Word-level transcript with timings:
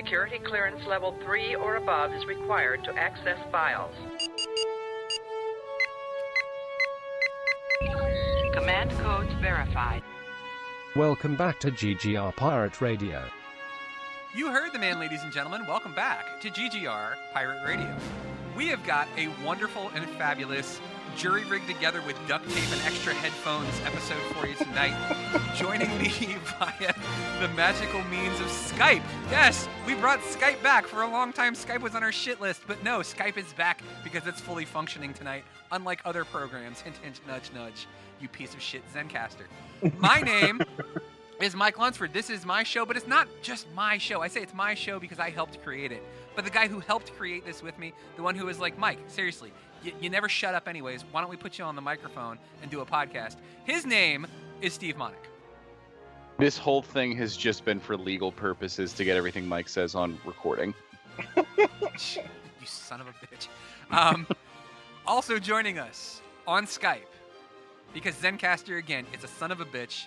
Security 0.00 0.38
clearance 0.38 0.80
level 0.86 1.14
3 1.22 1.56
or 1.56 1.76
above 1.76 2.10
is 2.14 2.24
required 2.24 2.82
to 2.84 2.94
access 2.94 3.36
files. 3.52 3.94
Command 8.54 8.90
codes 8.92 9.30
verified. 9.42 10.02
Welcome 10.96 11.36
back 11.36 11.60
to 11.60 11.70
GGR 11.70 12.34
Pirate 12.34 12.80
Radio. 12.80 13.22
You 14.34 14.50
heard 14.50 14.72
the 14.72 14.78
man, 14.78 14.98
ladies 14.98 15.22
and 15.22 15.30
gentlemen. 15.34 15.66
Welcome 15.66 15.94
back 15.94 16.40
to 16.40 16.48
GGR 16.48 17.16
Pirate 17.34 17.62
Radio. 17.62 17.94
We 18.56 18.68
have 18.68 18.82
got 18.86 19.06
a 19.18 19.28
wonderful 19.44 19.90
and 19.94 20.08
fabulous 20.12 20.80
jury 21.16 21.44
rigged 21.44 21.66
together 21.66 22.00
with 22.06 22.16
duct 22.26 22.48
tape 22.50 22.72
and 22.72 22.80
extra 22.82 23.12
headphones 23.14 23.68
episode 23.84 24.20
for 24.34 24.46
you 24.46 24.54
tonight. 24.54 24.94
Joining 25.56 25.88
me 25.98 26.36
via 26.58 26.94
the 27.40 27.48
magical 27.54 28.02
means 28.04 28.38
of 28.40 28.46
Skype. 28.46 29.02
Yes, 29.30 29.68
we 29.86 29.94
brought 29.94 30.20
Skype 30.20 30.62
back. 30.62 30.86
For 30.86 31.02
a 31.02 31.10
long 31.10 31.32
time, 31.32 31.54
Skype 31.54 31.80
was 31.80 31.94
on 31.94 32.02
our 32.02 32.12
shit 32.12 32.40
list, 32.40 32.62
but 32.66 32.82
no, 32.82 33.00
Skype 33.00 33.36
is 33.36 33.52
back 33.54 33.82
because 34.02 34.26
it's 34.26 34.40
fully 34.40 34.64
functioning 34.64 35.12
tonight, 35.14 35.44
unlike 35.72 36.00
other 36.04 36.24
programs. 36.24 36.80
Hint, 36.80 36.96
hint, 36.98 37.20
nudge, 37.26 37.50
nudge. 37.54 37.86
You 38.20 38.28
piece 38.28 38.54
of 38.54 38.60
shit 38.60 38.82
Zencastr. 38.92 39.46
My 39.98 40.20
name 40.20 40.60
is 41.40 41.54
Mike 41.54 41.78
Lunsford. 41.78 42.12
This 42.12 42.28
is 42.28 42.44
my 42.44 42.62
show, 42.62 42.84
but 42.84 42.96
it's 42.96 43.06
not 43.06 43.28
just 43.42 43.66
my 43.74 43.96
show. 43.98 44.20
I 44.20 44.28
say 44.28 44.42
it's 44.42 44.54
my 44.54 44.74
show 44.74 45.00
because 45.00 45.18
I 45.18 45.30
helped 45.30 45.62
create 45.62 45.90
it. 45.92 46.02
But 46.36 46.44
the 46.44 46.50
guy 46.50 46.68
who 46.68 46.80
helped 46.80 47.16
create 47.16 47.44
this 47.46 47.62
with 47.62 47.78
me, 47.78 47.92
the 48.16 48.22
one 48.22 48.34
who 48.34 48.46
was 48.46 48.58
like, 48.58 48.78
Mike, 48.78 48.98
seriously, 49.08 49.52
you, 49.82 49.92
you 50.00 50.10
never 50.10 50.28
shut 50.28 50.54
up 50.54 50.68
anyways. 50.68 51.04
Why 51.10 51.20
don't 51.20 51.30
we 51.30 51.36
put 51.36 51.58
you 51.58 51.64
on 51.64 51.74
the 51.74 51.82
microphone 51.82 52.38
and 52.62 52.70
do 52.70 52.80
a 52.80 52.86
podcast? 52.86 53.36
His 53.64 53.86
name 53.86 54.26
is 54.60 54.72
Steve 54.72 54.96
Monick. 54.96 55.14
This 56.38 56.56
whole 56.56 56.82
thing 56.82 57.16
has 57.16 57.36
just 57.36 57.64
been 57.64 57.80
for 57.80 57.96
legal 57.96 58.32
purposes 58.32 58.92
to 58.94 59.04
get 59.04 59.16
everything 59.16 59.46
Mike 59.46 59.68
says 59.68 59.94
on 59.94 60.18
recording. 60.24 60.74
you 61.36 61.44
son 62.64 63.00
of 63.00 63.08
a 63.08 63.12
bitch. 63.26 63.48
Um, 63.90 64.26
also 65.06 65.38
joining 65.38 65.78
us 65.78 66.22
on 66.46 66.66
Skype, 66.66 67.00
because 67.92 68.14
Zencastr, 68.14 68.78
again, 68.78 69.06
is 69.16 69.24
a 69.24 69.28
son 69.28 69.50
of 69.50 69.60
a 69.60 69.64
bitch. 69.64 70.06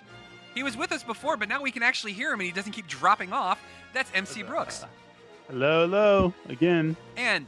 He 0.54 0.62
was 0.62 0.76
with 0.76 0.92
us 0.92 1.02
before, 1.02 1.36
but 1.36 1.48
now 1.48 1.60
we 1.62 1.70
can 1.70 1.82
actually 1.82 2.12
hear 2.12 2.32
him 2.32 2.40
and 2.40 2.46
he 2.46 2.52
doesn't 2.52 2.72
keep 2.72 2.86
dropping 2.86 3.32
off. 3.32 3.60
That's 3.92 4.10
MC 4.14 4.42
Brooks. 4.42 4.84
Hello, 5.48 5.86
hello, 5.86 6.34
again. 6.48 6.96
And 7.16 7.46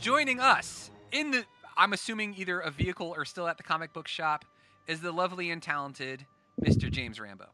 joining 0.00 0.40
us 0.40 0.90
in 1.12 1.30
the, 1.30 1.44
I'm 1.80 1.94
assuming 1.94 2.34
either 2.36 2.60
a 2.60 2.70
vehicle 2.70 3.14
or 3.16 3.24
still 3.24 3.48
at 3.48 3.56
the 3.56 3.62
comic 3.62 3.94
book 3.94 4.06
shop, 4.06 4.44
is 4.86 5.00
the 5.00 5.12
lovely 5.12 5.50
and 5.50 5.62
talented 5.62 6.26
Mr. 6.62 6.90
James 6.90 7.18
Rambo. 7.18 7.46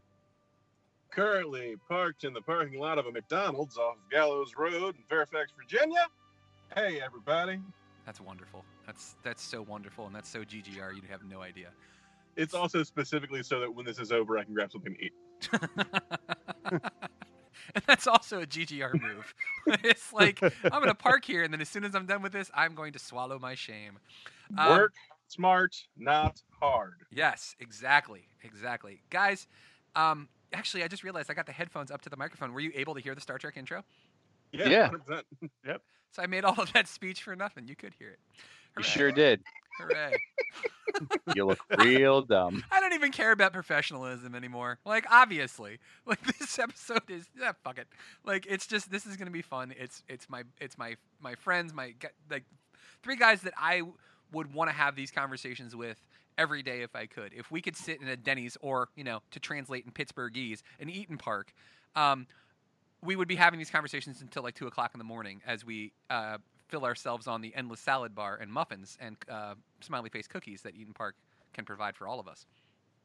Currently 1.12 1.76
parked 1.88 2.24
in 2.24 2.32
the 2.32 2.40
parking 2.40 2.80
lot 2.80 2.98
of 2.98 3.06
a 3.06 3.12
McDonald's 3.12 3.78
off 3.78 3.94
Gallows 4.10 4.54
Road 4.58 4.96
in 4.96 5.04
Fairfax, 5.08 5.52
Virginia. 5.56 6.08
Hey, 6.74 7.00
everybody. 7.00 7.60
That's 8.04 8.20
wonderful. 8.20 8.64
That's 8.84 9.14
that's 9.22 9.44
so 9.44 9.62
wonderful, 9.62 10.06
and 10.06 10.14
that's 10.14 10.28
so 10.28 10.40
GGR. 10.40 10.96
You 10.96 11.02
have 11.08 11.22
no 11.30 11.40
idea. 11.40 11.68
It's 12.34 12.52
also 12.52 12.82
specifically 12.82 13.44
so 13.44 13.60
that 13.60 13.72
when 13.72 13.86
this 13.86 14.00
is 14.00 14.10
over, 14.10 14.38
I 14.38 14.42
can 14.42 14.54
grab 14.54 14.72
something 14.72 14.96
to 14.96 15.04
eat. 15.04 15.12
and 17.74 17.84
that's 17.86 18.06
also 18.06 18.40
a 18.40 18.46
GGR 18.46 19.00
move. 19.00 19.34
it's 19.84 20.12
like 20.12 20.42
I'm 20.42 20.70
going 20.70 20.86
to 20.86 20.94
park 20.94 21.24
here, 21.24 21.42
and 21.42 21.52
then 21.52 21.60
as 21.60 21.68
soon 21.68 21.84
as 21.84 21.94
I'm 21.94 22.06
done 22.06 22.22
with 22.22 22.32
this, 22.32 22.50
I'm 22.54 22.74
going 22.74 22.92
to 22.92 22.98
swallow 22.98 23.38
my 23.38 23.54
shame. 23.54 23.98
Um, 24.56 24.68
Work 24.70 24.94
smart, 25.28 25.76
not 25.96 26.40
hard. 26.60 27.02
Yes, 27.10 27.56
exactly, 27.60 28.28
exactly, 28.42 29.02
guys. 29.10 29.46
Um, 29.94 30.28
actually, 30.52 30.84
I 30.84 30.88
just 30.88 31.04
realized 31.04 31.30
I 31.30 31.34
got 31.34 31.46
the 31.46 31.52
headphones 31.52 31.90
up 31.90 32.02
to 32.02 32.10
the 32.10 32.16
microphone. 32.16 32.52
Were 32.52 32.60
you 32.60 32.72
able 32.74 32.94
to 32.94 33.00
hear 33.00 33.14
the 33.14 33.20
Star 33.20 33.38
Trek 33.38 33.56
intro? 33.56 33.82
Yeah. 34.52 34.68
Yeah. 34.68 35.20
Yep. 35.66 35.82
So 36.12 36.22
I 36.22 36.26
made 36.26 36.44
all 36.44 36.60
of 36.60 36.72
that 36.72 36.88
speech 36.88 37.22
for 37.22 37.34
nothing. 37.36 37.66
You 37.66 37.76
could 37.76 37.92
hear 37.98 38.10
it. 38.10 38.18
You 38.76 38.82
sure 38.82 39.10
did. 39.10 39.40
Hooray. 39.78 40.16
You 41.34 41.44
look 41.44 41.58
real 41.78 42.22
dumb. 42.22 42.64
I 42.70 42.80
don't 42.80 42.94
even 42.94 43.12
care 43.12 43.30
about 43.30 43.52
professionalism 43.52 44.34
anymore. 44.34 44.78
Like, 44.86 45.04
obviously, 45.10 45.78
like 46.06 46.22
this 46.38 46.58
episode 46.58 47.10
is 47.10 47.28
yeah, 47.38 47.52
fuck 47.62 47.76
it. 47.76 47.86
Like, 48.24 48.46
it's 48.48 48.66
just 48.66 48.90
this 48.90 49.04
is 49.04 49.18
gonna 49.18 49.30
be 49.30 49.42
fun. 49.42 49.74
It's 49.78 50.02
it's 50.08 50.30
my 50.30 50.44
it's 50.58 50.78
my 50.78 50.96
my 51.20 51.34
friends, 51.34 51.74
my 51.74 51.92
like 52.30 52.44
three 53.02 53.16
guys 53.16 53.42
that 53.42 53.52
I 53.58 53.82
would 54.32 54.54
want 54.54 54.70
to 54.70 54.74
have 54.74 54.96
these 54.96 55.10
conversations 55.10 55.76
with 55.76 56.02
every 56.38 56.62
day 56.62 56.80
if 56.80 56.96
I 56.96 57.04
could. 57.04 57.32
If 57.34 57.50
we 57.50 57.60
could 57.60 57.76
sit 57.76 58.00
in 58.00 58.08
a 58.08 58.16
Denny's 58.16 58.56
or 58.62 58.88
you 58.96 59.04
know 59.04 59.20
to 59.32 59.40
translate 59.40 59.84
in 59.84 59.92
Pittsburghese, 59.92 60.62
an 60.80 60.88
Eat'n 60.88 61.18
Park. 61.18 61.52
Um, 61.94 62.26
we 63.02 63.16
would 63.16 63.28
be 63.28 63.36
having 63.36 63.58
these 63.58 63.70
conversations 63.70 64.22
until 64.22 64.42
like 64.42 64.54
two 64.54 64.66
o'clock 64.66 64.92
in 64.94 64.98
the 64.98 65.04
morning 65.04 65.42
as 65.46 65.64
we 65.64 65.92
uh, 66.08 66.38
fill 66.68 66.84
ourselves 66.84 67.26
on 67.26 67.40
the 67.40 67.54
endless 67.54 67.80
salad 67.80 68.14
bar 68.14 68.38
and 68.40 68.52
muffins 68.52 68.96
and 69.00 69.16
uh, 69.30 69.54
smiley 69.80 70.10
face 70.10 70.26
cookies 70.26 70.62
that 70.62 70.74
Eat'n 70.76 70.94
Park 70.94 71.14
can 71.52 71.64
provide 71.64 71.96
for 71.96 72.06
all 72.06 72.20
of 72.20 72.28
us. 72.28 72.46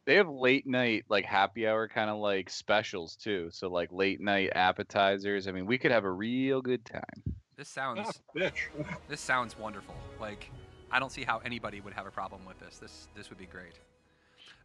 They 0.05 0.15
have 0.15 0.27
late 0.27 0.65
night 0.65 1.05
like 1.09 1.25
happy 1.25 1.67
hour 1.67 1.87
kind 1.87 2.09
of 2.09 2.17
like 2.17 2.49
specials 2.49 3.15
too. 3.15 3.49
So 3.51 3.69
like 3.69 3.91
late 3.91 4.19
night 4.19 4.51
appetizers. 4.55 5.47
I 5.47 5.51
mean, 5.51 5.65
we 5.67 5.77
could 5.77 5.91
have 5.91 6.05
a 6.05 6.11
real 6.11 6.61
good 6.61 6.83
time. 6.85 7.35
This 7.55 7.69
sounds 7.69 8.07
Ah, 8.07 8.39
bitch. 8.39 8.69
this 9.07 9.21
sounds 9.21 9.57
wonderful. 9.57 9.95
Like 10.19 10.49
I 10.91 10.99
don't 10.99 11.11
see 11.11 11.23
how 11.23 11.37
anybody 11.45 11.81
would 11.81 11.93
have 11.93 12.07
a 12.07 12.11
problem 12.11 12.45
with 12.45 12.59
this. 12.59 12.77
This 12.77 13.07
this 13.15 13.29
would 13.29 13.37
be 13.37 13.45
great. 13.45 13.79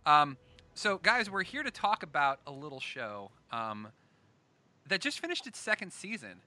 Um, 0.07 0.39
so 0.73 0.97
guys, 0.99 1.31
we're 1.31 1.43
here 1.43 1.63
to 1.63 1.71
talk 1.71 2.03
about 2.03 2.41
a 2.47 2.53
little 2.53 2.81
show 2.81 3.31
um, 3.53 3.89
that 4.89 5.03
just 5.03 5.21
finished 5.21 5.47
its 5.47 5.59
second 5.59 5.93
season 5.93 6.41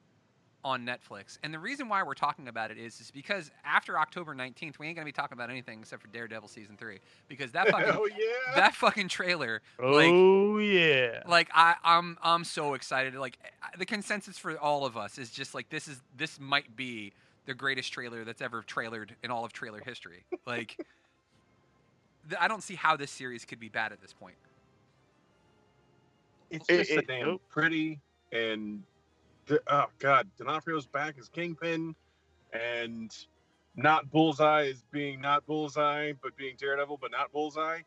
on 0.63 0.85
Netflix. 0.85 1.37
And 1.43 1.53
the 1.53 1.59
reason 1.59 1.87
why 1.87 2.03
we're 2.03 2.13
talking 2.13 2.47
about 2.49 2.69
it 2.69 2.77
is, 2.77 2.99
is 2.99 3.11
because 3.11 3.49
after 3.63 3.97
October 3.97 4.35
19th, 4.35 4.77
we 4.77 4.87
ain't 4.87 4.95
going 4.97 4.97
to 4.97 5.05
be 5.05 5.11
talking 5.11 5.37
about 5.37 5.49
anything 5.49 5.79
except 5.79 6.01
for 6.01 6.09
Daredevil 6.09 6.49
season 6.49 6.75
3 6.77 6.99
because 7.29 7.51
that 7.53 7.67
oh, 7.69 7.71
fucking 7.71 7.93
Hell 7.93 8.09
yeah. 8.09 8.55
that 8.55 8.75
fucking 8.75 9.07
trailer 9.07 9.61
oh, 9.79 9.91
like 9.91 10.09
Oh 10.11 10.57
yeah. 10.57 11.23
like 11.27 11.49
I, 11.53 11.75
I'm 11.83 12.17
I'm 12.21 12.43
so 12.43 12.73
excited. 12.73 13.15
Like 13.15 13.37
the 13.77 13.85
consensus 13.85 14.37
for 14.37 14.57
all 14.57 14.85
of 14.85 14.97
us 14.97 15.17
is 15.17 15.29
just 15.29 15.55
like 15.55 15.69
this 15.69 15.87
is 15.87 16.01
this 16.17 16.39
might 16.39 16.75
be 16.75 17.13
the 17.45 17.53
greatest 17.53 17.93
trailer 17.93 18.25
that's 18.25 18.41
ever 18.41 18.61
trailered 18.61 19.11
in 19.23 19.31
all 19.31 19.45
of 19.45 19.53
trailer 19.53 19.81
history. 19.85 20.25
Like 20.45 20.75
th- 22.29 22.39
I 22.41 22.47
don't 22.49 22.63
see 22.63 22.75
how 22.75 22.97
this 22.97 23.11
series 23.11 23.45
could 23.45 23.59
be 23.59 23.69
bad 23.69 23.91
at 23.93 24.01
this 24.01 24.13
point. 24.13 24.35
it's 26.49 26.67
just 26.67 26.89
so 26.91 26.99
it- 26.99 27.07
damn 27.07 27.25
nope. 27.27 27.41
pretty 27.49 27.99
and 28.31 28.83
the, 28.83 28.98
oh 29.67 29.85
god, 29.99 30.27
D'Onofrio's 30.37 30.85
back 30.85 31.15
as 31.19 31.29
Kingpin, 31.29 31.95
and 32.53 33.15
not 33.75 34.09
Bullseye 34.11 34.63
is 34.63 34.83
being 34.91 35.21
not 35.21 35.45
Bullseye, 35.45 36.13
but 36.21 36.35
being 36.35 36.55
Daredevil, 36.57 36.97
but 37.01 37.11
not 37.11 37.31
Bullseye. 37.31 37.81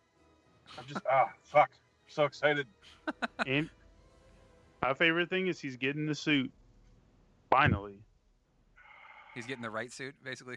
I'm 0.78 0.84
just 0.86 1.04
ah 1.10 1.30
fuck, 1.44 1.70
so 2.08 2.24
excited. 2.24 2.66
and 3.46 3.68
my 4.80 4.94
favorite 4.94 5.30
thing 5.30 5.46
is 5.46 5.60
he's 5.60 5.76
getting 5.76 6.06
the 6.06 6.14
suit. 6.14 6.50
Finally. 7.50 7.98
He's 9.34 9.46
getting 9.46 9.62
the 9.62 9.70
right 9.70 9.92
suit, 9.92 10.14
basically. 10.24 10.56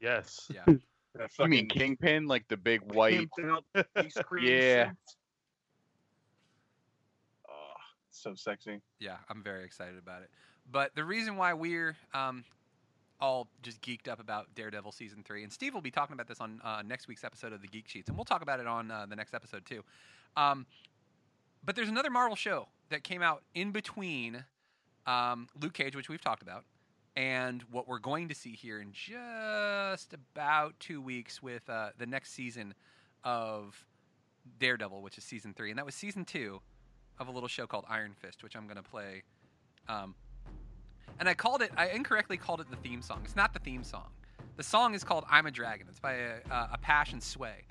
Yes. 0.00 0.50
Yeah. 0.52 0.74
That 1.14 1.30
I 1.38 1.46
mean, 1.46 1.68
Kingpin, 1.68 2.26
like 2.26 2.48
the 2.48 2.56
big 2.56 2.80
white. 2.94 3.28
pimped 3.36 3.50
out 3.50 3.86
ice 3.96 4.16
Yeah. 4.40 4.92
So 8.12 8.34
sexy. 8.34 8.80
Yeah, 9.00 9.16
I'm 9.28 9.42
very 9.42 9.64
excited 9.64 9.98
about 9.98 10.22
it. 10.22 10.30
But 10.70 10.94
the 10.94 11.04
reason 11.04 11.36
why 11.36 11.54
we're 11.54 11.96
um, 12.14 12.44
all 13.20 13.48
just 13.62 13.80
geeked 13.82 14.08
up 14.08 14.20
about 14.20 14.54
Daredevil 14.54 14.92
season 14.92 15.22
three, 15.24 15.42
and 15.42 15.52
Steve 15.52 15.74
will 15.74 15.80
be 15.80 15.90
talking 15.90 16.14
about 16.14 16.28
this 16.28 16.40
on 16.40 16.60
uh, 16.62 16.82
next 16.82 17.08
week's 17.08 17.24
episode 17.24 17.52
of 17.52 17.62
the 17.62 17.68
Geek 17.68 17.88
Sheets, 17.88 18.08
and 18.08 18.16
we'll 18.16 18.24
talk 18.24 18.42
about 18.42 18.60
it 18.60 18.66
on 18.66 18.90
uh, 18.90 19.06
the 19.08 19.16
next 19.16 19.34
episode 19.34 19.64
too. 19.64 19.82
Um, 20.36 20.66
but 21.64 21.76
there's 21.76 21.88
another 21.88 22.10
Marvel 22.10 22.36
show 22.36 22.68
that 22.90 23.04
came 23.04 23.22
out 23.22 23.42
in 23.54 23.70
between 23.70 24.44
um, 25.06 25.48
Luke 25.60 25.74
Cage, 25.74 25.96
which 25.96 26.08
we've 26.08 26.20
talked 26.20 26.42
about, 26.42 26.64
and 27.16 27.62
what 27.70 27.86
we're 27.88 27.98
going 27.98 28.28
to 28.28 28.34
see 28.34 28.52
here 28.52 28.80
in 28.80 28.92
just 28.92 30.14
about 30.14 30.78
two 30.80 31.00
weeks 31.00 31.42
with 31.42 31.68
uh, 31.68 31.90
the 31.98 32.06
next 32.06 32.32
season 32.32 32.74
of 33.24 33.84
Daredevil, 34.58 35.02
which 35.02 35.18
is 35.18 35.24
season 35.24 35.54
three, 35.54 35.70
and 35.70 35.78
that 35.78 35.86
was 35.86 35.94
season 35.94 36.24
two 36.24 36.60
of 37.18 37.28
a 37.28 37.30
little 37.30 37.48
show 37.48 37.66
called 37.66 37.84
Iron 37.88 38.14
Fist, 38.20 38.42
which 38.42 38.56
I'm 38.56 38.64
going 38.64 38.76
to 38.76 38.82
play. 38.82 39.22
Um, 39.88 40.14
and 41.18 41.28
I 41.28 41.34
called 41.34 41.62
it, 41.62 41.70
I 41.76 41.88
incorrectly 41.88 42.36
called 42.36 42.60
it 42.60 42.70
the 42.70 42.76
theme 42.76 43.02
song. 43.02 43.20
It's 43.24 43.36
not 43.36 43.52
the 43.52 43.58
theme 43.58 43.84
song. 43.84 44.08
The 44.56 44.62
song 44.62 44.94
is 44.94 45.04
called 45.04 45.24
I'm 45.30 45.46
a 45.46 45.50
Dragon. 45.50 45.86
It's 45.88 46.00
by 46.00 46.14
a, 46.14 46.34
a, 46.50 46.70
a 46.74 46.78
Passion 46.80 47.20
Sway. 47.20 47.64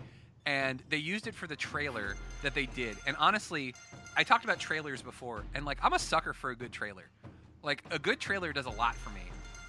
And 0.46 0.82
they 0.90 0.98
used 0.98 1.28
it 1.28 1.36
for 1.36 1.48
the 1.48 1.56
trailer 1.56 2.16
that 2.42 2.56
they 2.56 2.66
did. 2.66 2.98
And 3.06 3.16
honestly, 3.20 3.76
I 4.18 4.24
talked 4.24 4.44
about 4.44 4.60
trailers 4.60 5.02
before, 5.02 5.44
and 5.54 5.66
like, 5.66 5.78
I'm 5.84 5.94
a 5.94 6.00
sucker 6.00 6.34
for 6.34 6.50
a 6.50 6.56
good 6.56 6.72
trailer. 6.72 7.10
Like, 7.64 7.84
a 7.92 8.00
good 8.00 8.20
trailer 8.20 8.52
does 8.52 8.66
a 8.66 8.72
lot 8.72 8.96
for 8.96 9.12
me. 9.12 9.22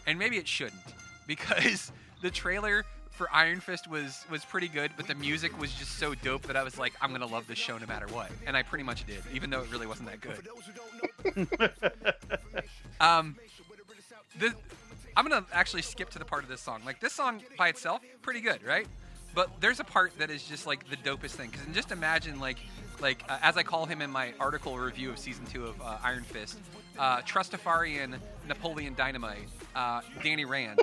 And 0.06 0.18
maybe 0.18 0.38
it 0.38 0.48
shouldn't, 0.48 0.82
because 1.26 1.92
the 2.22 2.30
trailer 2.30 2.84
for 3.22 3.32
Iron 3.32 3.60
Fist 3.60 3.86
was 3.86 4.24
was 4.32 4.44
pretty 4.44 4.66
good, 4.66 4.90
but 4.96 5.06
the 5.06 5.14
music 5.14 5.56
was 5.60 5.72
just 5.72 5.96
so 5.96 6.12
dope 6.12 6.42
that 6.42 6.56
I 6.56 6.64
was 6.64 6.76
like, 6.76 6.92
I'm 7.00 7.12
gonna 7.12 7.26
love 7.26 7.46
this 7.46 7.58
show 7.58 7.78
no 7.78 7.86
matter 7.86 8.08
what, 8.08 8.32
and 8.48 8.56
I 8.56 8.64
pretty 8.64 8.82
much 8.82 9.06
did, 9.06 9.22
even 9.32 9.48
though 9.48 9.60
it 9.60 9.70
really 9.70 9.86
wasn't 9.86 10.10
that 10.10 10.20
good. 10.20 10.48
Um, 13.00 13.34
this, 14.38 14.52
I'm 15.16 15.26
gonna 15.26 15.44
actually 15.52 15.82
skip 15.82 16.10
to 16.10 16.18
the 16.20 16.24
part 16.24 16.44
of 16.44 16.48
this 16.48 16.60
song. 16.60 16.82
Like 16.86 17.00
this 17.00 17.12
song 17.12 17.42
by 17.58 17.68
itself, 17.68 18.00
pretty 18.22 18.40
good, 18.40 18.62
right? 18.64 18.86
But 19.34 19.50
there's 19.60 19.80
a 19.80 19.84
part 19.84 20.16
that 20.20 20.30
is 20.30 20.44
just 20.44 20.68
like 20.68 20.88
the 20.88 20.96
dopest 20.96 21.30
thing. 21.30 21.50
Because 21.50 21.66
just 21.74 21.90
imagine 21.90 22.38
like, 22.38 22.58
like 23.00 23.24
uh, 23.28 23.38
as 23.42 23.56
I 23.56 23.64
call 23.64 23.86
him 23.86 24.02
in 24.02 24.10
my 24.10 24.34
article 24.38 24.78
review 24.78 25.10
of 25.10 25.18
season 25.18 25.44
two 25.46 25.64
of 25.66 25.80
uh, 25.82 25.98
Iron 26.04 26.22
Fist, 26.22 26.60
uh, 26.96 27.22
Trustafarian 27.22 28.18
Napoleon 28.46 28.94
Dynamite, 28.94 29.48
uh, 29.74 30.02
Danny 30.22 30.44
Rand. 30.44 30.80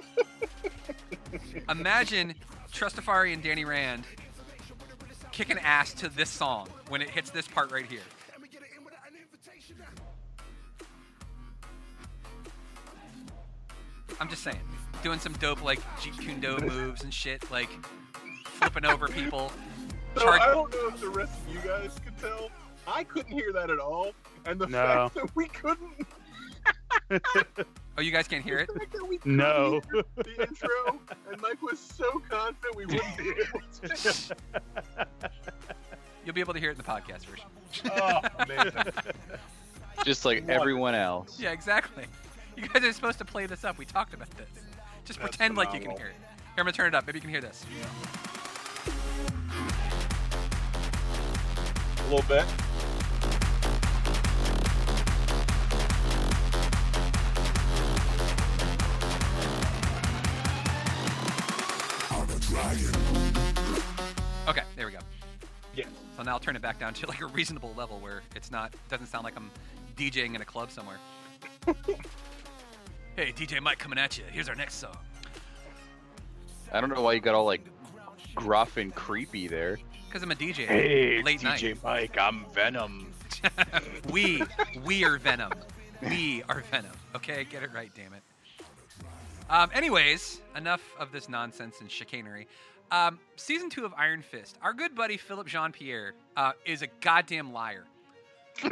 Imagine 1.70 2.36
Trustafarian 2.74 3.42
Danny 3.42 3.66
Rand 3.66 4.04
kicking 5.32 5.58
ass 5.60 5.94
to 5.94 6.10
this 6.10 6.30
song 6.30 6.68
when 6.90 7.02
it 7.02 7.10
hits 7.10 7.30
this 7.32 7.48
part 7.48 7.72
right 7.72 7.86
here. 7.86 8.02
I'm 14.20 14.30
just 14.30 14.44
saying, 14.44 14.60
doing 15.04 15.20
some 15.20 15.34
dope 15.34 15.64
like 15.64 15.80
Jeet 15.98 16.20
Kune 16.20 16.40
Do 16.40 16.58
moves 16.58 17.04
and 17.04 17.14
shit, 17.14 17.50
like 17.52 17.70
flipping 18.46 18.86
over 18.86 19.08
people. 19.08 19.52
So 20.16 20.22
Charge- 20.24 20.42
I 20.42 20.48
don't 20.56 20.74
know 20.74 20.88
if 20.88 21.00
the 21.00 21.10
rest 21.10 21.34
of 21.48 21.54
you 21.54 21.60
guys 21.62 21.96
could 22.04 22.18
tell. 22.18 22.50
I 22.88 23.04
couldn't 23.04 23.32
hear 23.32 23.54
that 23.54 23.70
at 23.70 23.78
all, 23.78 24.14
and 24.48 24.60
the 24.60 24.66
No. 24.66 25.12
fact 25.12 25.14
that 25.14 25.36
we 25.36 25.48
couldn't, 25.50 26.08
Oh, 28.00 28.02
you 28.02 28.12
guys 28.12 28.30
can't 28.30 28.46
hear 28.46 28.60
it? 28.60 28.70
the 28.74 28.80
fact 28.80 28.94
that 28.94 29.06
we 29.06 29.18
couldn't 29.18 29.36
No. 29.36 29.82
hear 29.92 30.04
the 30.16 30.42
intro, 30.48 30.70
and 31.30 31.42
Mike 31.42 31.62
was 31.62 31.78
so 31.78 32.22
confident 32.30 32.74
we 32.78 32.86
wouldn't 32.86 33.18
be 33.18 33.30
able 33.30 33.60
to. 33.82 34.36
You'll 36.26 36.34
be 36.34 36.40
able 36.40 36.54
to 36.54 36.62
hear 36.62 36.70
it 36.70 36.78
in 36.78 36.78
the 36.78 36.84
podcast 36.84 37.26
version. 37.26 37.50
Oh, 37.92 38.22
amazing. 38.40 38.72
Just 40.06 40.24
like 40.24 40.38
Wonderful. 40.38 40.62
everyone 40.62 40.96
else. 40.96 41.38
Yeah, 41.42 41.52
exactly. 41.52 42.06
You 42.56 42.70
guys 42.70 42.86
are 42.86 42.94
supposed 42.94 43.18
to 43.18 43.26
play 43.26 43.48
this 43.48 43.66
up. 43.66 43.78
We 43.78 43.84
talked 43.84 44.14
about 44.14 44.30
this. 44.38 44.48
Just 45.04 45.20
That's 45.20 45.32
pretend 45.36 45.58
like 45.58 45.74
you 45.74 45.82
can 45.82 45.92
hear 45.92 46.08
it. 46.08 46.14
Here, 46.14 46.14
I'm 46.52 46.64
gonna 46.64 46.72
turn 46.72 46.88
it 46.88 46.96
up. 46.96 47.06
Maybe 47.06 47.18
you 47.18 47.22
can 47.22 47.32
hear 47.32 47.42
this. 47.42 47.66
A 52.00 52.04
little 52.10 52.24
bit. 52.30 52.46
Okay, 64.48 64.64
there 64.76 64.88
we 64.88 64.92
go. 64.92 65.00
Yeah. 65.76 65.86
So 66.18 66.24
now 66.24 66.34
I'll 66.34 66.40
turn 66.40 66.56
it 66.56 66.62
back 66.62 66.80
down 66.80 66.94
to 66.96 67.08
like 67.08 67.22
a 67.22 67.28
reasonable 67.28 67.74
level 67.78 68.00
where 68.00 68.24
it's 68.36 68.52
not 68.52 68.74
doesn't 68.90 69.08
sound 69.08 69.24
like 69.24 69.36
I'm 69.38 69.52
DJing 69.96 70.36
in 70.36 70.42
a 70.42 70.46
club 70.46 70.72
somewhere. 70.72 70.98
hey, 73.16 73.32
DJ 73.32 73.62
Mike 73.62 73.78
coming 73.78 74.00
at 74.00 74.18
you. 74.18 74.24
Here's 74.32 74.50
our 74.50 74.56
next 74.56 74.76
song. 74.76 74.98
I 76.72 76.82
don't 76.82 76.90
know 76.94 77.02
why 77.02 77.14
you 77.14 77.20
got 77.20 77.36
all 77.36 77.46
like 77.46 77.66
gruff 78.36 78.78
and 78.78 78.94
creepy 78.94 79.48
there. 79.48 79.80
Because 80.08 80.24
I'm 80.24 80.32
a 80.32 80.36
DJ. 80.36 80.66
Hey, 80.66 81.22
late 81.22 81.44
night. 81.44 81.60
DJ 81.60 81.82
Mike, 81.84 82.18
I'm 82.20 82.46
Venom. 82.54 83.14
we 84.12 84.42
we 84.84 85.04
are 85.04 85.18
Venom. 85.18 85.54
We 86.02 86.44
are 86.50 86.64
Venom. 86.72 86.92
Okay, 87.16 87.46
get 87.50 87.64
it 87.64 87.72
right, 87.74 87.92
damn 87.96 88.14
it. 88.14 88.24
Um, 89.50 89.72
anyways, 89.74 90.42
enough 90.56 90.82
of 91.00 91.12
this 91.12 91.28
nonsense 91.28 91.82
and 91.82 91.90
chicanery. 91.90 92.48
Um, 92.92 93.20
season 93.36 93.70
two 93.70 93.86
of 93.86 93.94
Iron 93.98 94.22
Fist. 94.22 94.58
Our 94.62 94.74
good 94.74 94.96
buddy 94.96 95.18
Philip 95.18 95.48
Jean 95.48 95.72
Pierre 95.72 96.14
uh, 96.38 96.52
is 96.66 96.82
a 96.82 96.88
goddamn 97.02 97.52
liar. 97.52 97.86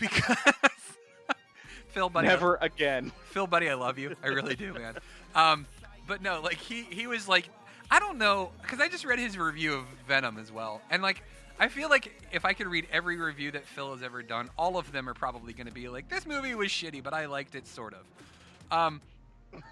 because 0.00 0.36
Phil, 1.88 2.08
buddy, 2.08 2.28
Never 2.28 2.56
again. 2.60 3.12
Phil, 3.30 3.46
buddy, 3.46 3.68
I 3.68 3.74
love 3.74 3.98
you. 3.98 4.16
I 4.22 4.28
really 4.28 4.56
do, 4.56 4.72
man. 4.72 4.96
Um, 5.34 5.66
but 6.06 6.22
no, 6.22 6.40
like 6.40 6.56
he 6.56 6.82
he 6.82 7.06
was 7.06 7.28
like, 7.28 7.48
I 7.90 7.98
don't 7.98 8.18
know, 8.18 8.50
because 8.62 8.80
I 8.80 8.88
just 8.88 9.04
read 9.04 9.18
his 9.18 9.36
review 9.36 9.74
of 9.74 9.84
Venom 10.08 10.38
as 10.38 10.50
well, 10.50 10.80
and 10.90 11.02
like 11.02 11.22
I 11.58 11.68
feel 11.68 11.88
like 11.88 12.12
if 12.32 12.44
I 12.44 12.52
could 12.52 12.68
read 12.68 12.86
every 12.90 13.16
review 13.16 13.50
that 13.52 13.66
Phil 13.66 13.92
has 13.92 14.02
ever 14.02 14.22
done, 14.22 14.48
all 14.56 14.78
of 14.78 14.90
them 14.92 15.08
are 15.08 15.14
probably 15.14 15.52
going 15.52 15.66
to 15.66 15.72
be 15.72 15.88
like, 15.88 16.08
this 16.08 16.26
movie 16.26 16.54
was 16.54 16.68
shitty, 16.68 17.02
but 17.02 17.12
I 17.12 17.26
liked 17.26 17.54
it 17.54 17.66
sort 17.66 17.94
of. 17.94 18.76
Um, 18.76 19.00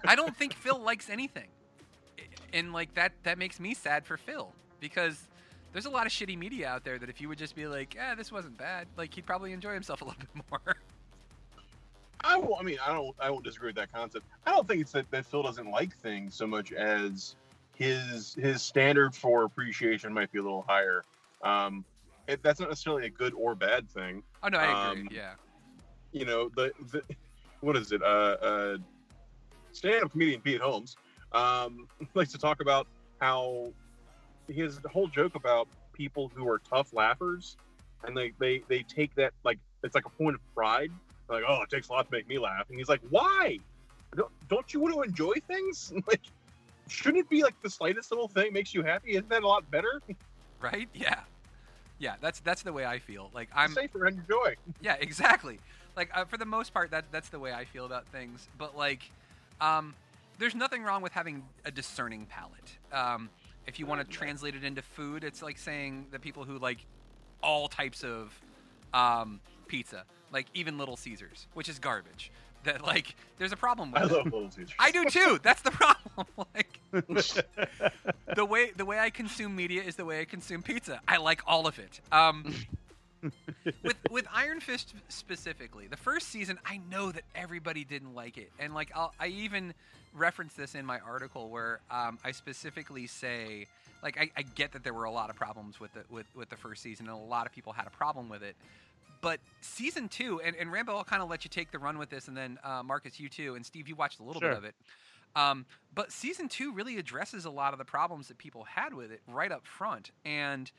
I 0.05 0.15
don't 0.15 0.35
think 0.35 0.53
Phil 0.53 0.79
likes 0.79 1.09
anything, 1.09 1.47
and 2.53 2.73
like 2.73 2.93
that 2.95 3.13
that 3.23 3.37
makes 3.37 3.59
me 3.59 3.73
sad 3.73 4.05
for 4.05 4.17
Phil 4.17 4.53
because. 4.79 5.25
There's 5.71 5.85
a 5.85 5.91
lot 5.91 6.07
of 6.07 6.11
shitty 6.11 6.35
media 6.35 6.67
out 6.67 6.83
there 6.83 6.97
that 6.97 7.11
if 7.11 7.21
you 7.21 7.29
would 7.29 7.37
just 7.37 7.55
be 7.55 7.67
like, 7.67 7.93
"Yeah, 7.93 8.15
this 8.15 8.31
wasn't 8.31 8.57
bad," 8.57 8.87
like 8.97 9.13
he'd 9.13 9.27
probably 9.27 9.53
enjoy 9.53 9.75
himself 9.75 10.01
a 10.01 10.05
little 10.05 10.19
bit 10.33 10.43
more. 10.49 10.77
I 12.23 12.37
will. 12.37 12.55
I 12.55 12.63
mean, 12.63 12.77
I 12.85 12.91
don't. 12.91 13.15
I 13.19 13.29
won't 13.29 13.43
disagree 13.43 13.69
with 13.69 13.75
that 13.75 13.93
concept. 13.93 14.25
I 14.45 14.51
don't 14.51 14.67
think 14.67 14.81
it's 14.81 14.91
that, 14.93 15.09
that 15.11 15.27
Phil 15.27 15.43
doesn't 15.43 15.69
like 15.69 15.95
things 15.95 16.35
so 16.35 16.47
much 16.47 16.71
as 16.73 17.35
his 17.75 18.35
his 18.35 18.61
standard 18.61 19.15
for 19.15 19.45
appreciation 19.45 20.13
might 20.13 20.31
be 20.31 20.39
a 20.39 20.43
little 20.43 20.65
higher. 20.67 21.05
Um, 21.43 21.85
it, 22.27 22.43
that's 22.43 22.59
not 22.59 22.69
necessarily 22.69 23.05
a 23.05 23.09
good 23.09 23.33
or 23.33 23.55
bad 23.55 23.89
thing. 23.89 24.21
Oh 24.43 24.49
no, 24.49 24.57
I 24.57 24.89
agree. 24.89 25.01
Um, 25.01 25.07
yeah. 25.11 25.33
You 26.11 26.25
know, 26.25 26.49
the, 26.49 26.71
the 26.91 27.01
what 27.61 27.77
is 27.77 27.91
it? 27.91 28.03
Uh, 28.03 28.05
uh, 28.41 28.77
stand-up 29.71 30.11
comedian 30.11 30.41
Pete 30.41 30.61
Holmes 30.61 30.95
um, 31.31 31.87
likes 32.13 32.31
to 32.31 32.37
talk 32.37 32.61
about 32.61 32.87
how 33.21 33.71
he 34.47 34.61
has 34.61 34.79
a 34.83 34.89
whole 34.89 35.07
joke 35.07 35.35
about 35.35 35.67
people 35.93 36.31
who 36.33 36.47
are 36.49 36.59
tough 36.59 36.93
laughers, 36.93 37.57
and 38.03 38.15
they 38.15 38.31
they 38.39 38.63
they 38.67 38.83
take 38.83 39.13
that 39.15 39.33
like 39.43 39.59
it's 39.83 39.95
like 39.95 40.05
a 40.05 40.09
point 40.09 40.35
of 40.35 40.41
pride. 40.55 40.91
Like, 41.29 41.43
oh, 41.47 41.61
it 41.61 41.69
takes 41.69 41.89
a 41.89 41.91
lot 41.91 42.09
to 42.09 42.11
make 42.11 42.27
me 42.27 42.39
laugh, 42.39 42.65
and 42.69 42.79
he's 42.79 42.89
like, 42.89 43.01
why? 43.11 43.59
Don't, 44.15 44.31
don't 44.47 44.73
you 44.73 44.79
want 44.79 44.95
to 44.95 45.01
enjoy 45.03 45.33
things? 45.47 45.93
like, 46.07 46.21
shouldn't 46.87 47.19
it 47.19 47.29
be 47.29 47.43
like 47.43 47.53
the 47.61 47.69
slightest 47.69 48.09
little 48.09 48.27
thing 48.27 48.51
makes 48.51 48.73
you 48.73 48.81
happy? 48.81 49.11
Isn't 49.11 49.29
that 49.29 49.43
a 49.43 49.47
lot 49.47 49.69
better? 49.69 50.01
right 50.61 50.89
yeah 50.93 51.21
yeah 51.99 52.15
that's 52.21 52.39
that's 52.41 52.63
the 52.63 52.73
way 52.73 52.85
i 52.85 52.99
feel 52.99 53.29
like 53.33 53.49
i'm 53.55 53.71
safer 53.71 54.05
and 54.05 54.19
enjoy. 54.19 54.55
yeah 54.81 54.95
exactly 54.99 55.59
like 55.95 56.09
uh, 56.13 56.25
for 56.25 56.37
the 56.37 56.45
most 56.45 56.73
part 56.73 56.91
that 56.91 57.05
that's 57.11 57.29
the 57.29 57.39
way 57.39 57.53
i 57.53 57.63
feel 57.63 57.85
about 57.85 58.05
things 58.07 58.47
but 58.57 58.75
like 58.75 59.09
um 59.61 59.93
there's 60.37 60.55
nothing 60.55 60.83
wrong 60.83 61.01
with 61.01 61.11
having 61.11 61.43
a 61.65 61.71
discerning 61.71 62.25
palate 62.25 62.77
um 62.91 63.29
if 63.67 63.79
you 63.79 63.85
want 63.85 64.01
to 64.01 64.07
translate 64.07 64.55
it 64.55 64.63
into 64.63 64.81
food 64.81 65.23
it's 65.23 65.41
like 65.41 65.57
saying 65.57 66.05
that 66.11 66.21
people 66.21 66.43
who 66.43 66.57
like 66.57 66.85
all 67.43 67.67
types 67.67 68.03
of 68.03 68.39
um 68.93 69.39
pizza 69.67 70.03
like 70.31 70.47
even 70.53 70.77
little 70.77 70.97
caesars 70.97 71.47
which 71.53 71.69
is 71.69 71.79
garbage 71.79 72.31
that 72.63 72.83
like 72.83 73.15
there's 73.37 73.51
a 73.51 73.57
problem 73.57 73.91
with 73.91 74.01
I 74.01 74.05
it. 74.05 74.11
love 74.11 74.25
Little 74.25 74.51
Caesars. 74.51 74.73
I 74.79 74.91
do 74.91 75.05
too. 75.05 75.39
That's 75.41 75.61
the 75.61 75.71
problem. 75.71 76.27
like 76.53 76.79
the 78.35 78.45
way 78.45 78.71
the 78.75 78.85
way 78.85 78.99
I 78.99 79.09
consume 79.09 79.55
media 79.55 79.81
is 79.81 79.95
the 79.95 80.05
way 80.05 80.19
I 80.21 80.25
consume 80.25 80.61
pizza. 80.61 80.99
I 81.07 81.17
like 81.17 81.41
all 81.47 81.67
of 81.67 81.79
it. 81.79 82.01
Um, 82.11 82.53
with 83.83 83.97
with 84.09 84.27
Iron 84.33 84.59
Fist 84.59 84.93
specifically, 85.07 85.87
the 85.87 85.97
first 85.97 86.29
season, 86.29 86.59
I 86.65 86.79
know 86.89 87.11
that 87.11 87.23
everybody 87.35 87.83
didn't 87.83 88.13
like 88.15 88.37
it, 88.37 88.51
and 88.59 88.73
like 88.73 88.91
I'll, 88.95 89.13
I 89.19 89.27
even 89.27 89.73
reference 90.15 90.53
this 90.53 90.75
in 90.75 90.85
my 90.85 90.99
article 90.99 91.49
where 91.49 91.79
um, 91.91 92.17
I 92.23 92.31
specifically 92.31 93.07
say 93.07 93.67
like 94.01 94.17
I, 94.19 94.29
I 94.37 94.41
get 94.41 94.71
that 94.73 94.83
there 94.83 94.93
were 94.93 95.03
a 95.03 95.11
lot 95.11 95.29
of 95.29 95.35
problems 95.35 95.79
with 95.79 95.93
the 95.93 96.03
with, 96.09 96.25
with 96.35 96.49
the 96.49 96.55
first 96.55 96.81
season, 96.81 97.07
and 97.07 97.15
a 97.15 97.19
lot 97.19 97.45
of 97.45 97.51
people 97.53 97.73
had 97.73 97.87
a 97.87 97.91
problem 97.91 98.29
with 98.29 98.43
it. 98.43 98.55
But 99.21 99.41
season 99.59 100.07
two, 100.07 100.39
and, 100.39 100.55
and 100.55 100.71
Rambo, 100.71 100.95
I'll 100.95 101.03
kind 101.03 101.21
of 101.21 101.29
let 101.29 101.43
you 101.43 101.49
take 101.49 101.71
the 101.71 101.79
run 101.79 101.97
with 101.97 102.09
this, 102.09 102.29
and 102.29 102.37
then 102.37 102.57
uh, 102.63 102.81
Marcus, 102.83 103.19
you 103.19 103.27
too, 103.27 103.55
and 103.55 103.65
Steve, 103.65 103.89
you 103.89 103.95
watched 103.95 104.21
a 104.21 104.23
little 104.23 104.39
Sure. 104.39 104.51
bit 104.51 104.57
of 104.57 104.63
it. 104.63 104.75
Um, 105.35 105.65
but 105.93 106.11
season 106.11 106.47
two 106.47 106.71
really 106.71 106.97
addresses 106.97 107.43
a 107.45 107.49
lot 107.49 107.73
of 107.73 107.79
the 107.79 107.85
problems 107.85 108.29
that 108.29 108.37
people 108.37 108.63
had 108.63 108.93
with 108.93 109.11
it 109.11 109.21
right 109.27 109.51
up 109.51 109.65
front. 109.65 110.11
And 110.25 110.71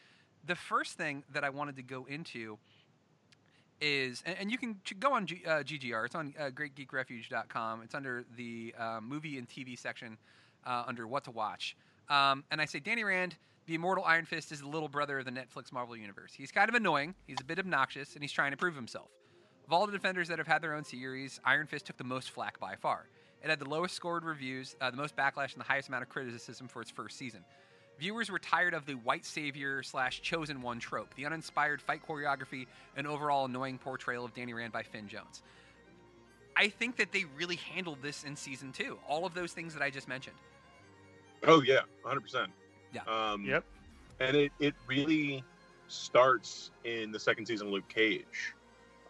the 0.46 0.54
first 0.54 0.94
thing 0.94 1.24
that 1.32 1.44
I 1.44 1.50
wanted 1.50 1.76
to 1.76 1.82
go 1.82 2.06
into 2.08 2.58
is, 3.80 4.22
and, 4.26 4.36
and 4.38 4.50
you 4.50 4.58
can 4.58 4.76
go 4.98 5.12
on 5.12 5.26
G, 5.26 5.42
uh, 5.46 5.62
GGR. 5.62 6.06
It's 6.06 6.14
on 6.14 6.34
uh, 6.38 6.50
GreatGeekRefuge.com. 6.50 7.82
It's 7.82 7.94
under 7.94 8.24
the 8.36 8.74
uh, 8.78 9.00
movie 9.02 9.38
and 9.38 9.48
TV 9.48 9.78
section 9.78 10.18
uh, 10.66 10.84
under 10.86 11.06
What 11.06 11.24
to 11.24 11.30
Watch. 11.30 11.76
Um, 12.08 12.44
and 12.50 12.60
I 12.60 12.64
say 12.64 12.80
Danny 12.80 13.04
Rand, 13.04 13.36
the 13.66 13.74
immortal 13.74 14.04
Iron 14.04 14.24
Fist, 14.24 14.52
is 14.52 14.60
the 14.60 14.68
little 14.68 14.88
brother 14.88 15.18
of 15.18 15.24
the 15.24 15.30
Netflix 15.30 15.72
Marvel 15.72 15.96
universe. 15.96 16.32
He's 16.34 16.50
kind 16.50 16.68
of 16.68 16.74
annoying. 16.74 17.14
He's 17.26 17.40
a 17.40 17.44
bit 17.44 17.58
obnoxious, 17.58 18.14
and 18.14 18.22
he's 18.22 18.32
trying 18.32 18.50
to 18.50 18.56
prove 18.56 18.74
himself. 18.74 19.08
Of 19.66 19.72
all 19.72 19.86
the 19.86 19.92
defenders 19.92 20.28
that 20.28 20.38
have 20.38 20.48
had 20.48 20.62
their 20.62 20.74
own 20.74 20.84
series, 20.84 21.40
Iron 21.44 21.66
Fist 21.66 21.86
took 21.86 21.96
the 21.96 22.04
most 22.04 22.30
flack 22.30 22.58
by 22.58 22.74
far. 22.74 23.06
It 23.42 23.48
had 23.48 23.58
the 23.58 23.68
lowest 23.68 23.94
scored 23.94 24.24
reviews, 24.24 24.76
uh, 24.80 24.90
the 24.90 24.96
most 24.96 25.16
backlash, 25.16 25.52
and 25.52 25.60
the 25.60 25.66
highest 25.66 25.88
amount 25.88 26.02
of 26.02 26.08
criticism 26.08 26.68
for 26.68 26.82
its 26.82 26.90
first 26.90 27.16
season. 27.16 27.44
Viewers 28.00 28.30
were 28.30 28.38
tired 28.38 28.72
of 28.72 28.86
the 28.86 28.94
white 28.94 29.26
savior 29.26 29.82
slash 29.82 30.22
chosen 30.22 30.62
one 30.62 30.78
trope, 30.78 31.14
the 31.16 31.26
uninspired 31.26 31.82
fight 31.82 32.00
choreography, 32.06 32.66
and 32.96 33.06
overall 33.06 33.44
annoying 33.44 33.76
portrayal 33.76 34.24
of 34.24 34.32
Danny 34.32 34.54
Rand 34.54 34.72
by 34.72 34.82
Finn 34.82 35.06
Jones. 35.06 35.42
I 36.56 36.68
think 36.68 36.96
that 36.96 37.12
they 37.12 37.26
really 37.36 37.56
handled 37.56 37.98
this 38.00 38.24
in 38.24 38.34
season 38.34 38.72
two. 38.72 38.98
All 39.06 39.26
of 39.26 39.34
those 39.34 39.52
things 39.52 39.74
that 39.74 39.82
I 39.82 39.90
just 39.90 40.08
mentioned. 40.08 40.36
Oh 41.46 41.60
yeah, 41.62 41.80
hundred 42.02 42.22
percent. 42.22 42.50
Yeah. 42.94 43.02
Um, 43.06 43.44
Yep. 43.44 43.64
And 44.18 44.34
it 44.34 44.52
it 44.60 44.74
really 44.86 45.44
starts 45.88 46.70
in 46.84 47.12
the 47.12 47.20
second 47.20 47.44
season 47.46 47.66
of 47.66 47.72
Luke 47.74 47.88
Cage, 47.88 48.54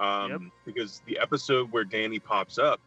um, 0.00 0.30
Yep. 0.30 0.40
because 0.64 1.02
the 1.06 1.16
episode 1.18 1.70
where 1.70 1.84
Danny 1.84 2.18
pops 2.18 2.58
up 2.58 2.80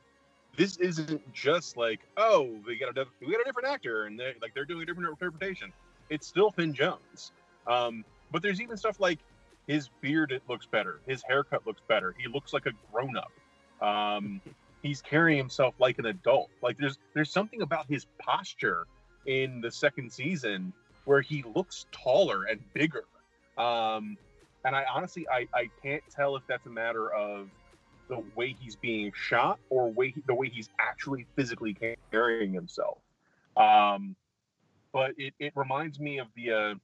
this 0.56 0.78
isn't 0.78 1.34
just 1.34 1.78
like 1.78 2.02
oh 2.18 2.56
we 2.66 2.78
got 2.78 2.96
a 2.98 3.06
we 3.22 3.32
got 3.32 3.42
a 3.42 3.44
different 3.44 3.68
actor 3.68 4.04
and 4.04 4.20
they 4.20 4.34
like 4.42 4.54
they're 4.54 4.66
doing 4.66 4.84
a 4.84 4.86
different 4.86 5.10
interpretation. 5.10 5.72
It's 6.10 6.28
still 6.28 6.52
Finn 6.52 6.74
Jones. 6.74 7.32
Um, 7.68 8.04
but 8.32 8.42
there's 8.42 8.62
even 8.62 8.78
stuff 8.78 9.00
like 9.00 9.20
his 9.68 9.90
beard 10.02 10.32
it 10.32 10.44
looks 10.50 10.66
better, 10.66 11.00
his 11.08 11.24
haircut 11.24 11.66
looks 11.66 11.82
better, 11.88 12.14
he 12.18 12.28
looks 12.28 12.54
like 12.54 12.66
a 12.66 12.72
grown 12.92 13.16
up. 13.18 13.32
Um, 13.82 14.42
he's 14.82 15.02
carrying 15.02 15.38
himself 15.38 15.74
like 15.80 15.98
an 16.00 16.06
adult. 16.08 16.50
Like 16.62 16.78
there's 16.78 17.00
there's 17.14 17.32
something 17.32 17.62
about 17.62 17.86
his 17.90 18.06
posture 18.20 18.86
in 19.26 19.62
the 19.62 19.72
second 19.72 20.12
season 20.12 20.74
where 21.06 21.22
he 21.22 21.44
looks 21.56 21.86
taller 21.92 22.44
and 22.44 22.60
bigger. 22.74 23.06
Um, 23.58 24.18
and 24.66 24.76
I 24.76 24.86
honestly 24.94 25.28
I, 25.30 25.48
I 25.54 25.70
can't 25.82 26.04
tell 26.14 26.36
if 26.36 26.44
that's 26.48 26.66
a 26.66 26.70
matter 26.70 27.12
of 27.12 27.50
the 28.10 28.24
way 28.36 28.56
he's 28.60 28.76
being 28.76 29.12
shot 29.16 29.60
or 29.70 29.90
way 29.90 30.14
the 30.28 30.36
way 30.36 30.50
he's 30.50 30.70
actually 30.80 31.26
physically 31.36 31.76
carrying 32.12 32.54
himself. 32.54 32.98
Um, 33.56 34.16
but 34.94 35.12
it, 35.18 35.34
it 35.40 35.52
reminds 35.56 36.00
me 36.00 36.20
of 36.20 36.28
the 36.36 36.52
uh, 36.52 36.76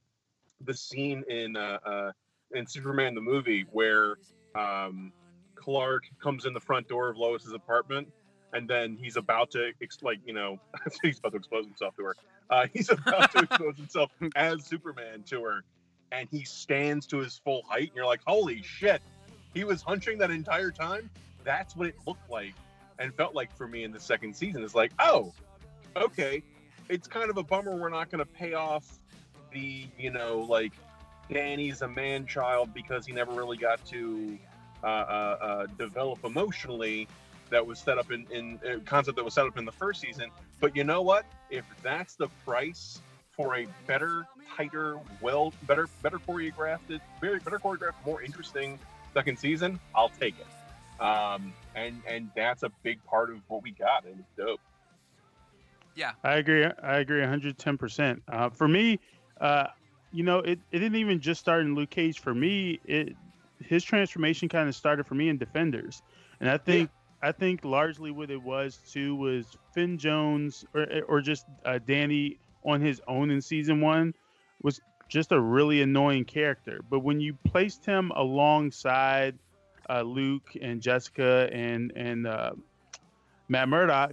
the 0.62 0.74
scene 0.74 1.24
in 1.28 1.56
uh, 1.56 1.78
uh, 1.86 2.12
in 2.52 2.66
Superman 2.66 3.14
the 3.14 3.20
movie 3.20 3.64
where 3.72 4.16
um, 4.54 5.12
Clark 5.54 6.02
comes 6.22 6.44
in 6.44 6.52
the 6.52 6.60
front 6.60 6.88
door 6.88 7.08
of 7.08 7.16
Lois's 7.16 7.52
apartment, 7.52 8.08
and 8.52 8.68
then 8.68 8.98
he's 9.00 9.16
about 9.16 9.50
to 9.52 9.70
ex- 9.80 10.02
like 10.02 10.18
you 10.26 10.34
know 10.34 10.58
he's 11.02 11.18
about 11.20 11.32
to 11.32 11.38
expose 11.38 11.64
himself 11.64 11.94
to 11.96 12.04
her. 12.04 12.16
Uh, 12.50 12.66
he's 12.74 12.90
about 12.90 13.30
to 13.32 13.38
expose 13.44 13.76
himself 13.76 14.10
as 14.34 14.64
Superman 14.66 15.22
to 15.28 15.42
her, 15.44 15.62
and 16.12 16.28
he 16.30 16.44
stands 16.44 17.06
to 17.06 17.18
his 17.18 17.38
full 17.38 17.62
height, 17.68 17.88
and 17.88 17.96
you're 17.96 18.06
like, 18.06 18.20
holy 18.26 18.60
shit, 18.62 19.00
he 19.54 19.64
was 19.64 19.80
hunching 19.80 20.18
that 20.18 20.30
entire 20.30 20.72
time. 20.72 21.08
That's 21.44 21.76
what 21.76 21.86
it 21.86 21.94
looked 22.06 22.28
like 22.28 22.54
and 22.98 23.14
felt 23.14 23.34
like 23.34 23.56
for 23.56 23.66
me 23.66 23.84
in 23.84 23.92
the 23.92 23.98
second 23.98 24.36
season. 24.36 24.62
It's 24.62 24.74
like, 24.74 24.92
oh, 24.98 25.32
okay, 25.96 26.42
it's 26.90 27.06
kind 27.06 27.30
of 27.30 27.36
a 27.38 27.42
bummer 27.42 27.76
we're 27.76 27.88
not 27.88 28.10
going 28.10 28.18
to 28.18 28.30
pay 28.30 28.52
off 28.52 28.98
the 29.52 29.86
you 29.98 30.10
know 30.10 30.46
like 30.48 30.72
Danny's 31.32 31.82
a 31.82 31.88
man 31.88 32.26
child 32.26 32.74
because 32.74 33.06
he 33.06 33.12
never 33.12 33.32
really 33.32 33.56
got 33.56 33.84
to 33.86 34.36
uh, 34.82 34.86
uh, 34.86 34.90
uh, 35.40 35.66
develop 35.78 36.24
emotionally. 36.24 37.08
That 37.50 37.66
was 37.66 37.80
set 37.80 37.98
up 37.98 38.12
in, 38.12 38.26
in 38.30 38.60
a 38.64 38.78
concept 38.78 39.16
that 39.16 39.24
was 39.24 39.34
set 39.34 39.44
up 39.44 39.58
in 39.58 39.64
the 39.64 39.72
first 39.72 40.00
season. 40.00 40.30
But 40.60 40.76
you 40.76 40.84
know 40.84 41.02
what? 41.02 41.24
If 41.50 41.64
that's 41.82 42.14
the 42.14 42.28
price 42.44 43.00
for 43.32 43.56
a 43.56 43.66
better, 43.88 44.24
tighter, 44.56 44.98
well, 45.20 45.52
better, 45.66 45.88
better 46.00 46.18
choreographed, 46.18 47.00
very 47.20 47.40
better 47.40 47.58
choreographed, 47.58 47.94
more 48.06 48.22
interesting 48.22 48.78
second 49.14 49.36
season, 49.36 49.80
I'll 49.96 50.10
take 50.10 50.36
it. 50.38 51.02
Um, 51.02 51.52
and 51.74 52.00
and 52.06 52.30
that's 52.36 52.62
a 52.62 52.70
big 52.84 53.04
part 53.04 53.30
of 53.30 53.38
what 53.48 53.62
we 53.64 53.72
got, 53.72 54.04
and 54.04 54.20
it's 54.20 54.36
dope. 54.36 54.60
Yeah, 55.94 56.12
I 56.22 56.36
agree. 56.36 56.64
I 56.64 56.98
agree 56.98 57.20
110%. 57.20 58.22
Uh, 58.28 58.50
for 58.50 58.68
me, 58.68 58.98
uh, 59.40 59.66
you 60.12 60.22
know, 60.24 60.38
it, 60.38 60.58
it 60.70 60.78
didn't 60.78 60.96
even 60.96 61.20
just 61.20 61.40
start 61.40 61.62
in 61.62 61.74
Luke 61.74 61.90
Cage. 61.90 62.20
For 62.20 62.34
me, 62.34 62.80
it 62.84 63.16
his 63.60 63.84
transformation 63.84 64.48
kind 64.48 64.68
of 64.68 64.74
started 64.74 65.06
for 65.06 65.14
me 65.14 65.28
in 65.28 65.38
Defenders, 65.38 66.02
and 66.40 66.48
I 66.48 66.58
think 66.58 66.90
I 67.22 67.32
think 67.32 67.64
largely 67.64 68.10
what 68.10 68.30
it 68.30 68.42
was 68.42 68.78
too 68.92 69.16
was 69.16 69.56
Finn 69.74 69.98
Jones 69.98 70.64
or 70.74 70.86
or 71.08 71.20
just 71.20 71.46
uh, 71.64 71.78
Danny 71.84 72.40
on 72.64 72.80
his 72.80 73.00
own 73.08 73.30
in 73.30 73.40
season 73.40 73.80
one 73.80 74.12
was 74.62 74.80
just 75.08 75.32
a 75.32 75.40
really 75.40 75.82
annoying 75.82 76.24
character. 76.24 76.80
But 76.88 77.00
when 77.00 77.20
you 77.20 77.36
placed 77.46 77.84
him 77.84 78.12
alongside 78.14 79.38
uh, 79.88 80.02
Luke 80.02 80.48
and 80.60 80.80
Jessica 80.80 81.48
and 81.52 81.92
and 81.96 82.26
uh, 82.26 82.52
Matt 83.48 83.68
Murdock, 83.68 84.12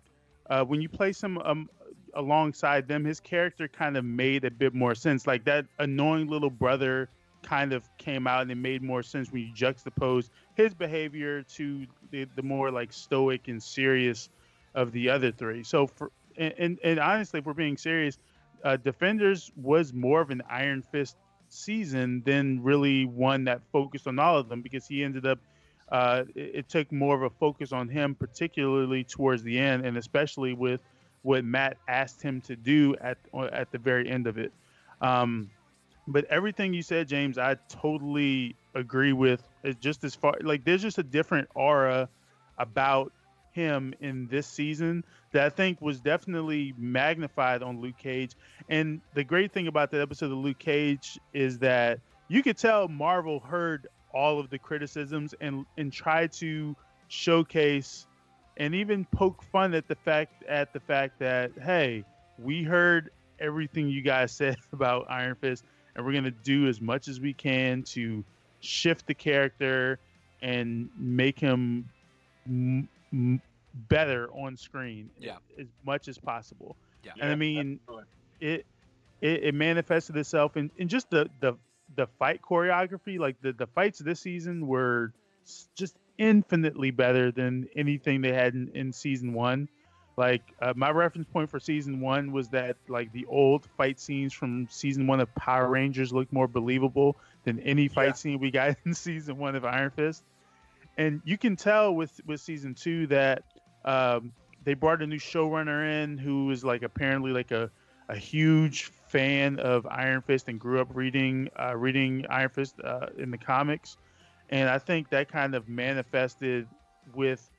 uh, 0.49 0.63
when 0.63 0.81
you 0.81 0.89
place 0.89 1.21
him 1.21 1.37
um, 1.39 1.69
alongside 2.13 2.87
them, 2.87 3.03
his 3.05 3.19
character 3.19 3.67
kind 3.67 3.97
of 3.97 4.05
made 4.05 4.45
a 4.45 4.51
bit 4.51 4.73
more 4.73 4.95
sense. 4.95 5.27
Like 5.27 5.45
that 5.45 5.65
annoying 5.79 6.27
little 6.27 6.49
brother 6.49 7.09
kind 7.43 7.73
of 7.73 7.87
came 7.97 8.27
out 8.27 8.41
and 8.41 8.51
it 8.51 8.55
made 8.55 8.81
more 8.81 9.03
sense 9.03 9.31
when 9.31 9.43
you 9.43 9.53
juxtapose 9.53 10.29
his 10.55 10.73
behavior 10.73 11.43
to 11.43 11.85
the, 12.11 12.27
the 12.35 12.43
more 12.43 12.71
like 12.71 12.91
stoic 12.91 13.47
and 13.47 13.61
serious 13.61 14.29
of 14.75 14.91
the 14.91 15.09
other 15.09 15.31
three. 15.31 15.63
So 15.63 15.87
for 15.87 16.11
and, 16.37 16.53
and, 16.57 16.79
and 16.83 16.99
honestly, 16.99 17.39
if 17.39 17.45
we're 17.45 17.53
being 17.53 17.77
serious, 17.77 18.17
uh, 18.63 18.77
Defenders 18.77 19.51
was 19.55 19.93
more 19.93 20.21
of 20.21 20.29
an 20.29 20.43
Iron 20.49 20.81
Fist 20.81 21.17
season 21.49 22.21
than 22.25 22.61
really 22.61 23.05
one 23.05 23.45
that 23.45 23.61
focused 23.71 24.07
on 24.07 24.19
all 24.19 24.37
of 24.37 24.49
them 24.49 24.61
because 24.61 24.87
he 24.87 25.03
ended 25.03 25.25
up. 25.25 25.39
Uh, 25.89 26.23
it, 26.35 26.51
it 26.55 26.69
took 26.69 26.91
more 26.91 27.15
of 27.15 27.23
a 27.23 27.29
focus 27.29 27.71
on 27.71 27.87
him, 27.87 28.15
particularly 28.15 29.03
towards 29.03 29.43
the 29.43 29.57
end, 29.57 29.85
and 29.85 29.97
especially 29.97 30.53
with 30.53 30.81
what 31.23 31.43
Matt 31.43 31.77
asked 31.87 32.21
him 32.21 32.41
to 32.41 32.55
do 32.55 32.95
at 33.01 33.17
at 33.51 33.71
the 33.71 33.77
very 33.77 34.09
end 34.09 34.27
of 34.27 34.37
it. 34.37 34.51
Um, 35.01 35.49
but 36.07 36.25
everything 36.25 36.73
you 36.73 36.81
said, 36.81 37.07
James, 37.07 37.37
I 37.37 37.57
totally 37.67 38.55
agree 38.75 39.13
with. 39.13 39.43
It's 39.63 39.79
just 39.79 40.03
as 40.03 40.15
far 40.15 40.35
like 40.41 40.63
there's 40.63 40.81
just 40.81 40.97
a 40.97 41.03
different 41.03 41.49
aura 41.53 42.09
about 42.57 43.11
him 43.51 43.93
in 43.99 44.27
this 44.27 44.47
season 44.47 45.03
that 45.31 45.45
I 45.45 45.49
think 45.49 45.81
was 45.81 45.99
definitely 45.99 46.73
magnified 46.77 47.63
on 47.63 47.81
Luke 47.81 47.97
Cage. 47.97 48.31
And 48.69 49.01
the 49.15 49.23
great 49.23 49.51
thing 49.51 49.67
about 49.67 49.91
that 49.91 50.01
episode 50.01 50.31
of 50.31 50.37
Luke 50.37 50.59
Cage 50.59 51.19
is 51.33 51.59
that 51.59 51.99
you 52.27 52.43
could 52.43 52.57
tell 52.57 52.87
Marvel 52.87 53.39
heard 53.39 53.87
all 54.13 54.39
of 54.39 54.49
the 54.49 54.57
criticisms 54.59 55.33
and 55.41 55.65
and 55.77 55.91
tried 55.91 56.31
to 56.33 56.75
showcase 57.07 58.07
and 58.57 58.73
even 58.73 59.05
poke 59.05 59.43
fun 59.43 59.73
at 59.73 59.87
the 59.87 59.95
fact 59.95 60.43
at 60.47 60.73
the 60.73 60.79
fact 60.79 61.19
that 61.19 61.51
hey, 61.61 62.03
we 62.39 62.63
heard 62.63 63.09
everything 63.39 63.89
you 63.89 64.01
guys 64.01 64.31
said 64.41 64.57
about 64.73 65.05
Iron 65.09 65.35
Fist, 65.35 65.63
and 65.95 66.05
we're 66.05 66.13
gonna 66.13 66.31
do 66.31 66.67
as 66.67 66.81
much 66.81 67.07
as 67.07 67.19
we 67.19 67.33
can 67.33 67.83
to 67.83 68.23
shift 68.59 69.05
the 69.07 69.13
character 69.13 69.99
and 70.41 70.89
make 70.97 71.39
him 71.39 71.87
m- 72.47 72.87
m- 73.13 73.41
better 73.89 74.29
on 74.31 74.55
screen 74.57 75.09
Yeah. 75.19 75.37
as 75.59 75.67
much 75.85 76.07
as 76.07 76.17
possible. 76.17 76.75
Yeah. 77.03 77.11
And 77.19 77.31
I 77.31 77.35
mean, 77.35 77.79
absolutely. 77.83 78.05
it, 78.41 78.65
it 79.21 79.43
it 79.45 79.55
manifested 79.55 80.15
itself 80.17 80.57
in, 80.57 80.71
in 80.77 80.87
just 80.87 81.09
the 81.09 81.29
the 81.39 81.53
the 81.95 82.07
fight 82.19 82.41
choreography. 82.41 83.19
Like 83.19 83.37
the 83.41 83.53
the 83.53 83.67
fights 83.67 83.99
this 83.99 84.21
season 84.21 84.67
were 84.67 85.13
just 85.75 85.97
infinitely 86.17 86.91
better 86.91 87.31
than 87.31 87.67
anything 87.75 88.21
they 88.21 88.33
had 88.33 88.53
in, 88.53 88.69
in 88.73 88.91
season 88.91 89.33
one. 89.33 89.67
Like 90.17 90.41
uh, 90.61 90.73
my 90.75 90.89
reference 90.91 91.27
point 91.27 91.49
for 91.49 91.59
season 91.59 92.01
one 92.01 92.31
was 92.31 92.49
that 92.49 92.77
like 92.87 93.11
the 93.11 93.25
old 93.27 93.65
fight 93.77 93.99
scenes 93.99 94.33
from 94.33 94.67
season 94.69 95.07
one 95.07 95.19
of 95.19 95.33
Power 95.35 95.67
Rangers 95.69 96.11
looked 96.11 96.33
more 96.33 96.47
believable 96.47 97.17
than 97.43 97.59
any 97.59 97.87
fight 97.87 98.07
Yeah. 98.07 98.13
scene 98.17 98.39
we 98.39 98.51
got 98.51 98.75
in 98.85 98.93
season 98.93 99.37
one 99.37 99.55
of 99.55 99.63
Iron 99.65 99.91
Fist. 99.91 100.23
And 100.97 101.21
you 101.23 101.37
can 101.37 101.55
tell 101.55 101.93
with 101.95 102.19
with 102.25 102.41
season 102.41 102.73
two 102.73 103.07
that 103.07 103.43
um, 103.85 104.33
they 104.63 104.73
brought 104.73 105.01
a 105.01 105.07
new 105.07 105.19
showrunner 105.19 106.03
in 106.03 106.17
who 106.17 106.49
is 106.51 106.63
like 106.63 106.81
apparently 106.83 107.31
like 107.31 107.51
a, 107.51 107.69
a 108.09 108.15
huge 108.15 108.91
fan 109.09 109.59
of 109.59 109.85
Iron 109.87 110.21
Fist 110.21 110.47
and 110.47 110.59
grew 110.59 110.79
up 110.81 110.87
reading 110.93 111.49
uh, 111.59 111.75
reading 111.75 112.25
Iron 112.29 112.49
Fist 112.49 112.75
uh, 112.83 113.07
in 113.17 113.31
the 113.31 113.37
comics, 113.37 113.97
and 114.49 114.69
I 114.69 114.79
think 114.79 115.09
that 115.09 115.31
kind 115.31 115.55
of 115.55 115.67
manifested 115.67 116.67
with 117.15 117.49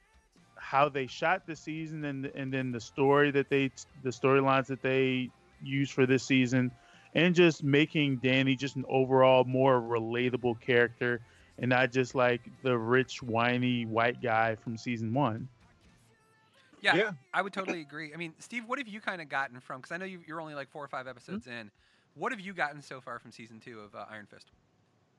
how 0.57 0.89
they 0.89 1.07
shot 1.07 1.47
the 1.47 1.57
season 1.57 2.05
and 2.05 2.27
and 2.35 2.53
then 2.53 2.73
the 2.73 2.81
story 2.81 3.31
that 3.33 3.49
they 3.49 3.71
the 4.03 4.11
storylines 4.11 4.67
that 4.67 4.83
they 4.83 5.31
used 5.63 5.93
for 5.93 6.07
this 6.07 6.25
season, 6.25 6.71
and 7.15 7.35
just 7.35 7.63
making 7.63 8.17
Danny 8.17 8.57
just 8.57 8.77
an 8.77 8.85
overall 8.89 9.45
more 9.45 9.81
relatable 9.81 10.61
character 10.61 11.21
and 11.59 11.71
not 11.71 11.93
just 11.93 12.15
like 12.15 12.41
the 12.63 12.77
rich 12.77 13.23
whiny 13.23 13.85
white 13.85 14.23
guy 14.23 14.55
from 14.57 14.77
season 14.77 15.13
one. 15.13 15.49
Yeah, 16.83 16.97
Yeah. 16.97 17.11
I 17.33 17.43
would 17.43 17.53
totally 17.53 17.81
agree. 17.81 18.13
I 18.15 18.17
mean, 18.17 18.35
Steve, 18.39 18.65
what 18.67 18.79
have 18.79 18.89
you 18.89 19.01
kind 19.01 19.21
of 19.21 19.29
gotten 19.29 19.61
from? 19.61 19.81
Because 19.81 19.93
I 19.93 19.97
know 19.97 20.05
you, 20.05 20.21
you're 20.27 20.41
only 20.41 20.55
like 20.55 20.71
four 20.71 20.85
or 20.85 20.89
five 20.89 21.07
episodes 21.07 21.47
Mm-hmm. 21.47 21.59
in. 21.59 21.71
What 22.15 22.33
have 22.33 22.41
you 22.41 22.53
gotten 22.53 22.83
so 22.83 23.01
far 23.01 23.19
from 23.19 23.33
season 23.33 23.61
two 23.61 23.81
of 23.81 23.95
uh, 23.95 24.05
Iron 24.11 24.27
Fist? 24.27 24.51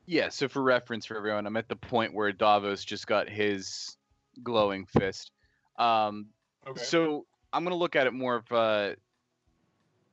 Yeah, 0.06 0.30
so 0.30 0.48
for 0.50 0.62
reference 0.62 1.06
for 1.06 1.16
everyone, 1.16 1.46
I'm 1.46 1.56
at 1.56 1.70
the 1.70 1.75
point 1.75 2.13
where 2.13 2.32
Davos 2.32 2.84
just 2.84 3.08
got 3.08 3.30
his 3.30 3.96
glowing 4.44 4.86
fist. 4.86 5.32
Um, 5.78 6.28
Okay. 6.68 6.84
So 6.84 7.25
I'm 7.54 7.63
gonna 7.63 7.75
look 7.75 7.96
at 7.96 8.06
it 8.06 8.13
more 8.13 8.36
of 8.36 8.51
a 8.51 8.96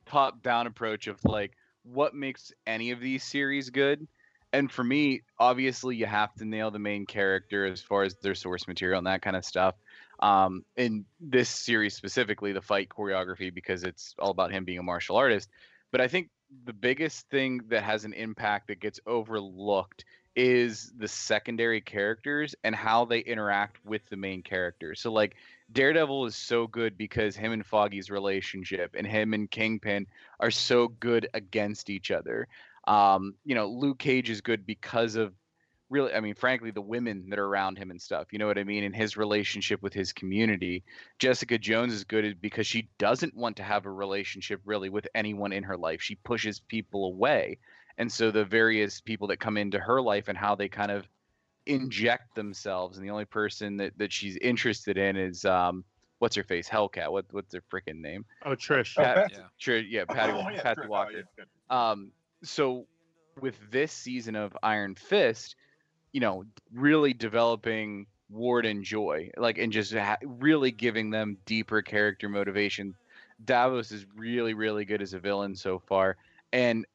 top-down 0.06 0.66
approach 0.66 1.06
of 1.06 1.22
like 1.24 1.52
what 1.82 2.14
makes 2.14 2.52
any 2.66 2.92
of 2.92 3.00
these 3.00 3.24
series 3.24 3.70
good. 3.70 4.06
And 4.52 4.70
for 4.70 4.84
me, 4.84 5.22
obviously, 5.38 5.96
you 5.96 6.06
have 6.06 6.32
to 6.34 6.44
nail 6.44 6.70
the 6.70 6.78
main 6.78 7.04
character 7.04 7.66
as 7.66 7.82
far 7.82 8.04
as 8.04 8.16
their 8.22 8.34
source 8.34 8.66
material 8.68 8.98
and 8.98 9.06
that 9.06 9.22
kind 9.22 9.36
of 9.36 9.44
stuff. 9.44 9.74
Um, 10.20 10.64
in 10.76 11.04
this 11.20 11.48
series 11.48 11.94
specifically, 11.94 12.52
the 12.52 12.62
fight 12.62 12.88
choreography 12.88 13.52
because 13.52 13.84
it's 13.84 14.14
all 14.18 14.30
about 14.30 14.52
him 14.52 14.64
being 14.64 14.78
a 14.78 14.82
martial 14.82 15.16
artist. 15.16 15.48
But 15.92 16.00
I 16.00 16.08
think 16.08 16.30
the 16.64 16.72
biggest 16.72 17.28
thing 17.28 17.60
that 17.68 17.82
has 17.82 18.04
an 18.04 18.12
impact 18.12 18.68
that 18.68 18.80
gets 18.80 19.00
overlooked 19.06 20.04
is 20.36 20.92
the 20.98 21.08
secondary 21.08 21.80
characters 21.80 22.54
and 22.62 22.74
how 22.74 23.06
they 23.06 23.20
interact 23.20 23.82
with 23.84 24.02
the 24.10 24.16
main 24.16 24.42
characters. 24.42 25.00
So 25.00 25.10
like 25.10 25.34
Daredevil 25.72 26.26
is 26.26 26.36
so 26.36 26.66
good 26.66 26.98
because 26.98 27.34
him 27.34 27.52
and 27.52 27.64
Foggy's 27.64 28.10
relationship 28.10 28.94
and 28.96 29.06
him 29.06 29.32
and 29.32 29.50
Kingpin 29.50 30.06
are 30.38 30.50
so 30.50 30.88
good 30.88 31.26
against 31.32 31.88
each 31.88 32.10
other. 32.10 32.48
Um, 32.86 33.34
you 33.44 33.54
know, 33.54 33.66
Luke 33.66 33.98
Cage 33.98 34.28
is 34.28 34.42
good 34.42 34.66
because 34.66 35.16
of 35.16 35.32
really 35.88 36.12
I 36.12 36.20
mean 36.20 36.34
frankly 36.34 36.70
the 36.70 36.80
women 36.80 37.30
that 37.30 37.38
are 37.38 37.46
around 37.46 37.78
him 37.78 37.90
and 37.90 38.00
stuff. 38.00 38.32
You 38.32 38.38
know 38.38 38.46
what 38.46 38.58
I 38.58 38.64
mean? 38.64 38.84
And 38.84 38.94
his 38.94 39.16
relationship 39.16 39.82
with 39.82 39.92
his 39.92 40.12
community. 40.12 40.84
Jessica 41.18 41.58
Jones 41.58 41.92
is 41.92 42.04
good 42.04 42.40
because 42.40 42.66
she 42.66 42.88
doesn't 42.98 43.36
want 43.36 43.56
to 43.56 43.62
have 43.62 43.86
a 43.86 43.90
relationship 43.90 44.60
really 44.64 44.88
with 44.88 45.06
anyone 45.14 45.52
in 45.52 45.62
her 45.62 45.76
life. 45.76 46.02
She 46.02 46.16
pushes 46.16 46.60
people 46.60 47.06
away. 47.06 47.58
And 47.98 48.10
so 48.12 48.30
the 48.30 48.44
various 48.44 49.00
people 49.00 49.28
that 49.28 49.38
come 49.38 49.56
into 49.56 49.78
her 49.78 50.02
life 50.02 50.28
and 50.28 50.36
how 50.36 50.54
they 50.54 50.68
kind 50.68 50.90
of 50.90 51.08
inject 51.66 52.34
themselves 52.34 52.96
and 52.96 53.04
the 53.04 53.10
only 53.10 53.24
person 53.24 53.76
that, 53.78 53.92
that 53.98 54.12
she's 54.12 54.36
interested 54.36 54.96
in 54.96 55.16
is 55.16 55.44
um 55.44 55.84
what's 56.20 56.36
her 56.36 56.44
face 56.44 56.68
Hellcat 56.68 57.10
what 57.10 57.26
what's 57.32 57.52
her 57.52 57.62
freaking 57.72 58.00
name 58.00 58.24
Oh, 58.44 58.50
Trish. 58.50 58.94
Oh, 58.96 59.02
Pat- 59.02 59.16
Patsy. 59.16 59.34
Yeah. 59.36 59.46
Sure, 59.56 59.78
yeah 59.78 60.04
Patty 60.04 60.32
Oh, 60.32 60.48
yeah, 60.50 60.62
Patty 60.62 60.82
sure. 60.82 60.84
Oh, 60.86 60.90
Walker 60.90 61.24
yeah, 61.38 61.90
um 61.90 62.12
so 62.44 62.86
with 63.40 63.56
this 63.70 63.92
season 63.92 64.36
of 64.36 64.56
Iron 64.62 64.94
Fist 64.94 65.56
you 66.16 66.20
know 66.20 66.44
really 66.72 67.12
developing 67.12 68.06
Ward 68.30 68.64
and 68.64 68.82
Joy 68.82 69.30
like 69.36 69.58
and 69.58 69.70
just 69.70 69.92
ha- 69.92 70.16
really 70.24 70.70
giving 70.70 71.10
them 71.10 71.36
deeper 71.44 71.82
character 71.82 72.30
motivation 72.30 72.94
Davos 73.44 73.92
is 73.92 74.06
really 74.16 74.54
really 74.54 74.86
good 74.86 75.02
as 75.02 75.12
a 75.12 75.18
villain 75.18 75.54
so 75.56 75.78
far 75.78 76.16
and 76.54 76.86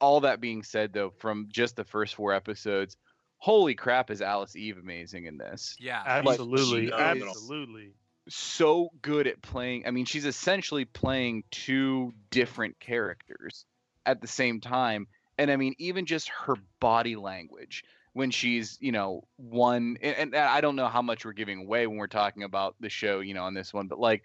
all 0.00 0.20
that 0.20 0.40
being 0.40 0.62
said 0.62 0.92
though 0.92 1.10
from 1.18 1.48
just 1.50 1.74
the 1.74 1.82
first 1.82 2.14
four 2.14 2.32
episodes 2.32 2.96
holy 3.38 3.74
crap 3.74 4.08
is 4.08 4.22
Alice 4.22 4.54
Eve 4.54 4.78
amazing 4.78 5.26
in 5.26 5.36
this 5.36 5.74
Yeah. 5.80 6.00
Absolutely. 6.06 6.82
she 6.82 6.86
is- 6.86 6.92
Absolutely. 6.92 7.90
so 8.28 8.90
good 9.02 9.26
at 9.26 9.42
playing. 9.42 9.84
I 9.88 9.90
mean, 9.90 10.04
she's 10.04 10.26
essentially 10.26 10.84
playing 10.84 11.42
two 11.50 12.12
different 12.30 12.78
characters 12.78 13.64
at 14.06 14.20
the 14.20 14.28
same 14.28 14.60
time. 14.60 15.08
And 15.38 15.50
I 15.50 15.56
mean, 15.56 15.74
even 15.78 16.06
just 16.06 16.28
her 16.28 16.54
body 16.78 17.16
language 17.16 17.82
when 18.12 18.30
she's, 18.30 18.76
you 18.80 18.92
know, 18.92 19.24
one, 19.36 19.96
and, 20.02 20.16
and 20.16 20.36
I 20.36 20.60
don't 20.60 20.76
know 20.76 20.88
how 20.88 21.02
much 21.02 21.24
we're 21.24 21.32
giving 21.32 21.60
away 21.62 21.86
when 21.86 21.96
we're 21.96 22.06
talking 22.06 22.42
about 22.42 22.74
the 22.80 22.88
show, 22.88 23.20
you 23.20 23.34
know, 23.34 23.44
on 23.44 23.54
this 23.54 23.72
one, 23.72 23.86
but 23.86 23.98
like, 23.98 24.22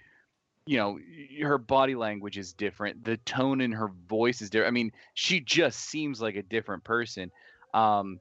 you 0.66 0.78
know, 0.78 0.98
her 1.44 1.60
body 1.60 1.94
language 1.94 2.38
is 2.38 2.54
different. 2.54 3.04
The 3.04 3.18
tone 3.18 3.62
in 3.62 3.72
her 3.72 3.92
voice 4.08 4.42
is 4.42 4.50
different. 4.50 4.70
I 4.70 4.74
mean, 4.74 4.92
she 5.14 5.40
just 5.40 5.80
seems 5.80 6.20
like 6.20 6.36
a 6.36 6.42
different 6.42 6.84
person. 6.84 7.32
Um, 7.76 8.20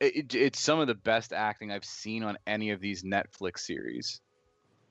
it, 0.00 0.34
it's 0.34 0.58
some 0.58 0.80
of 0.80 0.88
the 0.88 0.94
best 0.94 1.32
acting 1.32 1.70
I've 1.70 1.84
seen 1.84 2.24
on 2.24 2.38
any 2.46 2.70
of 2.70 2.80
these 2.80 3.04
Netflix 3.04 3.60
series. 3.60 4.20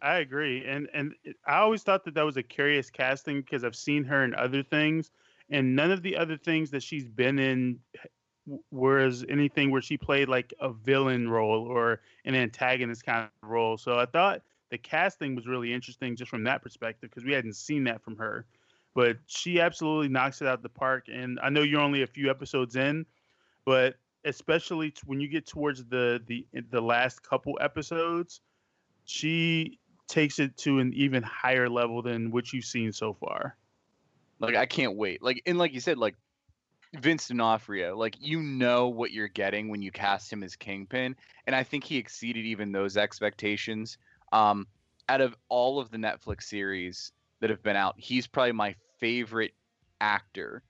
I 0.01 0.17
agree, 0.17 0.63
and 0.65 0.87
and 0.93 1.15
I 1.45 1.57
always 1.57 1.81
thought 1.81 2.05
that 2.05 2.13
that 2.13 2.25
was 2.25 2.37
a 2.37 2.43
curious 2.43 2.89
casting 2.89 3.41
because 3.41 3.63
I've 3.63 3.75
seen 3.75 4.03
her 4.03 4.23
in 4.23 4.35
other 4.35 4.61
things, 4.61 5.09
and 5.49 5.75
none 5.75 5.91
of 5.91 6.03
the 6.03 6.15
other 6.17 6.37
things 6.37 6.69
that 6.71 6.83
she's 6.83 7.07
been 7.07 7.39
in 7.39 7.79
w- 8.47 8.63
was 8.71 9.23
anything 9.29 9.69
where 9.69 9.81
she 9.81 9.97
played 9.97 10.27
like 10.27 10.53
a 10.59 10.71
villain 10.71 11.29
role 11.29 11.65
or 11.65 12.01
an 12.25 12.33
antagonist 12.33 13.05
kind 13.05 13.29
of 13.43 13.49
role. 13.49 13.77
So 13.77 13.99
I 13.99 14.05
thought 14.05 14.41
the 14.71 14.77
casting 14.77 15.35
was 15.35 15.45
really 15.47 15.73
interesting 15.73 16.15
just 16.15 16.31
from 16.31 16.43
that 16.45 16.61
perspective 16.61 17.09
because 17.09 17.23
we 17.23 17.33
hadn't 17.33 17.55
seen 17.55 17.83
that 17.85 18.01
from 18.01 18.17
her. 18.17 18.45
But 18.95 19.17
she 19.27 19.59
absolutely 19.59 20.09
knocks 20.09 20.41
it 20.41 20.47
out 20.47 20.63
the 20.63 20.69
park, 20.69 21.05
and 21.07 21.39
I 21.43 21.49
know 21.49 21.61
you're 21.61 21.81
only 21.81 22.01
a 22.01 22.07
few 22.07 22.31
episodes 22.31 22.75
in, 22.75 23.05
but 23.63 23.95
especially 24.25 24.93
when 25.05 25.19
you 25.19 25.27
get 25.27 25.45
towards 25.45 25.85
the 25.85 26.21
the 26.25 26.45
eh, 26.55 26.61
the 26.71 26.81
last 26.81 27.21
couple 27.21 27.57
episodes, 27.61 28.41
she 29.05 29.77
takes 30.07 30.39
it 30.39 30.57
to 30.57 30.79
an 30.79 30.93
even 30.93 31.21
higher 31.21 31.69
level 31.69 32.01
than 32.01 32.31
what 32.31 32.51
you've 32.51 32.65
seen 32.65 32.91
so 32.91 33.13
far. 33.13 33.55
Like 34.39 34.55
I 34.55 34.65
can't 34.65 34.95
wait. 34.95 35.21
Like 35.21 35.43
and 35.45 35.57
like 35.57 35.73
you 35.73 35.79
said, 35.79 35.97
like 35.97 36.15
Vince 36.93 37.27
D'Onofrio, 37.27 37.97
like 37.97 38.15
you 38.19 38.41
know 38.41 38.87
what 38.87 39.11
you're 39.11 39.27
getting 39.27 39.69
when 39.69 39.81
you 39.81 39.91
cast 39.91 40.31
him 40.31 40.43
as 40.43 40.55
Kingpin, 40.55 41.15
and 41.45 41.55
I 41.55 41.63
think 41.63 41.83
he 41.83 41.97
exceeded 41.97 42.45
even 42.45 42.71
those 42.71 42.97
expectations. 42.97 43.97
Um, 44.31 44.67
out 45.09 45.21
of 45.21 45.35
all 45.49 45.79
of 45.79 45.89
the 45.91 45.97
Netflix 45.97 46.43
series 46.43 47.11
that 47.39 47.49
have 47.49 47.63
been 47.63 47.75
out, 47.75 47.95
he's 47.97 48.27
probably 48.27 48.53
my 48.53 48.75
favorite 48.99 49.53
actor, 50.01 50.63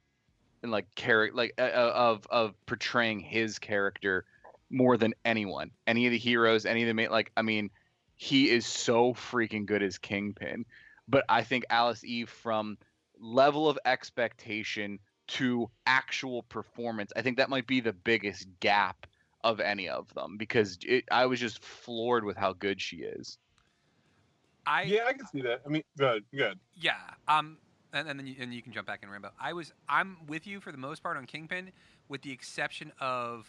and 0.63 0.71
like 0.71 0.93
character, 0.95 1.35
like 1.35 1.53
uh, 1.57 1.63
uh, 1.63 1.93
of 1.95 2.27
of 2.27 2.65
portraying 2.65 3.19
his 3.19 3.59
character 3.59 4.25
more 4.69 4.97
than 4.97 5.13
anyone. 5.23 5.71
Any 5.85 6.07
of 6.07 6.11
the 6.11 6.17
heroes, 6.17 6.65
any 6.65 6.81
of 6.81 6.87
the 6.87 6.93
main, 6.93 7.09
like 7.09 7.31
I 7.37 7.41
mean, 7.41 7.69
he 8.15 8.49
is 8.49 8.65
so 8.65 9.13
freaking 9.13 9.65
good 9.65 9.83
as 9.83 9.97
Kingpin. 9.97 10.65
But 11.07 11.23
I 11.29 11.43
think 11.43 11.65
Alice 11.69 12.03
Eve 12.03 12.29
from 12.29 12.77
level 13.19 13.69
of 13.69 13.79
expectation 13.85 14.99
to 15.27 15.69
actual 15.85 16.43
performance, 16.43 17.11
I 17.15 17.21
think 17.21 17.37
that 17.37 17.49
might 17.49 17.67
be 17.67 17.79
the 17.79 17.93
biggest 17.93 18.47
gap 18.59 19.07
of 19.43 19.59
any 19.59 19.87
of 19.87 20.13
them 20.13 20.37
because 20.37 20.77
it, 20.83 21.05
I 21.11 21.25
was 21.25 21.39
just 21.39 21.63
floored 21.63 22.23
with 22.23 22.37
how 22.37 22.53
good 22.53 22.81
she 22.81 22.97
is. 22.97 23.37
I 24.65 24.83
yeah, 24.83 25.05
I 25.07 25.13
can 25.13 25.25
see 25.27 25.41
that. 25.41 25.61
I 25.65 25.69
mean, 25.69 25.83
good, 25.97 26.25
good. 26.35 26.59
Yeah. 26.75 26.95
Um. 27.27 27.57
And, 27.93 28.09
and 28.09 28.19
then 28.19 28.27
you, 28.27 28.35
and 28.41 28.53
you 28.53 28.61
can 28.61 28.73
jump 28.73 28.85
back 28.85 29.01
in 29.01 29.09
Rambo. 29.09 29.31
I 29.39 29.53
was 29.53 29.71
I'm 29.87 30.17
with 30.27 30.45
you 30.45 30.59
for 30.59 30.73
the 30.73 30.77
most 30.77 31.01
part 31.01 31.15
on 31.15 31.25
Kingpin, 31.25 31.71
with 32.09 32.21
the 32.21 32.31
exception 32.33 32.91
of, 32.99 33.47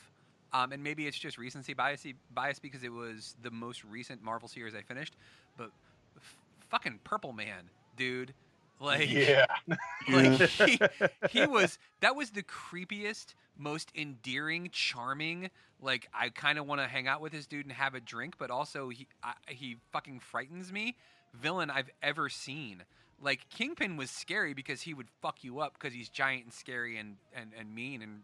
um, 0.52 0.70
and 0.70 0.80
maybe 0.80 1.08
it's 1.08 1.18
just 1.18 1.38
recency 1.38 1.74
bias 1.74 2.06
bias 2.32 2.60
because 2.60 2.84
it 2.84 2.92
was 2.92 3.34
the 3.42 3.50
most 3.50 3.82
recent 3.82 4.22
Marvel 4.22 4.48
series 4.48 4.76
I 4.76 4.82
finished, 4.82 5.16
but 5.56 5.72
f- 6.16 6.36
fucking 6.70 7.00
Purple 7.02 7.32
Man, 7.32 7.68
dude, 7.96 8.32
like 8.80 9.10
yeah, 9.10 9.46
like 10.12 10.40
he, 10.40 10.78
he 11.30 11.46
was 11.46 11.78
that 12.00 12.14
was 12.16 12.30
the 12.30 12.42
creepiest 12.42 13.34
most 13.56 13.90
endearing 13.94 14.70
charming 14.72 15.50
like 15.80 16.08
i 16.14 16.28
kind 16.28 16.58
of 16.58 16.66
want 16.66 16.80
to 16.80 16.86
hang 16.86 17.08
out 17.08 17.20
with 17.20 17.32
this 17.32 17.46
dude 17.46 17.66
and 17.66 17.72
have 17.72 17.94
a 17.94 18.00
drink 18.00 18.36
but 18.38 18.50
also 18.50 18.88
he 18.88 19.06
I, 19.22 19.34
he 19.48 19.76
fucking 19.92 20.20
frightens 20.20 20.72
me. 20.72 20.96
Villain 21.34 21.70
i've 21.70 21.90
ever 22.02 22.28
seen. 22.28 22.84
Like 23.20 23.48
kingpin 23.50 23.96
was 23.96 24.10
scary 24.10 24.54
because 24.54 24.82
he 24.82 24.94
would 24.94 25.08
fuck 25.20 25.42
you 25.42 25.58
up 25.60 25.74
because 25.74 25.92
he's 25.92 26.08
giant 26.08 26.44
and 26.44 26.52
scary 26.52 26.96
and, 26.98 27.16
and 27.34 27.50
and 27.58 27.74
mean 27.74 28.02
and 28.02 28.20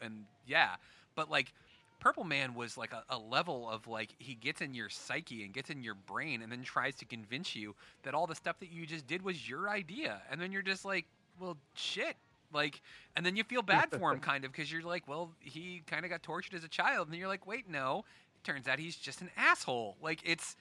and 0.00 0.24
yeah. 0.46 0.76
But 1.14 1.30
like 1.30 1.52
purple 2.00 2.24
man 2.24 2.54
was 2.54 2.76
like 2.76 2.92
a, 2.92 3.02
a 3.08 3.18
level 3.18 3.68
of 3.68 3.86
like 3.86 4.10
he 4.18 4.34
gets 4.34 4.60
in 4.60 4.74
your 4.74 4.88
psyche 4.88 5.44
and 5.44 5.52
gets 5.52 5.70
in 5.70 5.82
your 5.82 5.94
brain 5.94 6.42
and 6.42 6.50
then 6.50 6.62
tries 6.62 6.94
to 6.96 7.04
convince 7.04 7.54
you 7.56 7.74
that 8.02 8.14
all 8.14 8.26
the 8.26 8.34
stuff 8.34 8.58
that 8.60 8.70
you 8.70 8.86
just 8.86 9.06
did 9.06 9.22
was 9.22 9.48
your 9.48 9.68
idea. 9.68 10.22
And 10.30 10.40
then 10.40 10.52
you're 10.52 10.62
just 10.62 10.84
like 10.84 11.06
well 11.40 11.56
shit. 11.74 12.16
Like 12.52 12.80
and 13.16 13.24
then 13.24 13.36
you 13.36 13.44
feel 13.44 13.62
bad 13.62 13.90
for 13.90 14.12
him 14.12 14.20
kind 14.20 14.44
of 14.44 14.52
because 14.52 14.70
you're 14.70 14.82
like 14.82 15.08
well 15.08 15.32
he 15.40 15.82
kind 15.86 16.04
of 16.04 16.10
got 16.10 16.22
tortured 16.22 16.54
as 16.54 16.64
a 16.64 16.68
child. 16.68 17.08
And 17.08 17.16
you're 17.16 17.28
like 17.28 17.46
wait 17.46 17.68
no. 17.68 18.04
It 18.36 18.44
turns 18.44 18.68
out 18.68 18.78
he's 18.78 18.96
just 18.96 19.20
an 19.20 19.30
asshole. 19.36 19.96
Like 20.02 20.20
it's 20.24 20.56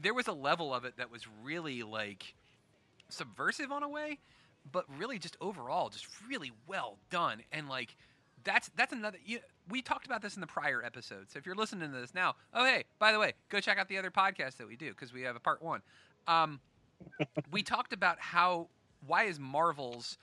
there 0.00 0.14
was 0.14 0.26
a 0.26 0.32
level 0.32 0.74
of 0.74 0.84
it 0.84 0.96
that 0.98 1.10
was 1.10 1.26
really 1.42 1.82
like 1.82 2.34
subversive 3.08 3.70
on 3.70 3.82
a 3.82 3.88
way 3.88 4.18
but 4.70 4.84
really 4.96 5.18
just 5.18 5.36
overall 5.40 5.88
just 5.88 6.06
really 6.28 6.52
well 6.66 6.98
done. 7.10 7.42
And 7.52 7.68
like 7.68 7.96
that's 8.44 8.70
that's 8.76 8.92
another 8.92 9.18
you, 9.24 9.38
we 9.68 9.82
talked 9.82 10.06
about 10.06 10.22
this 10.22 10.34
in 10.34 10.40
the 10.40 10.46
prior 10.46 10.82
episode 10.84 11.30
so 11.30 11.38
if 11.38 11.46
you're 11.46 11.54
listening 11.54 11.90
to 11.90 12.00
this 12.00 12.14
now 12.14 12.34
oh 12.54 12.64
hey 12.64 12.84
by 12.98 13.12
the 13.12 13.18
way 13.18 13.32
go 13.48 13.60
check 13.60 13.78
out 13.78 13.88
the 13.88 13.98
other 13.98 14.10
podcast 14.10 14.56
that 14.56 14.66
we 14.66 14.76
do 14.76 14.90
because 14.90 15.12
we 15.12 15.22
have 15.22 15.36
a 15.36 15.40
part 15.40 15.62
one. 15.62 15.82
Um, 16.26 16.60
we 17.50 17.62
talked 17.62 17.92
about 17.92 18.20
how 18.20 18.68
why 19.06 19.24
is 19.24 19.38
marvel's 19.38 20.18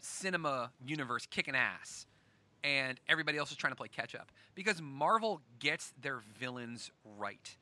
cinema 0.00 0.70
universe 0.84 1.26
kicking 1.26 1.54
ass 1.54 2.06
and 2.64 2.98
everybody 3.08 3.38
else 3.38 3.50
is 3.50 3.56
trying 3.56 3.72
to 3.72 3.76
play 3.76 3.88
catch 3.88 4.14
up? 4.14 4.30
Because 4.54 4.80
marvel 4.80 5.40
gets 5.58 5.92
their 6.00 6.20
villains 6.38 6.90
right. 7.18 7.56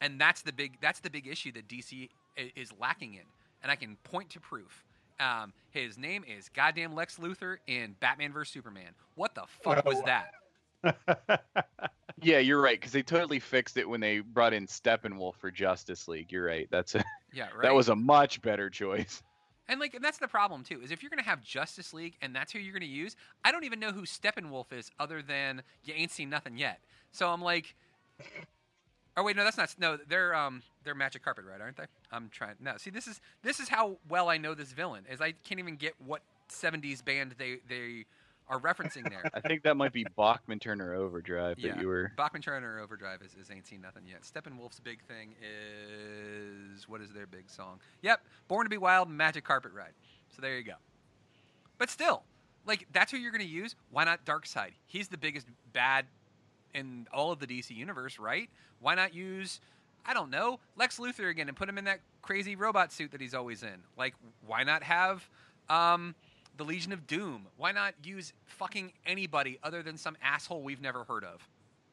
And 0.00 0.20
that's 0.20 0.42
the 0.42 0.52
big 0.52 0.78
that's 0.80 1.00
the 1.00 1.10
big 1.10 1.26
issue 1.26 1.52
that 1.52 1.68
dc 1.68 2.08
is 2.36 2.72
lacking 2.80 3.14
in 3.14 3.22
and 3.62 3.70
i 3.70 3.76
can 3.76 3.96
point 4.04 4.30
to 4.30 4.40
proof 4.40 4.84
um, 5.20 5.52
his 5.70 5.96
name 5.96 6.24
is 6.26 6.48
goddamn 6.48 6.94
lex 6.94 7.18
luthor 7.18 7.56
in 7.66 7.94
batman 8.00 8.32
vs 8.32 8.52
superman 8.52 8.90
what 9.14 9.34
the 9.34 9.44
fuck 9.62 9.84
was 9.84 10.02
that 10.02 10.32
Yeah, 12.24 12.38
you're 12.38 12.60
right 12.60 12.80
because 12.80 12.92
they 12.92 13.02
totally 13.02 13.38
fixed 13.38 13.76
it 13.76 13.88
when 13.88 14.00
they 14.00 14.20
brought 14.20 14.54
in 14.54 14.66
Steppenwolf 14.66 15.34
for 15.36 15.50
Justice 15.50 16.08
League. 16.08 16.32
You're 16.32 16.46
right. 16.46 16.68
That's 16.70 16.94
a 16.94 17.04
yeah 17.32 17.48
right 17.54 17.62
that 17.62 17.74
was 17.74 17.88
a 17.88 17.96
much 17.96 18.42
better 18.42 18.70
choice. 18.70 19.22
And 19.66 19.80
like, 19.80 19.94
and 19.94 20.04
that's 20.04 20.18
the 20.18 20.28
problem 20.28 20.62
too. 20.62 20.82
Is 20.82 20.90
if 20.90 21.02
you're 21.02 21.08
gonna 21.08 21.22
have 21.22 21.42
Justice 21.42 21.94
League 21.94 22.18
and 22.20 22.36
that's 22.36 22.52
who 22.52 22.58
you're 22.58 22.74
gonna 22.74 22.84
use, 22.84 23.16
I 23.46 23.50
don't 23.50 23.64
even 23.64 23.80
know 23.80 23.92
who 23.92 24.02
Steppenwolf 24.02 24.74
is, 24.74 24.90
other 25.00 25.22
than 25.22 25.62
you 25.84 25.94
ain't 25.96 26.10
seen 26.10 26.28
nothing 26.28 26.58
yet. 26.58 26.80
So 27.12 27.30
I'm 27.30 27.40
like, 27.40 27.74
oh 29.16 29.22
wait, 29.22 29.36
no, 29.36 29.44
that's 29.44 29.56
not. 29.56 29.74
No, 29.78 29.98
they're 30.08 30.34
um, 30.34 30.62
they're 30.84 30.94
Magic 30.94 31.22
Carpet, 31.24 31.44
right? 31.50 31.60
Aren't 31.60 31.76
they? 31.76 31.84
I'm 32.12 32.28
trying. 32.30 32.54
No, 32.60 32.76
see, 32.76 32.90
this 32.90 33.06
is 33.06 33.20
this 33.42 33.60
is 33.60 33.68
how 33.68 33.98
well 34.08 34.28
I 34.28 34.36
know 34.38 34.54
this 34.54 34.72
villain 34.72 35.04
is. 35.10 35.20
I 35.20 35.32
can't 35.44 35.58
even 35.60 35.76
get 35.76 35.94
what 36.04 36.22
'70s 36.50 37.04
band 37.04 37.34
they 37.38 37.58
they 37.68 38.04
are 38.48 38.60
referencing 38.60 39.08
there. 39.08 39.24
I 39.34 39.40
think 39.40 39.62
that 39.62 39.74
might 39.76 39.92
be 39.94 40.04
Bachman 40.16 40.58
Turner 40.58 40.94
Overdrive 40.94 41.58
Yeah. 41.58 41.72
that 41.72 41.80
you 41.80 41.88
were. 41.88 42.12
Bachman 42.16 42.42
Turner 42.42 42.78
Overdrive 42.78 43.22
is, 43.22 43.34
is 43.40 43.50
Ain't 43.50 43.66
Seen 43.66 43.80
Nothing 43.80 44.02
Yet. 44.06 44.20
Steppenwolf's 44.22 44.80
big 44.80 45.02
thing 45.04 45.34
is 45.40 46.86
what 46.88 47.00
is 47.00 47.10
their 47.12 47.26
big 47.26 47.48
song? 47.48 47.80
Yep, 48.02 48.20
Born 48.48 48.66
to 48.66 48.70
Be 48.70 48.76
Wild 48.76 49.08
Magic 49.08 49.44
Carpet 49.44 49.72
Ride. 49.72 49.92
So 50.34 50.42
there 50.42 50.58
you 50.58 50.64
go. 50.64 50.74
But 51.78 51.88
still, 51.88 52.22
like 52.66 52.86
that's 52.92 53.10
who 53.10 53.16
you're 53.18 53.32
going 53.32 53.40
to 53.44 53.48
use. 53.48 53.76
Why 53.90 54.04
not 54.04 54.24
Darkseid? 54.26 54.72
He's 54.86 55.08
the 55.08 55.18
biggest 55.18 55.46
bad 55.72 56.04
in 56.74 57.06
all 57.12 57.32
of 57.32 57.38
the 57.38 57.46
DC 57.46 57.70
universe, 57.70 58.18
right? 58.18 58.48
Why 58.80 58.94
not 58.94 59.14
use 59.14 59.60
I 60.06 60.12
don't 60.12 60.30
know 60.30 60.60
Lex 60.76 60.98
Luthor 60.98 61.30
again 61.30 61.48
and 61.48 61.56
put 61.56 61.68
him 61.68 61.78
in 61.78 61.84
that 61.84 62.00
crazy 62.22 62.56
robot 62.56 62.92
suit 62.92 63.12
that 63.12 63.20
he's 63.20 63.34
always 63.34 63.62
in? 63.62 63.82
Like, 63.96 64.14
why 64.46 64.62
not 64.62 64.82
have 64.82 65.28
um, 65.68 66.14
the 66.56 66.64
Legion 66.64 66.92
of 66.92 67.06
Doom? 67.06 67.46
Why 67.56 67.72
not 67.72 67.94
use 68.04 68.32
fucking 68.44 68.92
anybody 69.06 69.58
other 69.62 69.82
than 69.82 69.96
some 69.96 70.16
asshole 70.22 70.62
we've 70.62 70.82
never 70.82 71.04
heard 71.04 71.24
of? 71.24 71.48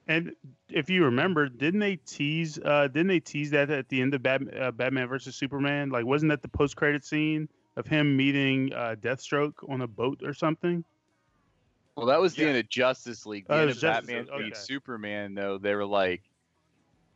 And 0.07 0.35
if 0.69 0.89
you 0.89 1.05
remember, 1.05 1.47
didn't 1.47 1.79
they 1.79 1.97
tease? 1.97 2.59
Uh, 2.63 2.87
didn't 2.87 3.07
they 3.07 3.19
tease 3.19 3.51
that 3.51 3.69
at 3.69 3.87
the 3.87 4.01
end 4.01 4.13
of 4.13 4.23
Bat, 4.23 4.41
uh, 4.59 4.71
Batman 4.71 5.07
versus 5.07 5.35
Superman? 5.35 5.89
Like, 5.89 6.05
wasn't 6.05 6.31
that 6.31 6.41
the 6.41 6.47
post-credit 6.47 7.05
scene 7.05 7.47
of 7.77 7.87
him 7.87 8.17
meeting 8.17 8.73
uh, 8.73 8.95
Deathstroke 8.99 9.53
on 9.69 9.81
a 9.81 9.87
boat 9.87 10.21
or 10.23 10.33
something? 10.33 10.83
Well, 11.95 12.05
that 12.07 12.19
was 12.21 12.35
the 12.35 12.43
Yeah. 12.43 12.49
end 12.49 12.57
of 12.57 12.69
Justice 12.69 13.25
League. 13.25 13.47
The 13.47 13.53
Oh, 13.53 13.57
end 13.59 13.69
of 13.71 13.77
Justice 13.77 14.07
Batman 14.07 14.25
League, 14.37 14.45
beat 14.45 14.53
okay. 14.53 14.61
Superman, 14.61 15.33
though, 15.35 15.57
they 15.57 15.75
were 15.75 15.85
like, 15.85 16.23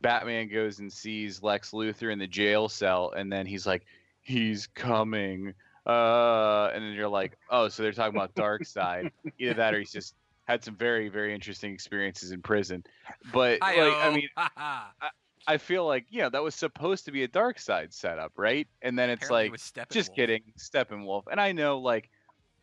Batman 0.02 0.48
goes 0.48 0.78
and 0.78 0.92
sees 0.92 1.42
Lex 1.42 1.70
Luthor 1.70 2.12
in 2.12 2.18
the 2.18 2.26
jail 2.26 2.68
cell, 2.68 3.12
and 3.16 3.32
then 3.32 3.46
he's 3.46 3.66
like, 3.66 3.86
he's 4.20 4.66
coming. 4.66 5.54
Uh, 5.86 6.70
and 6.74 6.84
then 6.84 6.92
you're 6.92 7.08
like, 7.08 7.38
oh, 7.50 7.68
so 7.68 7.82
they're 7.82 7.92
talking 7.92 8.16
about 8.16 8.34
Darkseid. 8.34 9.10
Either 9.38 9.54
that, 9.54 9.74
or 9.74 9.78
he's 9.78 9.92
just 9.92 10.14
had 10.44 10.62
some 10.62 10.76
very, 10.76 11.08
very 11.08 11.34
interesting 11.34 11.72
experiences 11.72 12.30
in 12.32 12.42
prison. 12.42 12.84
But 13.32 13.60
like, 13.62 13.78
I 13.78 14.10
mean, 14.14 14.28
I 15.48 15.58
feel 15.58 15.86
like 15.86 16.06
you 16.10 16.22
know 16.22 16.28
that 16.28 16.42
was 16.42 16.54
supposed 16.56 17.04
to 17.06 17.12
be 17.12 17.22
a 17.22 17.28
Darkseid 17.28 17.92
setup, 17.92 18.32
right? 18.36 18.66
And 18.82 18.98
then 18.98 19.10
it's 19.10 19.24
Apparently 19.24 19.44
like, 19.44 19.52
was 19.52 19.62
Steppenwolf. 19.62 19.90
just 19.92 20.14
kidding, 20.14 20.42
Steppenwolf. 20.58 21.22
And 21.30 21.40
I 21.40 21.52
know, 21.52 21.78
like, 21.78 22.10
I- 22.10 22.15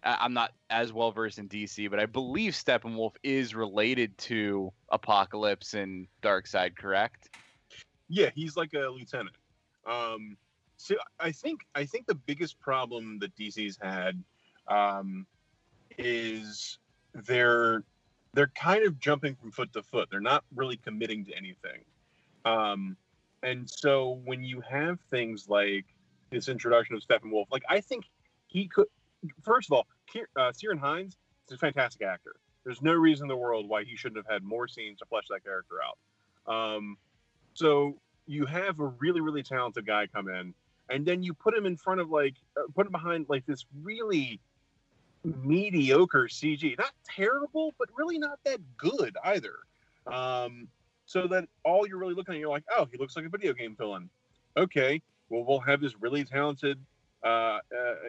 I'm 0.04 0.34
not 0.34 0.52
as 0.70 0.92
well 0.92 1.12
versed 1.12 1.40
in 1.40 1.48
DC, 1.48 1.90
but 1.90 2.00
I 2.00 2.06
believe 2.06 2.54
Steppenwolf 2.54 3.14
is 3.24 3.56
related 3.56 4.18
to 4.20 4.72
Apocalypse 4.90 5.74
and 5.74 6.08
Darkseid, 6.22 6.76
correct? 6.76 7.30
Yeah, 8.10 8.30
he's 8.36 8.58
like 8.58 8.74
a 8.74 8.90
lieutenant. 8.90 9.36
Um, 9.86 10.38
so 10.78 10.96
I 11.20 11.32
think 11.32 11.62
I 11.76 11.86
think 11.86 12.08
the 12.08 12.16
biggest 12.16 12.60
problem 12.60 13.20
that 13.20 13.36
DC's 13.36 13.78
had 13.82 14.22
um, 14.68 15.26
is 15.98 16.78
they're 17.14 17.84
they're 18.34 18.52
kind 18.56 18.84
of 18.86 19.00
jumping 19.00 19.36
from 19.36 19.52
foot 19.52 19.72
to 19.74 19.84
foot. 19.84 20.10
They're 20.12 20.20
not 20.20 20.44
really 20.56 20.78
committing 20.78 21.24
to 21.26 21.38
anything. 21.38 21.86
Um, 22.46 22.98
and 23.44 23.70
so 23.70 24.22
when 24.26 24.44
you 24.44 24.62
have 24.62 25.00
things 25.12 25.48
like 25.48 25.86
this 26.32 26.48
introduction 26.48 26.96
of 26.96 27.02
Steppenwolf, 27.02 27.46
like 27.52 27.64
I 27.70 27.80
think 27.80 28.06
he 28.48 28.68
could. 28.68 28.88
First 29.42 29.70
of 29.70 29.74
all, 29.74 29.88
Kier- 30.14 30.28
uh, 30.36 30.78
Hinds 30.78 31.18
is 31.48 31.56
a 31.56 31.58
fantastic 31.58 32.02
actor. 32.02 32.36
There's 32.64 32.82
no 32.82 32.94
reason 32.94 33.26
in 33.26 33.28
the 33.28 33.36
world 33.36 33.68
why 33.68 33.84
he 33.84 33.96
shouldn't 33.96 34.26
have 34.26 34.32
had 34.32 34.44
more 34.44 34.68
scenes 34.68 35.00
to 35.00 35.06
flesh 35.06 35.26
that 35.30 35.44
character 35.44 35.76
out. 35.84 36.54
Um, 36.54 36.98
so 37.54 37.98
you 38.26 38.46
have 38.46 38.80
a 38.80 38.88
really, 38.88 39.22
really 39.22 39.44
talented 39.44 39.86
guy 39.86 40.08
come 40.08 40.30
in, 40.30 40.54
and 40.90 41.06
then 41.06 41.24
you 41.24 41.34
put 41.34 41.56
him 41.56 41.66
in 41.66 41.76
front 41.76 42.00
of 42.00 42.10
like, 42.10 42.36
uh, 42.58 42.62
put 42.74 42.86
him 42.86 42.92
behind 42.92 43.26
like 43.30 43.46
this 43.46 43.66
really 43.82 44.40
mediocre 45.24 46.28
CG. 46.28 46.78
Not 46.78 46.92
terrible, 47.04 47.74
but 47.78 47.90
really 47.96 48.18
not 48.18 48.40
that 48.46 48.60
good 48.78 49.16
either. 49.24 49.56
Um, 50.08 50.68
so 51.06 51.28
that 51.28 51.46
all 51.64 51.88
you're 51.88 51.98
really 51.98 52.14
looking 52.14 52.36
at, 52.36 52.40
you're 52.40 52.50
like, 52.50 52.64
oh, 52.76 52.88
he 52.92 52.98
looks 52.98 53.16
like 53.16 53.26
a 53.26 53.30
video 53.30 53.54
game 53.54 53.76
villain. 53.78 54.10
Okay, 54.56 55.02
well, 55.30 55.44
we'll 55.44 55.60
have 55.60 55.82
this 55.82 56.00
really 56.00 56.24
talented 56.24 56.80
uh, 57.24 57.28
uh, 57.28 57.60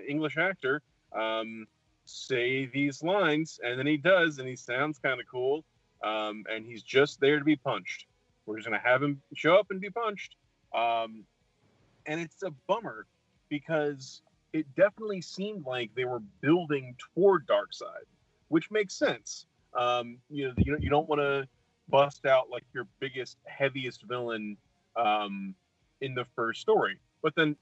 English 0.06 0.36
actor 0.36 0.82
um, 1.14 1.66
say 2.04 2.66
these 2.66 3.02
lines, 3.02 3.60
and 3.62 3.78
then 3.78 3.86
he 3.86 3.96
does, 3.96 4.38
and 4.38 4.48
he 4.48 4.56
sounds 4.56 4.98
kind 4.98 5.20
of 5.20 5.26
cool, 5.30 5.64
um, 6.02 6.44
and 6.52 6.64
he's 6.64 6.82
just 6.82 7.20
there 7.20 7.38
to 7.38 7.44
be 7.44 7.56
punched. 7.56 8.06
We're 8.46 8.56
just 8.56 8.68
gonna 8.68 8.80
have 8.82 9.02
him 9.02 9.22
show 9.34 9.56
up 9.56 9.66
and 9.70 9.80
be 9.80 9.90
punched, 9.90 10.36
um, 10.74 11.24
and 12.06 12.20
it's 12.20 12.42
a 12.42 12.50
bummer 12.68 13.06
because 13.48 14.22
it 14.52 14.66
definitely 14.76 15.20
seemed 15.20 15.66
like 15.66 15.90
they 15.94 16.04
were 16.04 16.20
building 16.40 16.94
toward 17.14 17.46
Darkseid, 17.46 18.04
which 18.48 18.70
makes 18.70 18.94
sense. 18.94 19.46
Um, 19.78 20.18
you 20.30 20.46
know, 20.46 20.54
you 20.58 20.72
don't, 20.72 20.82
you 20.82 20.90
don't 20.90 21.08
want 21.08 21.20
to 21.20 21.48
bust 21.88 22.24
out 22.26 22.50
like 22.50 22.64
your 22.72 22.86
biggest, 23.00 23.38
heaviest 23.46 24.04
villain 24.04 24.56
um, 24.96 25.54
in 26.00 26.14
the 26.14 26.24
first 26.36 26.60
story, 26.60 26.98
but 27.22 27.34
then 27.34 27.56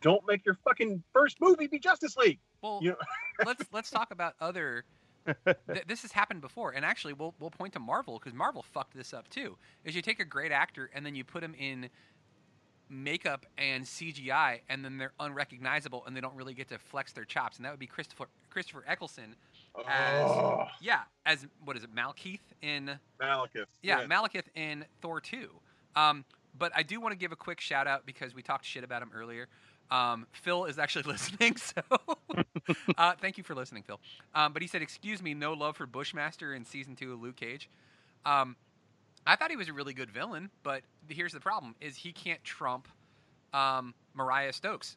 don't 0.00 0.26
make 0.26 0.44
your 0.46 0.56
fucking 0.64 1.02
first 1.12 1.40
movie 1.40 1.66
be 1.66 1.78
Justice 1.78 2.16
League. 2.16 2.38
Well, 2.62 2.80
You 2.82 2.90
know- 2.90 2.96
let's 3.46 3.64
let's 3.72 3.90
talk 3.90 4.10
about 4.10 4.34
other. 4.40 4.84
Th- 5.44 5.84
this 5.86 6.02
has 6.02 6.12
happened 6.12 6.40
before, 6.40 6.72
and 6.72 6.84
actually, 6.84 7.12
we'll 7.12 7.34
we'll 7.38 7.50
point 7.50 7.72
to 7.74 7.78
Marvel 7.78 8.18
because 8.18 8.32
Marvel 8.34 8.62
fucked 8.62 8.94
this 8.96 9.12
up 9.12 9.28
too. 9.28 9.56
Is 9.84 9.94
you 9.94 10.02
take 10.02 10.18
a 10.20 10.24
great 10.24 10.50
actor 10.52 10.90
and 10.94 11.04
then 11.04 11.14
you 11.14 11.24
put 11.24 11.42
him 11.44 11.54
in 11.58 11.88
makeup 12.88 13.46
and 13.56 13.84
CGI, 13.84 14.60
and 14.68 14.84
then 14.84 14.98
they're 14.98 15.12
unrecognizable, 15.20 16.02
and 16.06 16.16
they 16.16 16.20
don't 16.20 16.34
really 16.34 16.54
get 16.54 16.68
to 16.70 16.78
flex 16.78 17.12
their 17.12 17.24
chops, 17.24 17.56
and 17.58 17.64
that 17.64 17.70
would 17.70 17.78
be 17.78 17.86
Christopher 17.86 18.26
Christopher 18.50 18.84
Eccleston. 18.88 19.36
As- 19.88 20.24
oh, 20.28 20.64
Yeah, 20.80 21.02
as 21.24 21.46
what 21.64 21.76
is 21.76 21.84
it, 21.84 21.94
Malkeith 21.94 22.40
in 22.62 22.98
Malekith. 23.20 23.66
yeah, 23.82 24.04
Malekith 24.06 24.46
in 24.56 24.84
Thor 25.00 25.20
2. 25.20 25.48
Um, 25.94 26.24
but 26.58 26.72
I 26.74 26.82
do 26.82 27.00
want 27.00 27.12
to 27.12 27.18
give 27.18 27.30
a 27.30 27.36
quick 27.36 27.60
shout 27.60 27.86
out 27.86 28.04
because 28.04 28.34
we 28.34 28.42
talked 28.42 28.64
shit 28.64 28.82
about 28.82 29.00
him 29.02 29.10
earlier. 29.14 29.46
Um, 29.90 30.26
Phil 30.32 30.64
is 30.66 30.78
actually 30.78 31.02
listening, 31.12 31.56
so 31.56 31.82
uh, 32.98 33.14
thank 33.20 33.38
you 33.38 33.44
for 33.44 33.54
listening, 33.54 33.82
Phil. 33.82 34.00
Um, 34.34 34.52
but 34.52 34.62
he 34.62 34.68
said, 34.68 34.82
"Excuse 34.82 35.22
me, 35.22 35.34
no 35.34 35.52
love 35.52 35.76
for 35.76 35.86
Bushmaster 35.86 36.54
in 36.54 36.64
season 36.64 36.94
two 36.96 37.12
of 37.12 37.20
Luke 37.22 37.36
Cage." 37.36 37.68
Um, 38.24 38.56
I 39.26 39.36
thought 39.36 39.50
he 39.50 39.56
was 39.56 39.68
a 39.68 39.72
really 39.72 39.92
good 39.94 40.10
villain, 40.10 40.50
but 40.62 40.82
here's 41.08 41.32
the 41.32 41.40
problem: 41.40 41.74
is 41.80 41.96
he 41.96 42.12
can't 42.12 42.42
trump 42.44 42.86
um, 43.52 43.94
Mariah 44.14 44.52
Stokes. 44.52 44.96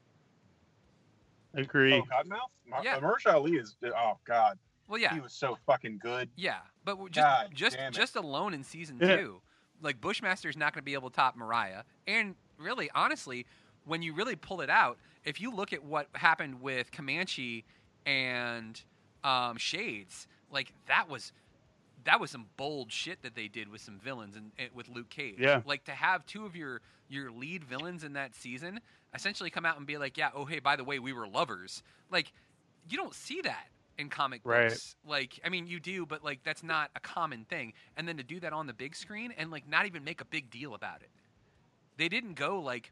Agree. 1.55 1.93
Oh, 1.93 2.03
Cottonmouth? 2.03 2.37
Mar- 2.67 2.81
Yeah. 2.83 2.99
Mahershala 2.99 3.33
Ali 3.35 3.53
is. 3.53 3.75
Oh 3.83 4.17
God, 4.25 4.57
Well, 4.87 4.99
yeah, 4.99 5.13
he 5.13 5.19
was 5.21 5.33
so 5.33 5.57
fucking 5.65 5.99
good. 6.01 6.29
Yeah, 6.35 6.57
but 6.83 6.97
just 7.11 7.27
God 7.27 7.49
just 7.53 7.77
just 7.91 8.15
alone 8.15 8.53
in 8.53 8.63
season 8.63 8.97
Yeah. 9.01 9.17
two, 9.17 9.41
like 9.81 10.01
Bushmaster's 10.01 10.57
not 10.57 10.73
going 10.73 10.81
to 10.81 10.85
be 10.85 10.93
able 10.93 11.09
to 11.09 11.15
top 11.15 11.35
Mariah. 11.35 11.83
And 12.07 12.35
really, 12.57 12.89
honestly, 12.95 13.45
when 13.85 14.01
you 14.01 14.13
really 14.13 14.35
pull 14.35 14.61
it 14.61 14.69
out, 14.69 14.97
if 15.25 15.39
you 15.41 15.51
look 15.53 15.73
at 15.73 15.83
what 15.83 16.07
happened 16.13 16.61
with 16.61 16.91
Comanche 16.91 17.63
and 18.05 18.81
um, 19.23 19.57
Shades, 19.57 20.27
like 20.51 20.73
that 20.87 21.09
was 21.09 21.31
that 22.05 22.19
was 22.19 22.31
some 22.31 22.45
bold 22.57 22.91
shit 22.91 23.21
that 23.21 23.33
they 23.33 23.47
did 23.47 23.69
with 23.69 23.79
some 23.79 23.97
villains 23.97 24.35
and, 24.35 24.51
and 24.59 24.69
with 24.73 24.89
Luke 24.89 25.09
Cage. 25.09 25.35
Yeah. 25.39 25.61
like 25.65 25.85
to 25.85 25.91
have 25.91 26.25
two 26.25 26.45
of 26.45 26.55
your 26.55 26.81
your 27.09 27.31
lead 27.31 27.63
villains 27.63 28.03
in 28.03 28.13
that 28.13 28.35
season 28.35 28.79
essentially 29.13 29.49
come 29.49 29.65
out 29.65 29.77
and 29.77 29.85
be 29.85 29.97
like, 29.97 30.17
yeah, 30.17 30.29
oh 30.35 30.45
hey, 30.45 30.59
by 30.59 30.75
the 30.75 30.83
way, 30.83 30.99
we 30.99 31.13
were 31.13 31.27
lovers. 31.27 31.81
Like 32.11 32.31
you 32.89 32.97
don't 32.97 33.13
see 33.13 33.41
that 33.41 33.67
in 33.97 34.09
comic 34.09 34.41
Right. 34.43 34.69
books. 34.69 34.95
Like, 35.07 35.39
I 35.45 35.49
mean, 35.49 35.67
you 35.67 35.79
do, 35.79 36.05
but 36.05 36.23
like 36.23 36.39
that's 36.43 36.63
not 36.63 36.89
a 36.95 36.99
common 36.99 37.45
thing. 37.45 37.73
And 37.95 38.07
then 38.07 38.17
to 38.17 38.23
do 38.23 38.39
that 38.41 38.51
on 38.51 38.67
the 38.67 38.73
big 38.73 38.95
screen 38.95 39.33
and 39.37 39.51
like 39.51 39.67
not 39.69 39.85
even 39.85 40.03
make 40.03 40.19
a 40.19 40.25
big 40.25 40.49
deal 40.49 40.73
about 40.73 41.01
it. 41.01 41.09
They 41.97 42.09
didn't 42.09 42.33
go 42.33 42.59
like 42.59 42.91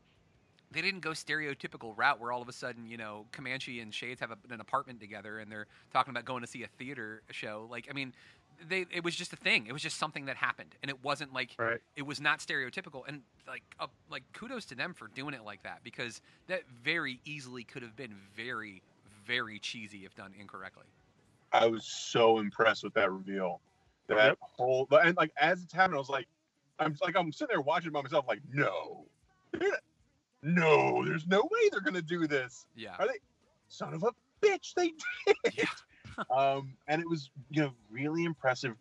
they 0.72 0.82
didn't 0.82 1.02
go 1.02 1.12
stereotypical 1.12 1.94
route 1.98 2.20
where 2.20 2.32
all 2.32 2.42
of 2.42 2.50
a 2.50 2.54
sudden, 2.54 2.86
you 2.88 2.98
know, 2.98 3.28
Comanche 3.32 3.80
and 3.80 3.94
Shades 3.94 4.20
have 4.22 4.32
a, 4.32 4.38
an 4.50 4.62
apartment 4.62 5.00
together 5.00 5.40
and 5.40 5.52
they're 5.52 5.68
talking 5.92 6.12
about 6.12 6.26
going 6.26 6.42
to 6.42 6.48
see 6.48 6.64
a 6.64 6.68
theater 6.68 7.24
show. 7.32 7.68
Like, 7.70 7.88
I 7.90 7.94
mean, 7.94 8.14
they 8.64 8.86
it 8.92 9.04
was 9.04 9.16
just 9.16 9.34
a 9.34 9.36
thing. 9.36 9.68
It 9.68 9.74
was 9.74 9.82
just 9.82 9.98
something 9.98 10.26
that 10.26 10.38
happened, 10.38 10.76
and 10.82 10.90
it 10.90 11.04
wasn't 11.04 11.34
like 11.34 11.58
Right. 11.58 11.82
it 11.96 12.04
was 12.04 12.22
not 12.22 12.40
stereotypical. 12.40 13.04
And 13.08 13.24
like, 13.48 13.64
uh, 13.80 13.88
like 14.10 14.24
kudos 14.34 14.66
to 14.68 14.76
them 14.76 14.94
for 14.94 15.08
doing 15.08 15.34
it 15.34 15.44
like 15.44 15.64
that 15.64 15.84
because 15.84 16.22
that 16.48 16.68
very 16.70 17.22
easily 17.26 17.64
could 17.66 17.82
have 17.84 17.96
been 17.96 18.16
very, 18.16 18.84
very 19.06 19.60
cheesy 19.60 20.06
if 20.06 20.14
done 20.16 20.34
incorrectly. 20.34 20.86
I 21.52 21.68
was 21.68 21.86
so 21.86 22.40
impressed 22.40 22.84
with 22.84 22.94
that 22.94 23.12
reveal. 23.12 23.62
That 24.08 24.22
Yep. 24.22 24.38
whole 24.42 24.88
and 24.92 25.16
like 25.16 25.32
as 25.38 25.64
it's 25.64 25.72
happening, 25.74 25.96
I 25.96 26.00
was 26.00 26.10
like, 26.10 26.28
I'm 26.80 26.96
like 27.02 27.16
I'm 27.16 27.32
sitting 27.32 27.54
there 27.54 27.62
watching 27.62 27.92
by 27.92 28.02
myself, 28.02 28.26
like, 28.28 28.42
no, 28.50 29.08
no, 30.44 31.04
there's 31.06 31.28
no 31.28 31.42
way 31.42 31.70
they're 31.72 31.82
gonna 31.82 32.02
do 32.02 32.28
this. 32.28 32.66
Yeah. 32.76 32.96
Are 33.00 33.08
they? 33.08 33.20
Son 33.70 33.94
of 33.94 34.04
a 34.04 34.12
bitch, 34.46 34.74
they 34.76 34.94
did. 35.26 35.36
Yeah. 35.54 35.66
um, 36.36 36.74
and 36.88 37.02
it 37.02 37.10
was 37.10 37.30
you 37.50 37.62
know 37.62 37.72
really 37.90 38.26
impressive, 38.26 38.76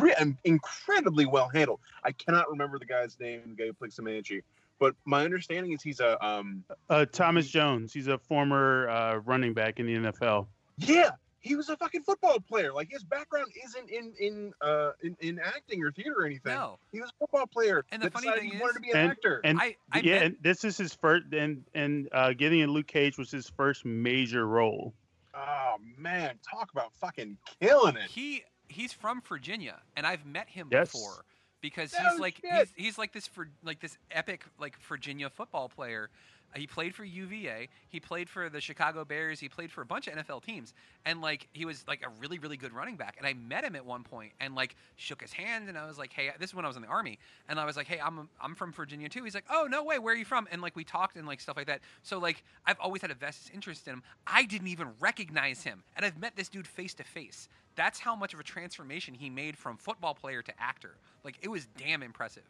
re- 0.00 0.14
and 0.18 0.36
incredibly 0.44 1.26
well 1.26 1.48
handled. 1.52 1.80
I 2.04 2.12
cannot 2.12 2.50
remember 2.50 2.78
the 2.78 2.86
guy's 2.86 3.18
name, 3.20 3.42
the 3.46 3.54
guy 3.54 3.66
who 3.66 3.72
plays 3.72 3.94
Comanche, 3.96 4.42
but 4.78 4.94
my 5.04 5.24
understanding 5.24 5.72
is 5.72 5.82
he's 5.82 6.00
a 6.00 6.24
um 6.24 6.64
Uh, 6.88 7.04
Thomas 7.06 7.48
Jones. 7.48 7.92
He's 7.92 8.08
a 8.08 8.18
former 8.18 8.88
uh, 8.88 9.16
running 9.16 9.54
back 9.54 9.78
in 9.78 9.86
the 9.86 9.94
NFL. 10.10 10.46
Yeah, 10.78 11.10
he 11.40 11.54
was 11.56 11.68
a 11.68 11.76
fucking 11.76 12.02
football 12.02 12.40
player. 12.40 12.72
Like 12.72 12.88
his 12.90 13.04
background 13.04 13.46
isn't 13.64 13.90
in 13.90 14.12
in 14.18 14.52
uh 14.60 14.90
in, 15.02 15.16
in 15.20 15.38
acting 15.38 15.82
or 15.82 15.92
theater 15.92 16.14
or 16.18 16.26
anything. 16.26 16.52
No. 16.54 16.78
He 16.92 17.00
was 17.00 17.10
a 17.10 17.12
football 17.18 17.46
player. 17.46 17.84
And 17.92 18.02
the 18.02 18.10
funny 18.10 18.30
thing 18.32 18.50
he 18.50 18.56
is- 18.56 18.60
wanted 18.60 18.74
to 18.74 18.80
be 18.80 18.90
an 18.90 18.96
And- 18.98 19.10
actor. 19.12 19.40
And 19.44 19.60
I, 19.60 19.76
I 19.92 20.00
yeah, 20.00 20.14
met- 20.14 20.22
and 20.24 20.36
this 20.42 20.64
is 20.64 20.76
his 20.76 20.94
first, 20.94 21.26
and 21.32 21.64
and 21.74 22.08
uh, 22.12 22.32
getting 22.32 22.60
in 22.60 22.70
Luke 22.70 22.86
Cage 22.88 23.16
was 23.18 23.30
his 23.30 23.48
first 23.48 23.84
major 23.84 24.46
role. 24.46 24.94
oh 25.34 25.76
man, 25.96 26.38
talk 26.48 26.70
about 26.72 26.92
fucking 27.00 27.36
killing 27.60 27.96
it. 27.96 28.10
he 28.10 28.42
he's 28.68 28.92
from 28.92 29.22
Virginia, 29.28 29.76
and 29.96 30.06
I've 30.06 30.26
met 30.26 30.48
him 30.48 30.68
Yes. 30.72 30.90
before 30.92 31.24
because 31.60 31.92
No 31.92 32.10
he's 32.10 32.20
like 32.20 32.40
he's, 32.42 32.72
he's 32.76 32.98
like 32.98 33.12
this 33.12 33.26
for 33.28 33.48
like 33.64 33.80
this 33.80 33.96
epic 34.10 34.44
like 34.58 34.76
Virginia 34.82 35.30
football 35.30 35.68
player. 35.68 36.10
He 36.54 36.66
played 36.66 36.94
for 36.94 37.04
UVA. 37.04 37.68
He 37.88 38.00
played 38.00 38.28
for 38.28 38.48
the 38.48 38.60
Chicago 38.60 39.04
Bears. 39.04 39.38
He 39.38 39.48
played 39.48 39.70
for 39.70 39.82
a 39.82 39.86
bunch 39.86 40.08
of 40.08 40.14
NFL 40.14 40.42
teams, 40.42 40.72
and 41.04 41.20
like 41.20 41.46
he 41.52 41.64
was 41.64 41.84
like 41.86 42.04
a 42.04 42.08
really 42.20 42.38
really 42.38 42.56
good 42.56 42.72
running 42.72 42.96
back. 42.96 43.16
And 43.18 43.26
I 43.26 43.34
met 43.34 43.64
him 43.64 43.76
at 43.76 43.84
one 43.84 44.02
point 44.02 44.32
and 44.40 44.54
like 44.54 44.74
shook 44.96 45.20
his 45.20 45.32
hand, 45.32 45.68
and 45.68 45.76
I 45.76 45.86
was 45.86 45.98
like, 45.98 46.12
hey, 46.12 46.30
this 46.38 46.50
is 46.50 46.54
when 46.54 46.64
I 46.64 46.68
was 46.68 46.76
in 46.76 46.82
the 46.82 46.88
army, 46.88 47.18
and 47.48 47.60
I 47.60 47.64
was 47.64 47.76
like, 47.76 47.86
hey, 47.86 48.00
I'm 48.00 48.28
I'm 48.40 48.54
from 48.54 48.72
Virginia 48.72 49.08
too. 49.08 49.24
He's 49.24 49.34
like, 49.34 49.44
oh 49.50 49.68
no 49.70 49.84
way, 49.84 49.98
where 49.98 50.14
are 50.14 50.16
you 50.16 50.24
from? 50.24 50.48
And 50.50 50.62
like 50.62 50.74
we 50.74 50.84
talked 50.84 51.16
and 51.16 51.26
like 51.26 51.40
stuff 51.40 51.56
like 51.56 51.66
that. 51.66 51.80
So 52.02 52.18
like 52.18 52.42
I've 52.66 52.80
always 52.80 53.02
had 53.02 53.10
a 53.10 53.14
vested 53.14 53.54
interest 53.54 53.86
in 53.86 53.94
him. 53.94 54.02
I 54.26 54.44
didn't 54.44 54.68
even 54.68 54.88
recognize 55.00 55.62
him, 55.62 55.82
and 55.96 56.04
I've 56.04 56.18
met 56.18 56.34
this 56.36 56.48
dude 56.48 56.66
face 56.66 56.94
to 56.94 57.04
face. 57.04 57.48
That's 57.76 58.00
how 58.00 58.16
much 58.16 58.34
of 58.34 58.40
a 58.40 58.44
transformation 58.44 59.14
he 59.14 59.30
made 59.30 59.56
from 59.56 59.76
football 59.76 60.14
player 60.14 60.42
to 60.42 60.52
actor. 60.58 60.96
Like 61.24 61.36
it 61.42 61.48
was 61.48 61.66
damn 61.78 62.02
impressive. 62.02 62.42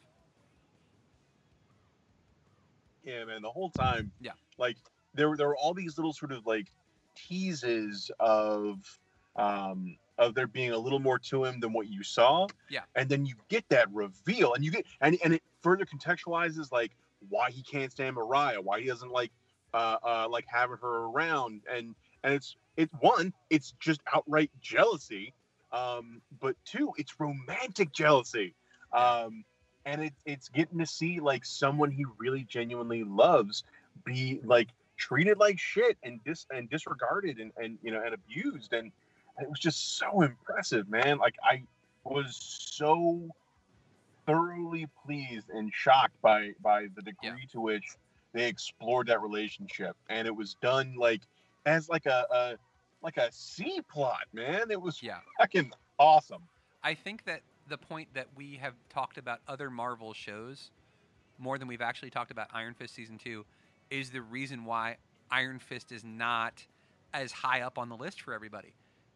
Yeah, 3.08 3.24
man, 3.24 3.40
the 3.40 3.50
whole 3.50 3.70
time. 3.70 4.12
Yeah. 4.20 4.32
Like 4.58 4.76
there 5.14 5.30
were 5.30 5.36
there 5.36 5.48
were 5.48 5.56
all 5.56 5.72
these 5.72 5.96
little 5.96 6.12
sort 6.12 6.30
of 6.30 6.46
like 6.46 6.66
teases 7.14 8.10
of 8.20 8.78
um 9.34 9.96
of 10.18 10.34
there 10.34 10.46
being 10.46 10.72
a 10.72 10.78
little 10.78 10.98
more 10.98 11.18
to 11.18 11.44
him 11.44 11.58
than 11.60 11.72
what 11.72 11.88
you 11.88 12.02
saw. 12.02 12.48
Yeah. 12.68 12.82
And 12.94 13.08
then 13.08 13.24
you 13.24 13.34
get 13.48 13.64
that 13.70 13.90
reveal 13.94 14.52
and 14.52 14.62
you 14.62 14.70
get 14.70 14.84
and 15.00 15.16
and 15.24 15.32
it 15.32 15.42
further 15.62 15.86
contextualizes 15.86 16.70
like 16.70 16.92
why 17.30 17.50
he 17.50 17.62
can't 17.62 17.90
stand 17.90 18.14
Mariah, 18.14 18.60
why 18.60 18.80
he 18.80 18.86
doesn't 18.86 19.10
like 19.10 19.32
uh 19.72 19.96
uh 20.04 20.28
like 20.28 20.44
having 20.46 20.76
her 20.76 21.04
around 21.04 21.62
and 21.72 21.94
and 22.22 22.34
it's 22.34 22.56
it's 22.76 22.92
one, 23.00 23.32
it's 23.48 23.72
just 23.80 24.02
outright 24.14 24.50
jealousy. 24.60 25.32
Um, 25.72 26.20
but 26.40 26.56
two, 26.64 26.92
it's 26.98 27.18
romantic 27.18 27.90
jealousy. 27.92 28.54
Um 28.92 29.44
and 29.86 30.02
it, 30.02 30.12
it's 30.26 30.48
getting 30.48 30.78
to 30.78 30.86
see 30.86 31.20
like 31.20 31.44
someone 31.44 31.90
he 31.90 32.04
really 32.18 32.44
genuinely 32.44 33.04
loves 33.04 33.64
be 34.04 34.40
like 34.44 34.68
treated 34.96 35.38
like 35.38 35.58
shit 35.58 35.96
and 36.02 36.20
dis 36.24 36.46
and 36.52 36.68
disregarded 36.70 37.38
and, 37.38 37.52
and 37.56 37.78
you 37.82 37.90
know 37.90 38.02
and 38.04 38.14
abused. 38.14 38.72
And 38.72 38.90
it 39.40 39.48
was 39.48 39.58
just 39.58 39.96
so 39.98 40.22
impressive 40.22 40.88
man. 40.88 41.18
Like 41.18 41.36
i 41.44 41.62
was 42.04 42.36
so 42.40 43.20
thoroughly 44.26 44.86
pleased 45.04 45.50
and 45.50 45.72
shocked 45.72 46.20
by 46.22 46.52
by 46.62 46.86
the 46.94 47.02
degree 47.02 47.28
Yeah. 47.40 47.52
to 47.52 47.60
which 47.60 47.84
they 48.32 48.46
explored 48.46 49.06
that 49.08 49.20
relationship. 49.22 49.96
And 50.10 50.26
it 50.26 50.34
was 50.34 50.54
done 50.60 50.94
like 50.96 51.22
as 51.66 51.88
like 51.88 52.06
a, 52.06 52.26
a 52.30 52.56
like 53.02 53.16
a 53.16 53.30
c 53.32 53.80
plot 53.90 54.24
man. 54.32 54.70
It 54.70 54.80
was 54.80 55.02
Yeah. 55.02 55.20
fucking 55.38 55.72
awesome. 55.98 56.42
I 56.82 56.94
think 56.94 57.24
that 57.24 57.40
the 57.68 57.78
point 57.78 58.08
that 58.14 58.28
we 58.36 58.56
have 58.56 58.74
talked 58.88 59.18
about 59.18 59.40
other 59.46 59.70
Marvel 59.70 60.14
shows 60.14 60.70
more 61.38 61.58
than 61.58 61.68
we've 61.68 61.82
actually 61.82 62.10
talked 62.10 62.30
about 62.30 62.48
Iron 62.52 62.74
Fist 62.74 62.94
season 62.94 63.18
2 63.18 63.44
is 63.90 64.10
the 64.10 64.22
reason 64.22 64.64
why 64.64 64.96
Iron 65.30 65.58
Fist 65.58 65.92
is 65.92 66.04
not 66.04 66.64
as 67.14 67.32
high 67.32 67.60
up 67.62 67.78
on 67.78 67.88
the 67.88 67.96
list 67.96 68.20
for 68.22 68.34
everybody. 68.34 68.74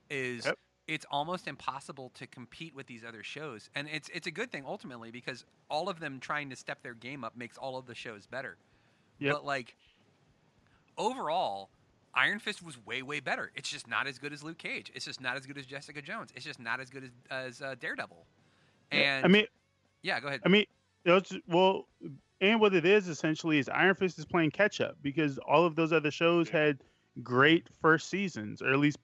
Is 0.08 0.46
Yep. 0.46 0.58
it's 0.86 1.06
almost 1.10 1.48
impossible 1.48 2.10
to 2.14 2.26
compete 2.26 2.74
with 2.74 2.86
these 2.86 3.04
other 3.04 3.22
shows. 3.22 3.70
And 3.74 3.88
it's 3.88 4.08
it's 4.14 4.26
a 4.26 4.30
good 4.30 4.50
thing 4.52 4.64
ultimately 4.66 5.10
because 5.10 5.44
all 5.68 5.88
of 5.88 6.00
them 6.00 6.20
trying 6.20 6.50
to 6.50 6.56
step 6.56 6.82
their 6.82 6.94
game 6.94 7.24
up 7.24 7.36
makes 7.36 7.56
all 7.58 7.76
of 7.78 7.86
the 7.86 7.94
shows 7.94 8.26
better. 8.26 8.56
Yep. 9.18 9.32
But 9.32 9.44
like 9.44 9.74
overall 10.96 11.70
Iron 12.14 12.38
Fist 12.40 12.62
was 12.62 12.76
way, 12.84 13.02
way 13.02 13.20
better. 13.20 13.50
It's 13.54 13.70
just 13.70 13.88
not 13.88 14.06
as 14.06 14.18
good 14.18 14.32
as 14.34 14.42
Luke 14.42 14.58
Cage. 14.58 14.92
It's 14.94 15.06
just 15.06 15.20
not 15.20 15.36
as 15.36 15.46
good 15.46 15.56
as 15.56 15.64
Jessica 15.64 16.02
Jones. 16.02 16.30
It's 16.36 16.44
just 16.44 16.60
not 16.60 16.78
as 16.78 16.90
good 16.90 17.04
as, 17.04 17.10
as 17.30 17.62
uh, 17.62 17.74
Daredevil. 17.80 18.26
And 18.92 19.24
I 19.24 19.28
mean, 19.28 19.46
yeah, 20.02 20.20
go 20.20 20.28
ahead. 20.28 20.40
I 20.44 20.48
mean, 20.48 20.66
it's, 21.04 21.34
well, 21.48 21.88
and 22.40 22.60
what 22.60 22.74
it 22.74 22.84
is 22.84 23.08
essentially 23.08 23.58
is 23.58 23.68
Iron 23.68 23.94
Fist 23.94 24.18
is 24.18 24.24
playing 24.24 24.50
catch 24.50 24.80
up 24.80 24.96
because 25.02 25.38
all 25.38 25.64
of 25.64 25.76
those 25.76 25.92
other 25.92 26.10
shows 26.10 26.48
had 26.48 26.78
great 27.22 27.68
first 27.80 28.08
seasons, 28.08 28.62
or 28.62 28.72
at 28.72 28.78
least 28.78 28.98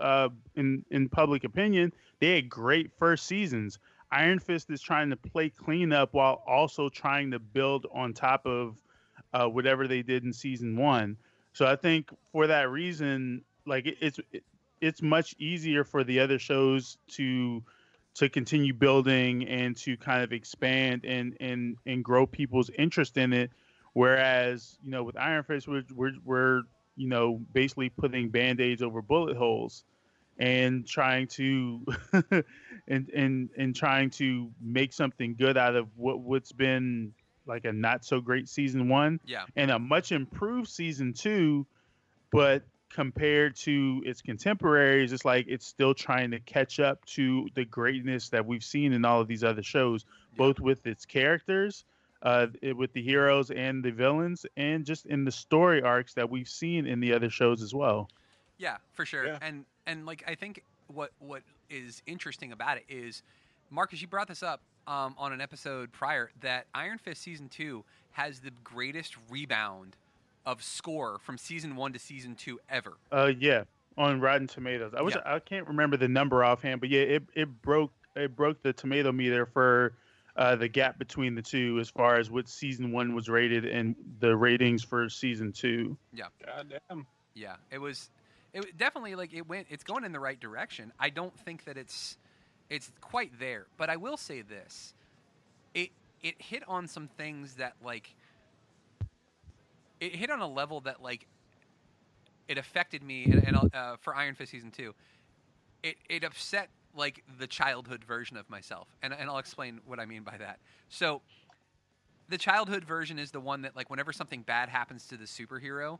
uh, 0.00 0.28
in 0.56 0.84
in 0.90 1.08
public 1.08 1.44
opinion, 1.44 1.92
they 2.20 2.34
had 2.34 2.48
great 2.48 2.90
first 2.98 3.26
seasons. 3.26 3.78
Iron 4.12 4.38
Fist 4.40 4.70
is 4.70 4.80
trying 4.82 5.10
to 5.10 5.16
play 5.16 5.50
cleanup 5.50 6.14
while 6.14 6.42
also 6.46 6.88
trying 6.88 7.30
to 7.30 7.38
build 7.38 7.86
on 7.94 8.12
top 8.12 8.44
of 8.44 8.76
uh, 9.32 9.46
whatever 9.46 9.86
they 9.86 10.02
did 10.02 10.24
in 10.24 10.32
season 10.32 10.76
one. 10.76 11.16
So 11.52 11.66
I 11.66 11.76
think 11.76 12.10
for 12.32 12.46
that 12.48 12.70
reason, 12.70 13.42
like 13.66 13.86
it, 13.86 13.98
it's 14.00 14.18
it, 14.32 14.42
it's 14.80 15.02
much 15.02 15.34
easier 15.38 15.84
for 15.84 16.02
the 16.02 16.18
other 16.18 16.38
shows 16.38 16.98
to 17.08 17.62
to 18.20 18.28
continue 18.28 18.74
building 18.74 19.48
and 19.48 19.74
to 19.74 19.96
kind 19.96 20.22
of 20.22 20.30
expand 20.30 21.06
and 21.06 21.34
and 21.40 21.78
and 21.86 22.04
grow 22.04 22.26
people's 22.26 22.68
interest 22.78 23.16
in 23.16 23.32
it. 23.32 23.50
Whereas 23.94 24.78
you 24.84 24.90
know 24.90 25.02
with 25.02 25.16
Iron 25.16 25.42
Fist, 25.42 25.66
we're 25.66 25.84
we're, 25.94 26.12
we're 26.22 26.62
you 26.96 27.08
know 27.08 27.40
basically 27.54 27.88
putting 27.88 28.28
band 28.28 28.60
aids 28.60 28.82
over 28.82 29.00
bullet 29.00 29.38
holes 29.38 29.84
and 30.38 30.86
trying 30.86 31.28
to 31.28 31.80
and 32.88 33.08
and 33.08 33.48
and 33.56 33.74
trying 33.74 34.10
to 34.10 34.50
make 34.60 34.92
something 34.92 35.34
good 35.34 35.56
out 35.56 35.74
of 35.74 35.88
what 35.96 36.20
what's 36.20 36.52
been 36.52 37.14
like 37.46 37.64
a 37.64 37.72
not 37.72 38.04
so 38.04 38.20
great 38.20 38.50
season 38.50 38.86
one 38.90 39.18
yeah, 39.24 39.44
and 39.56 39.70
a 39.70 39.78
much 39.78 40.12
improved 40.12 40.68
season 40.68 41.14
two, 41.14 41.66
but 42.30 42.64
compared 42.90 43.54
to 43.56 44.02
its 44.04 44.20
contemporaries, 44.20 45.12
it's 45.12 45.24
like 45.24 45.46
it's 45.48 45.66
still 45.66 45.94
trying 45.94 46.30
to 46.32 46.40
catch 46.40 46.80
up 46.80 47.04
to 47.06 47.48
the 47.54 47.64
greatness 47.64 48.28
that 48.30 48.44
we've 48.44 48.64
seen 48.64 48.92
in 48.92 49.04
all 49.04 49.20
of 49.20 49.28
these 49.28 49.44
other 49.44 49.62
shows, 49.62 50.04
Yeah. 50.32 50.36
both 50.38 50.60
with 50.60 50.86
its 50.86 51.06
characters, 51.06 51.84
uh, 52.22 52.48
it- 52.60 52.76
with 52.76 52.92
the 52.92 53.00
heroes 53.02 53.50
and 53.50 53.82
the 53.82 53.92
villains, 53.92 54.44
and 54.56 54.84
just 54.84 55.06
in 55.06 55.24
the 55.24 55.32
story 55.32 55.80
arcs 55.82 56.14
that 56.14 56.28
we've 56.28 56.48
seen 56.48 56.86
in 56.86 57.00
the 57.00 57.12
other 57.12 57.30
shows 57.30 57.62
as 57.62 57.72
well. 57.74 58.10
yeah, 58.58 58.76
for 58.92 59.06
sure. 59.06 59.24
Yeah. 59.26 59.38
And 59.40 59.64
and 59.86 60.04
like 60.04 60.22
I 60.26 60.34
think 60.34 60.62
what 60.88 61.12
what 61.18 61.42
is 61.70 62.02
interesting 62.06 62.52
about 62.52 62.76
it 62.76 62.84
is, 62.88 63.22
Marcus, 63.70 64.02
you 64.02 64.06
brought 64.08 64.28
this 64.28 64.42
up 64.42 64.60
um, 64.86 65.14
on 65.16 65.32
an 65.32 65.40
episode 65.40 65.92
prior 65.92 66.30
that 66.40 66.66
Iron 66.74 66.98
Fist 66.98 67.22
season 67.22 67.48
two 67.48 67.84
has 68.12 68.40
the 68.40 68.50
greatest 68.64 69.16
rebound 69.30 69.96
of 70.46 70.62
score 70.62 71.18
from 71.18 71.38
season 71.38 71.76
one 71.76 71.92
to 71.92 71.98
season 71.98 72.34
two 72.34 72.60
ever. 72.68 72.94
Uh, 73.12 73.32
yeah, 73.38 73.64
on 73.96 74.20
Rotten 74.20 74.46
Tomatoes. 74.46 74.92
I 74.96 75.02
wish 75.02 75.14
I 75.24 75.38
can't 75.38 75.66
remember 75.68 75.96
the 75.96 76.08
number 76.08 76.42
offhand, 76.44 76.80
but 76.80 76.90
yeah, 76.90 77.00
it, 77.00 77.22
it 77.34 77.62
broke 77.62 77.92
it 78.16 78.34
broke 78.34 78.62
the 78.62 78.72
tomato 78.72 79.12
meter 79.12 79.46
for 79.46 79.94
uh, 80.36 80.56
the 80.56 80.68
gap 80.68 80.98
between 80.98 81.34
the 81.34 81.42
two 81.42 81.78
as 81.80 81.88
far 81.88 82.16
as 82.16 82.30
what 82.30 82.48
season 82.48 82.92
one 82.92 83.14
was 83.14 83.28
rated 83.28 83.64
and 83.64 83.94
the 84.20 84.34
ratings 84.34 84.82
for 84.82 85.08
season 85.08 85.52
two. 85.52 85.96
god 86.44 86.80
damn 86.88 87.06
Yeah, 87.34 87.56
it 87.70 87.78
was. 87.78 88.10
It 88.52 88.64
was 88.64 88.72
definitely 88.76 89.14
like 89.14 89.32
it 89.32 89.46
went. 89.48 89.68
It's 89.70 89.84
going 89.84 90.02
in 90.02 90.12
the 90.12 90.18
right 90.18 90.40
direction. 90.40 90.92
I 90.98 91.10
don't 91.10 91.38
think 91.38 91.64
that 91.64 91.76
it's 91.76 92.18
it's 92.68 92.90
quite 93.00 93.38
there, 93.38 93.66
but 93.76 93.90
I 93.90 93.96
will 93.96 94.16
say 94.16 94.42
this: 94.42 94.94
it 95.74 95.90
it 96.22 96.40
hit 96.40 96.64
on 96.66 96.88
some 96.88 97.06
things 97.06 97.54
that 97.54 97.74
like 97.84 98.14
it 100.00 100.14
hit 100.14 100.30
on 100.30 100.40
a 100.40 100.48
level 100.48 100.80
that 100.80 101.02
like 101.02 101.26
it 102.48 102.58
affected 102.58 103.02
me, 103.02 103.24
and, 103.24 103.46
and 103.46 103.74
uh, 103.74 103.96
for 104.00 104.14
Iron 104.14 104.34
Fist 104.34 104.50
season 104.50 104.70
two, 104.70 104.94
it 105.82 105.96
it 106.08 106.24
upset 106.24 106.70
like 106.96 107.22
the 107.38 107.46
childhood 107.46 108.04
version 108.04 108.36
of 108.36 108.48
myself, 108.50 108.88
and 109.02 109.12
and 109.12 109.30
I'll 109.30 109.38
explain 109.38 109.80
what 109.86 110.00
I 110.00 110.06
mean 110.06 110.22
by 110.22 110.36
that. 110.38 110.58
So. 110.88 111.22
The 112.28 112.38
childhood 112.38 112.84
version 112.84 113.18
is 113.18 113.32
the 113.32 113.40
one 113.40 113.62
that, 113.62 113.74
like, 113.74 113.90
whenever 113.90 114.12
something 114.12 114.42
bad 114.42 114.68
happens 114.68 115.04
to 115.08 115.16
the 115.16 115.24
superhero, 115.24 115.98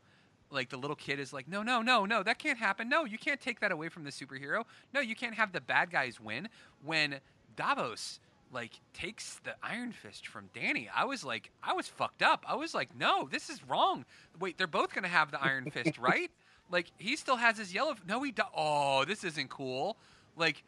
like 0.49 0.69
the 0.69 0.77
little 0.77 0.95
kid 0.95 1.19
is 1.19 1.33
like, 1.33 1.45
no, 1.45 1.61
no, 1.61 1.81
no, 1.81 2.05
no, 2.05 2.23
that 2.23 2.39
can't 2.39 2.57
happen. 2.57 2.87
No, 2.87 3.03
you 3.03 3.17
can't 3.17 3.41
take 3.41 3.59
that 3.59 3.69
away 3.69 3.89
from 3.89 4.05
the 4.05 4.11
superhero. 4.11 4.63
No, 4.93 5.01
you 5.01 5.13
can't 5.13 5.35
have 5.35 5.51
the 5.51 5.59
bad 5.59 5.91
guys 5.91 6.21
win. 6.21 6.47
When 6.85 7.19
Davos 7.57 8.21
like 8.51 8.79
takes 8.93 9.39
the 9.43 9.55
Iron 9.63 9.91
Fist 9.91 10.27
from 10.27 10.49
Danny, 10.53 10.89
I 10.93 11.05
was 11.05 11.23
like, 11.23 11.51
I 11.63 11.73
was 11.73 11.87
fucked 11.87 12.21
up. 12.21 12.45
I 12.47 12.55
was 12.55 12.73
like, 12.73 12.95
no, 12.95 13.27
this 13.31 13.49
is 13.49 13.59
wrong. 13.67 14.05
Wait, 14.39 14.57
they're 14.57 14.67
both 14.67 14.93
gonna 14.93 15.07
have 15.07 15.31
the 15.31 15.41
Iron 15.41 15.69
Fist, 15.71 15.97
right? 15.99 16.29
Like 16.69 16.87
he 16.97 17.15
still 17.15 17.37
has 17.37 17.57
his 17.57 17.73
yellow. 17.73 17.95
No, 18.07 18.21
he. 18.23 18.31
Do- 18.31 18.43
oh, 18.55 19.05
this 19.05 19.23
isn't 19.23 19.49
cool. 19.49 19.97
Like 20.35 20.63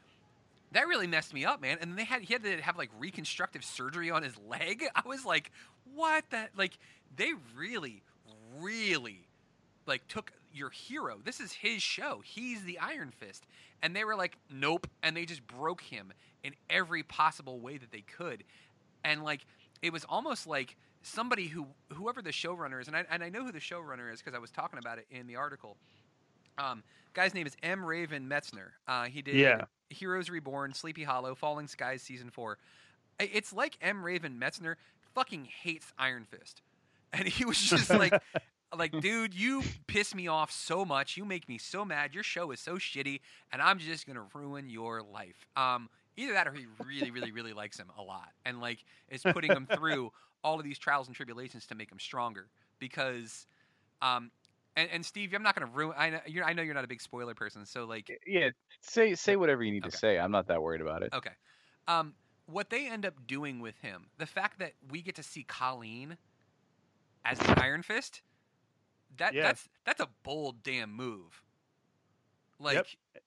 that 0.73 0.87
really 0.87 1.07
messed 1.07 1.33
me 1.33 1.45
up, 1.45 1.61
man. 1.61 1.77
And 1.81 1.97
they 1.97 2.03
had 2.03 2.21
he 2.21 2.33
had 2.33 2.43
to 2.43 2.61
have 2.61 2.77
like 2.77 2.89
reconstructive 2.99 3.63
surgery 3.63 4.11
on 4.11 4.23
his 4.23 4.33
leg. 4.47 4.83
I 4.95 5.01
was 5.05 5.25
like, 5.25 5.51
what? 5.93 6.25
That 6.31 6.51
like 6.57 6.77
they 7.15 7.31
really, 7.55 8.01
really 8.59 9.27
like 9.85 10.07
took 10.07 10.31
your 10.53 10.69
hero. 10.69 11.19
This 11.23 11.39
is 11.39 11.53
his 11.53 11.81
show. 11.81 12.21
He's 12.23 12.63
the 12.63 12.79
Iron 12.79 13.11
Fist. 13.11 13.45
And 13.81 13.95
they 13.95 14.03
were 14.03 14.15
like, 14.15 14.37
nope. 14.49 14.87
And 15.01 15.15
they 15.15 15.25
just 15.25 15.45
broke 15.45 15.81
him 15.81 16.13
in 16.43 16.53
every 16.69 17.03
possible 17.03 17.59
way 17.59 17.77
that 17.77 17.91
they 17.91 18.01
could. 18.01 18.43
And 19.03 19.23
like, 19.23 19.45
it 19.81 19.91
was 19.93 20.05
almost 20.07 20.47
like 20.47 20.75
somebody 21.01 21.47
who, 21.47 21.67
whoever 21.93 22.21
the 22.21 22.31
showrunner 22.31 22.81
is, 22.81 22.87
and 22.87 22.95
I, 22.95 23.05
and 23.09 23.23
I 23.23 23.29
know 23.29 23.43
who 23.43 23.51
the 23.51 23.59
showrunner 23.59 24.11
is 24.11 24.19
because 24.19 24.35
I 24.35 24.39
was 24.39 24.51
talking 24.51 24.79
about 24.79 24.97
it 24.97 25.05
in 25.11 25.27
the 25.27 25.35
article. 25.35 25.77
Um, 26.57 26.83
guy's 27.13 27.33
name 27.33 27.47
is 27.47 27.55
M. 27.63 27.83
Raven 27.83 28.29
Metzner. 28.29 28.69
Uh, 28.87 29.05
he 29.05 29.21
did 29.21 29.35
Yeah. 29.35 29.65
Heroes 29.89 30.29
Reborn, 30.29 30.73
Sleepy 30.73 31.03
Hollow, 31.03 31.35
Falling 31.35 31.67
Skies 31.67 32.01
season 32.01 32.29
four. 32.29 32.57
It's 33.19 33.53
like 33.53 33.77
M. 33.81 34.03
Raven 34.03 34.39
Metzner 34.39 34.75
fucking 35.13 35.45
hates 35.45 35.91
Iron 35.99 36.25
Fist, 36.25 36.61
and 37.13 37.27
he 37.27 37.45
was 37.45 37.59
just 37.59 37.89
like, 37.91 38.13
like, 38.75 38.91
dude, 39.01 39.33
you 39.35 39.61
piss 39.87 40.15
me 40.15 40.27
off 40.27 40.51
so 40.51 40.83
much. 40.83 41.15
You 41.15 41.25
make 41.25 41.47
me 41.47 41.57
so 41.59 41.85
mad. 41.85 42.13
Your 42.13 42.23
show 42.23 42.49
is 42.51 42.59
so 42.59 42.75
shitty, 42.75 43.19
and 43.51 43.61
I'm 43.61 43.77
just 43.77 44.07
gonna 44.07 44.25
ruin 44.33 44.69
your 44.69 45.01
life. 45.03 45.47
Um, 45.55 45.89
either 46.15 46.33
that 46.33 46.47
or 46.47 46.53
he 46.53 46.65
really, 46.83 47.11
really, 47.11 47.31
really 47.31 47.53
likes 47.53 47.77
him 47.77 47.91
a 47.97 48.01
lot, 48.01 48.29
and 48.45 48.61
like 48.61 48.83
is 49.09 49.23
putting 49.23 49.51
him 49.51 49.67
through 49.67 50.11
all 50.43 50.57
of 50.59 50.63
these 50.63 50.77
trials 50.77 51.07
and 51.07 51.15
tribulations 51.15 51.65
to 51.67 51.75
make 51.75 51.91
him 51.91 51.99
stronger. 51.99 52.47
Because, 52.79 53.47
um, 54.01 54.29
and, 54.75 54.89
and 54.91 55.05
Steve, 55.05 55.33
I'm 55.33 55.43
not 55.43 55.55
gonna 55.55 55.71
ruin. 55.73 55.95
I 55.97 56.09
know 56.09 56.19
you're, 56.25 56.43
I 56.43 56.53
know 56.53 56.61
you're 56.61 56.73
not 56.73 56.83
a 56.83 56.87
big 56.87 57.01
spoiler 57.01 57.33
person, 57.33 57.65
so 57.65 57.85
like, 57.85 58.11
Yeah, 58.27 58.49
say 58.81 59.15
say 59.15 59.35
whatever 59.35 59.63
you 59.63 59.71
need 59.71 59.83
Okay. 59.83 59.91
to 59.91 59.97
say. 59.97 60.19
I'm 60.19 60.31
not 60.31 60.47
that 60.47 60.61
worried 60.61 60.81
about 60.81 61.03
it. 61.03 61.13
Okay. 61.13 61.31
Um, 61.87 62.13
what 62.45 62.69
they 62.69 62.87
end 62.87 63.05
up 63.05 63.13
doing 63.25 63.59
with 63.61 63.77
him, 63.79 64.07
the 64.17 64.25
fact 64.25 64.59
that 64.59 64.73
we 64.89 65.01
get 65.01 65.15
to 65.15 65.23
see 65.23 65.43
Colleen 65.43 66.17
as 67.23 67.39
the 67.39 67.61
Iron 67.61 67.83
Fist, 67.83 68.21
that 69.17 69.33
Yeah. 69.33 69.43
that's 69.43 69.69
that's 69.85 70.01
a 70.01 70.09
bold 70.23 70.61
damn 70.63 70.91
move. 70.91 71.41
Like, 72.59 72.75
Yep. 72.75 73.22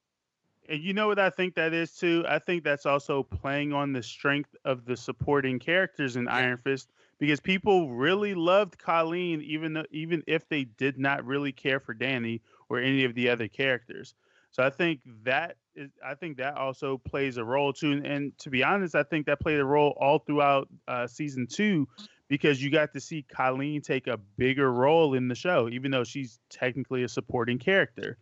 And 0.69 0.81
you 0.81 0.93
know 0.93 1.07
what 1.07 1.19
I 1.19 1.29
think 1.29 1.55
that 1.55 1.73
is 1.73 1.91
too? 1.93 2.25
I 2.27 2.39
think 2.39 2.63
that's 2.63 2.85
also 2.85 3.23
playing 3.23 3.73
on 3.73 3.93
the 3.93 4.03
strength 4.03 4.55
of 4.65 4.85
the 4.85 4.97
supporting 4.97 5.59
characters 5.59 6.15
in. 6.15 6.27
Iron 6.27 6.57
Fist 6.57 6.89
because 7.19 7.39
people 7.39 7.91
really 7.91 8.35
loved 8.35 8.77
Colleen 8.77 9.41
even 9.41 9.73
though, 9.73 9.85
even 9.91 10.23
if 10.27 10.47
they 10.49 10.65
did 10.65 10.97
not 10.97 11.25
really 11.25 11.51
care 11.51 11.79
for 11.79 11.93
Danny 11.93 12.41
or 12.69 12.79
any 12.79 13.05
of 13.05 13.15
the 13.15 13.29
other 13.29 13.47
characters. 13.47 14.13
So 14.51 14.63
I 14.63 14.69
think 14.69 15.01
that 15.23 15.57
is 15.75 15.91
I 16.03 16.15
think 16.15 16.37
that 16.37 16.55
also 16.55 16.97
plays 16.97 17.37
a 17.37 17.43
role 17.43 17.73
too. 17.73 17.91
And, 17.91 18.05
and 18.05 18.37
to 18.39 18.49
be 18.49 18.63
honest, 18.63 18.95
I 18.95 19.03
think 19.03 19.25
that 19.27 19.39
played 19.39 19.59
a 19.59 19.65
role 19.65 19.95
all 19.99 20.19
throughout 20.19 20.67
uh, 20.87 21.07
season 21.07 21.47
two 21.47 21.87
because 22.27 22.61
you 22.61 22.69
got 22.69 22.93
to 22.93 22.99
see 22.99 23.23
Colleen 23.23 23.81
take 23.81 24.07
a 24.07 24.17
bigger 24.17 24.71
role 24.71 25.13
in 25.13 25.27
the 25.27 25.35
show, 25.35 25.69
even 25.69 25.91
though 25.91 26.03
she's 26.03 26.39
technically 26.49 27.03
a 27.03 27.07
supporting 27.07 27.57
character. 27.57 28.17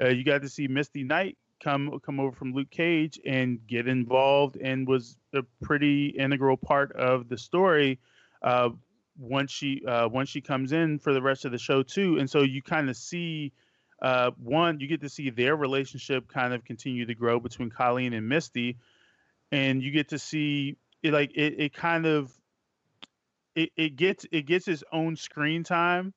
Uh, 0.00 0.08
you 0.08 0.24
got 0.24 0.42
to 0.42 0.48
see 0.48 0.68
Misty 0.68 1.04
Knight 1.04 1.36
come 1.62 1.98
come 2.04 2.20
over 2.20 2.32
from 2.32 2.52
Luke 2.52 2.70
Cage 2.70 3.20
and 3.24 3.64
get 3.66 3.86
involved 3.88 4.56
and 4.56 4.86
was 4.86 5.16
a 5.32 5.42
pretty 5.62 6.08
integral 6.08 6.56
part 6.56 6.92
of 6.92 7.28
the 7.28 7.38
story 7.38 7.98
uh, 8.42 8.70
once 9.18 9.50
she 9.50 9.84
uh, 9.86 10.08
once 10.08 10.28
she 10.28 10.40
comes 10.40 10.72
in 10.72 10.98
for 10.98 11.12
the 11.12 11.22
rest 11.22 11.44
of 11.44 11.52
the 11.52 11.58
show 11.58 11.82
too. 11.82 12.18
And 12.18 12.28
so 12.28 12.42
you 12.42 12.62
kind 12.62 12.90
of 12.90 12.96
see 12.96 13.52
uh, 14.00 14.32
one, 14.42 14.80
you 14.80 14.88
get 14.88 15.00
to 15.02 15.08
see 15.08 15.30
their 15.30 15.54
relationship 15.54 16.26
kind 16.28 16.52
of 16.52 16.64
continue 16.64 17.06
to 17.06 17.14
grow 17.14 17.38
between 17.38 17.70
Colleen 17.70 18.12
and 18.12 18.28
Misty, 18.28 18.76
and 19.52 19.80
you 19.80 19.92
get 19.92 20.08
to 20.08 20.18
see 20.18 20.76
it 21.02 21.12
like 21.12 21.30
it, 21.36 21.54
it 21.58 21.72
kind 21.74 22.06
of 22.06 22.32
it, 23.54 23.70
it 23.76 23.96
gets 23.96 24.26
it 24.32 24.46
gets 24.46 24.66
its 24.66 24.82
own 24.92 25.14
screen 25.14 25.62
time 25.62 26.12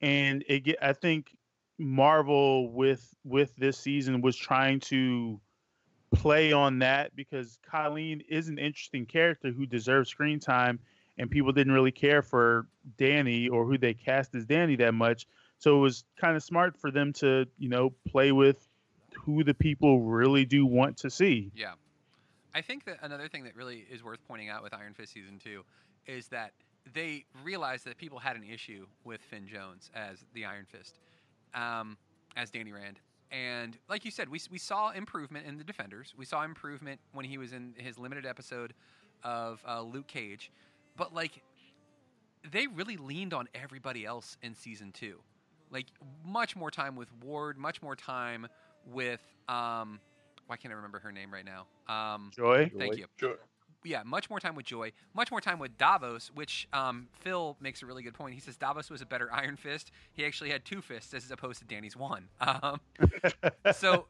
and 0.00 0.44
it 0.48 0.60
get 0.60 0.76
I 0.80 0.92
think 0.92 1.30
Marvel 1.78 2.70
with 2.70 3.14
with 3.24 3.54
this 3.56 3.78
season 3.78 4.20
was 4.20 4.36
trying 4.36 4.80
to 4.80 5.40
play 6.14 6.52
on 6.52 6.78
that 6.78 7.14
because 7.16 7.58
Colleen 7.68 8.22
is 8.28 8.48
an 8.48 8.58
interesting 8.58 9.06
character 9.06 9.50
who 9.50 9.66
deserves 9.66 10.08
screen 10.08 10.38
time 10.38 10.78
and 11.18 11.30
people 11.30 11.52
didn't 11.52 11.72
really 11.72 11.92
care 11.92 12.22
for 12.22 12.66
Danny 12.96 13.48
or 13.48 13.64
who 13.64 13.78
they 13.78 13.94
cast 13.94 14.34
as 14.34 14.44
Danny 14.44 14.76
that 14.76 14.94
much. 14.94 15.26
So 15.58 15.76
it 15.76 15.80
was 15.80 16.04
kind 16.20 16.36
of 16.36 16.42
smart 16.42 16.76
for 16.76 16.90
them 16.90 17.12
to, 17.14 17.46
you 17.58 17.68
know, 17.68 17.92
play 18.08 18.32
with 18.32 18.68
who 19.14 19.44
the 19.44 19.54
people 19.54 20.00
really 20.00 20.44
do 20.44 20.66
want 20.66 20.96
to 20.98 21.10
see. 21.10 21.50
yeah. 21.54 21.72
I 22.56 22.60
think 22.60 22.84
that 22.84 22.98
another 23.02 23.26
thing 23.26 23.42
that 23.44 23.56
really 23.56 23.84
is 23.90 24.04
worth 24.04 24.20
pointing 24.28 24.48
out 24.48 24.62
with 24.62 24.72
Iron 24.72 24.94
Fist 24.94 25.12
season 25.12 25.40
two 25.42 25.64
is 26.06 26.28
that 26.28 26.52
they 26.92 27.24
realized 27.42 27.84
that 27.86 27.98
people 27.98 28.20
had 28.20 28.36
an 28.36 28.44
issue 28.44 28.86
with 29.02 29.20
Finn 29.22 29.48
Jones 29.48 29.90
as 29.92 30.24
the 30.34 30.44
Iron 30.44 30.64
Fist, 30.70 31.00
um, 31.54 31.96
as 32.36 32.50
Danny 32.50 32.72
Rand. 32.72 33.00
And 33.30 33.76
like 33.88 34.04
you 34.04 34.10
said, 34.10 34.28
we, 34.28 34.40
we 34.50 34.58
saw 34.58 34.90
improvement 34.90 35.46
in 35.46 35.58
the 35.58 35.64
Defenders. 35.64 36.14
We 36.16 36.24
saw 36.24 36.44
improvement 36.44 37.00
when 37.12 37.24
he 37.24 37.38
was 37.38 37.52
in 37.52 37.74
his 37.76 37.98
limited 37.98 38.26
episode 38.26 38.74
of 39.22 39.62
uh, 39.66 39.82
Luke 39.82 40.06
Cage. 40.06 40.52
But 40.96 41.12
like, 41.12 41.42
they 42.52 42.66
really 42.66 42.96
leaned 42.96 43.34
on 43.34 43.48
everybody 43.54 44.04
else 44.04 44.36
in 44.42 44.54
season 44.54 44.92
two. 44.92 45.18
Like, 45.70 45.86
much 46.24 46.54
more 46.54 46.70
time 46.70 46.94
with 46.94 47.08
Ward, 47.24 47.58
much 47.58 47.82
more 47.82 47.96
time 47.96 48.46
with 48.86 49.22
um, 49.48 49.98
why 50.46 50.56
can't 50.56 50.72
I 50.72 50.76
remember 50.76 50.98
her 50.98 51.12
name 51.12 51.32
right 51.32 51.44
now? 51.44 51.66
Um, 51.92 52.30
Joy. 52.34 52.70
thank 52.76 52.94
Joy. 52.94 52.98
you 52.98 53.06
Sure. 53.16 53.38
Yeah, 53.84 54.02
much 54.04 54.30
more 54.30 54.40
time 54.40 54.54
with 54.54 54.66
Joy, 54.66 54.92
much 55.14 55.30
more 55.30 55.40
time 55.40 55.58
with 55.58 55.76
Davos, 55.76 56.30
which 56.34 56.68
um, 56.72 57.08
Phil 57.20 57.56
makes 57.60 57.82
a 57.82 57.86
really 57.86 58.02
good 58.02 58.14
point. 58.14 58.34
He 58.34 58.40
says 58.40 58.56
Davos 58.56 58.90
was 58.90 59.02
a 59.02 59.06
better 59.06 59.28
Iron 59.32 59.56
Fist. 59.56 59.90
He 60.12 60.24
actually 60.24 60.50
had 60.50 60.64
two 60.64 60.80
fists 60.80 61.12
as 61.14 61.30
opposed 61.30 61.60
to 61.60 61.64
Danny's 61.66 61.96
one. 61.96 62.28
Um, 62.62 62.80
so 63.72 64.06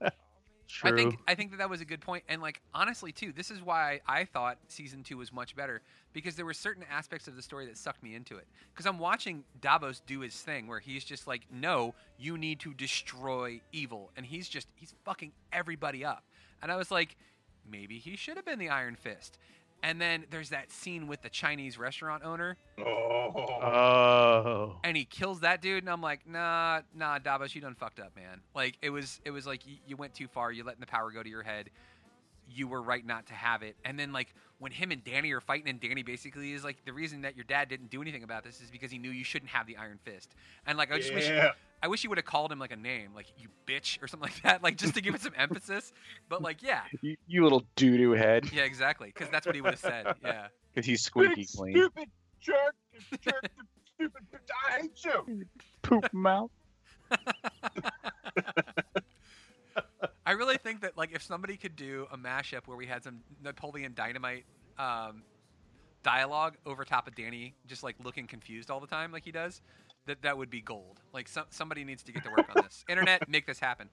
True. 0.68 0.90
I 0.92 0.96
think 0.96 1.18
I 1.28 1.34
think 1.34 1.50
that 1.52 1.58
that 1.58 1.70
was 1.70 1.80
a 1.80 1.84
good 1.84 2.00
point. 2.00 2.24
And 2.28 2.42
like 2.42 2.60
honestly, 2.74 3.12
too, 3.12 3.32
this 3.32 3.50
is 3.50 3.62
why 3.62 4.00
I 4.06 4.24
thought 4.24 4.58
season 4.68 5.02
two 5.02 5.18
was 5.18 5.32
much 5.32 5.54
better 5.56 5.82
because 6.12 6.36
there 6.36 6.44
were 6.44 6.54
certain 6.54 6.84
aspects 6.90 7.28
of 7.28 7.36
the 7.36 7.42
story 7.42 7.66
that 7.66 7.78
sucked 7.78 8.02
me 8.02 8.14
into 8.14 8.36
it. 8.36 8.46
Because 8.72 8.86
I'm 8.86 8.98
watching 8.98 9.44
Davos 9.60 10.00
do 10.06 10.20
his 10.20 10.34
thing 10.34 10.66
where 10.66 10.80
he's 10.80 11.04
just 11.04 11.26
like, 11.26 11.42
"No, 11.50 11.94
you 12.18 12.36
need 12.36 12.60
to 12.60 12.74
destroy 12.74 13.60
evil," 13.72 14.10
and 14.16 14.26
he's 14.26 14.48
just 14.48 14.68
he's 14.74 14.94
fucking 15.04 15.32
everybody 15.52 16.04
up. 16.04 16.24
And 16.62 16.72
I 16.72 16.76
was 16.76 16.90
like, 16.90 17.16
maybe 17.70 17.98
he 17.98 18.16
should 18.16 18.36
have 18.36 18.44
been 18.44 18.58
the 18.58 18.68
Iron 18.68 18.96
Fist. 18.96 19.38
And 19.84 20.00
then 20.00 20.24
there's 20.30 20.48
that 20.48 20.72
scene 20.72 21.06
with 21.08 21.20
the 21.20 21.28
Chinese 21.28 21.76
restaurant 21.78 22.24
owner, 22.24 22.56
Oh. 22.78 22.82
Oh. 23.36 24.76
and 24.82 24.96
he 24.96 25.04
kills 25.04 25.40
that 25.40 25.60
dude, 25.60 25.82
and 25.82 25.90
I'm 25.90 26.00
like, 26.00 26.26
nah, 26.26 26.80
nah, 26.96 27.18
Davos, 27.18 27.54
you 27.54 27.60
done 27.60 27.74
fucked 27.74 28.00
up, 28.00 28.16
man. 28.16 28.40
Like 28.54 28.78
it 28.80 28.88
was, 28.88 29.20
it 29.26 29.30
was 29.30 29.46
like 29.46 29.66
you, 29.66 29.76
you 29.86 29.96
went 29.96 30.14
too 30.14 30.26
far. 30.26 30.50
You 30.52 30.64
letting 30.64 30.80
the 30.80 30.86
power 30.86 31.10
go 31.10 31.22
to 31.22 31.28
your 31.28 31.42
head. 31.42 31.68
You 32.54 32.68
were 32.68 32.80
right 32.80 33.04
not 33.04 33.26
to 33.26 33.34
have 33.34 33.62
it. 33.62 33.76
And 33.84 33.98
then 33.98 34.12
like 34.12 34.34
when 34.58 34.72
him 34.72 34.90
and 34.90 35.02
Danny 35.02 35.32
are 35.32 35.40
fighting, 35.40 35.68
and 35.68 35.80
Danny 35.80 36.02
basically 36.02 36.52
is 36.52 36.64
like, 36.64 36.84
the 36.84 36.92
reason 36.92 37.22
that 37.22 37.36
your 37.36 37.44
dad 37.44 37.68
didn't 37.68 37.90
do 37.90 38.00
anything 38.00 38.22
about 38.22 38.44
this 38.44 38.60
is 38.60 38.70
because 38.70 38.90
he 38.90 38.98
knew 38.98 39.10
you 39.10 39.24
shouldn't 39.24 39.50
have 39.50 39.66
the 39.66 39.76
Iron 39.76 39.98
Fist. 40.04 40.34
And 40.66 40.78
like 40.78 40.92
I 40.92 40.98
just 40.98 41.12
wish, 41.12 41.28
yeah. 41.28 41.50
I 41.82 41.88
wish 41.88 42.02
he 42.02 42.08
would 42.08 42.18
have 42.18 42.24
called 42.24 42.52
him 42.52 42.58
like 42.58 42.72
a 42.72 42.76
name, 42.76 43.10
like 43.14 43.26
you 43.38 43.48
bitch 43.66 44.02
or 44.02 44.06
something 44.06 44.28
like 44.32 44.42
that, 44.42 44.62
like 44.62 44.76
just 44.76 44.94
to 44.94 45.00
give 45.00 45.14
it 45.14 45.20
some 45.20 45.34
emphasis. 45.36 45.92
But 46.28 46.42
like, 46.42 46.62
yeah, 46.62 46.82
You, 47.02 47.16
you 47.26 47.42
little 47.42 47.64
doo 47.76 47.96
doo 47.96 48.12
head, 48.12 48.50
yeah, 48.52 48.62
exactly, 48.62 49.08
because 49.08 49.28
that's 49.28 49.44
what 49.46 49.54
he 49.54 49.60
would 49.60 49.72
have 49.72 49.80
said. 49.80 50.06
Yeah. 50.24 50.46
because 50.74 50.86
he's 50.86 51.02
squeaky 51.02 51.34
Big, 51.42 51.48
clean. 51.54 51.74
Stupid 51.74 52.08
jerk. 52.40 52.74
jerk 53.20 53.50
stupid. 53.94 54.22
I 54.68 54.80
hate 54.80 55.04
you. 55.04 55.44
Poop 55.82 56.12
mouth. 56.12 56.50
I 60.26 60.32
really 60.32 60.56
think 60.56 60.80
that 60.82 60.96
like 60.96 61.12
if 61.12 61.22
somebody 61.22 61.56
could 61.56 61.76
do 61.76 62.06
a 62.10 62.16
mashup 62.16 62.66
where 62.66 62.76
we 62.76 62.86
had 62.86 63.04
some 63.04 63.20
Napoleon 63.42 63.92
Dynamite 63.94 64.44
um, 64.78 65.22
dialogue 66.02 66.56
over 66.64 66.84
top 66.84 67.06
of 67.06 67.14
Danny, 67.14 67.54
just 67.66 67.82
like 67.82 67.96
looking 68.02 68.26
confused 68.26 68.70
all 68.70 68.80
the 68.80 68.86
time, 68.86 69.12
like 69.12 69.24
he 69.24 69.32
does, 69.32 69.60
that 70.06 70.22
that 70.22 70.36
would 70.38 70.50
be 70.50 70.60
gold. 70.60 71.00
Like 71.12 71.28
some, 71.28 71.44
somebody 71.50 71.84
needs 71.84 72.02
to 72.04 72.12
get 72.12 72.24
to 72.24 72.30
work 72.30 72.46
on 72.54 72.62
this. 72.62 72.84
Internet, 72.88 73.28
make 73.28 73.46
this 73.46 73.58
happen. 73.58 73.88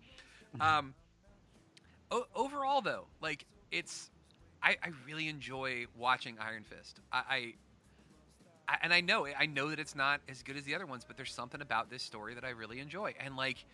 Um, 0.60 0.94
o- 2.12 2.28
overall, 2.36 2.82
though, 2.82 3.08
like 3.22 3.46
it's, 3.72 4.10
I, 4.62 4.78
I 4.84 4.92
really 5.08 5.28
enjoy 5.28 5.86
watching 5.98 6.38
Iron 6.40 6.64
Fist. 6.64 7.00
I, 7.12 7.24
I, 7.30 7.54
I, 8.68 8.78
and 8.84 8.94
I 8.94 9.02
know 9.02 9.28
I 9.28 9.48
know 9.48 9.70
that 9.70 9.80
it's 9.80 9.96
not 9.96 10.22
as 10.30 10.44
good 10.44 10.56
as 10.56 10.64
the 10.64 10.76
other 10.76 10.86
ones, 10.86 11.04
but 11.06 11.18
there's 11.18 11.34
something 11.34 11.62
about 11.62 11.90
this 11.90 12.04
story 12.04 12.36
that 12.36 12.44
I 12.46 12.50
really 12.50 12.80
enjoy. 12.80 13.16
And 13.20 13.36
like, 13.36 13.66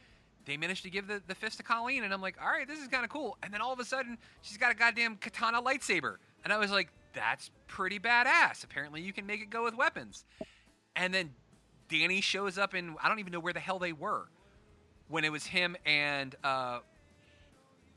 they 0.48 0.58
managed 0.58 0.84
to 0.84 0.90
give 0.90 1.08
the, 1.08 1.22
the 1.28 1.36
fist 1.36 1.58
to 1.58 1.64
Colleen, 1.64 2.04
and 2.04 2.14
I'm 2.14 2.22
like, 2.22 2.38
all 2.42 2.50
right, 2.50 2.68
this 2.68 2.80
is 2.80 2.88
kind 2.88 3.04
of 3.04 3.10
cool. 3.12 3.38
And 3.44 3.54
then 3.54 3.62
all 3.62 3.72
of 3.74 3.80
a 3.80 3.86
sudden, 3.86 4.18
she's 4.42 4.58
got 4.58 4.72
a 4.72 4.76
goddamn 4.76 5.18
katana 5.18 5.62
lightsaber, 5.62 6.16
and 6.44 6.52
I 6.52 6.58
was 6.58 6.72
like, 6.72 6.90
that's 7.14 7.52
pretty 7.68 8.00
badass. 8.00 8.64
Apparently, 8.64 9.02
you 9.02 9.14
can 9.14 9.26
make 9.26 9.42
it 9.42 9.50
go 9.50 9.64
with 9.64 9.76
weapons. 9.76 10.26
And 10.96 11.14
then 11.14 11.32
Danny 11.90 12.22
shows 12.22 12.58
up, 12.58 12.74
and 12.74 12.96
I 13.04 13.10
don't 13.10 13.20
even 13.20 13.32
know 13.32 13.40
where 13.40 13.54
the 13.54 13.60
hell 13.60 13.78
they 13.78 13.94
were 13.94 14.30
when 15.10 15.24
it 15.24 15.32
was 15.32 15.46
him 15.46 15.78
and 15.86 16.36
uh, 16.44 16.80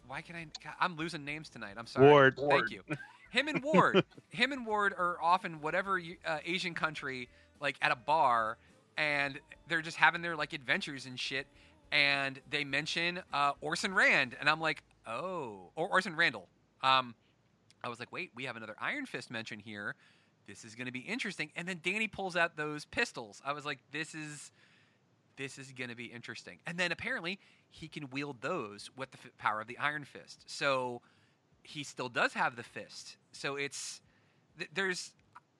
why 0.07 0.23
can 0.23 0.37
I? 0.37 0.47
God, 0.63 0.75
I'm 0.81 0.97
losing 0.97 1.25
names 1.25 1.49
tonight. 1.49 1.75
I'm 1.79 1.87
sorry. 1.87 2.09
Ward. 2.09 2.37
Thank 2.37 2.51
Ward. 2.51 2.71
you. 2.73 2.83
Him 3.31 3.47
and 3.47 3.63
Ward. 3.63 4.05
him 4.31 4.53
and 4.53 4.67
Ward 4.67 4.93
are 4.97 5.17
often 5.23 5.61
whatever 5.61 5.99
you- 5.99 6.17
uh, 6.27 6.39
Asian 6.45 6.75
country, 6.75 7.29
like 7.61 7.77
at 7.81 7.93
a 7.93 7.97
bar, 7.97 8.59
and 8.97 9.39
they're 9.69 9.83
just 9.83 9.97
having 9.97 10.21
their 10.21 10.35
like 10.35 10.53
adventures 10.53 11.07
and 11.07 11.19
shit. 11.19 11.47
And 11.93 12.41
they 12.49 12.65
mention 12.65 13.21
uh, 13.33 13.53
Orson 13.61 13.95
Rand, 13.95 14.37
and 14.39 14.49
I'm 14.49 14.61
like, 14.61 14.83
oh, 15.07 15.71
or 15.77 15.89
Orson 15.89 16.17
Randall. 16.17 16.49
Um, 16.83 17.15
I 17.83 17.89
was 17.89 17.99
like, 17.99 18.13
wait, 18.13 18.31
we 18.35 18.45
have 18.45 18.57
another 18.57 18.77
Iron 18.81 19.07
Fist 19.07 19.31
mention 19.31 19.59
here. 19.59 19.95
This 20.47 20.65
is 20.65 20.75
going 20.75 20.87
to 20.87 20.93
be 20.93 21.01
interesting. 21.01 21.51
And 21.57 21.67
then 21.69 21.81
Danny 21.83 22.09
pulls 22.09 22.37
out 22.37 22.57
those 22.57 22.85
pistols. 22.85 23.41
I 23.45 23.53
was 23.53 23.65
like, 23.65 23.79
this 23.93 24.15
is 24.15 24.51
this 25.37 25.59
is 25.59 25.73
going 25.73 25.89
to 25.89 25.97
be 25.97 26.07
interesting. 26.07 26.59
And 26.67 26.77
then 26.77 26.93
apparently 26.93 27.39
he 27.71 27.89
can 27.89 28.11
wield 28.11 28.43
those 28.43 28.91
with 28.97 29.11
the 29.13 29.19
f- 29.25 29.31
power 29.39 29.61
of 29.61 29.69
the 29.69 29.79
Iron 29.79 30.05
Fist. 30.05 30.45
So 30.47 31.01
he 31.63 31.83
still 31.83 32.09
does 32.09 32.35
have 32.35 32.57
the 32.57 32.63
fist. 32.63 33.17
So 33.33 33.57
it's 33.57 34.01
th- 34.59 34.71
there's 34.75 35.13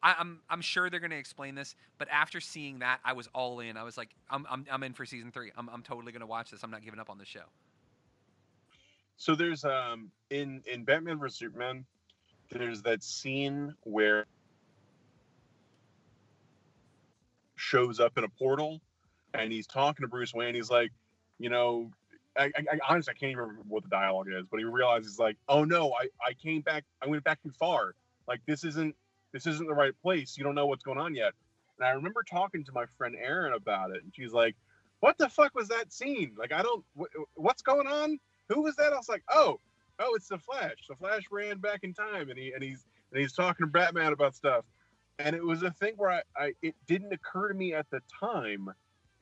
I, 0.03 0.15
I'm 0.19 0.41
I'm 0.49 0.61
sure 0.61 0.89
they're 0.89 1.01
going 1.01 1.11
to 1.11 1.19
explain 1.19 1.55
this, 1.55 1.75
but 1.99 2.09
after 2.11 2.41
seeing 2.41 2.79
that, 2.79 3.01
I 3.05 3.13
was 3.13 3.29
all 3.35 3.61
in. 3.61 3.77
I 3.77 3.83
was 3.83 3.97
like, 3.97 4.11
I'm 4.31 4.47
I'm, 4.51 4.67
I'm 4.71 4.83
in 4.83 4.95
for 4.95 5.05
season 5.05 5.31
three. 5.31 5.51
I'm 5.57 5.69
I'm 5.69 5.83
totally 5.83 6.13
going 6.13 6.21
to 6.21 6.27
watch 6.27 6.51
this. 6.51 6.63
I'm 6.63 6.71
not 6.71 6.83
giving 6.83 7.01
up 7.01 7.11
on 7.11 7.19
the 7.19 7.25
show. 7.27 7.45
So 9.17 9.35
there's 9.35 9.65
um 9.65 10.11
in 10.31 10.63
in 10.73 10.85
Batman 10.85 11.19
vs 11.19 11.39
Superman, 11.39 11.85
there's 12.51 12.83
that 12.83 13.03
scene 13.03 13.75
where 13.83 14.27
shows 17.57 18.01
up 18.01 18.17
in 18.17 18.25
a 18.25 18.29
portal, 18.29 18.81
and 19.35 19.53
he's 19.53 19.67
talking 19.67 20.03
to 20.03 20.09
Bruce 20.09 20.33
Wayne. 20.33 20.55
He's 20.55 20.71
like, 20.71 20.91
you 21.39 21.51
know, 21.51 21.91
I, 22.39 22.45
I, 22.45 22.65
I 22.73 22.79
honestly 22.89 23.13
I 23.15 23.19
can't 23.19 23.33
even 23.33 23.43
remember 23.43 23.63
what 23.69 23.83
the 23.83 23.91
dialogue 23.91 24.29
is, 24.33 24.47
but 24.51 24.59
he 24.59 24.65
realizes 24.65 25.19
like, 25.19 25.37
oh 25.49 25.65
no, 25.65 25.93
I 25.93 26.09
I 26.27 26.33
came 26.33 26.63
back, 26.63 26.85
I 27.03 27.07
went 27.07 27.23
back 27.23 27.43
too 27.43 27.53
far. 27.59 27.95
Like 28.27 28.41
this 28.47 28.65
isn't 28.65 28.97
this 29.33 29.47
isn't 29.47 29.67
the 29.67 29.75
right 29.75 29.95
place. 30.03 30.37
You 30.37 30.45
don't 30.45 30.55
know 30.55 30.67
what's 30.67 30.83
going 30.83 30.99
on 30.99 31.15
yet. 31.15 31.33
And 31.79 31.87
I 31.87 31.93
remember 31.93 32.23
talking 32.23 32.65
to 32.65 32.73
my 32.73 32.87
friend 32.99 33.17
Erin 33.21 33.55
about 33.55 33.91
it, 33.91 34.03
and 34.03 34.15
she's 34.15 34.33
like, 34.33 34.55
"What 35.01 35.17
the 35.19 35.29
fuck 35.29 35.55
was 35.55 35.69
that 35.69 35.93
scene? 35.93 36.35
Like, 36.37 36.53
I 36.53 36.63
don't. 36.63 36.85
Wh- 36.99 37.39
what's 37.39 37.63
going 37.63 37.87
on? 37.87 38.19
Who 38.49 38.63
was 38.63 38.77
that?" 38.77 38.93
I 38.93 38.97
was 38.97 39.09
like, 39.09 39.23
"Oh, 39.29 39.61
oh, 39.99 40.15
it's 40.15 40.29
the 40.29 40.39
Flash. 40.39 40.77
The 40.89 40.97
Flash 40.97 41.23
ran 41.31 41.59
back 41.59 41.81
in 41.83 41.95
time, 41.95 42.29
and 42.29 42.39
he 42.39 42.53
and 42.53 42.63
he's 42.63 42.87
and 43.13 43.21
he's 43.21 43.33
talking 43.33 43.67
to 43.67 43.71
Batman 43.73 44.13
about 44.13 44.35
stuff." 44.35 44.65
And 45.19 45.37
it 45.37 45.45
was 45.45 45.63
a 45.63 45.71
thing 45.71 45.95
where 45.97 46.11
I, 46.11 46.23
I 46.37 46.53
it 46.63 46.75
didn't 46.87 47.13
occur 47.13 47.49
to 47.49 47.55
me 47.55 47.75
at 47.75 47.89
the 47.91 48.03
time 48.21 48.71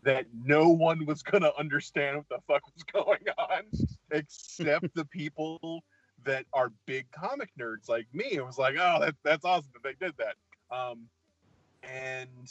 that 0.03 0.27
no 0.45 0.69
one 0.69 1.07
was 1.07 1.23
gonna 1.23 1.53
understand 1.59 2.17
what 2.17 2.29
the 2.29 2.39
fuck 2.47 2.63
was 2.75 2.83
going 2.93 3.25
on 3.37 3.65
except 4.11 4.95
the 4.95 5.05
people 5.05 5.85
that 6.29 6.45
are 6.53 6.71
big 6.85 7.11
comic 7.11 7.49
nerds 7.59 7.89
like 7.89 8.07
me. 8.13 8.27
It 8.33 8.45
was 8.45 8.59
like, 8.59 8.75
oh, 8.79 8.99
that, 9.01 9.15
that's 9.25 9.47
awesome 9.47 9.71
that 9.73 9.83
they 9.83 10.07
did 10.07 10.15
that. 10.19 10.35
Um, 10.75 11.09
and 11.83 12.47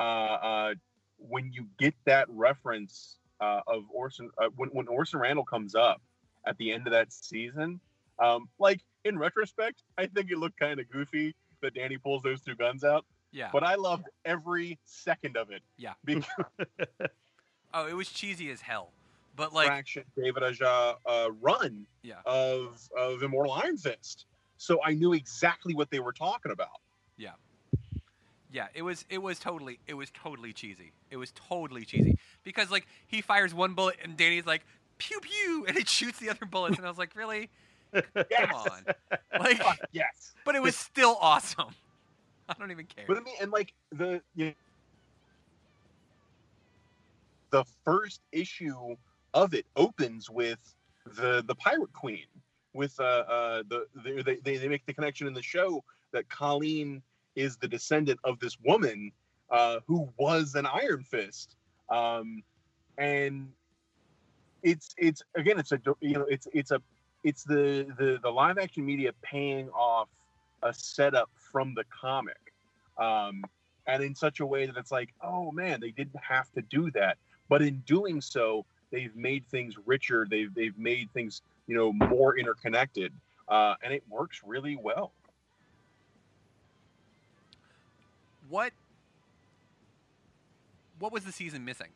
uh, 0.00 0.02
uh, 0.02 0.74
when 1.18 1.52
you 1.52 1.66
get 1.78 1.94
that 2.04 2.26
reference 2.28 3.18
uh, 3.40 3.60
of 3.68 3.84
Orson, 3.94 4.28
uh, 4.38 4.48
when, 4.56 4.70
when 4.70 4.88
Orson 4.88 5.20
Randall 5.20 5.44
comes 5.44 5.76
up 5.76 6.02
at 6.46 6.58
the 6.58 6.72
end 6.72 6.88
of 6.88 6.92
that 6.92 7.12
season, 7.12 7.78
um, 8.18 8.48
like 8.58 8.80
in 9.04 9.16
retrospect, 9.16 9.84
I 9.96 10.06
think 10.06 10.32
it 10.32 10.38
looked 10.38 10.58
kind 10.58 10.80
of 10.80 10.90
goofy 10.90 11.34
that 11.60 11.74
Danny 11.74 11.98
pulls 11.98 12.24
those 12.24 12.40
two 12.40 12.56
guns 12.56 12.82
out, 12.82 13.04
Yeah. 13.30 13.50
but 13.52 13.62
I 13.62 13.76
loved 13.76 14.08
every 14.24 14.80
second 14.84 15.36
of 15.36 15.52
it. 15.52 15.62
Yeah. 15.76 15.92
Because 16.04 16.24
oh, 17.72 17.86
it 17.86 17.94
was 17.94 18.08
cheesy 18.08 18.50
as 18.50 18.60
hell. 18.62 18.90
But 19.34 19.52
like, 19.52 19.66
Fraction 19.66 20.04
David 20.16 20.42
Aja 20.42 20.96
uh, 21.06 21.28
run 21.40 21.86
yeah, 22.02 22.16
of 22.26 22.88
of 22.96 23.22
Immortal 23.22 23.52
Iron 23.52 23.76
Fist, 23.76 24.26
so 24.56 24.78
I 24.84 24.92
knew 24.92 25.12
exactly 25.14 25.74
what 25.74 25.90
they 25.90 26.00
were 26.00 26.12
talking 26.12 26.52
about. 26.52 26.80
yeah, 27.16 27.30
Yeah, 28.50 28.68
it 28.74 28.82
was 28.82 29.04
it 29.08 29.22
was 29.22 29.38
totally 29.38 29.78
it 29.86 29.94
was 29.94 30.10
totally 30.10 30.52
cheesy. 30.52 30.92
It 31.10 31.16
was 31.16 31.32
totally 31.32 31.84
cheesy 31.84 32.18
because 32.44 32.70
like 32.70 32.86
he 33.06 33.22
fires 33.22 33.54
one 33.54 33.72
bullet 33.74 33.96
and 34.02 34.16
Danny's 34.16 34.46
like 34.46 34.62
pew 34.98 35.18
pew 35.20 35.64
and 35.66 35.76
it 35.76 35.88
shoots 35.98 36.18
the 36.18 36.28
other 36.30 36.46
bullets 36.46 36.76
and 36.76 36.86
I 36.86 36.90
was 36.90 36.98
like, 36.98 37.16
really? 37.16 37.48
Come 37.92 38.50
on, 38.54 38.84
like, 39.38 39.60
yes. 39.92 40.32
but 40.46 40.54
it 40.54 40.62
was 40.62 40.74
still 40.74 41.18
awesome. 41.20 41.74
I 42.48 42.54
don't 42.58 42.70
even 42.70 42.86
care. 42.86 43.04
But 43.06 43.18
I 43.18 43.20
mean, 43.20 43.34
and 43.40 43.50
like 43.50 43.74
the 43.90 44.22
you 44.34 44.46
know, 44.46 44.52
the 47.50 47.64
first 47.84 48.20
issue 48.32 48.96
of 49.34 49.54
it 49.54 49.66
opens 49.76 50.30
with 50.30 50.58
the 51.16 51.44
the 51.46 51.54
Pirate 51.54 51.92
Queen 51.92 52.26
with 52.74 52.98
uh, 53.00 53.02
uh 53.02 53.62
the, 53.68 53.86
the 54.04 54.40
they 54.44 54.56
they 54.56 54.68
make 54.68 54.86
the 54.86 54.94
connection 54.94 55.26
in 55.26 55.34
the 55.34 55.42
show 55.42 55.82
that 56.12 56.28
Colleen 56.28 57.02
is 57.34 57.56
the 57.56 57.68
descendant 57.68 58.20
of 58.24 58.38
this 58.38 58.58
woman 58.60 59.10
uh, 59.50 59.80
who 59.86 60.08
was 60.18 60.54
an 60.54 60.66
Iron 60.66 61.02
Fist, 61.02 61.56
um, 61.90 62.42
and 62.98 63.48
it's 64.62 64.94
it's 64.96 65.22
again 65.34 65.58
it's 65.58 65.72
a 65.72 65.80
you 66.00 66.14
know 66.14 66.26
it's 66.28 66.46
it's 66.52 66.70
a 66.70 66.80
it's 67.24 67.44
the 67.44 67.86
the 67.98 68.18
the 68.22 68.30
live 68.30 68.58
action 68.58 68.84
media 68.84 69.12
paying 69.22 69.68
off 69.70 70.08
a 70.62 70.72
setup 70.72 71.30
from 71.50 71.74
the 71.74 71.84
comic 71.84 72.52
um, 72.98 73.42
and 73.86 74.02
in 74.02 74.14
such 74.14 74.40
a 74.40 74.46
way 74.46 74.66
that 74.66 74.76
it's 74.76 74.92
like, 74.92 75.10
oh 75.22 75.50
man, 75.50 75.80
they 75.80 75.90
didn't 75.90 76.20
have 76.20 76.50
to 76.52 76.62
do 76.62 76.90
that. 76.92 77.18
But 77.48 77.62
in 77.62 77.82
doing 77.86 78.20
so, 78.20 78.64
they've 78.92 79.16
made 79.16 79.44
things 79.48 79.74
richer. 79.84 80.26
They've 80.30 80.54
they've 80.54 80.78
made 80.78 81.10
things 81.12 81.42
you 81.66 81.74
know 81.76 81.92
more 81.92 82.38
interconnected, 82.38 83.12
uh, 83.48 83.74
and 83.82 83.92
it 83.92 84.04
works 84.08 84.42
really 84.46 84.76
well. 84.76 85.10
what 88.52 88.72
what 90.98 91.10
was 91.10 91.24
the 91.24 91.32
season 91.32 91.64
missing? 91.64 91.88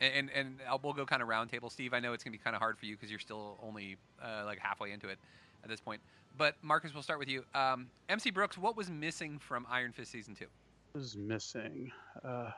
And 0.00 0.30
and, 0.34 0.60
and 0.70 0.82
we'll 0.82 0.92
go 0.92 1.06
kind 1.06 1.22
of 1.22 1.28
roundtable. 1.28 1.72
Steve, 1.72 1.94
I 1.94 2.00
know 2.00 2.12
it's 2.12 2.22
gonna 2.22 2.32
be 2.32 2.38
kind 2.38 2.54
of 2.54 2.60
hard 2.60 2.78
for 2.78 2.86
you 2.86 2.94
because 2.94 3.10
you're 3.10 3.18
still 3.18 3.58
only 3.62 3.96
uh, 4.22 4.42
like 4.44 4.58
halfway 4.58 4.92
into 4.92 5.08
it 5.08 5.18
at 5.64 5.70
this 5.70 5.80
point. 5.80 6.00
But 6.36 6.56
Marcus, 6.62 6.92
we'll 6.92 7.02
start 7.02 7.18
with 7.18 7.28
you. 7.28 7.44
Um, 7.54 7.86
MC 8.08 8.30
Brooks, 8.30 8.58
what 8.58 8.76
was 8.76 8.90
missing 8.90 9.38
from 9.38 9.66
Iron 9.70 9.92
Fist 9.92 10.12
season 10.12 10.34
two? 10.34 10.46
is 10.94 11.16
missing. 11.16 11.90
Uh, 12.22 12.50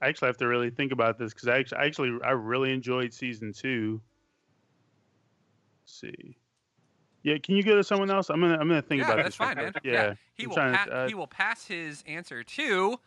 I 0.00 0.08
actually 0.08 0.26
have 0.28 0.36
to 0.38 0.46
really 0.46 0.70
think 0.70 0.92
about 0.92 1.18
this 1.18 1.34
because 1.34 1.48
I 1.48 1.58
actually, 1.58 1.78
actually 1.86 2.18
I 2.24 2.30
really 2.30 2.72
enjoyed 2.72 3.12
season 3.12 3.52
two. 3.52 4.00
Let's 5.82 6.00
see. 6.00 6.38
Yeah, 7.24 7.38
can 7.42 7.56
you 7.56 7.62
go 7.62 7.76
to 7.76 7.84
someone 7.84 8.10
else? 8.10 8.30
I'm 8.30 8.40
gonna 8.40 8.58
I'm 8.58 8.68
gonna 8.68 8.80
think 8.80 9.02
yeah, 9.02 9.06
about 9.06 9.16
that's 9.16 9.36
this. 9.36 9.36
fine, 9.36 9.56
real 9.56 9.66
man. 9.66 9.74
Yeah, 9.82 9.92
Yeah, 9.92 10.14
he 10.34 10.44
I'm 10.44 10.48
will 10.50 10.56
pa- 10.56 10.84
to, 10.86 10.92
uh, 10.92 11.08
he 11.08 11.14
will 11.14 11.26
pass 11.26 11.66
his 11.66 12.04
answer 12.06 12.44
to 12.44 13.00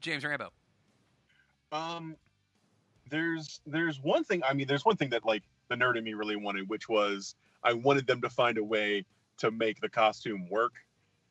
James 0.00 0.24
Rambo. 0.24 0.52
Um, 1.72 2.16
there's 3.10 3.60
there's 3.66 4.00
one 4.00 4.24
thing. 4.24 4.42
I 4.44 4.54
mean, 4.54 4.66
there's 4.66 4.84
one 4.84 4.96
thing 4.96 5.10
that 5.10 5.24
like 5.24 5.42
the 5.68 5.74
nerd 5.74 5.96
in 5.98 6.04
me 6.04 6.14
really 6.14 6.36
wanted, 6.36 6.68
which 6.68 6.88
was 6.88 7.34
I 7.62 7.72
wanted 7.72 8.06
them 8.06 8.20
to 8.22 8.30
find 8.30 8.58
a 8.58 8.64
way 8.64 9.04
to 9.38 9.50
make 9.50 9.80
the 9.80 9.88
costume 9.88 10.48
work. 10.48 10.74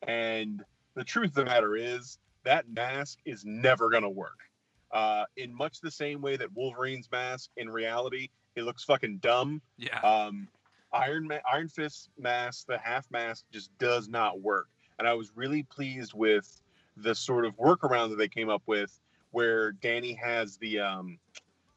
And 0.03 0.63
the 0.95 1.03
truth 1.03 1.29
of 1.29 1.35
the 1.35 1.45
matter 1.45 1.75
is 1.75 2.19
that 2.43 2.69
mask 2.69 3.19
is 3.25 3.45
never 3.45 3.89
gonna 3.89 4.09
work. 4.09 4.46
Uh, 4.91 5.25
in 5.35 5.53
much 5.53 5.81
the 5.81 5.91
same 5.91 6.21
way 6.21 6.37
that 6.37 6.53
Wolverine's 6.55 7.09
mask, 7.11 7.49
in 7.57 7.69
reality, 7.69 8.29
it 8.55 8.63
looks 8.63 8.83
fucking 8.83 9.17
dumb. 9.17 9.61
Yeah, 9.77 9.99
Um, 9.99 10.47
Iron 10.93 11.27
Ma- 11.27 11.39
Iron 11.51 11.67
Fist 11.67 12.09
mask, 12.17 12.65
the 12.67 12.77
half 12.77 13.09
mask, 13.11 13.45
just 13.51 13.77
does 13.77 14.07
not 14.07 14.39
work. 14.39 14.69
And 14.99 15.07
I 15.07 15.13
was 15.13 15.31
really 15.35 15.63
pleased 15.63 16.13
with 16.13 16.61
the 16.95 17.13
sort 17.13 17.45
of 17.45 17.55
workaround 17.57 18.09
that 18.11 18.15
they 18.15 18.29
came 18.29 18.49
up 18.49 18.63
with, 18.65 18.97
where 19.31 19.73
Danny 19.73 20.13
has 20.13 20.57
the 20.57 20.79
um, 20.79 21.19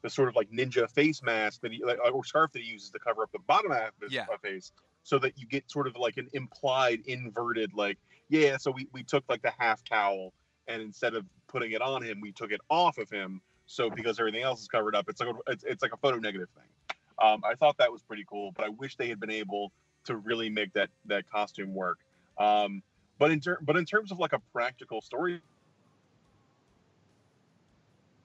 the 0.01 0.09
sort 0.09 0.29
of 0.29 0.35
like 0.35 0.49
ninja 0.49 0.89
face 0.89 1.21
mask 1.21 1.61
that 1.61 1.71
he 1.73 1.83
like, 1.83 1.99
or 2.11 2.23
scarf 2.25 2.51
that 2.53 2.61
he 2.63 2.69
uses 2.71 2.89
to 2.91 2.99
cover 2.99 3.21
up 3.23 3.31
the 3.33 3.39
bottom 3.39 3.71
half 3.71 3.89
of 3.89 4.03
his 4.03 4.13
Yeah. 4.13 4.25
uh, 4.33 4.37
face, 4.37 4.71
so 5.03 5.19
that 5.19 5.37
you 5.37 5.45
get 5.45 5.69
sort 5.69 5.85
of 5.87 5.95
like 5.97 6.17
an 6.17 6.29
implied 6.33 7.01
inverted 7.05 7.73
like 7.75 7.97
yeah. 8.29 8.55
So 8.57 8.71
we 8.71 8.87
we 8.93 9.03
took 9.03 9.25
like 9.29 9.41
the 9.43 9.51
half 9.59 9.83
towel, 9.83 10.33
and 10.71 10.81
instead 10.81 11.15
of 11.15 11.25
putting 11.47 11.71
it 11.71 11.81
on 11.81 12.03
him, 12.03 12.21
we 12.21 12.31
took 12.31 12.51
it 12.51 12.61
off 12.69 12.97
of 12.97 13.09
him. 13.09 13.41
So 13.65 13.89
because 13.89 14.19
everything 14.19 14.43
else 14.43 14.61
is 14.61 14.67
covered 14.67 14.95
up, 14.95 15.09
it's 15.09 15.19
like 15.19 15.29
a, 15.29 15.51
it's, 15.51 15.63
it's 15.63 15.81
like 15.81 15.93
a 15.93 15.97
photo 15.97 16.17
negative 16.17 16.49
thing. 16.55 16.97
Um, 17.21 17.41
I 17.45 17.55
thought 17.55 17.77
that 17.77 17.91
was 17.91 18.01
pretty 18.01 18.25
cool, 18.27 18.51
but 18.55 18.65
I 18.65 18.69
wish 18.69 18.95
they 18.95 19.07
had 19.07 19.19
been 19.19 19.31
able 19.31 19.71
to 20.05 20.17
really 20.17 20.49
make 20.49 20.73
that 20.73 20.89
that 21.05 21.29
costume 21.29 21.73
work. 21.73 21.99
Um, 22.37 22.81
but 23.19 23.31
in 23.31 23.39
ter- 23.39 23.59
but 23.61 23.77
in 23.77 23.85
terms 23.85 24.11
of 24.11 24.19
like 24.19 24.33
a 24.33 24.39
practical 24.51 25.01
story, 25.01 25.41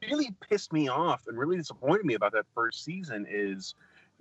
really 0.08 0.34
pissed 0.48 0.72
me 0.72 0.88
off 0.88 1.26
and 1.26 1.36
really 1.38 1.56
disappointed 1.56 2.06
me 2.06 2.14
about 2.14 2.32
that 2.32 2.46
first 2.54 2.84
season 2.84 3.26
is 3.28 3.74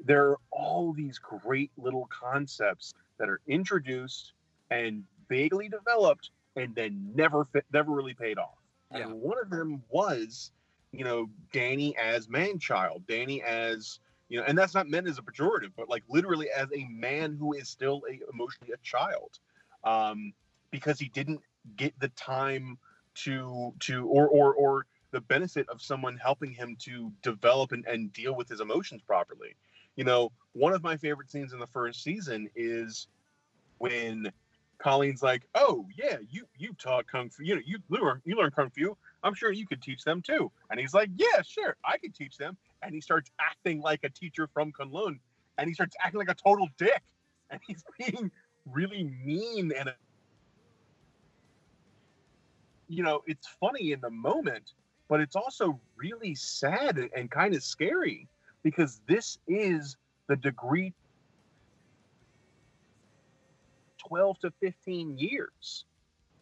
there 0.03 0.32
are 0.32 0.38
all 0.51 0.91
these 0.91 1.17
great 1.17 1.71
little 1.78 2.09
concepts 2.11 2.93
that 3.17 3.30
are 3.30 3.39
introduced 3.47 4.34
and 4.71 5.03
vaguely 5.30 5.69
developed 5.69 6.32
and 6.56 6.74
then 6.76 7.12
never 7.16 7.45
fit, 7.45 7.66
never 7.74 7.91
really 7.91 8.14
paid 8.14 8.38
off. 8.38 8.58
Yeah. 8.91 8.99
And 8.99 9.22
one 9.22 9.38
of 9.39 9.49
them 9.49 9.82
was, 9.89 10.51
you 10.91 11.03
know, 11.03 11.30
Danny 11.51 11.95
as 11.97 12.30
man 12.30 12.60
child, 12.60 13.03
Danny 13.08 13.41
as 13.43 13.99
you 14.30 14.39
know, 14.39 14.45
and 14.47 14.58
that's 14.58 14.74
not 14.74 14.89
meant 14.89 15.08
as 15.08 15.20
a 15.20 15.22
pejorative, 15.22 15.72
but 15.78 15.89
like 15.89 16.03
literally 16.10 16.49
as 16.49 16.68
a 16.74 16.86
man 16.86 17.36
who 17.39 17.53
is 17.53 17.70
still 17.70 18.01
a, 18.10 18.20
emotionally 18.34 18.74
a 18.74 18.78
child, 18.84 19.39
um, 19.84 20.34
because 20.72 20.99
he 20.99 21.10
didn't 21.10 21.41
get 21.78 21.93
the 21.99 22.10
time 22.10 22.78
to 23.16 23.74
to 23.82 24.08
or 24.08 24.28
or 24.28 24.53
or 24.56 24.86
the 25.12 25.22
benefit 25.22 25.68
of 25.70 25.82
someone 25.82 26.18
helping 26.18 26.51
him 26.51 26.76
to 26.78 27.12
develop 27.22 27.72
and, 27.72 27.86
and 27.86 28.12
deal 28.12 28.36
with 28.36 28.49
his 28.49 28.60
emotions 28.60 29.01
properly. 29.01 29.56
You 29.95 30.03
know, 30.03 30.32
one 30.53 30.74
of 30.74 30.84
my 30.84 30.97
favorite 30.97 31.32
scenes 31.32 31.53
in 31.53 31.60
the 31.60 31.68
first 31.68 32.03
season 32.03 32.49
is 32.56 33.08
when 33.78 34.32
Colleen's 34.78 35.23
like, 35.23 35.47
"Oh 35.55 35.88
yeah, 35.95 36.17
you 36.30 36.47
you 36.57 36.73
taught 36.73 37.07
kung 37.07 37.30
fu. 37.30 37.43
You 37.43 37.55
know, 37.55 37.61
you 37.65 37.80
learn 37.89 38.21
you 38.26 38.36
learn 38.36 38.51
kung 38.51 38.69
fu. 38.69 38.97
I'm 39.23 39.34
sure 39.34 39.51
you 39.51 39.65
could 39.65 39.82
teach 39.82 40.03
them 40.03 40.21
too." 40.21 40.51
And 40.69 40.80
he's 40.80 40.93
like, 40.93 41.09
"Yeah, 41.15 41.41
sure, 41.43 41.76
I 41.86 41.97
could 41.97 42.13
teach 42.13 42.38
them." 42.38 42.57
And 42.82 42.93
he 42.93 43.01
starts 43.01 43.32
acting 43.39 43.82
like 43.82 44.03
a 44.03 44.09
teacher 44.09 44.47
from 44.53 44.71
Kunlun, 44.71 45.19
and 45.57 45.67
he 45.67 45.73
starts 45.73 45.95
acting 46.03 46.19
like 46.19 46.30
a 46.30 46.36
total 46.36 46.67
dick, 46.78 47.01
and 47.49 47.59
he's 47.67 47.84
being 47.99 48.32
really 48.65 49.03
mean 49.03 49.71
and 49.78 49.93
you 52.88 53.03
know, 53.03 53.23
it's 53.26 53.47
funny 53.59 53.91
in 53.91 54.01
the 54.01 54.09
moment, 54.09 54.73
but 55.07 55.19
it's 55.19 55.36
also 55.36 55.80
really 55.95 56.36
sad 56.36 56.97
and, 56.97 57.09
and 57.15 57.32
kind 57.32 57.55
of 57.55 57.63
scary 57.63 58.28
because 58.63 59.01
this 59.07 59.39
is 59.47 59.97
the 60.28 60.36
degree 60.36 60.93
12 64.08 64.39
to 64.39 64.53
15 64.62 65.18
years. 65.18 65.86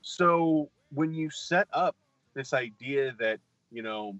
So 0.01 0.69
when 0.93 1.13
you 1.13 1.29
set 1.29 1.67
up 1.73 1.95
this 2.33 2.53
idea 2.53 3.15
that, 3.19 3.39
you 3.71 3.83
know, 3.83 4.15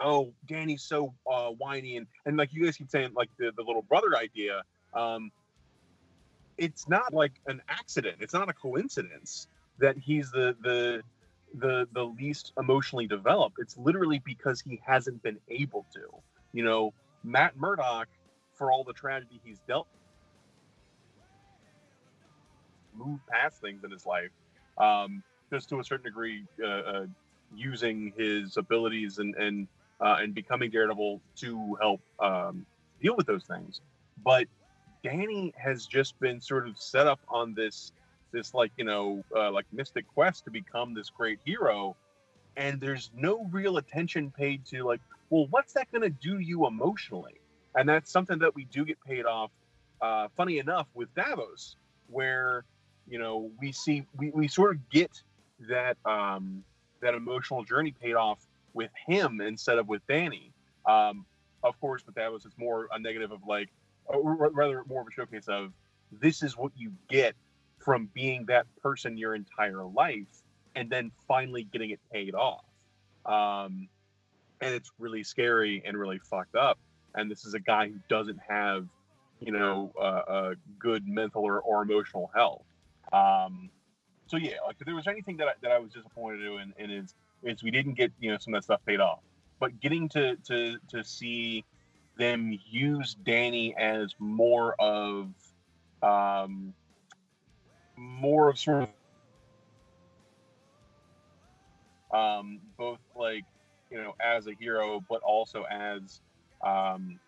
oh, 0.00 0.32
Danny's 0.46 0.82
so 0.82 1.14
uh, 1.30 1.48
whiny, 1.50 1.96
and, 1.96 2.06
and 2.26 2.36
like 2.36 2.52
you 2.52 2.64
guys 2.64 2.76
keep 2.76 2.90
saying, 2.90 3.12
like 3.14 3.30
the, 3.38 3.52
the 3.56 3.62
little 3.62 3.82
brother 3.82 4.16
idea, 4.16 4.62
um, 4.94 5.30
it's 6.56 6.88
not 6.88 7.12
like 7.12 7.32
an 7.46 7.62
accident. 7.68 8.16
It's 8.20 8.34
not 8.34 8.48
a 8.48 8.52
coincidence 8.52 9.48
that 9.78 9.96
he's 9.96 10.30
the 10.30 10.56
the 10.62 11.02
the 11.54 11.88
the 11.92 12.04
least 12.04 12.52
emotionally 12.58 13.06
developed. 13.06 13.56
It's 13.58 13.76
literally 13.78 14.20
because 14.24 14.60
he 14.60 14.80
hasn't 14.84 15.22
been 15.22 15.38
able 15.48 15.86
to. 15.94 16.00
You 16.52 16.64
know, 16.64 16.92
Matt 17.22 17.56
Murdock, 17.56 18.08
for 18.54 18.72
all 18.72 18.84
the 18.84 18.92
tragedy 18.92 19.40
he's 19.44 19.60
dealt, 19.68 19.86
moved 22.98 23.26
past 23.26 23.60
things 23.60 23.84
in 23.84 23.90
his 23.90 24.04
life, 24.06 24.30
um, 24.78 25.22
just 25.52 25.68
to 25.70 25.80
a 25.80 25.84
certain 25.84 26.04
degree, 26.04 26.44
uh, 26.62 26.66
uh, 26.66 27.06
using 27.54 28.12
his 28.16 28.56
abilities 28.56 29.18
and 29.18 29.34
and 29.36 29.68
uh, 30.00 30.16
and 30.20 30.34
becoming 30.34 30.70
Daredevil 30.70 31.20
to 31.36 31.76
help 31.80 32.00
um, 32.20 32.66
deal 33.00 33.16
with 33.16 33.26
those 33.26 33.44
things. 33.44 33.80
But 34.24 34.46
Danny 35.02 35.52
has 35.56 35.86
just 35.86 36.18
been 36.20 36.40
sort 36.40 36.68
of 36.68 36.78
set 36.78 37.06
up 37.06 37.20
on 37.28 37.54
this 37.54 37.92
this 38.32 38.54
like 38.54 38.72
you 38.76 38.84
know 38.84 39.24
uh, 39.36 39.50
like 39.50 39.66
mystic 39.72 40.06
quest 40.06 40.44
to 40.44 40.50
become 40.50 40.94
this 40.94 41.10
great 41.10 41.38
hero 41.44 41.96
and 42.56 42.80
there's 42.80 43.10
no 43.14 43.48
real 43.50 43.76
attention 43.78 44.30
paid 44.30 44.64
to 44.66 44.84
like 44.84 45.00
well 45.30 45.46
what's 45.50 45.72
that 45.72 45.90
going 45.92 46.02
to 46.02 46.10
do 46.10 46.38
you 46.38 46.66
emotionally 46.66 47.40
and 47.76 47.88
that's 47.88 48.10
something 48.10 48.38
that 48.38 48.54
we 48.54 48.64
do 48.66 48.84
get 48.84 48.98
paid 49.06 49.24
off 49.24 49.50
uh, 50.02 50.28
funny 50.36 50.58
enough 50.58 50.86
with 50.94 51.12
davos 51.14 51.76
where 52.08 52.64
you 53.08 53.18
know 53.18 53.50
we 53.60 53.72
see 53.72 54.04
we, 54.16 54.30
we 54.30 54.48
sort 54.48 54.74
of 54.74 54.90
get 54.90 55.22
that 55.68 55.96
um, 56.04 56.62
that 57.00 57.14
emotional 57.14 57.64
journey 57.64 57.94
paid 58.00 58.14
off 58.14 58.38
with 58.74 58.90
him 59.06 59.40
instead 59.40 59.78
of 59.78 59.88
with 59.88 60.06
danny 60.06 60.52
um, 60.86 61.24
of 61.62 61.78
course 61.80 62.02
but 62.04 62.14
that 62.14 62.32
was 62.32 62.44
it's 62.44 62.58
more 62.58 62.88
a 62.92 62.98
negative 62.98 63.32
of 63.32 63.40
like 63.46 63.68
or 64.06 64.50
rather 64.50 64.82
more 64.88 65.02
of 65.02 65.06
a 65.08 65.10
showcase 65.10 65.48
of 65.48 65.72
this 66.12 66.42
is 66.42 66.56
what 66.56 66.72
you 66.76 66.92
get 67.08 67.34
from 67.78 68.08
being 68.14 68.46
that 68.46 68.66
person 68.82 69.16
your 69.16 69.34
entire 69.34 69.84
life 69.84 70.26
and 70.74 70.90
then 70.90 71.10
finally 71.26 71.64
getting 71.64 71.90
it 71.90 72.00
paid 72.12 72.34
off. 72.34 72.64
Um, 73.26 73.88
and 74.60 74.74
it's 74.74 74.90
really 74.98 75.22
scary 75.24 75.82
and 75.84 75.96
really 75.96 76.18
fucked 76.18 76.56
up. 76.56 76.78
And 77.14 77.30
this 77.30 77.44
is 77.44 77.54
a 77.54 77.60
guy 77.60 77.88
who 77.88 77.98
doesn't 78.08 78.38
have, 78.48 78.86
you 79.40 79.52
know, 79.52 79.92
uh, 80.00 80.22
a 80.28 80.54
good 80.78 81.06
mental 81.06 81.42
or, 81.42 81.60
or 81.60 81.82
emotional 81.82 82.30
health. 82.34 82.64
Um, 83.12 83.70
so 84.26 84.36
yeah, 84.36 84.56
like 84.66 84.76
if 84.78 84.86
there 84.86 84.94
was 84.94 85.06
anything 85.06 85.36
that 85.38 85.48
I, 85.48 85.52
that 85.62 85.72
I 85.72 85.78
was 85.78 85.92
disappointed 85.92 86.42
in, 86.42 86.74
in 86.78 86.90
is 86.90 87.14
is 87.42 87.62
we 87.62 87.70
didn't 87.70 87.94
get 87.94 88.12
you 88.20 88.30
know 88.30 88.38
some 88.38 88.54
of 88.54 88.58
that 88.58 88.64
stuff 88.64 88.80
paid 88.86 89.00
off. 89.00 89.20
But 89.60 89.80
getting 89.80 90.08
to 90.10 90.36
to 90.46 90.78
to 90.90 91.04
see 91.04 91.64
them 92.18 92.58
use 92.68 93.14
Danny 93.24 93.74
as 93.76 94.14
more 94.18 94.74
of 94.78 95.28
um, 96.02 96.74
more 97.96 98.48
of 98.48 98.58
sort 98.58 98.82
of 98.84 98.88
um, 102.12 102.60
both 102.76 102.98
like 103.16 103.44
you 103.90 103.98
know 103.98 104.14
as 104.20 104.46
a 104.46 104.52
hero, 104.52 105.02
but 105.08 105.22
also 105.22 105.64
as 105.70 106.20
um, 106.64 107.18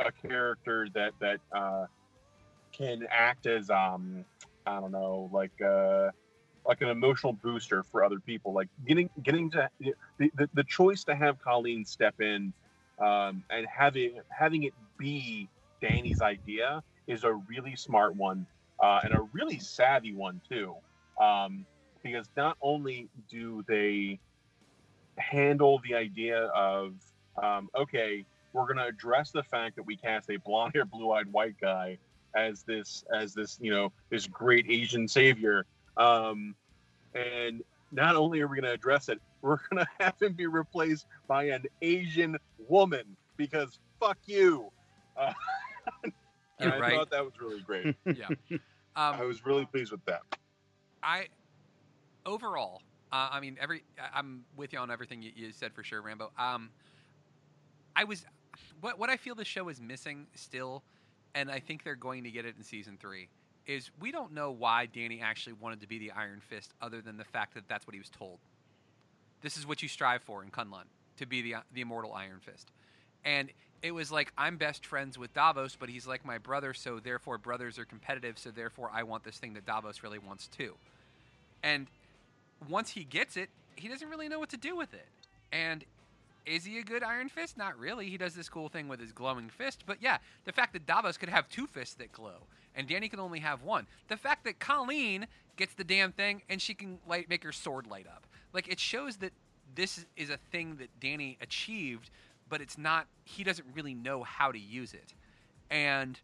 a 0.00 0.10
character 0.26 0.88
that 0.94 1.12
that 1.20 1.40
uh, 1.52 1.86
can 2.72 3.06
act 3.10 3.46
as 3.46 3.70
um, 3.70 4.24
I 4.66 4.80
don't 4.80 4.92
know 4.92 5.30
like 5.32 5.60
uh, 5.62 6.10
like 6.66 6.80
an 6.82 6.88
emotional 6.88 7.32
booster 7.32 7.82
for 7.84 8.04
other 8.04 8.18
people. 8.18 8.52
Like 8.52 8.68
getting 8.86 9.08
getting 9.22 9.50
to 9.52 9.68
the, 9.80 9.94
the, 10.18 10.48
the 10.54 10.64
choice 10.64 11.04
to 11.04 11.14
have 11.14 11.40
Colleen 11.40 11.84
step 11.84 12.20
in 12.20 12.52
um, 12.98 13.44
and 13.50 13.66
having 13.66 14.20
having 14.28 14.64
it 14.64 14.74
be 14.98 15.48
Danny's 15.80 16.20
idea 16.20 16.82
is 17.06 17.24
a 17.24 17.32
really 17.32 17.76
smart 17.76 18.16
one 18.16 18.46
uh, 18.80 19.00
and 19.04 19.14
a 19.14 19.20
really 19.32 19.58
savvy 19.58 20.12
one 20.12 20.40
too, 20.48 20.74
um, 21.20 21.64
because 22.02 22.28
not 22.36 22.56
only 22.60 23.08
do 23.30 23.64
they 23.68 24.18
handle 25.18 25.80
the 25.88 25.94
idea 25.94 26.46
of 26.46 26.94
um, 27.42 27.68
okay, 27.76 28.24
we're 28.52 28.64
going 28.64 28.78
to 28.78 28.86
address 28.86 29.30
the 29.30 29.42
fact 29.42 29.76
that 29.76 29.82
we 29.82 29.96
cast 29.96 30.30
a 30.30 30.38
blonde-haired, 30.38 30.90
blue-eyed 30.90 31.30
white 31.30 31.56
guy 31.60 31.98
as 32.36 32.62
this 32.62 33.04
as 33.14 33.34
this 33.34 33.58
you 33.60 33.70
know 33.70 33.92
this 34.10 34.26
great 34.26 34.66
Asian 34.70 35.08
savior, 35.08 35.66
um, 35.96 36.54
and 37.14 37.62
not 37.92 38.16
only 38.16 38.40
are 38.40 38.46
we 38.46 38.56
going 38.56 38.64
to 38.64 38.72
address 38.72 39.08
it, 39.08 39.20
we're 39.42 39.58
going 39.70 39.84
to 39.98 40.04
have 40.04 40.20
him 40.20 40.34
be 40.34 40.46
replaced 40.46 41.06
by 41.26 41.44
an 41.44 41.64
Asian 41.82 42.36
woman 42.68 43.16
because 43.36 43.78
fuck 43.98 44.18
you. 44.26 44.70
Uh, 45.16 45.32
and 46.60 46.72
I 46.72 46.78
right. 46.78 46.94
thought 46.94 47.10
that 47.10 47.24
was 47.24 47.32
really 47.40 47.60
great. 47.62 47.94
yeah. 48.06 48.28
I 48.94 49.18
Um, 49.20 49.26
was 49.28 49.44
really 49.44 49.64
pleased 49.66 49.92
with 49.92 50.04
that. 50.06 50.22
I 51.02 51.28
overall, 52.24 52.82
uh, 53.12 53.28
I 53.30 53.40
mean, 53.40 53.56
every 53.60 53.84
I- 53.98 54.18
I'm 54.18 54.44
with 54.56 54.72
you 54.72 54.78
on 54.78 54.90
everything 54.90 55.22
you, 55.22 55.30
you 55.34 55.52
said 55.52 55.72
for 55.72 55.82
sure, 55.82 56.02
Rambo. 56.02 56.32
Um, 56.38 56.70
I 57.94 58.04
was 58.04 58.26
what 58.80 58.98
what 58.98 59.10
I 59.10 59.16
feel 59.16 59.34
the 59.34 59.44
show 59.44 59.68
is 59.68 59.80
missing 59.80 60.26
still, 60.34 60.82
and 61.36 61.50
I 61.50 61.60
think 61.60 61.84
they're 61.84 61.94
going 61.94 62.24
to 62.24 62.30
get 62.30 62.46
it 62.46 62.56
in 62.56 62.64
season 62.64 62.96
three. 63.00 63.28
Is 63.66 63.90
we 64.00 64.10
don't 64.10 64.32
know 64.32 64.50
why 64.50 64.86
Danny 64.86 65.20
actually 65.20 65.52
wanted 65.52 65.80
to 65.80 65.88
be 65.88 65.98
the 65.98 66.12
Iron 66.12 66.40
Fist, 66.40 66.72
other 66.80 67.00
than 67.00 67.16
the 67.16 67.24
fact 67.24 67.54
that 67.54 67.68
that's 67.68 67.86
what 67.86 67.94
he 67.94 68.00
was 68.00 68.08
told. 68.08 68.38
This 69.42 69.56
is 69.56 69.66
what 69.66 69.82
you 69.82 69.88
strive 69.88 70.22
for 70.22 70.42
in 70.42 70.50
Kunlun 70.50 70.84
to 71.18 71.26
be 71.26 71.42
the 71.42 71.56
the 71.72 71.82
immortal 71.82 72.12
Iron 72.12 72.40
Fist, 72.40 72.70
and 73.24 73.50
it 73.82 73.90
was 73.90 74.10
like 74.10 74.32
I'm 74.38 74.56
best 74.56 74.86
friends 74.86 75.18
with 75.18 75.34
Davos, 75.34 75.76
but 75.76 75.88
he's 75.88 76.06
like 76.06 76.24
my 76.24 76.38
brother, 76.38 76.74
so 76.74 77.00
therefore 77.00 77.38
brothers 77.38 77.78
are 77.78 77.84
competitive, 77.84 78.38
so 78.38 78.50
therefore 78.50 78.90
I 78.92 79.02
want 79.02 79.24
this 79.24 79.36
thing 79.36 79.54
that 79.54 79.66
Davos 79.66 80.02
really 80.02 80.18
wants 80.18 80.46
too. 80.46 80.74
And 81.62 81.86
once 82.68 82.90
he 82.90 83.04
gets 83.04 83.36
it, 83.36 83.50
he 83.74 83.88
doesn't 83.88 84.08
really 84.08 84.28
know 84.28 84.38
what 84.38 84.50
to 84.50 84.56
do 84.56 84.76
with 84.76 84.94
it. 84.94 85.06
And 85.52 85.84
is 86.46 86.64
he 86.64 86.78
a 86.78 86.82
good 86.82 87.02
Iron 87.02 87.28
Fist? 87.28 87.58
Not 87.58 87.78
really. 87.78 88.08
He 88.08 88.16
does 88.16 88.34
this 88.34 88.48
cool 88.48 88.68
thing 88.68 88.88
with 88.88 89.00
his 89.00 89.12
glowing 89.12 89.48
fist, 89.48 89.82
but 89.84 89.98
yeah, 90.00 90.18
the 90.44 90.52
fact 90.52 90.72
that 90.74 90.86
Davos 90.86 91.16
could 91.16 91.28
have 91.28 91.48
two 91.48 91.66
fists 91.66 91.94
that 91.96 92.12
glow 92.12 92.46
and 92.76 92.86
Danny 92.86 93.08
can 93.08 93.18
only 93.18 93.40
have 93.40 93.62
one. 93.62 93.86
The 94.08 94.16
fact 94.16 94.44
that 94.44 94.60
Colleen 94.60 95.26
gets 95.56 95.74
the 95.74 95.84
damn 95.84 96.12
thing 96.12 96.42
and 96.48 96.62
she 96.62 96.74
can 96.74 96.98
light 97.08 97.28
make 97.28 97.42
her 97.42 97.52
sword 97.52 97.86
light 97.86 98.06
up. 98.06 98.26
Like 98.52 98.68
it 98.68 98.78
shows 98.78 99.16
that 99.16 99.32
this 99.74 100.04
is 100.16 100.30
a 100.30 100.36
thing 100.36 100.76
that 100.76 100.88
Danny 101.00 101.36
achieved, 101.40 102.10
but 102.48 102.60
it's 102.60 102.78
not 102.78 103.06
he 103.24 103.42
doesn't 103.42 103.66
really 103.74 103.94
know 103.94 104.22
how 104.22 104.52
to 104.52 104.58
use 104.58 104.94
it. 104.94 105.14
And 105.70 106.20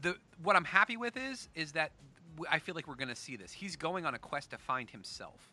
the 0.00 0.16
what 0.42 0.54
I'm 0.54 0.64
happy 0.64 0.96
with 0.96 1.16
is 1.16 1.48
is 1.54 1.72
that 1.72 1.92
I 2.50 2.58
feel 2.58 2.74
like 2.74 2.86
we're 2.86 2.94
going 2.94 3.08
to 3.08 3.16
see 3.16 3.36
this. 3.36 3.52
He's 3.52 3.76
going 3.76 4.06
on 4.06 4.14
a 4.14 4.18
quest 4.18 4.50
to 4.50 4.58
find 4.58 4.88
himself 4.88 5.51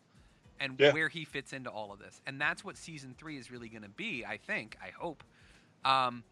and 0.60 0.78
Yeah. 0.78 0.92
where 0.92 1.08
he 1.08 1.24
fits 1.24 1.52
into 1.52 1.70
all 1.70 1.92
of 1.92 1.98
this. 1.98 2.20
And 2.26 2.40
that's 2.40 2.62
what 2.64 2.76
season 2.76 3.14
3 3.18 3.36
is 3.38 3.50
really 3.50 3.68
going 3.68 3.82
to 3.82 3.88
be, 3.88 4.24
I 4.24 4.36
think, 4.36 4.76
I 4.82 4.90
hope. 4.90 5.24
Um 5.84 6.22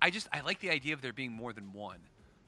I 0.00 0.10
just 0.10 0.28
I 0.32 0.40
like 0.40 0.60
the 0.60 0.70
idea 0.70 0.94
of 0.94 1.02
there 1.02 1.12
being 1.12 1.32
more 1.32 1.52
than 1.52 1.72
one. 1.72 1.98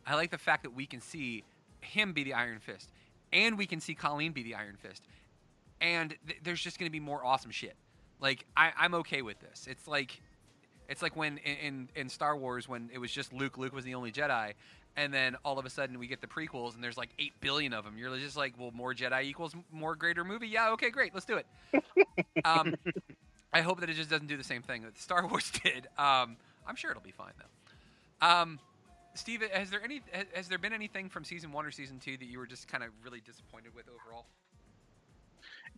I 0.07 0.15
like 0.15 0.31
the 0.31 0.39
fact 0.39 0.63
that 0.63 0.71
we 0.75 0.87
can 0.87 1.01
see 1.01 1.45
him 1.81 2.13
be 2.13 2.25
the 2.25 2.33
Iron 2.35 2.59
Fist 2.61 2.91
and 3.33 3.59
we 3.59 3.67
can 3.67 3.81
see 3.81 3.95
Colleen 3.95 4.33
be 4.33 4.43
the 4.43 4.55
Iron 4.55 4.77
Fist. 4.77 5.03
And 5.81 6.15
th- 6.27 6.41
there's 6.43 6.61
just 6.61 6.79
going 6.79 6.87
to 6.89 6.93
be 6.93 7.01
more 7.01 7.25
awesome 7.25 7.51
shit. 7.51 7.75
Like 8.21 8.45
I, 8.57 8.73
I'm 8.79 8.95
okay 8.97 9.23
with 9.23 9.41
this. 9.41 9.67
It's 9.69 9.89
like 9.89 10.21
it's 10.89 11.03
like 11.03 11.17
when 11.17 11.39
in, 11.39 11.57
in 11.57 11.89
in 11.97 12.09
Star 12.09 12.37
Wars 12.37 12.69
when 12.69 12.91
it 12.93 12.99
was 12.99 13.11
just 13.11 13.33
Luke. 13.33 13.59
Luke 13.59 13.73
was 13.73 13.85
the 13.85 13.95
only 13.95 14.13
Jedi, 14.13 14.53
And 14.97 15.15
then 15.15 15.37
all 15.45 15.59
of 15.59 15.65
a 15.65 15.71
sudden 15.71 15.99
we 15.99 16.07
get 16.07 16.21
the 16.21 16.27
prequels, 16.27 16.75
and 16.75 16.83
there's 16.83 16.99
like 16.99 17.11
eight 17.19 17.33
billion 17.41 17.73
of 17.73 17.85
them. 17.85 17.97
You're 17.97 18.17
just 18.19 18.37
like, 18.37 18.55
well, 18.59 18.71
more 18.73 18.93
Jedi 18.93 19.25
equals 19.25 19.55
more 19.73 19.95
greater 19.95 20.25
movie. 20.25 20.49
Yeah, 20.49 20.71
okay, 20.73 20.91
great, 20.91 21.15
let's 21.15 21.27
do 21.27 21.39
it. 21.39 21.85
um, 22.45 22.75
I 23.53 23.61
hope 23.61 23.81
that 23.81 23.91
it 23.91 23.95
just 23.95 24.11
doesn't 24.11 24.27
do 24.27 24.37
the 24.37 24.45
same 24.45 24.63
thing 24.63 24.83
that 24.83 24.99
Star 24.99 25.27
Wars 25.29 25.51
did. 25.63 25.87
Um, 25.99 26.37
I'm 26.67 26.77
sure 26.77 26.91
it'll 26.91 27.03
be 27.03 27.13
fine 27.13 27.33
though. 27.39 28.27
Um, 28.27 28.59
Steve, 29.15 29.43
has 29.53 29.71
there 29.71 29.83
any 29.83 30.03
has, 30.13 30.27
has 30.35 30.49
there 30.49 30.59
been 30.59 30.73
anything 30.73 31.09
from 31.09 31.25
season 31.25 31.53
one 31.53 31.65
or 31.65 31.71
season 31.71 31.99
two 31.99 32.17
that 32.17 32.27
you 32.27 32.39
were 32.39 32.47
just 32.47 32.69
kind 32.69 32.85
of 32.85 32.91
really 33.05 33.21
disappointed 33.21 33.75
with 33.75 33.87
overall? 33.89 34.27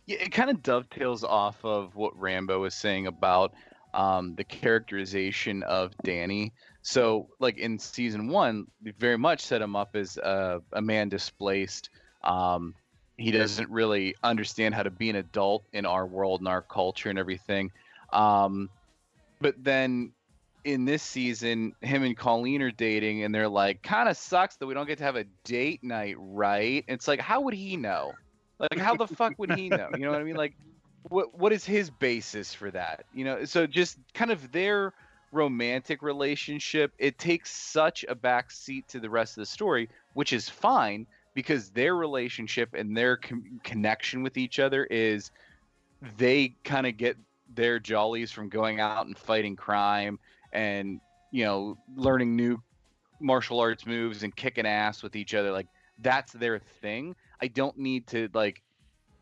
Yeah, 0.05 0.17
it 0.17 0.31
kind 0.31 0.49
of 0.49 0.61
dovetails 0.61 1.23
off 1.23 1.63
of 1.63 1.95
what 1.95 2.17
Rambo 2.19 2.59
was 2.59 2.75
saying 2.75 3.07
about 3.07 3.53
um, 3.93 4.35
the 4.35 4.43
characterization 4.43 5.63
of 5.63 5.93
Danny. 6.03 6.53
So, 6.83 7.29
like 7.39 7.57
in 7.57 7.79
season 7.79 8.27
one, 8.27 8.67
they 8.81 8.91
very 8.91 9.17
much 9.17 9.41
set 9.41 9.61
him 9.61 9.75
up 9.75 9.95
as 9.95 10.17
a, 10.17 10.61
a 10.73 10.81
man 10.81 11.09
displaced. 11.09 11.89
Um, 12.23 12.75
he 13.17 13.31
doesn't 13.31 13.69
really 13.69 14.15
understand 14.23 14.75
how 14.75 14.83
to 14.83 14.89
be 14.89 15.09
an 15.09 15.15
adult 15.15 15.63
in 15.71 15.85
our 15.85 16.05
world 16.05 16.41
and 16.41 16.47
our 16.47 16.61
culture 16.61 17.09
and 17.09 17.17
everything. 17.17 17.71
Um, 18.11 18.69
but 19.39 19.55
then 19.63 20.11
in 20.65 20.83
this 20.85 21.03
season, 21.03 21.73
him 21.81 22.03
and 22.03 22.17
Colleen 22.17 22.61
are 22.61 22.71
dating, 22.71 23.23
and 23.23 23.33
they're 23.33 23.49
like, 23.49 23.81
kind 23.81 24.09
of 24.09 24.17
sucks 24.17 24.57
that 24.57 24.65
we 24.65 24.73
don't 24.73 24.87
get 24.87 24.97
to 24.97 25.03
have 25.03 25.15
a 25.15 25.25
date 25.43 25.83
night, 25.83 26.15
right? 26.17 26.83
It's 26.87 27.07
like, 27.07 27.19
how 27.19 27.41
would 27.41 27.53
he 27.53 27.77
know? 27.77 28.13
Like, 28.59 28.77
how 28.77 28.95
the 28.95 29.07
fuck 29.07 29.33
would 29.37 29.53
he 29.53 29.69
know? 29.69 29.89
You 29.93 29.99
know 29.99 30.11
what 30.11 30.21
I 30.21 30.23
mean? 30.23 30.35
Like, 30.35 30.53
what 31.09 31.37
what 31.37 31.51
is 31.51 31.65
his 31.65 31.89
basis 31.89 32.53
for 32.53 32.71
that? 32.71 33.05
You 33.13 33.25
know, 33.25 33.45
so 33.45 33.67
just 33.67 33.97
kind 34.13 34.31
of 34.31 34.51
their 34.51 34.93
romantic 35.33 36.01
relationship, 36.01 36.93
it 36.97 37.17
takes 37.17 37.51
such 37.51 38.05
a 38.07 38.15
back 38.15 38.51
seat 38.51 38.87
to 38.89 38.99
the 38.99 39.09
rest 39.09 39.37
of 39.37 39.41
the 39.41 39.45
story, 39.45 39.89
which 40.13 40.33
is 40.33 40.47
fine 40.47 41.05
because 41.33 41.69
their 41.71 41.95
relationship 41.95 42.73
and 42.73 42.95
their 42.95 43.17
connection 43.63 44.23
with 44.23 44.37
each 44.37 44.59
other 44.59 44.85
is 44.85 45.31
they 46.17 46.55
kind 46.63 46.85
of 46.85 46.97
get 46.97 47.17
their 47.55 47.79
jollies 47.79 48.31
from 48.31 48.49
going 48.49 48.79
out 48.79 49.07
and 49.07 49.17
fighting 49.17 49.55
crime 49.55 50.19
and 50.53 50.99
you 51.31 51.43
know 51.43 51.77
learning 51.95 52.35
new 52.35 52.61
martial 53.19 53.59
arts 53.59 53.85
moves 53.85 54.23
and 54.23 54.35
kicking 54.35 54.65
ass 54.65 55.01
with 55.01 55.15
each 55.15 55.33
other 55.33 55.51
like 55.51 55.67
that's 55.99 56.33
their 56.33 56.59
thing. 56.59 57.15
I 57.41 57.47
don't 57.47 57.77
need 57.77 58.07
to 58.07 58.29
like 58.33 58.61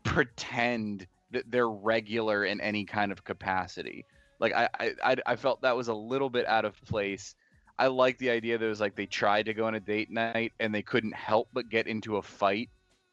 pretend 0.02 1.06
that 1.30 1.50
they're 1.50 1.68
regular 1.68 2.44
in 2.44 2.60
any 2.60 2.84
kind 2.84 3.12
of 3.12 3.24
capacity 3.24 4.04
like 4.42 4.52
i 4.52 4.68
i, 5.02 5.16
I 5.24 5.36
felt 5.36 5.62
that 5.62 5.74
was 5.74 5.88
a 5.88 5.94
little 5.94 6.28
bit 6.28 6.46
out 6.46 6.66
of 6.66 6.78
place. 6.84 7.34
I 7.78 7.86
like 7.86 8.18
the 8.18 8.28
idea 8.28 8.58
that 8.58 8.64
it 8.64 8.68
was 8.68 8.80
like 8.80 8.94
they 8.94 9.06
tried 9.06 9.46
to 9.46 9.54
go 9.54 9.64
on 9.64 9.74
a 9.74 9.80
date 9.80 10.10
night 10.10 10.52
and 10.60 10.74
they 10.74 10.82
couldn't 10.82 11.14
help 11.14 11.48
but 11.54 11.70
get 11.70 11.86
into 11.86 12.18
a 12.18 12.22
fight 12.22 12.68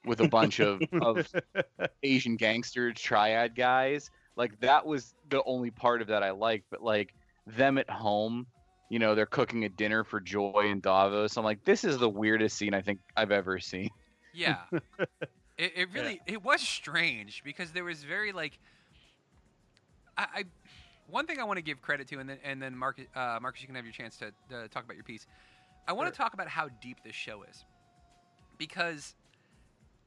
with 0.05 0.19
a 0.19 0.27
bunch 0.27 0.59
of, 0.59 0.81
of 1.01 1.25
asian 2.03 2.35
gangster 2.35 2.91
triad 2.91 3.55
guys. 3.55 4.11
Like 4.35 4.59
that 4.59 4.85
was 4.85 5.15
the 5.29 5.41
only 5.45 5.71
part 5.71 6.01
of 6.01 6.07
that 6.07 6.23
i 6.23 6.31
liked 6.31 6.65
but 6.69 6.83
like 6.83 7.13
them 7.47 7.77
at 7.77 7.89
home 7.89 8.47
you 8.89 8.99
know 8.99 9.15
they're 9.15 9.25
cooking 9.25 9.65
a 9.65 9.69
dinner 9.69 10.03
for 10.03 10.19
joy 10.19 10.65
and 10.65 10.81
davos 10.81 11.37
i'm 11.37 11.43
like 11.43 11.63
this 11.65 11.83
is 11.83 11.97
the 11.97 12.09
weirdest 12.09 12.57
scene 12.57 12.73
i 12.73 12.81
think 12.81 12.99
i've 13.15 13.31
ever 13.31 13.59
seen. 13.59 13.89
Yeah. 14.33 14.57
it, 15.57 15.73
it 15.75 15.89
really 15.93 16.21
it 16.25 16.43
was 16.43 16.61
strange 16.61 17.43
because 17.43 17.71
there 17.71 17.83
was 17.83 18.03
very 18.03 18.31
like 18.31 18.57
I, 20.17 20.27
I 20.35 20.43
one 21.09 21.25
thing 21.25 21.39
I 21.39 21.43
want 21.43 21.57
to 21.57 21.63
give 21.63 21.81
credit 21.81 22.07
to 22.09 22.19
and 22.19 22.29
then 22.29 22.37
and 22.43 22.61
then 22.61 22.75
Marcus 22.75 23.05
uh, 23.15 23.39
Marcus 23.41 23.61
you 23.61 23.67
can 23.67 23.75
have 23.75 23.85
your 23.85 23.93
chance 23.93 24.17
to 24.17 24.27
uh, 24.27 24.67
talk 24.69 24.83
about 24.83 24.95
your 24.95 25.03
piece. 25.03 25.25
I 25.87 25.93
want 25.93 26.11
to 26.13 26.17
talk 26.17 26.33
about 26.33 26.47
how 26.47 26.69
deep 26.81 26.97
this 27.03 27.15
show 27.15 27.43
is 27.43 27.65
because 28.57 29.15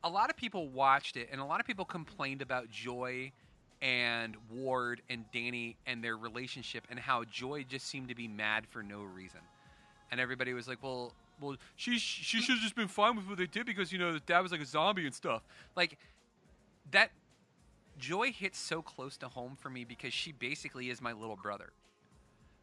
a 0.05 0.09
lot 0.09 0.31
of 0.31 0.37
people 0.37 0.69
watched 0.69 1.17
it 1.17 1.29
and 1.33 1.41
a 1.41 1.45
lot 1.45 1.61
of 1.61 1.67
people 1.67 1.85
complained 1.85 2.43
about 2.43 2.71
Joy 2.71 3.33
and 3.81 4.37
Ward 4.49 5.03
and 5.11 5.25
Danny 5.33 5.77
and 5.87 6.03
their 6.03 6.17
relationship 6.17 6.85
and 6.89 6.99
how 6.99 7.25
Joy 7.25 7.65
just 7.69 7.89
seemed 7.89 8.09
to 8.09 8.15
be 8.15 8.29
mad 8.29 8.67
for 8.69 8.83
no 8.83 9.03
reason. 9.03 9.41
And 10.11 10.21
everybody 10.21 10.53
was 10.53 10.69
like, 10.69 10.83
"Well, 10.83 11.13
well, 11.41 11.57
she 11.75 11.99
she 11.99 12.41
should 12.41 12.55
have 12.55 12.63
just 12.63 12.77
been 12.77 12.89
fine 12.89 13.17
with 13.17 13.27
what 13.27 13.39
they 13.39 13.47
did 13.47 13.67
because 13.67 13.93
you 13.93 13.99
know 13.99 14.13
the 14.13 14.21
dad 14.21 14.41
was 14.41 14.53
like 14.53 14.61
a 14.61 14.67
zombie 14.67 15.07
and 15.07 15.15
stuff." 15.15 15.43
Like 15.75 15.99
that 16.93 17.11
Joy 18.03 18.33
hits 18.33 18.59
so 18.59 18.83
close 18.83 19.17
to 19.19 19.29
home 19.29 19.57
for 19.57 19.71
me 19.71 19.85
because 19.85 20.13
she 20.13 20.33
basically 20.33 20.91
is 20.91 21.01
my 21.01 21.13
little 21.13 21.37
brother. 21.37 21.71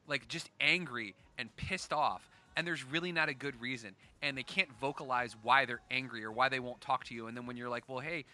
Like 0.06 0.28
just 0.28 0.50
angry 0.60 1.16
and 1.38 1.56
pissed 1.56 1.94
off 1.94 2.30
and 2.58 2.68
there's 2.68 2.84
really 2.84 3.14
not 3.14 3.30
a 3.30 3.34
good 3.34 3.60
reason 3.62 3.96
and 4.22 4.38
they 4.38 4.44
can't 4.44 4.68
vocalize 4.82 5.38
why 5.42 5.64
they're 5.64 5.80
angry 5.90 6.26
or 6.26 6.32
why 6.34 6.50
they 6.50 6.60
won't 6.60 6.82
talk 6.82 7.06
to 7.06 7.16
you 7.16 7.28
and 7.28 7.38
then 7.38 7.46
when 7.46 7.56
you're 7.56 7.70
like, 7.70 7.86
"Well, 7.88 8.00
hey, 8.00 8.26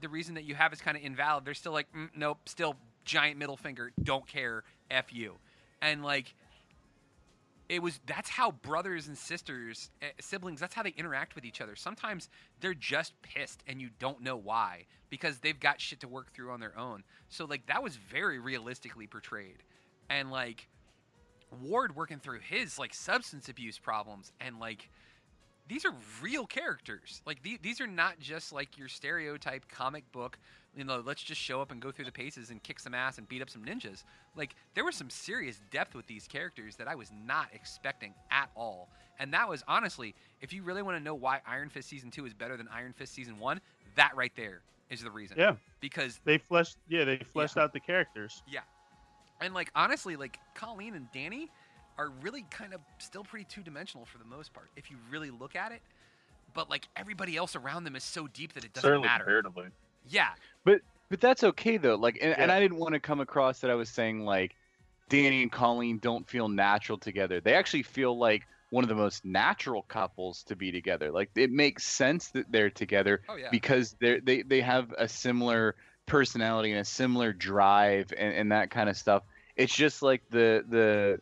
the 0.00 0.08
reason 0.08 0.36
that 0.36 0.44
you 0.44 0.54
have 0.54 0.72
is 0.72 0.80
kind 0.80 0.96
of 0.96 1.02
invalid." 1.02 1.44
They're 1.44 1.52
still 1.52 1.72
like, 1.72 1.92
mm, 1.92 2.10
"Nope, 2.14 2.38
still 2.48 2.76
giant 3.04 3.38
middle 3.38 3.56
finger, 3.56 3.90
don't 4.00 4.26
care, 4.28 4.62
F 4.88 5.12
you." 5.12 5.34
And 5.82 6.04
like 6.04 6.32
it 7.68 7.82
was 7.82 8.00
that's 8.06 8.30
how 8.30 8.52
brothers 8.52 9.08
and 9.08 9.18
sisters 9.18 9.90
eh, 10.02 10.06
siblings 10.20 10.60
that's 10.60 10.74
how 10.74 10.82
they 10.82 10.94
interact 10.96 11.34
with 11.34 11.44
each 11.44 11.60
other. 11.60 11.76
Sometimes 11.76 12.28
they're 12.60 12.74
just 12.74 13.20
pissed 13.22 13.62
and 13.66 13.80
you 13.80 13.90
don't 13.98 14.22
know 14.22 14.36
why 14.36 14.84
because 15.10 15.38
they've 15.38 15.58
got 15.58 15.80
shit 15.80 16.00
to 16.00 16.08
work 16.08 16.32
through 16.32 16.50
on 16.50 16.60
their 16.60 16.78
own. 16.78 17.02
So 17.28 17.44
like 17.44 17.66
that 17.66 17.82
was 17.82 17.96
very 17.96 18.38
realistically 18.38 19.06
portrayed. 19.06 19.62
And 20.08 20.30
like 20.30 20.68
ward 21.62 21.96
working 21.96 22.18
through 22.18 22.40
his 22.40 22.78
like 22.78 22.94
substance 22.94 23.48
abuse 23.48 23.78
problems 23.78 24.32
and 24.40 24.58
like 24.58 24.88
these 25.68 25.84
are 25.84 25.92
real 26.22 26.46
characters. 26.46 27.22
Like 27.26 27.42
the, 27.42 27.58
these 27.60 27.80
are 27.80 27.86
not 27.86 28.20
just 28.20 28.52
like 28.52 28.78
your 28.78 28.88
stereotype 28.88 29.68
comic 29.68 30.10
book 30.12 30.38
you 30.76 30.84
know 30.84 31.02
let's 31.04 31.22
just 31.22 31.40
show 31.40 31.60
up 31.60 31.72
and 31.72 31.80
go 31.80 31.90
through 31.90 32.04
the 32.04 32.12
paces 32.12 32.50
and 32.50 32.62
kick 32.62 32.78
some 32.78 32.94
ass 32.94 33.18
and 33.18 33.28
beat 33.28 33.40
up 33.42 33.48
some 33.50 33.64
ninjas 33.64 34.04
like 34.36 34.54
there 34.74 34.84
was 34.84 34.94
some 34.94 35.08
serious 35.10 35.60
depth 35.70 35.94
with 35.94 36.06
these 36.06 36.28
characters 36.28 36.76
that 36.76 36.86
i 36.86 36.94
was 36.94 37.10
not 37.26 37.48
expecting 37.54 38.12
at 38.30 38.50
all 38.54 38.88
and 39.18 39.32
that 39.32 39.48
was 39.48 39.64
honestly 39.66 40.14
if 40.42 40.52
you 40.52 40.62
really 40.62 40.82
want 40.82 40.96
to 40.96 41.02
know 41.02 41.14
why 41.14 41.40
iron 41.46 41.68
fist 41.70 41.88
season 41.88 42.10
2 42.10 42.26
is 42.26 42.34
better 42.34 42.56
than 42.56 42.68
iron 42.68 42.92
fist 42.92 43.14
season 43.14 43.38
1 43.38 43.60
that 43.94 44.12
right 44.14 44.32
there 44.36 44.60
is 44.90 45.02
the 45.02 45.10
reason 45.10 45.36
Yeah, 45.38 45.54
because 45.80 46.20
they 46.24 46.38
fleshed. 46.38 46.76
Yeah, 46.88 47.04
they 47.04 47.16
fleshed 47.18 47.56
out 47.56 47.72
the 47.72 47.80
characters. 47.80 48.42
yeah. 48.46 48.60
And 49.40 49.52
like 49.52 49.68
honestly, 49.74 50.14
like 50.14 50.38
Colleen 50.54 50.94
and 50.94 51.10
Danny 51.12 51.50
are 51.98 52.10
really 52.22 52.44
kind 52.50 52.72
of 52.72 52.80
still 52.98 53.24
pretty 53.24 53.46
two 53.48 53.62
dimensional 53.62 54.06
for 54.06 54.18
the 54.18 54.24
most 54.24 54.52
part, 54.52 54.68
if 54.76 54.88
you 54.90 54.96
really 55.10 55.30
look 55.30 55.56
at 55.56 55.72
it. 55.72 55.80
But 56.54 56.70
like 56.70 56.86
everybody 56.94 57.36
else 57.36 57.56
around 57.56 57.82
them 57.82 57.96
is 57.96 58.04
so 58.04 58.28
deep 58.28 58.52
that 58.52 58.64
it 58.64 58.72
doesn't 58.74 58.86
Certainly 58.86 59.08
matter. 59.08 59.24
comparatively. 59.24 59.64
Yeah. 60.08 60.28
But 60.64 60.80
but 61.08 61.20
that's 61.20 61.44
okay 61.44 61.76
though. 61.76 61.94
Like, 61.96 62.18
and, 62.20 62.36
and 62.36 62.50
I 62.52 62.60
didn't 62.60 62.78
want 62.78 62.94
to 62.94 63.00
come 63.00 63.20
across 63.20 63.60
that 63.60 63.70
I 63.70 63.74
was 63.74 63.88
saying 63.88 64.24
like 64.24 64.56
Danny 65.08 65.42
and 65.42 65.52
Colleen 65.52 65.98
don't 65.98 66.28
feel 66.28 66.48
natural 66.48 66.98
together. 66.98 67.40
They 67.40 67.54
actually 67.54 67.84
feel 67.84 68.18
like 68.18 68.42
one 68.70 68.82
of 68.82 68.88
the 68.88 68.96
most 68.96 69.24
natural 69.24 69.82
couples 69.82 70.42
to 70.44 70.56
be 70.56 70.72
together. 70.72 71.12
Like 71.12 71.30
it 71.36 71.50
makes 71.50 71.84
sense 71.86 72.28
that 72.28 72.50
they're 72.50 72.70
together 72.70 73.22
Oh 73.28 73.36
yeah. 73.36 73.48
because 73.50 73.94
they 74.00 74.18
they 74.20 74.42
they 74.42 74.60
have 74.60 74.92
a 74.98 75.08
similar 75.08 75.76
personality 76.06 76.72
and 76.72 76.80
a 76.80 76.84
similar 76.84 77.32
drive 77.32 78.12
and, 78.16 78.34
and 78.34 78.52
that 78.52 78.70
kind 78.70 78.88
of 78.88 78.96
stuff. 78.96 79.22
It's 79.56 79.74
just 79.74 80.02
like 80.02 80.22
the 80.30 80.64
the 80.68 81.20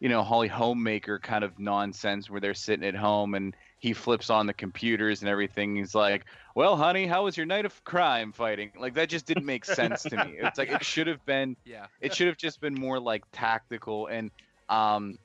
you 0.00 0.08
know 0.08 0.22
Holly 0.22 0.48
Homemaker 0.48 1.18
kind 1.18 1.44
of 1.44 1.58
nonsense 1.58 2.30
where 2.30 2.40
they're 2.40 2.54
sitting 2.54 2.86
at 2.86 2.94
home 2.94 3.34
and 3.34 3.54
he 3.78 3.92
flips 3.92 4.30
on 4.30 4.46
the 4.46 4.54
computers 4.54 5.20
and 5.20 5.28
everything. 5.28 5.76
He's 5.76 5.94
like, 5.94 6.24
"Well, 6.54 6.76
honey, 6.76 7.06
how 7.06 7.24
was 7.24 7.36
your 7.36 7.46
night 7.46 7.66
of 7.66 7.84
crime 7.84 8.32
fighting?" 8.32 8.72
Like 8.78 8.94
that 8.94 9.08
just 9.08 9.26
didn't 9.26 9.46
make 9.46 9.64
sense 9.64 10.02
to 10.04 10.24
me. 10.24 10.36
It's 10.38 10.58
like 10.58 10.70
it 10.70 10.84
should 10.84 11.06
have 11.06 11.24
been 11.26 11.56
yeah. 11.64 11.86
it 12.00 12.14
should 12.14 12.26
have 12.26 12.36
just 12.36 12.60
been 12.60 12.74
more 12.74 12.98
like 12.98 13.24
tactical 13.32 14.06
and 14.06 14.30
um 14.68 15.18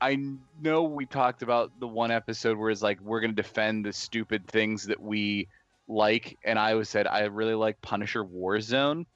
I 0.00 0.16
know 0.62 0.84
we 0.84 1.06
talked 1.06 1.42
about 1.42 1.72
the 1.80 1.88
one 1.88 2.10
episode 2.10 2.56
where 2.56 2.70
it's 2.70 2.82
like 2.82 3.00
we're 3.00 3.20
gonna 3.20 3.32
defend 3.32 3.84
the 3.84 3.92
stupid 3.92 4.46
things 4.46 4.86
that 4.86 5.00
we 5.00 5.48
like, 5.88 6.38
and 6.44 6.58
I 6.58 6.72
always 6.72 6.88
said 6.88 7.06
I 7.06 7.24
really 7.24 7.54
like 7.54 7.80
Punisher 7.82 8.24
Warzone. 8.24 9.06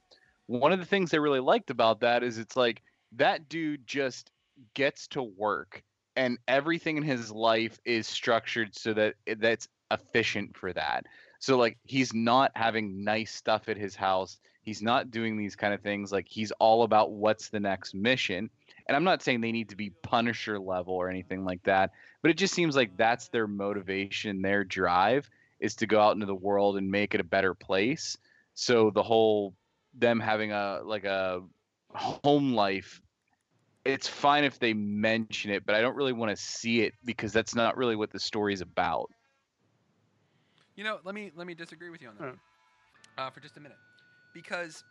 One 0.47 0.73
of 0.73 0.81
the 0.81 0.85
things 0.85 1.15
I 1.15 1.19
really 1.19 1.41
liked 1.41 1.71
about 1.71 2.01
that 2.01 2.23
is 2.23 2.39
it's 2.39 2.57
like 2.57 2.83
that 3.13 3.49
dude 3.49 3.87
just 3.87 4.31
gets 4.75 5.07
to 5.09 5.23
work, 5.23 5.83
and 6.17 6.39
everything 6.49 6.97
in 6.97 7.03
his 7.03 7.31
life 7.31 7.79
is 7.85 8.07
structured 8.07 8.75
so 8.77 8.93
that 8.95 9.15
that's 9.39 9.69
efficient 9.91 10.57
for 10.57 10.73
that. 10.73 11.07
So 11.39 11.57
like 11.57 11.79
he's 11.85 12.15
not 12.15 12.53
having 12.55 13.05
nice 13.05 13.35
stuff 13.35 13.69
at 13.69 13.77
his 13.77 13.95
house. 13.95 14.39
He's 14.63 14.83
not 14.83 15.11
doing 15.11 15.37
these 15.37 15.57
kind 15.57 15.75
of 15.75 15.81
things. 15.81 16.13
Like 16.13 16.29
he's 16.29 16.53
all 16.53 16.85
about 16.85 17.13
what's 17.13 17.49
the 17.49 17.61
next 17.61 17.95
mission. 17.95 18.49
And 18.87 18.97
I'm 18.97 19.05
not 19.05 19.23
saying 19.23 19.41
they 19.41 19.53
need 19.53 19.69
to 19.71 19.77
be 19.77 19.91
Punisher 20.03 20.59
level 20.59 20.95
or 20.95 21.09
anything 21.09 21.45
like 21.45 21.63
that, 21.65 21.91
but 22.21 22.31
it 22.31 22.37
just 22.37 22.55
seems 22.55 22.77
like 22.77 22.97
that's 22.97 23.29
their 23.29 23.47
motivation, 23.47 24.43
their 24.43 24.65
drive 24.65 25.29
is 25.61 25.75
to 25.77 25.87
go 25.87 26.01
out 26.01 26.15
into 26.15 26.27
the 26.27 26.35
world 26.35 26.77
and 26.77 26.91
make 26.91 27.15
it 27.15 27.21
a 27.21 27.25
better 27.25 27.55
place. 27.55 28.17
So 28.55 28.91
the 28.91 29.03
whole 29.03 29.55
them 29.95 30.21
having 30.21 30.53
a 30.53 30.81
like 30.85 31.05
a 31.05 31.43
home 31.95 32.55
life 32.55 33.01
it's 33.85 34.09
fine 34.09 34.45
if 34.45 34.59
they 34.59 34.75
mention 34.75 35.51
it, 35.51 35.67
but 35.67 35.75
I 35.75 35.81
don't 35.81 35.97
really 35.97 36.13
want 36.13 36.31
to 36.31 36.37
see 36.37 36.83
it 36.83 36.95
because 37.05 37.33
that's 37.33 37.55
not 37.55 37.77
really 37.77 37.97
what 37.97 38.11
the 38.11 38.21
story's 38.21 38.61
about. 38.61 39.11
You 40.77 40.85
know, 40.85 40.99
let 41.05 41.15
me 41.15 41.33
let 41.37 41.47
me 41.47 41.55
disagree 41.55 41.91
with 41.91 42.01
you 42.01 42.09
on 42.09 42.15
that. 42.19 42.35
Uh, 43.19 43.31
for 43.31 43.41
just 43.41 43.57
a 43.57 43.61
minute, 43.61 43.77
because 44.33 44.85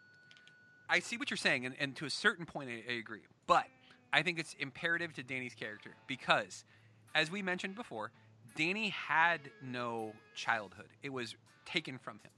I 0.90 1.00
see 1.00 1.18
what 1.18 1.32
you're 1.32 1.38
saying, 1.38 1.66
and, 1.66 1.76
and 1.80 1.96
to 1.96 2.06
a 2.06 2.10
certain 2.10 2.46
point, 2.46 2.70
I, 2.70 2.94
I 2.94 2.98
agree. 2.98 3.22
But 3.48 3.66
I 4.14 4.22
think 4.22 4.38
it's 4.38 4.56
imperative 4.60 5.14
to 5.14 5.24
Danny's 5.24 5.56
character 5.56 5.92
because, 6.06 6.66
as 7.16 7.32
we 7.32 7.42
mentioned 7.42 7.76
before, 7.76 8.12
Danny 8.56 8.90
had 8.90 9.40
no 9.64 10.14
childhood; 10.36 10.90
it 11.02 11.12
was 11.12 11.36
taken 11.66 11.98
from 11.98 12.20
him, 12.20 12.32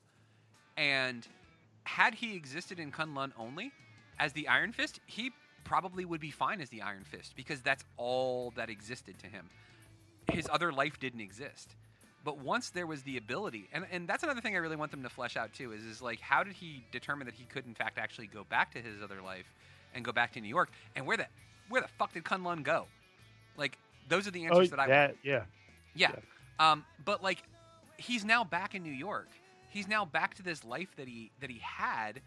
and 0.78 1.28
had 1.84 2.14
he 2.14 2.36
existed 2.36 2.80
in 2.80 2.92
Kunlun 2.92 3.32
only 3.38 3.74
as 4.20 4.32
the 4.32 4.48
Iron 4.48 4.72
Fist, 4.72 5.02
he 5.06 5.32
probably 5.64 6.06
would 6.06 6.22
be 6.22 6.32
fine 6.32 6.62
as 6.62 6.70
the 6.70 6.82
Iron 6.82 7.04
Fist 7.04 7.36
because 7.36 7.62
that's 7.62 7.84
all 7.98 8.54
that 8.56 8.70
existed 8.70 9.20
to 9.20 9.28
him. 9.28 9.50
His 10.32 10.48
other 10.52 10.72
life 10.72 11.00
didn't 11.00 11.22
exist. 11.22 11.76
But 12.24 12.38
once 12.38 12.70
there 12.70 12.88
was 12.88 13.04
the 13.04 13.18
ability, 13.18 13.68
and, 13.74 13.86
and 13.92 14.08
that's 14.08 14.24
another 14.24 14.40
thing 14.40 14.56
I 14.56 14.60
really 14.60 14.78
want 14.78 14.92
them 14.92 15.04
to 15.04 15.10
flesh 15.10 15.36
out 15.36 15.54
too, 15.54 15.74
is, 15.74 15.84
is 15.84 16.02
like 16.02 16.22
how 16.22 16.44
did 16.44 16.54
he 16.54 16.84
determine 16.92 17.26
that 17.26 17.36
he 17.36 17.44
could 17.46 17.66
in 17.66 17.74
fact 17.74 17.98
actually 17.98 18.28
go 18.28 18.46
back 18.50 18.72
to 18.74 18.80
his 18.80 19.02
other 19.04 19.22
life 19.22 19.54
and 19.94 20.06
go 20.06 20.14
back 20.14 20.32
to 20.34 20.42
New 20.42 20.48
York? 20.48 20.70
And 20.96 21.06
where 21.06 21.18
the 21.18 21.28
where 21.68 21.82
the 21.82 21.90
fuck 22.00 22.14
did 22.14 22.24
Kunlun 22.24 22.64
go? 22.64 22.86
Like 23.58 23.78
those 24.08 24.28
are 24.28 24.32
the 24.32 24.46
answers 24.46 24.70
oh, 24.70 24.76
that 24.76 24.80
I 24.80 24.88
that, 24.88 25.10
want. 25.10 25.18
yeah. 25.24 25.44
Yeah. 25.96 26.12
Um, 26.60 26.86
but 27.04 27.22
like 27.22 27.44
he's 27.98 28.24
now 28.24 28.44
back 28.44 28.74
in 28.74 28.84
New 28.84 28.94
York. 28.94 29.28
He's 29.70 29.88
now 29.88 30.06
back 30.06 30.36
to 30.36 30.44
this 30.44 30.64
life 30.64 30.96
that 30.98 31.08
he 31.08 31.32
that 31.42 31.50
he 31.50 31.60
had, 31.60 32.22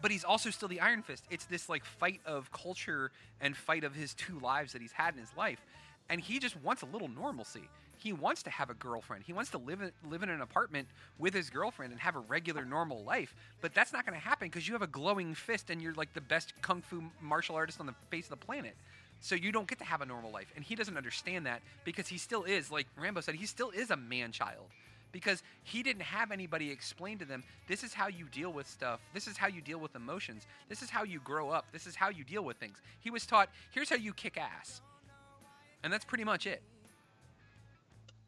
but 0.00 0.10
he's 0.10 0.24
also 0.24 0.50
still 0.50 0.68
the 0.68 0.80
Iron 0.80 1.02
Fist. 1.02 1.24
It's 1.30 1.46
this 1.46 1.68
like 1.68 1.84
fight 1.84 2.20
of 2.26 2.50
culture 2.52 3.10
and 3.40 3.56
fight 3.56 3.84
of 3.84 3.94
his 3.94 4.14
two 4.14 4.38
lives 4.38 4.72
that 4.72 4.82
he's 4.82 4.92
had 4.92 5.14
in 5.14 5.20
his 5.20 5.34
life. 5.36 5.64
And 6.08 6.20
he 6.20 6.38
just 6.38 6.60
wants 6.62 6.82
a 6.82 6.86
little 6.86 7.08
normalcy. 7.08 7.68
He 7.96 8.12
wants 8.12 8.42
to 8.42 8.50
have 8.50 8.68
a 8.68 8.74
girlfriend. 8.74 9.24
He 9.24 9.32
wants 9.32 9.50
to 9.52 9.58
live 9.58 9.80
in, 9.80 9.92
live 10.10 10.22
in 10.22 10.28
an 10.28 10.42
apartment 10.42 10.88
with 11.18 11.32
his 11.32 11.48
girlfriend 11.48 11.92
and 11.92 12.00
have 12.00 12.16
a 12.16 12.20
regular 12.20 12.64
normal 12.64 13.02
life. 13.02 13.34
But 13.62 13.72
that's 13.72 13.92
not 13.92 14.04
going 14.04 14.18
to 14.18 14.22
happen 14.24 14.48
because 14.48 14.68
you 14.68 14.74
have 14.74 14.82
a 14.82 14.86
glowing 14.86 15.34
fist 15.34 15.70
and 15.70 15.80
you're 15.80 15.94
like 15.94 16.12
the 16.12 16.20
best 16.20 16.52
kung 16.60 16.82
fu 16.82 17.02
martial 17.22 17.56
artist 17.56 17.80
on 17.80 17.86
the 17.86 17.94
face 18.10 18.26
of 18.26 18.30
the 18.30 18.44
planet. 18.44 18.76
So 19.20 19.34
you 19.34 19.52
don't 19.52 19.66
get 19.66 19.78
to 19.78 19.84
have 19.84 20.02
a 20.02 20.06
normal 20.06 20.30
life. 20.30 20.52
And 20.54 20.62
he 20.62 20.74
doesn't 20.74 20.98
understand 20.98 21.46
that 21.46 21.62
because 21.84 22.06
he 22.08 22.18
still 22.18 22.44
is, 22.44 22.70
like 22.70 22.86
Rambo 22.98 23.22
said, 23.22 23.36
he 23.36 23.46
still 23.46 23.70
is 23.70 23.90
a 23.90 23.96
man 23.96 24.32
child. 24.32 24.66
Because 25.14 25.44
he 25.62 25.84
didn't 25.84 26.02
have 26.02 26.32
anybody 26.32 26.72
explain 26.72 27.18
to 27.20 27.24
them, 27.24 27.44
this 27.68 27.84
is 27.84 27.94
how 27.94 28.08
you 28.08 28.26
deal 28.32 28.52
with 28.52 28.66
stuff. 28.66 28.98
This 29.14 29.28
is 29.28 29.36
how 29.36 29.46
you 29.46 29.60
deal 29.60 29.78
with 29.78 29.94
emotions. 29.94 30.44
This 30.68 30.82
is 30.82 30.90
how 30.90 31.04
you 31.04 31.20
grow 31.20 31.50
up. 31.50 31.66
This 31.72 31.86
is 31.86 31.94
how 31.94 32.08
you 32.08 32.24
deal 32.24 32.42
with 32.42 32.56
things. 32.56 32.82
He 32.98 33.10
was 33.10 33.24
taught, 33.24 33.48
here's 33.70 33.88
how 33.88 33.94
you 33.94 34.12
kick 34.12 34.36
ass. 34.36 34.82
And 35.84 35.92
that's 35.92 36.04
pretty 36.04 36.24
much 36.24 36.48
it. 36.48 36.62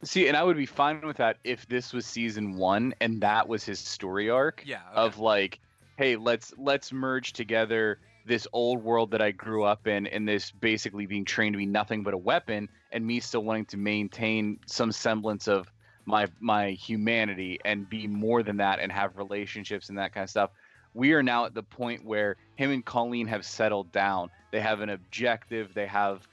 See, 0.05 0.29
and 0.29 0.37
I 0.37 0.45
would 0.45 0.57
be 0.57 0.65
fine 0.65 1.01
with 1.05 1.17
that 1.17 1.39
if 1.43 1.67
this 1.67 1.93
was 1.93 2.07
season 2.07 2.57
one 2.57 2.95
and 3.01 3.21
that 3.21 3.49
was 3.49 3.65
his 3.65 3.81
story 3.81 4.31
arc. 4.31 4.63
Yeah. 4.65 4.77
okay. 4.93 5.01
Of 5.01 5.19
like, 5.19 5.59
hey, 5.97 6.15
let's 6.15 6.55
let's 6.57 6.93
merge 6.93 7.33
together 7.33 7.99
this 8.27 8.47
old 8.53 8.85
world 8.85 9.11
that 9.11 9.23
I 9.23 9.33
grew 9.33 9.65
up 9.65 9.89
in 9.89 10.07
and 10.07 10.29
this 10.29 10.53
basically 10.53 11.07
being 11.07 11.25
trained 11.25 11.55
to 11.55 11.59
be 11.59 11.67
nothing 11.67 12.05
but 12.05 12.15
a 12.15 12.19
weapon, 12.19 12.69
and 12.93 13.05
me 13.05 13.19
still 13.19 13.43
wanting 13.43 13.65
to 13.67 13.77
maintain 13.77 14.61
some 14.67 14.93
semblance 14.93 15.49
of 15.49 15.69
my 16.07 16.29
my 16.41 16.71
humanity 16.71 17.59
and 17.65 17.89
be 17.89 18.07
more 18.07 18.43
than 18.43 18.57
that 18.59 18.79
and 18.81 18.91
have 18.91 19.17
relationships 19.17 19.89
and 19.89 19.99
that 19.99 20.15
kind 20.15 20.25
of 20.25 20.31
stuff. 20.31 20.51
We 20.95 21.13
are 21.13 21.23
now 21.23 21.45
at 21.45 21.53
the 21.53 21.63
point 21.63 22.05
where 22.05 22.37
him 22.55 22.71
and 22.71 22.85
Colleen 22.85 23.27
have 23.27 23.45
settled 23.45 23.93
down. 23.93 24.31
They 24.51 24.61
have 24.61 24.81
an 24.81 24.89
objective. 24.89 25.75
They 25.75 25.87
have 25.87 26.27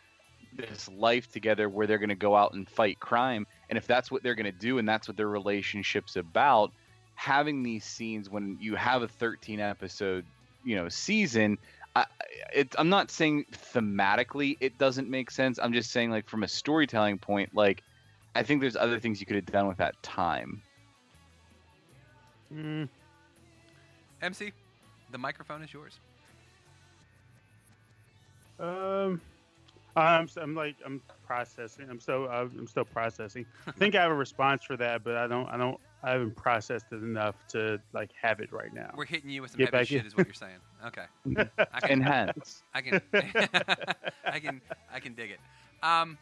this 0.56 0.88
life 0.90 1.32
together 1.32 1.68
where 1.68 1.88
they're 1.88 1.98
going 1.98 2.10
to 2.10 2.16
go 2.16 2.36
out 2.36 2.54
and 2.54 2.70
fight 2.70 3.00
crime. 3.00 3.46
And 3.70 3.78
if 3.78 3.88
that's 3.88 4.10
what 4.10 4.24
they're 4.24 4.36
going 4.36 4.46
to 4.46 4.52
do 4.52 4.78
and 4.78 4.88
that's 4.88 5.08
what 5.08 5.18
their 5.18 5.28
relationship's 5.28 6.16
about, 6.16 6.72
having 7.16 7.64
these 7.64 7.84
scenes 7.84 8.30
when 8.30 8.58
you 8.62 8.76
have 8.76 9.02
a 9.02 9.08
13 9.08 9.60
episode, 9.60 10.26
you 10.64 10.76
know, 10.76 10.88
season, 10.88 11.58
I, 11.96 12.06
it, 12.54 12.74
I'm 12.78 12.90
not 12.90 13.12
saying 13.12 13.46
thematically 13.52 14.58
it 14.60 14.78
doesn't 14.78 15.10
make 15.10 15.30
sense. 15.32 15.60
I'm 15.62 15.74
just 15.74 15.92
saying 15.92 16.12
like 16.12 16.30
from 16.30 16.44
a 16.44 16.48
storytelling 16.48 17.18
point, 17.18 17.54
like 17.54 17.84
I 18.36 18.44
think 18.44 18.62
there's 18.62 18.76
other 18.76 19.00
things 19.00 19.20
you 19.20 19.26
could 19.26 19.36
have 19.36 19.46
done 19.46 19.68
with 19.68 19.78
that 19.78 20.02
time. 20.04 20.62
Mm, 22.54 22.88
MC, 24.22 24.52
the 25.12 25.18
microphone 25.18 25.62
is 25.64 25.74
yours. 25.74 26.00
um, 28.60 29.22
I'm, 29.96 30.24
s- 30.24 30.38
I'm 30.38 30.56
like 30.56 30.76
I'm 30.86 31.02
processing. 31.26 31.88
I'm 31.90 32.00
so 32.00 32.26
uh, 32.26 32.48
I'm 32.58 32.68
still 32.68 32.86
processing. 32.86 33.46
I 33.68 33.72
think 33.78 33.96
I 33.96 34.02
have 34.04 34.12
a 34.12 34.16
response 34.16 34.64
for 34.64 34.78
that, 34.78 35.04
but 35.04 35.16
I 35.16 35.28
don't. 35.28 35.48
I 35.50 35.58
don't. 35.58 35.80
I 36.04 36.12
haven't 36.12 36.36
processed 36.36 36.88
it 36.92 37.02
enough 37.02 37.36
to 37.50 37.80
like 37.94 38.12
have 38.22 38.40
it 38.40 38.52
right 38.52 38.74
now. 38.74 38.92
We're 38.96 39.06
hitting 39.06 39.30
you 39.30 39.42
with 39.42 39.52
some 39.52 39.60
Get 39.60 39.74
heavy 39.74 39.86
shit, 39.86 40.02
in. 40.02 40.08
is 40.08 40.16
what 40.16 40.28
you're 40.28 40.34
saying. 40.34 40.58
Okay. 40.86 41.06
I 41.72 41.80
can, 41.80 41.92
Enhance. 41.92 42.62
I 42.74 42.82
can, 42.82 43.02
I 44.26 44.40
can, 44.40 44.62
I 44.94 45.00
can 45.00 45.14
dig 45.14 45.32
it. 45.32 45.40
Um, 45.82 46.18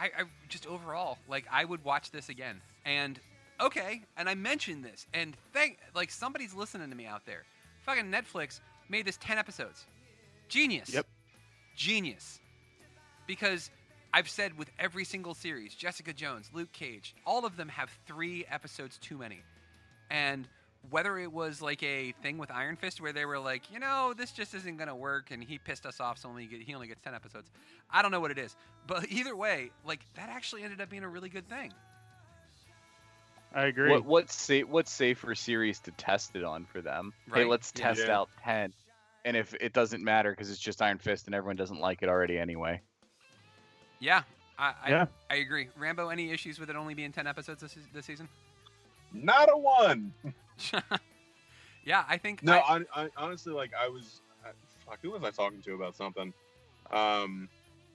I, 0.00 0.06
I 0.06 0.24
just 0.48 0.66
overall 0.66 1.18
like 1.28 1.44
I 1.52 1.64
would 1.64 1.84
watch 1.84 2.10
this 2.10 2.28
again, 2.28 2.60
and 2.86 3.20
okay, 3.60 4.02
and 4.16 4.28
I 4.28 4.34
mentioned 4.34 4.84
this, 4.84 5.06
and 5.12 5.36
thank 5.52 5.78
like 5.94 6.10
somebody's 6.10 6.54
listening 6.54 6.88
to 6.88 6.96
me 6.96 7.06
out 7.06 7.26
there. 7.26 7.44
Fucking 7.82 8.10
Netflix 8.10 8.60
made 8.88 9.04
this 9.04 9.18
ten 9.18 9.38
episodes. 9.38 9.84
Genius. 10.48 10.92
Yep. 10.92 11.06
Genius. 11.76 12.40
Because 13.26 13.70
I've 14.12 14.28
said 14.28 14.58
with 14.58 14.70
every 14.78 15.04
single 15.04 15.34
series, 15.34 15.74
Jessica 15.74 16.12
Jones, 16.12 16.50
Luke 16.52 16.72
Cage, 16.72 17.14
all 17.24 17.44
of 17.44 17.56
them 17.56 17.68
have 17.68 17.90
three 18.06 18.44
episodes 18.50 18.98
too 18.98 19.18
many. 19.18 19.42
And 20.10 20.48
whether 20.88 21.18
it 21.18 21.30
was 21.30 21.60
like 21.60 21.82
a 21.82 22.12
thing 22.22 22.38
with 22.38 22.50
Iron 22.50 22.76
Fist 22.76 23.00
where 23.00 23.12
they 23.12 23.26
were 23.26 23.38
like, 23.38 23.70
you 23.70 23.78
know, 23.78 24.14
this 24.16 24.32
just 24.32 24.54
isn't 24.54 24.78
gonna 24.78 24.96
work, 24.96 25.30
and 25.30 25.42
he 25.44 25.58
pissed 25.58 25.84
us 25.84 26.00
off, 26.00 26.18
so 26.18 26.28
only 26.28 26.46
get, 26.46 26.62
he 26.62 26.74
only 26.74 26.86
gets 26.88 27.00
ten 27.02 27.14
episodes. 27.14 27.50
I 27.90 28.00
don't 28.02 28.10
know 28.10 28.20
what 28.20 28.30
it 28.30 28.38
is, 28.38 28.56
but 28.86 29.06
either 29.10 29.36
way, 29.36 29.70
like 29.84 30.00
that 30.14 30.28
actually 30.30 30.62
ended 30.62 30.80
up 30.80 30.88
being 30.88 31.04
a 31.04 31.08
really 31.08 31.28
good 31.28 31.48
thing. 31.48 31.72
I 33.52 33.64
agree. 33.66 33.90
What 33.90 34.04
what's 34.04 34.34
sa- 34.34 34.60
what's 34.60 34.92
safer 34.92 35.34
series 35.34 35.80
to 35.80 35.90
test 35.92 36.36
it 36.36 36.44
on 36.44 36.64
for 36.64 36.80
them? 36.80 37.12
Hey, 37.26 37.40
Right. 37.40 37.48
let's 37.48 37.72
Yeah. 37.76 37.82
test 37.88 38.06
Yeah. 38.06 38.18
out 38.18 38.28
ten, 38.44 38.72
and 39.24 39.36
if 39.36 39.54
it 39.54 39.72
doesn't 39.72 40.02
matter 40.04 40.30
because 40.30 40.50
it's 40.50 40.60
just 40.60 40.80
Iron 40.80 40.98
Fist 40.98 41.26
and 41.26 41.34
everyone 41.34 41.56
doesn't 41.56 41.80
like 41.80 42.02
it 42.02 42.08
already 42.08 42.38
anyway. 42.38 42.80
Yeah, 43.98 44.22
I 44.58 44.74
I, 44.84 44.90
Yeah. 44.90 45.06
I 45.28 45.34
agree. 45.36 45.68
Rambo, 45.76 46.08
any 46.08 46.30
issues 46.30 46.58
with 46.60 46.70
it 46.70 46.76
only 46.76 46.94
being 46.94 47.12
ten 47.12 47.26
episodes 47.26 47.60
this, 47.60 47.76
this 47.92 48.06
season? 48.06 48.28
Not 49.12 49.48
a 49.52 49.56
one. 49.56 50.12
yeah, 51.84 52.04
I 52.08 52.16
think 52.16 52.42
No, 52.42 52.58
I- 52.58 52.78
I, 52.94 53.02
I 53.04 53.08
honestly 53.16 53.52
like 53.52 53.72
I 53.78 53.88
was 53.88 54.20
I, 54.44 54.50
fuck. 54.86 54.98
Who 55.02 55.10
was 55.10 55.22
I 55.24 55.30
talking 55.30 55.60
to 55.62 55.74
about 55.74 55.96
something? 55.96 56.32
Um, 56.90 57.48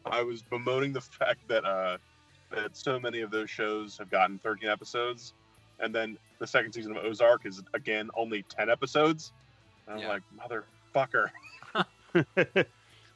I 0.06 0.22
was 0.24 0.42
bemoaning 0.44 0.94
the 0.94 1.02
fact 1.20 1.48
that 1.48 1.66
uh 1.66 1.98
that 2.52 2.76
so 2.78 3.00
many 3.00 3.22
of 3.22 3.32
those 3.32 3.50
shows 3.50 3.98
have 3.98 4.10
gotten 4.12 4.40
13 4.40 4.70
episodes, 4.70 5.34
and 5.80 5.94
then 5.94 6.18
the 6.40 6.48
second 6.48 6.74
season 6.74 6.96
of 6.96 7.04
Ozark 7.04 7.46
is 7.46 7.62
again 7.74 8.10
only 8.16 8.44
10 8.44 8.70
episodes. 8.70 9.34
And 9.88 9.96
I'm 9.96 10.02
Yeah. 10.02 10.10
like, 10.10 10.24
motherfucker. 10.96 11.30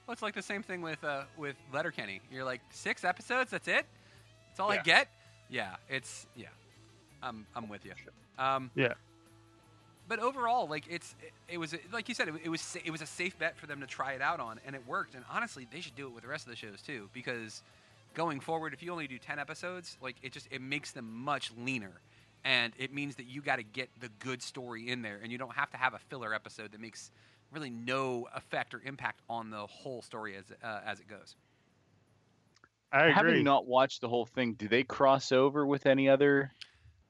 Well, 0.07 0.13
it's 0.13 0.23
like 0.23 0.33
the 0.33 0.41
same 0.41 0.63
thing 0.63 0.81
with 0.81 1.03
uh, 1.03 1.25
with 1.37 1.55
Letterkenny. 1.71 2.19
You're 2.31 2.43
like 2.43 2.61
six 2.71 3.03
episodes. 3.03 3.51
That's 3.51 3.67
it. 3.67 3.85
That's 4.47 4.59
all 4.59 4.71
I 4.71 4.77
get. 4.77 5.07
Yeah, 5.51 5.75
it's 5.87 6.25
yeah. 6.35 6.47
I'm 7.21 7.45
I'm 7.55 7.69
with 7.69 7.85
you. 7.85 7.93
Um, 8.37 8.71
Yeah. 8.75 8.93
But 10.07 10.19
overall, 10.19 10.67
like 10.67 10.85
it's 10.89 11.15
it, 11.21 11.53
it 11.53 11.57
was 11.59 11.75
like 11.93 12.09
you 12.09 12.15
said, 12.15 12.29
it, 12.29 12.33
it 12.43 12.49
was 12.49 12.75
it 12.83 12.89
was 12.89 13.01
a 13.01 13.05
safe 13.05 13.37
bet 13.37 13.55
for 13.57 13.67
them 13.67 13.79
to 13.81 13.85
try 13.85 14.13
it 14.13 14.21
out 14.21 14.39
on, 14.39 14.59
and 14.65 14.75
it 14.75 14.81
worked. 14.87 15.13
And 15.13 15.23
honestly, 15.31 15.67
they 15.71 15.81
should 15.81 15.95
do 15.95 16.07
it 16.07 16.13
with 16.13 16.23
the 16.23 16.29
rest 16.29 16.45
of 16.47 16.49
the 16.49 16.55
shows 16.55 16.81
too, 16.81 17.09
because 17.13 17.61
going 18.15 18.39
forward, 18.39 18.73
if 18.73 18.81
you 18.81 18.91
only 18.91 19.07
do 19.07 19.19
ten 19.19 19.37
episodes, 19.37 19.97
like 20.01 20.15
it 20.23 20.31
just 20.31 20.47
it 20.49 20.61
makes 20.61 20.91
them 20.91 21.23
much 21.23 21.51
leaner, 21.63 22.01
and 22.43 22.73
it 22.79 22.91
means 22.91 23.17
that 23.17 23.27
you 23.27 23.41
got 23.41 23.57
to 23.57 23.63
get 23.63 23.89
the 23.99 24.09
good 24.17 24.41
story 24.41 24.89
in 24.89 25.03
there, 25.03 25.19
and 25.21 25.31
you 25.31 25.37
don't 25.37 25.53
have 25.53 25.69
to 25.71 25.77
have 25.77 25.93
a 25.93 25.99
filler 26.09 26.33
episode 26.33 26.71
that 26.71 26.81
makes 26.81 27.11
really 27.51 27.69
no 27.69 28.27
effect 28.35 28.73
or 28.73 28.81
impact 28.83 29.21
on 29.29 29.51
the 29.51 29.67
whole 29.67 30.01
story 30.01 30.35
as 30.35 30.45
uh, 30.63 30.79
as 30.87 30.99
it 30.99 31.07
goes. 31.07 31.35
I 32.91 33.01
agree. 33.01 33.13
Having 33.13 33.43
not 33.43 33.67
watched 33.67 34.01
the 34.01 34.09
whole 34.09 34.25
thing, 34.25 34.53
do 34.53 34.67
they 34.67 34.81
cross 34.81 35.31
over 35.31 35.67
with 35.67 35.85
any 35.85 36.09
other 36.09 36.51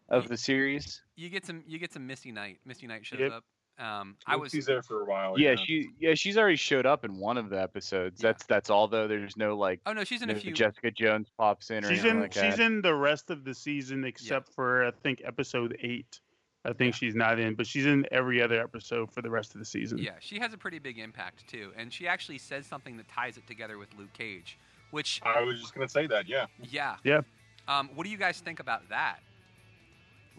of 0.09 0.27
the 0.27 0.37
series? 0.37 1.01
You 1.15 1.29
get 1.29 1.45
some 1.45 1.63
you 1.67 1.79
get 1.79 1.93
some 1.93 2.05
Misty 2.07 2.31
Knight. 2.31 2.59
Misty 2.65 2.87
Knight 2.87 3.05
shows 3.05 3.19
Yep. 3.19 3.31
up. 3.31 3.43
Um, 3.83 4.17
I 4.27 4.35
was 4.35 4.51
She's 4.51 4.65
there 4.65 4.81
for 4.83 5.03
a 5.03 5.05
while. 5.05 5.39
yeah, 5.39 5.55
she 5.55 5.87
yeah 5.99 6.13
she's 6.13 6.37
already 6.37 6.57
showed 6.57 6.85
up 6.85 7.05
in 7.05 7.17
one 7.17 7.37
of 7.37 7.49
the 7.49 7.61
episodes. 7.61 8.21
Yeah. 8.21 8.29
That's 8.29 8.45
that's 8.45 8.69
all 8.69 8.89
though. 8.89 9.07
There's 9.07 9.37
no 9.37 9.55
like 9.55 9.79
oh 9.85 9.93
no, 9.93 10.03
she's 10.03 10.21
in 10.21 10.29
a 10.29 10.35
few. 10.35 10.51
Jessica 10.53 10.91
Jones 10.91 11.29
pops 11.37 11.71
in 11.71 11.85
or 11.85 11.89
She's 11.89 11.99
anything 11.99 12.11
in. 12.17 12.21
like 12.23 12.33
she's 12.33 12.57
that. 12.57 12.59
in 12.59 12.81
the 12.81 12.93
rest 12.93 13.29
of 13.29 13.45
the 13.45 13.53
season 13.53 14.03
except 14.03 14.49
for 14.53 14.85
I 14.85 14.91
think 15.01 15.21
episode 15.23 15.77
eight. 15.81 16.19
I 16.65 16.73
think 16.73 16.93
she's 16.93 17.15
not 17.15 17.39
in, 17.39 17.55
but 17.55 17.65
she's 17.65 17.85
in 17.85 18.05
every 18.11 18.41
other 18.41 18.61
episode 18.61 19.13
for 19.13 19.21
the 19.21 19.29
rest 19.29 19.53
of 19.55 19.59
the 19.59 19.65
season. 19.65 19.97
Yeah, 19.97 20.11
she 20.19 20.39
has 20.39 20.51
a 20.53 20.57
pretty 20.57 20.79
big 20.79 20.99
impact 20.99 21.47
too, 21.47 21.71
and 21.77 21.91
she 21.93 22.05
actually 22.05 22.37
says 22.39 22.65
something 22.65 22.97
that 22.97 23.07
ties 23.07 23.37
it 23.37 23.47
together 23.47 23.77
with 23.77 23.87
Luke 23.97 24.11
Cage, 24.11 24.59
which 24.91 25.21
I 25.23 25.41
was 25.41 25.61
just 25.61 25.73
gonna 25.73 25.87
say 25.87 26.05
that. 26.07 26.27
Yeah. 26.27 26.47
yeah, 26.69 26.97
Yeah. 27.05 27.21
Um, 27.69 27.89
what 27.95 28.03
do 28.03 28.09
you 28.09 28.17
guys 28.17 28.39
think 28.41 28.59
about 28.59 28.89
that? 28.89 29.19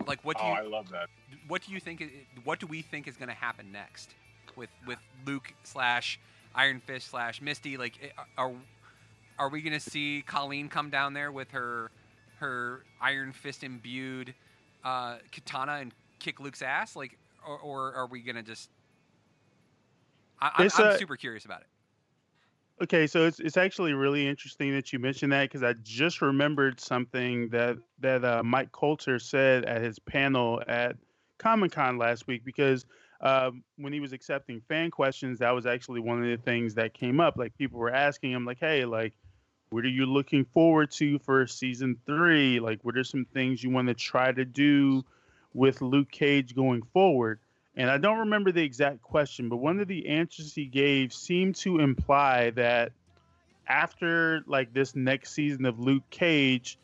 Like, 0.06 0.24
what 0.24 0.38
do 0.38 0.44
oh, 0.44 0.48
you 0.48 0.58
I 0.58 0.62
love 0.62 0.88
that. 0.90 1.08
what 1.48 1.62
do 1.62 1.72
you 1.72 1.80
think? 1.80 2.02
What 2.44 2.58
do 2.58 2.66
we 2.66 2.82
think 2.82 3.06
is 3.06 3.16
going 3.16 3.28
to 3.28 3.34
happen 3.34 3.70
next 3.72 4.14
with 4.56 4.70
with 4.86 4.98
Luke 5.26 5.52
slash 5.62 6.18
Iron 6.54 6.80
Fist 6.80 7.08
slash 7.08 7.40
Misty? 7.40 7.76
Like, 7.76 8.14
are 8.38 8.52
are 9.38 9.48
we 9.48 9.62
going 9.62 9.78
to 9.78 9.80
see 9.80 10.22
Colleen 10.26 10.68
come 10.68 10.90
down 10.90 11.14
there 11.14 11.32
with 11.32 11.50
her 11.52 11.90
her 12.38 12.84
Iron 13.00 13.32
Fist 13.32 13.62
imbued 13.62 14.34
uh, 14.84 15.16
katana 15.32 15.74
and 15.74 15.92
kick 16.18 16.40
Luke's 16.40 16.62
ass? 16.62 16.96
Like, 16.96 17.18
or, 17.46 17.58
or 17.58 17.94
are 17.94 18.06
we 18.06 18.20
going 18.20 18.36
to 18.36 18.42
just? 18.42 18.70
I, 20.40 20.50
I'm 20.56 20.66
uh, 20.66 20.96
super 20.96 21.16
curious 21.16 21.44
about 21.44 21.60
it. 21.60 21.66
Okay, 22.82 23.06
so 23.06 23.26
it's 23.26 23.40
it's 23.40 23.58
actually 23.58 23.92
really 23.92 24.26
interesting 24.26 24.72
that 24.72 24.90
you 24.90 24.98
mentioned 24.98 25.32
that 25.32 25.42
because 25.42 25.62
I 25.62 25.74
just 25.82 26.22
remembered 26.22 26.80
something 26.80 27.50
that 27.50 27.76
that 27.98 28.24
uh, 28.24 28.42
Mike 28.42 28.72
Colter 28.72 29.18
said 29.18 29.66
at 29.66 29.82
his 29.82 29.98
panel 29.98 30.62
at 30.66 30.96
Comic 31.36 31.72
Con 31.72 31.98
last 31.98 32.26
week 32.26 32.42
because 32.42 32.86
um, 33.20 33.62
when 33.76 33.92
he 33.92 34.00
was 34.00 34.14
accepting 34.14 34.62
fan 34.66 34.90
questions, 34.90 35.40
that 35.40 35.50
was 35.50 35.66
actually 35.66 36.00
one 36.00 36.22
of 36.22 36.24
the 36.24 36.42
things 36.42 36.74
that 36.76 36.94
came 36.94 37.20
up. 37.20 37.36
Like 37.36 37.54
people 37.58 37.78
were 37.78 37.92
asking 37.92 38.32
him, 38.32 38.46
like, 38.46 38.58
"Hey, 38.58 38.86
like, 38.86 39.12
what 39.68 39.84
are 39.84 39.88
you 39.88 40.06
looking 40.06 40.46
forward 40.46 40.90
to 40.92 41.18
for 41.18 41.46
season 41.46 41.98
three? 42.06 42.60
Like, 42.60 42.82
what 42.82 42.96
are 42.96 43.04
some 43.04 43.26
things 43.26 43.62
you 43.62 43.68
want 43.68 43.88
to 43.88 43.94
try 43.94 44.32
to 44.32 44.46
do 44.46 45.04
with 45.52 45.82
Luke 45.82 46.10
Cage 46.10 46.54
going 46.54 46.80
forward?" 46.94 47.40
And 47.80 47.90
I 47.90 47.96
don't 47.96 48.18
remember 48.18 48.52
the 48.52 48.62
exact 48.62 49.00
question, 49.00 49.48
but 49.48 49.56
one 49.56 49.80
of 49.80 49.88
the 49.88 50.06
answers 50.06 50.54
he 50.54 50.66
gave 50.66 51.14
seemed 51.14 51.54
to 51.56 51.78
imply 51.78 52.50
that 52.50 52.92
after 53.66 54.42
like 54.46 54.74
this 54.74 54.94
next 54.94 55.32
season 55.32 55.64
of 55.64 55.80
Luke 55.80 56.02
Cage, 56.10 56.76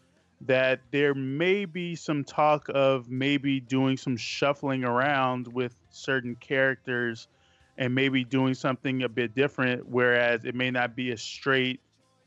that 0.47 0.81
there 0.93 1.13
may 1.13 1.67
be 1.67 1.97
some 1.97 2.25
talk 2.25 2.71
of 2.75 3.11
maybe 3.11 3.61
doing 3.61 3.99
some 3.99 4.17
shuffling 4.17 4.85
around 4.85 5.53
with 5.53 5.77
certain 5.91 6.35
characters 6.35 7.29
and 7.77 7.95
maybe 7.95 8.25
doing 8.25 8.55
something 8.55 9.03
a 9.03 9.09
bit 9.11 9.35
different, 9.35 9.87
whereas 9.87 10.47
it 10.47 10.55
may 10.55 10.71
not 10.71 10.97
be 10.97 11.11
a 11.11 11.19
straight, 11.19 11.79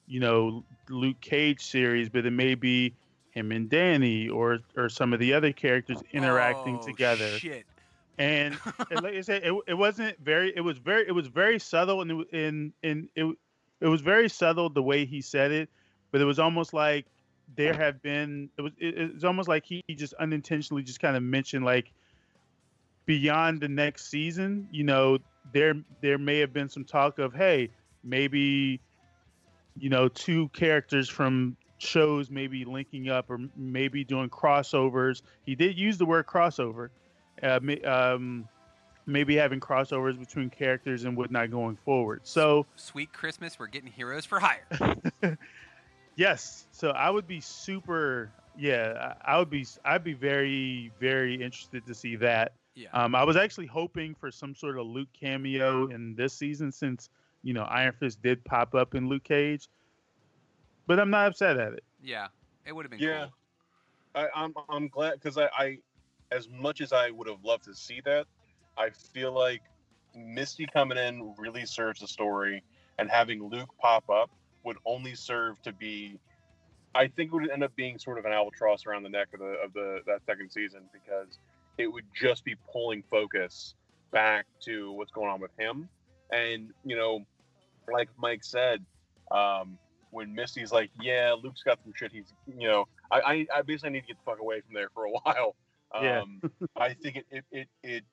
you 0.05 0.20
know, 0.20 0.63
Luke 0.89 1.20
Cage 1.22 1.63
series, 1.63 2.07
but 2.07 2.24
it 2.24 2.34
may 2.34 2.53
be 2.53 2.93
him 3.32 3.51
and 3.51 3.67
Danny 3.67 4.30
or 4.30 4.59
or 4.78 4.89
some 4.89 5.11
of 5.11 5.20
the 5.20 5.34
other 5.34 5.53
characters 5.53 6.03
interacting 6.13 6.78
Oh, 6.80 6.86
together 6.86 7.30
Shit. 7.39 7.65
And, 8.20 8.59
like 8.91 9.15
I 9.15 9.22
said, 9.22 9.43
it, 9.43 9.55
it 9.65 9.74
wasn't 9.74 10.20
very. 10.20 10.53
It 10.55 10.59
was 10.59 10.78
very. 10.78 11.07
It 11.07 11.13
was 11.13 11.28
very 11.28 11.57
subtle, 11.57 12.01
and 12.01 12.11
it, 12.11 12.34
and 12.34 12.74
and 12.84 13.09
it 13.15 13.26
it 13.80 13.88
was 13.88 14.01
very 14.01 14.28
subtle 14.28 14.70
the 14.70 14.84
way 14.84 15.05
he 15.05 15.22
said 15.22 15.51
it, 15.51 15.70
but 16.11 16.20
it 16.20 16.26
was 16.26 16.38
almost 16.38 16.74
like 16.74 17.05
there 17.55 17.74
have 17.74 18.01
been. 18.01 18.49
It 18.57 18.61
was. 18.61 18.74
It, 18.78 18.97
it's 18.97 19.24
almost 19.24 19.47
like 19.47 19.65
he, 19.65 19.82
he 19.88 19.95
just 19.95 20.13
unintentionally 20.15 20.84
just 20.84 20.99
kind 20.99 21.15
of 21.15 21.24
mentioned 21.24 21.63
like 21.63 21.93
beyond 23.05 23.61
the 23.61 23.70
next 23.70 24.09
season. 24.11 24.67
You 24.70 24.84
know, 24.84 25.20
there 25.53 25.76
there 26.01 26.17
may 26.17 26.39
have 26.39 26.51
been 26.51 26.67
some 26.67 26.84
talk 26.84 27.20
of 27.20 27.34
hey, 27.34 27.70
maybe 28.03 28.82
you 29.78 29.89
know 29.89 30.09
two 30.09 30.49
characters 30.49 31.07
from 31.07 31.55
shows 31.78 32.30
maybe 32.30 32.65
linking 32.65 33.07
up 33.07 33.30
or 33.30 33.39
maybe 33.55 34.03
doing 34.03 34.30
crossovers. 34.30 35.22
He 35.45 35.55
did 35.55 35.78
use 35.78 35.97
the 35.97 36.05
word 36.05 36.26
crossover 36.26 36.89
uh, 37.44 37.60
um, 37.90 38.48
maybe 39.06 39.36
having 39.36 39.60
crossovers 39.60 40.18
between 40.20 40.50
characters 40.50 41.04
and 41.06 41.16
whatnot 41.18 41.52
going 41.52 41.76
forward. 41.78 42.22
So 42.24 42.66
Sweet 42.76 43.12
Christmas, 43.14 43.58
we're 43.60 43.68
getting 43.68 43.92
heroes 43.92 44.26
for 44.26 44.40
hire. 44.40 44.66
yes, 46.16 46.68
so 46.72 46.90
I 46.92 47.10
would 47.10 47.28
be 47.28 47.40
super. 47.42 48.32
Yeah, 48.58 49.14
I 49.26 49.34
I 49.36 49.40
would 49.40 49.50
be. 49.50 49.66
I'd 49.86 50.04
be 50.04 50.14
very, 50.14 50.92
very 51.00 51.36
interested 51.36 51.86
to 51.86 51.94
see 51.94 52.16
that. 52.18 52.54
Yeah. 52.76 52.90
Um, 52.94 53.16
I 53.16 53.24
was 53.24 53.36
actually 53.38 53.66
hoping 53.68 54.16
for 54.16 54.32
some 54.32 54.56
sort 54.56 54.78
of 54.78 54.86
Luke 54.86 55.10
cameo 55.18 55.88
in 55.88 56.16
this 56.16 56.34
season, 56.34 56.72
since 56.72 57.10
you 57.44 57.54
know 57.54 57.64
Iron 57.64 57.94
Fist 58.00 58.22
did 58.22 58.44
pop 58.44 58.76
up 58.76 58.96
in 58.96 59.08
Luke 59.08 59.24
Cage. 59.24 59.68
But 60.88 61.00
I'm 61.00 61.10
not 61.10 61.28
upset 61.28 61.58
at 61.58 61.74
it. 61.74 61.84
yeah. 62.04 62.28
It 62.66 62.74
would 62.76 62.84
have 62.86 62.92
been 62.92 63.00
Yeah. 63.00 63.28
cool. 64.14 64.24
I, 64.24 64.28
I'm 64.36 64.54
I'm 64.70 64.88
glad 64.90 65.14
because 65.14 65.38
I, 65.38 65.50
I, 65.58 65.78
as 66.32 66.47
much 66.49 66.82
as 66.82 66.93
I 66.93 67.09
would 67.09 67.27
have 67.27 67.43
loved 67.43 67.65
to 67.65 67.75
see 67.75 68.01
that, 68.05 68.25
I 68.77 68.89
feel 68.89 69.32
like 69.32 69.61
Misty 70.15 70.67
coming 70.71 70.97
in 70.97 71.34
really 71.38 71.65
serves 71.65 71.99
the 72.01 72.07
story, 72.07 72.63
and 72.97 73.09
having 73.09 73.43
Luke 73.43 73.69
pop 73.80 74.09
up 74.09 74.30
would 74.63 74.77
only 74.86 75.15
serve 75.15 75.61
to 75.63 75.73
be. 75.73 76.19
I 76.95 77.07
think 77.07 77.32
it 77.32 77.36
would 77.36 77.49
end 77.49 77.63
up 77.63 77.75
being 77.75 77.99
sort 77.99 78.17
of 78.17 78.25
an 78.25 78.32
albatross 78.32 78.86
around 78.86 79.03
the 79.03 79.09
neck 79.09 79.27
of 79.34 79.39
the 79.39 79.55
of 79.63 79.73
the 79.73 79.99
that 80.07 80.25
second 80.25 80.51
season 80.51 80.82
because 80.91 81.38
it 81.77 81.88
would 81.88 82.05
just 82.19 82.43
be 82.43 82.55
pulling 82.71 83.03
focus 83.09 83.75
back 84.11 84.45
to 84.61 84.91
what's 84.91 85.11
going 85.11 85.30
on 85.30 85.39
with 85.39 85.51
him, 85.57 85.88
and 86.32 86.71
you 86.84 86.95
know, 86.95 87.25
like 87.91 88.09
Mike 88.17 88.43
said, 88.43 88.84
um, 89.32 89.77
when 90.11 90.34
Misty's 90.34 90.71
like, 90.71 90.89
"Yeah, 90.99 91.36
Luke's 91.41 91.63
got 91.63 91.80
some 91.84 91.93
shit. 91.95 92.11
He's, 92.11 92.34
you 92.57 92.67
know, 92.67 92.86
I, 93.11 93.19
I, 93.19 93.47
I 93.57 93.61
basically 93.61 93.91
need 93.91 94.01
to 94.01 94.07
get 94.07 94.17
the 94.17 94.32
fuck 94.32 94.39
away 94.39 94.61
from 94.61 94.73
there 94.73 94.89
for 94.93 95.05
a 95.05 95.11
while." 95.23 95.55
Yeah. 95.94 96.22
Um, 96.22 96.42
I 96.78 96.94
think 96.94 97.18
it, 97.18 97.26
it, 97.32 97.46
it, 97.52 97.68
it 97.84 98.04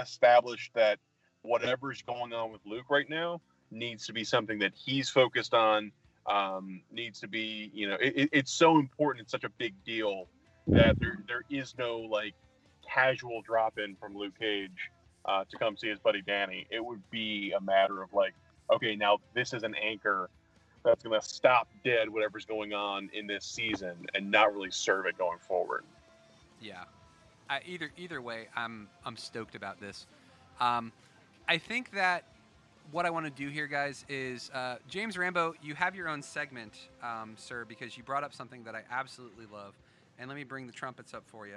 established 0.00 0.72
that 0.74 0.98
whatever's 1.42 2.02
going 2.02 2.32
on 2.32 2.52
with 2.52 2.60
Luke 2.64 2.86
right 2.90 3.08
now 3.08 3.40
needs 3.70 4.06
to 4.06 4.12
be 4.12 4.24
something 4.24 4.58
that 4.60 4.72
he's 4.74 5.08
focused 5.08 5.54
on. 5.54 5.92
Um, 6.26 6.80
needs 6.90 7.20
to 7.20 7.28
be, 7.28 7.70
you 7.74 7.88
know, 7.88 7.96
it, 7.96 8.14
it, 8.16 8.28
it's 8.32 8.52
so 8.52 8.78
important. 8.78 9.24
It's 9.24 9.32
such 9.32 9.44
a 9.44 9.50
big 9.58 9.74
deal 9.84 10.26
that 10.68 10.98
there, 10.98 11.18
there 11.28 11.42
is 11.50 11.74
no 11.78 11.98
like 11.98 12.34
casual 12.88 13.42
drop 13.42 13.78
in 13.78 13.94
from 13.96 14.16
Luke 14.16 14.32
Cage 14.38 14.90
uh, 15.26 15.44
to 15.50 15.56
come 15.58 15.76
see 15.76 15.88
his 15.88 15.98
buddy 15.98 16.22
Danny. 16.22 16.66
It 16.70 16.82
would 16.82 17.02
be 17.10 17.52
a 17.52 17.60
matter 17.60 18.02
of 18.02 18.12
like, 18.14 18.34
okay, 18.72 18.96
now 18.96 19.18
this 19.34 19.52
is 19.52 19.64
an 19.64 19.74
anchor 19.74 20.30
that's 20.84 21.02
going 21.02 21.18
to 21.18 21.26
stop 21.26 21.68
dead 21.84 22.08
whatever's 22.08 22.44
going 22.44 22.72
on 22.72 23.10
in 23.12 23.26
this 23.26 23.44
season 23.44 24.06
and 24.14 24.30
not 24.30 24.54
really 24.54 24.70
serve 24.70 25.06
it 25.06 25.16
going 25.18 25.38
forward. 25.38 25.84
Yeah. 26.60 26.84
I, 27.48 27.60
either 27.66 27.90
either 27.96 28.20
way, 28.20 28.48
I'm 28.56 28.88
I'm 29.04 29.16
stoked 29.16 29.54
about 29.54 29.80
this. 29.80 30.06
Um, 30.60 30.92
I 31.48 31.58
think 31.58 31.92
that 31.92 32.24
what 32.90 33.06
I 33.06 33.10
want 33.10 33.26
to 33.26 33.30
do 33.30 33.48
here, 33.48 33.66
guys, 33.66 34.04
is 34.08 34.50
uh, 34.54 34.76
James 34.88 35.16
Rambo. 35.16 35.54
You 35.62 35.74
have 35.74 35.94
your 35.94 36.08
own 36.08 36.22
segment, 36.22 36.88
um, 37.02 37.34
sir, 37.36 37.64
because 37.66 37.96
you 37.96 38.02
brought 38.02 38.24
up 38.24 38.34
something 38.34 38.64
that 38.64 38.74
I 38.74 38.82
absolutely 38.90 39.46
love. 39.52 39.74
And 40.18 40.28
let 40.28 40.36
me 40.36 40.44
bring 40.44 40.66
the 40.66 40.72
trumpets 40.72 41.12
up 41.12 41.24
for 41.26 41.46
you. 41.46 41.56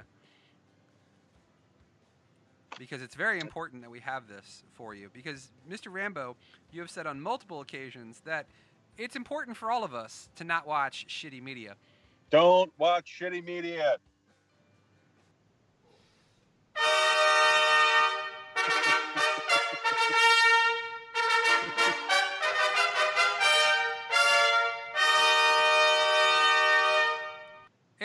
Because 2.80 3.02
it's 3.02 3.16
very 3.16 3.40
important 3.40 3.82
that 3.82 3.90
we 3.90 4.00
have 4.00 4.28
this 4.28 4.64
for 4.74 4.94
you. 4.94 5.10
Because, 5.14 5.50
Mr. 5.70 5.92
Rambo, 5.92 6.36
you 6.72 6.82
have 6.82 6.90
said 6.90 7.08
on 7.08 7.20
multiple 7.20 7.62
occasions 7.62 8.22
that 8.26 8.46
it's 8.98 9.16
important 9.16 9.58
for 9.58 9.72
all 9.72 9.84
of 9.84 9.94
us 9.94 10.30
to 10.36 10.44
not 10.44 10.68
watch 10.68 11.06
shitty 11.08 11.42
media. 11.42 11.76
Don't 12.30 12.72
watch 12.78 13.20
shitty 13.20 13.44
media. 13.44 13.98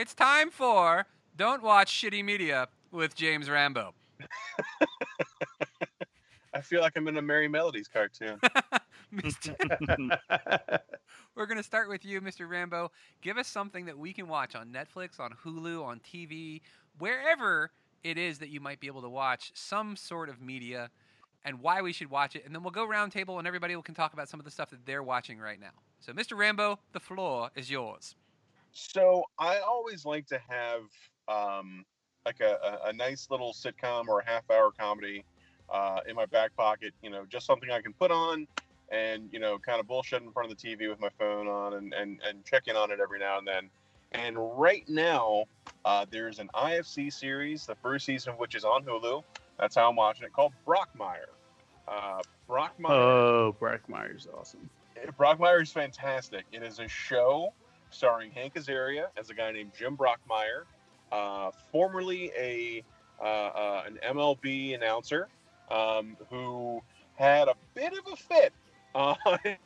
It's 0.03 0.15
time 0.15 0.51
for 0.51 1.07
Don't 1.37 1.63
Watch 1.63 1.93
Shitty 1.93 2.25
Media 2.25 2.67
with 2.91 3.15
James 3.15 3.49
Rambo. 3.49 3.95
I 6.53 6.61
feel 6.61 6.81
like 6.81 6.95
I'm 6.97 7.07
in 7.07 7.17
a 7.19 7.23
Merrie 7.23 7.49
Melodies 7.49 7.87
cartoon. 7.87 8.41
We're 11.37 11.47
going 11.47 11.57
to 11.57 11.63
start 11.63 11.89
with 11.89 12.05
you, 12.05 12.21
Mr. 12.21 12.49
Rambo. 12.49 12.91
Give 13.21 13.39
us 13.39 13.47
something 13.47 13.85
that 13.85 13.97
we 13.97 14.13
can 14.13 14.27
watch 14.27 14.57
on 14.57 14.73
Netflix, 14.73 15.21
on 15.21 15.37
Hulu, 15.45 15.85
on 15.85 16.01
TV, 16.01 16.63
wherever 16.99 17.71
it 18.03 18.19
is 18.19 18.41
that 18.41 18.49
you 18.49 18.61
might 18.61 18.81
be 18.81 18.89
able 18.89 19.03
to 19.03 19.09
watch 19.09 19.53
some 19.55 19.95
sort 19.95 20.29
of 20.29 20.43
media 20.43 20.91
and 21.45 21.61
why 21.61 21.81
we 21.81 21.93
should 21.93 22.11
watch 22.11 22.35
it. 22.35 22.45
And 22.45 22.53
then 22.53 22.65
we'll 22.65 22.73
go 22.73 22.85
round 22.85 23.13
table 23.13 23.39
and 23.39 23.47
everybody 23.47 23.81
can 23.83 23.95
talk 23.95 24.15
about 24.15 24.29
some 24.29 24.41
of 24.41 24.45
the 24.45 24.51
stuff 24.51 24.71
that 24.71 24.85
they're 24.85 25.05
watching 25.05 25.39
right 25.39 25.61
now. 25.61 25.75
So, 26.01 26.13
Mr. 26.13 26.37
Rambo, 26.37 26.81
the 26.93 26.99
floor 26.99 27.51
is 27.55 27.71
yours. 27.71 28.17
So 28.73 29.25
I 29.39 29.59
always 29.59 30.05
like 30.05 30.27
to 30.29 30.41
have 30.49 30.83
um, 31.29 31.85
like 32.25 32.41
a, 32.41 32.81
a, 32.85 32.89
a 32.89 32.93
nice 32.93 33.29
little 33.31 33.53
sitcom 33.53 34.09
or 34.09 34.21
a 34.21 34.27
half 34.27 34.51
hour 34.51 34.73
comedy 34.77 35.25
uh, 35.71 36.01
in 36.09 36.17
my 36.17 36.27
back 36.27 36.57
pocket. 36.57 36.93
You 37.03 37.11
know, 37.11 37.25
just 37.29 37.47
something 37.47 37.71
I 37.71 37.81
can 37.81 37.93
put 37.93 38.11
on 38.11 38.47
and 38.91 39.29
you 39.33 39.41
know, 39.41 39.59
kind 39.59 39.81
of 39.81 39.87
bullshit 39.87 40.23
in 40.23 40.31
front 40.31 40.51
of 40.51 40.59
the 40.59 40.69
TV 40.69 40.89
with 40.89 41.01
my 41.01 41.09
phone 41.19 41.49
on 41.49 41.75
and 41.75 41.93
and 41.95 42.21
and 42.27 42.45
check 42.45 42.69
in 42.69 42.77
on 42.77 42.91
it 42.91 43.01
every 43.01 43.19
now 43.19 43.39
and 43.39 43.47
then. 43.47 43.71
And 44.13 44.37
right 44.59 44.87
now, 44.89 45.45
uh, 45.85 46.05
there's 46.11 46.39
an 46.39 46.51
IFC 46.55 47.13
series, 47.13 47.67
the 47.67 47.75
first 47.77 48.05
season 48.05 48.35
of 48.35 48.39
which 48.39 48.55
is 48.55 48.65
on 48.65 48.85
Hulu. 48.85 49.23
That's 49.59 49.75
how 49.75 49.89
I'm 49.89 49.97
watching 49.97 50.27
it, 50.27 50.33
called 50.33 50.53
Brockmire. 50.67 51.31
Uh, 51.89 52.21
Brockmire. 52.49 52.91
Oh, 52.91 53.57
Brockmire's 53.59 54.29
awesome. 54.39 54.69
Brockmire 55.19 55.63
is 55.63 55.73
fantastic. 55.73 56.45
It 56.53 56.63
is 56.63 56.79
a 56.79 56.89
show 56.89 57.55
starring 57.93 58.31
Hank 58.31 58.55
Azaria 58.55 59.07
as 59.17 59.31
a 59.31 59.35
guy 59.35 59.53
named 59.53 59.73
Jim 59.79 59.97
Brockmire, 59.97 60.65
uh, 61.11 61.51
formerly 61.71 62.31
a 62.37 62.83
uh, 63.21 63.25
uh, 63.25 63.83
an 63.87 63.99
MLB 64.17 64.75
announcer 64.75 65.29
um, 65.71 66.17
who 66.31 66.83
had 67.15 67.49
a 67.49 67.55
bit 67.75 67.93
of 67.93 68.13
a 68.13 68.17
fit 68.17 68.53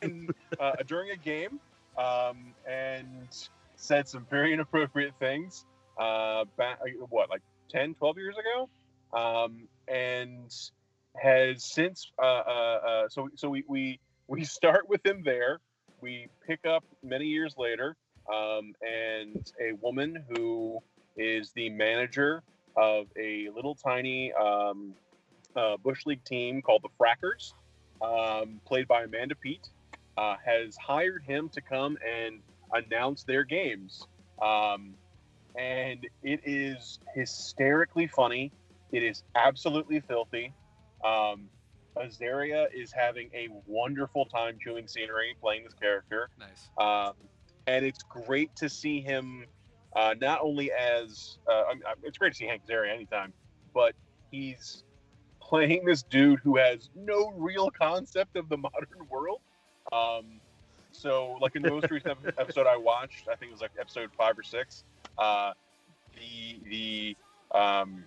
in, 0.01 0.29
uh, 0.59 0.73
during 0.85 1.11
a 1.11 1.15
game 1.15 1.59
um, 1.97 2.53
and 2.69 3.27
said 3.75 4.07
some 4.07 4.25
very 4.29 4.53
inappropriate 4.53 5.13
things 5.19 5.65
uh, 5.99 6.45
back 6.57 6.79
what 7.09 7.29
like 7.29 7.41
10 7.69 7.95
12 7.95 8.17
years 8.17 8.35
ago? 8.37 8.69
Um, 9.13 9.67
and 9.87 10.53
has 11.15 11.63
since 11.63 12.11
uh, 12.21 12.25
uh, 12.25 12.79
uh, 12.87 13.09
so 13.09 13.29
so 13.35 13.49
we, 13.49 13.63
we 13.67 13.99
we 14.27 14.43
start 14.43 14.89
with 14.89 15.05
him 15.05 15.23
there. 15.23 15.59
We 16.01 16.27
pick 16.45 16.65
up 16.65 16.83
many 17.03 17.25
years 17.25 17.55
later 17.57 17.95
um, 18.33 18.73
and 18.81 19.51
a 19.61 19.73
woman 19.81 20.23
who 20.29 20.79
is 21.15 21.51
the 21.53 21.69
manager 21.69 22.43
of 22.75 23.07
a 23.17 23.49
little 23.55 23.75
tiny 23.75 24.31
um, 24.33 24.93
uh, 25.55 25.77
bush 25.77 26.05
league 26.05 26.23
team 26.23 26.61
called 26.61 26.83
the 26.83 26.89
Frackers, 26.99 27.53
um, 28.01 28.61
played 28.65 28.87
by 28.87 29.03
Amanda 29.03 29.35
Peet, 29.35 29.67
uh, 30.17 30.35
has 30.43 30.75
hired 30.77 31.23
him 31.23 31.49
to 31.49 31.61
come 31.61 31.97
and 32.07 32.39
announce 32.73 33.23
their 33.23 33.43
games. 33.43 34.05
Um, 34.41 34.93
and 35.55 36.05
it 36.21 36.41
is 36.45 36.99
hysterically 37.15 38.07
funny. 38.07 38.51
It 38.91 39.03
is 39.03 39.23
absolutely 39.35 40.01
filthy. 40.01 40.53
Um, 41.03 41.49
Azaria 41.97 42.67
is 42.73 42.91
having 42.91 43.29
a 43.33 43.47
wonderful 43.65 44.25
time 44.25 44.57
chewing 44.63 44.87
scenery 44.87 45.35
playing 45.41 45.63
this 45.63 45.73
character. 45.73 46.29
Nice. 46.39 46.69
Um, 46.77 47.13
and 47.67 47.85
it's 47.85 48.03
great 48.03 48.55
to 48.55 48.69
see 48.69 49.01
him 49.01 49.45
uh, 49.95 50.15
not 50.19 50.39
only 50.41 50.71
as 50.71 51.37
uh, 51.47 51.63
I 51.69 51.73
mean, 51.73 51.83
it's 52.03 52.17
great 52.17 52.33
to 52.33 52.37
see 52.37 52.45
Hank 52.45 52.61
Azaria 52.67 52.93
anytime, 52.93 53.33
but 53.73 53.93
he's 54.31 54.83
playing 55.39 55.85
this 55.85 56.03
dude 56.03 56.39
who 56.43 56.57
has 56.57 56.89
no 56.95 57.31
real 57.35 57.69
concept 57.71 58.35
of 58.35 58.49
the 58.49 58.57
modern 58.57 59.07
world. 59.09 59.41
Um, 59.91 60.39
so, 60.91 61.37
like 61.41 61.55
in 61.55 61.61
the 61.61 61.69
most 61.69 61.89
recent 61.89 62.17
episode 62.37 62.67
I 62.67 62.77
watched, 62.77 63.27
I 63.27 63.35
think 63.35 63.49
it 63.49 63.53
was 63.53 63.61
like 63.61 63.71
episode 63.79 64.09
five 64.17 64.37
or 64.37 64.43
six. 64.43 64.83
Uh, 65.17 65.53
the 66.15 66.59
the 66.69 67.57
um, 67.57 68.03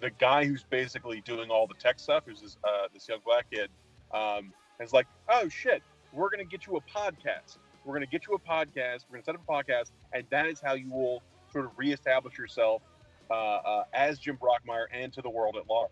the 0.00 0.10
guy 0.10 0.44
who's 0.44 0.64
basically 0.64 1.22
doing 1.22 1.50
all 1.50 1.66
the 1.66 1.74
tech 1.74 1.98
stuff, 1.98 2.24
who's 2.26 2.40
this 2.40 2.56
uh, 2.64 2.88
this 2.92 3.08
young 3.08 3.20
black 3.24 3.50
kid, 3.50 3.70
um, 4.12 4.52
is 4.80 4.92
like, 4.92 5.06
oh 5.28 5.48
shit, 5.48 5.82
we're 6.12 6.30
gonna 6.30 6.44
get 6.44 6.66
you 6.66 6.76
a 6.76 6.80
podcast. 6.80 7.58
We're 7.86 7.94
gonna 7.94 8.06
get 8.06 8.26
you 8.26 8.34
a 8.34 8.38
podcast. 8.38 9.04
We're 9.08 9.18
gonna 9.18 9.24
set 9.24 9.34
up 9.36 9.42
a 9.48 9.52
podcast, 9.52 9.92
and 10.12 10.24
that 10.30 10.46
is 10.46 10.60
how 10.60 10.74
you 10.74 10.90
will 10.90 11.22
sort 11.52 11.66
of 11.66 11.70
reestablish 11.76 12.36
yourself 12.36 12.82
uh, 13.30 13.34
uh, 13.34 13.84
as 13.94 14.18
Jim 14.18 14.36
Brockmire 14.36 14.86
and 14.92 15.12
to 15.12 15.22
the 15.22 15.30
world 15.30 15.56
at 15.56 15.68
large. 15.68 15.90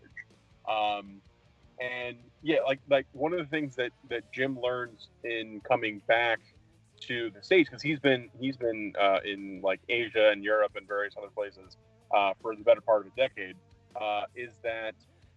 Um, 0.67 1.21
and 1.79 2.17
yeah, 2.43 2.57
like 2.65 2.81
like 2.89 3.07
one 3.13 3.31
of 3.31 3.39
the 3.39 3.45
things 3.45 3.75
that 3.77 3.91
that 4.09 4.31
Jim 4.33 4.59
learns 4.59 5.07
in 5.23 5.61
coming 5.61 6.01
back 6.07 6.39
to 7.01 7.29
the 7.31 7.41
states 7.41 7.69
because 7.69 7.81
he's 7.81 7.99
been 7.99 8.29
he's 8.39 8.57
been 8.57 8.93
uh, 8.99 9.19
in 9.23 9.61
like 9.63 9.79
Asia 9.87 10.29
and 10.31 10.43
Europe 10.43 10.73
and 10.75 10.87
various 10.87 11.13
other 11.17 11.31
places 11.33 11.77
uh, 12.13 12.33
for 12.41 12.55
the 12.55 12.63
better 12.63 12.81
part 12.81 13.05
of 13.05 13.07
a 13.07 13.15
decade 13.15 13.55
uh, 13.99 14.23
is 14.35 14.51
that 14.63 14.95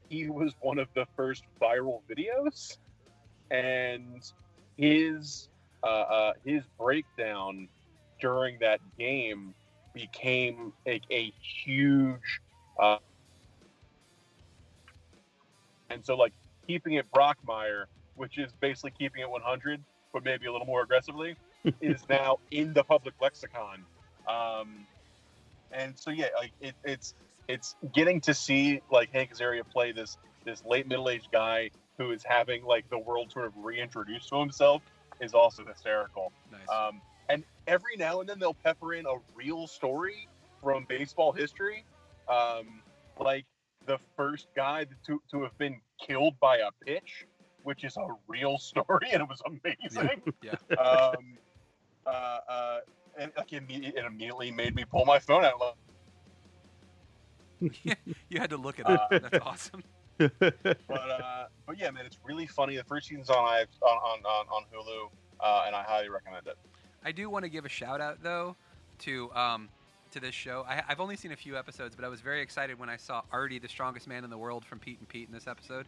he 0.09 0.29
was 0.29 0.55
one 0.61 0.79
of 0.79 0.89
the 0.95 1.07
first 1.17 1.45
viral 1.61 2.01
videos, 2.11 2.79
and 3.51 4.23
his 4.77 5.49
uh, 5.83 5.87
uh, 5.87 6.33
his 6.45 6.62
breakdown 6.79 7.68
during 8.20 8.59
that 8.61 8.81
game 8.99 9.55
became 9.95 10.72
a, 10.87 11.01
a 11.11 11.33
huge. 11.64 12.41
Uh, 12.79 12.99
and 15.91 16.05
so, 16.05 16.16
like 16.16 16.33
keeping 16.66 16.95
it 16.95 17.07
Brockmire, 17.12 17.85
which 18.16 18.39
is 18.39 18.53
basically 18.61 18.93
keeping 18.99 19.22
it 19.22 19.31
100, 19.31 19.83
but 20.12 20.24
maybe 20.24 20.47
a 20.47 20.53
little 20.53 20.66
more 20.66 20.83
aggressively, 20.83 21.37
is 21.81 22.03
now 22.09 22.39
in 22.51 22.72
the 22.72 22.85
public 22.85 23.14
lexicon. 23.20 23.85
Um, 24.29 24.87
and 25.72 25.99
so, 25.99 26.11
yeah, 26.11 26.26
like 26.37 26.53
it, 26.61 26.74
it's 26.85 27.14
it's 27.49 27.76
getting 27.95 28.20
to 28.22 28.35
see 28.35 28.81
like 28.91 29.11
Hank 29.12 29.33
Azaria 29.35 29.62
play 29.68 29.93
this 29.93 30.18
this 30.45 30.62
late 30.64 30.87
middle 30.87 31.09
aged 31.09 31.31
guy 31.33 31.70
who 31.99 32.11
is 32.12 32.22
having 32.22 32.64
like 32.64 32.89
the 32.91 32.99
world 32.99 33.33
sort 33.33 33.47
of 33.47 33.53
reintroduced 33.57 34.29
to 34.29 34.39
himself 34.39 34.83
is 35.21 35.35
also 35.35 35.64
hysterical. 35.64 36.33
Nice. 36.51 36.69
Um, 36.69 37.01
and 37.29 37.45
every 37.66 37.97
now 37.97 38.21
and 38.21 38.29
then 38.29 38.39
they'll 38.39 38.55
pepper 38.55 38.95
in 38.95 39.07
a 39.07 39.14
real 39.35 39.66
story 39.66 40.29
from 40.62 40.87
baseball 40.89 41.33
history, 41.33 41.85
um, 42.29 42.83
like 43.21 43.45
the 43.87 43.99
first 44.16 44.49
guy 44.57 44.87
to, 45.07 45.21
to 45.31 45.43
have 45.43 45.57
been 45.59 45.81
killed 46.05 46.39
by 46.41 46.59
a 46.59 46.71
pitch, 46.85 47.27
which 47.62 47.85
is 47.85 47.97
a 47.97 48.07
real 48.27 48.59
story, 48.59 49.09
and 49.12 49.23
it 49.23 49.29
was 49.29 49.43
amazing. 49.47 50.23
yeah. 50.43 50.55
um, 50.79 51.37
uh, 52.07 52.39
uh, 52.49 52.79
and 53.19 53.33
like 53.37 53.53
it, 53.53 53.62
immediately 54.07 54.51
made 54.51 54.75
me 54.75 54.85
pull 54.85 55.05
my 55.05 55.19
phone 55.19 55.45
out. 55.45 55.77
You 57.61 58.41
had 58.41 58.51
to 58.51 58.57
look 58.57 58.79
it 58.79 58.89
up. 58.89 59.09
Uh, 59.12 59.19
That's 59.19 59.45
awesome. 59.45 59.83
But 60.19 60.43
uh, 60.91 61.47
but 61.66 61.79
yeah, 61.79 61.91
man, 61.91 62.07
it's 62.07 62.19
really 62.25 62.47
funny. 62.47 62.77
The 62.77 62.85
first 62.85 63.09
season's 63.09 63.31
on 63.31 63.37
on 63.37 63.66
on, 63.83 64.19
on, 64.25 64.47
on 64.49 64.64
Hulu, 64.75 65.11
uh, 65.41 65.64
and 65.66 65.77
I 65.77 65.83
highly 65.83 66.09
recommend 66.09 66.47
it. 66.47 66.57
I 67.05 67.12
do 67.12 67.31
want 67.31 67.45
to 67.45 67.49
give 67.49 67.64
a 67.64 67.69
shout 67.69 68.01
out 68.01 68.23
though 68.23 68.57
to 69.01 69.33
um, 69.33 69.69
to 70.11 70.21
this 70.21 70.35
show. 70.35 70.64
I, 70.69 70.83
I've 70.89 71.01
only 71.01 71.16
seen 71.16 71.33
a 71.33 71.37
few 71.37 71.57
episodes, 71.57 71.95
but 71.95 72.05
I 72.05 72.09
was 72.09 72.21
very 72.21 72.41
excited 72.41 72.79
when 72.79 72.89
I 72.89 72.97
saw 72.97 73.23
Artie, 73.33 73.59
the 73.59 73.69
strongest 73.69 74.07
man 74.07 74.25
in 74.25 74.31
the 74.31 74.39
world, 74.39 74.64
from 74.64 74.79
Pete 74.79 74.99
and 74.99 75.09
Pete 75.09 75.29
in 75.29 75.35
this 75.35 75.47
episode. 75.47 75.87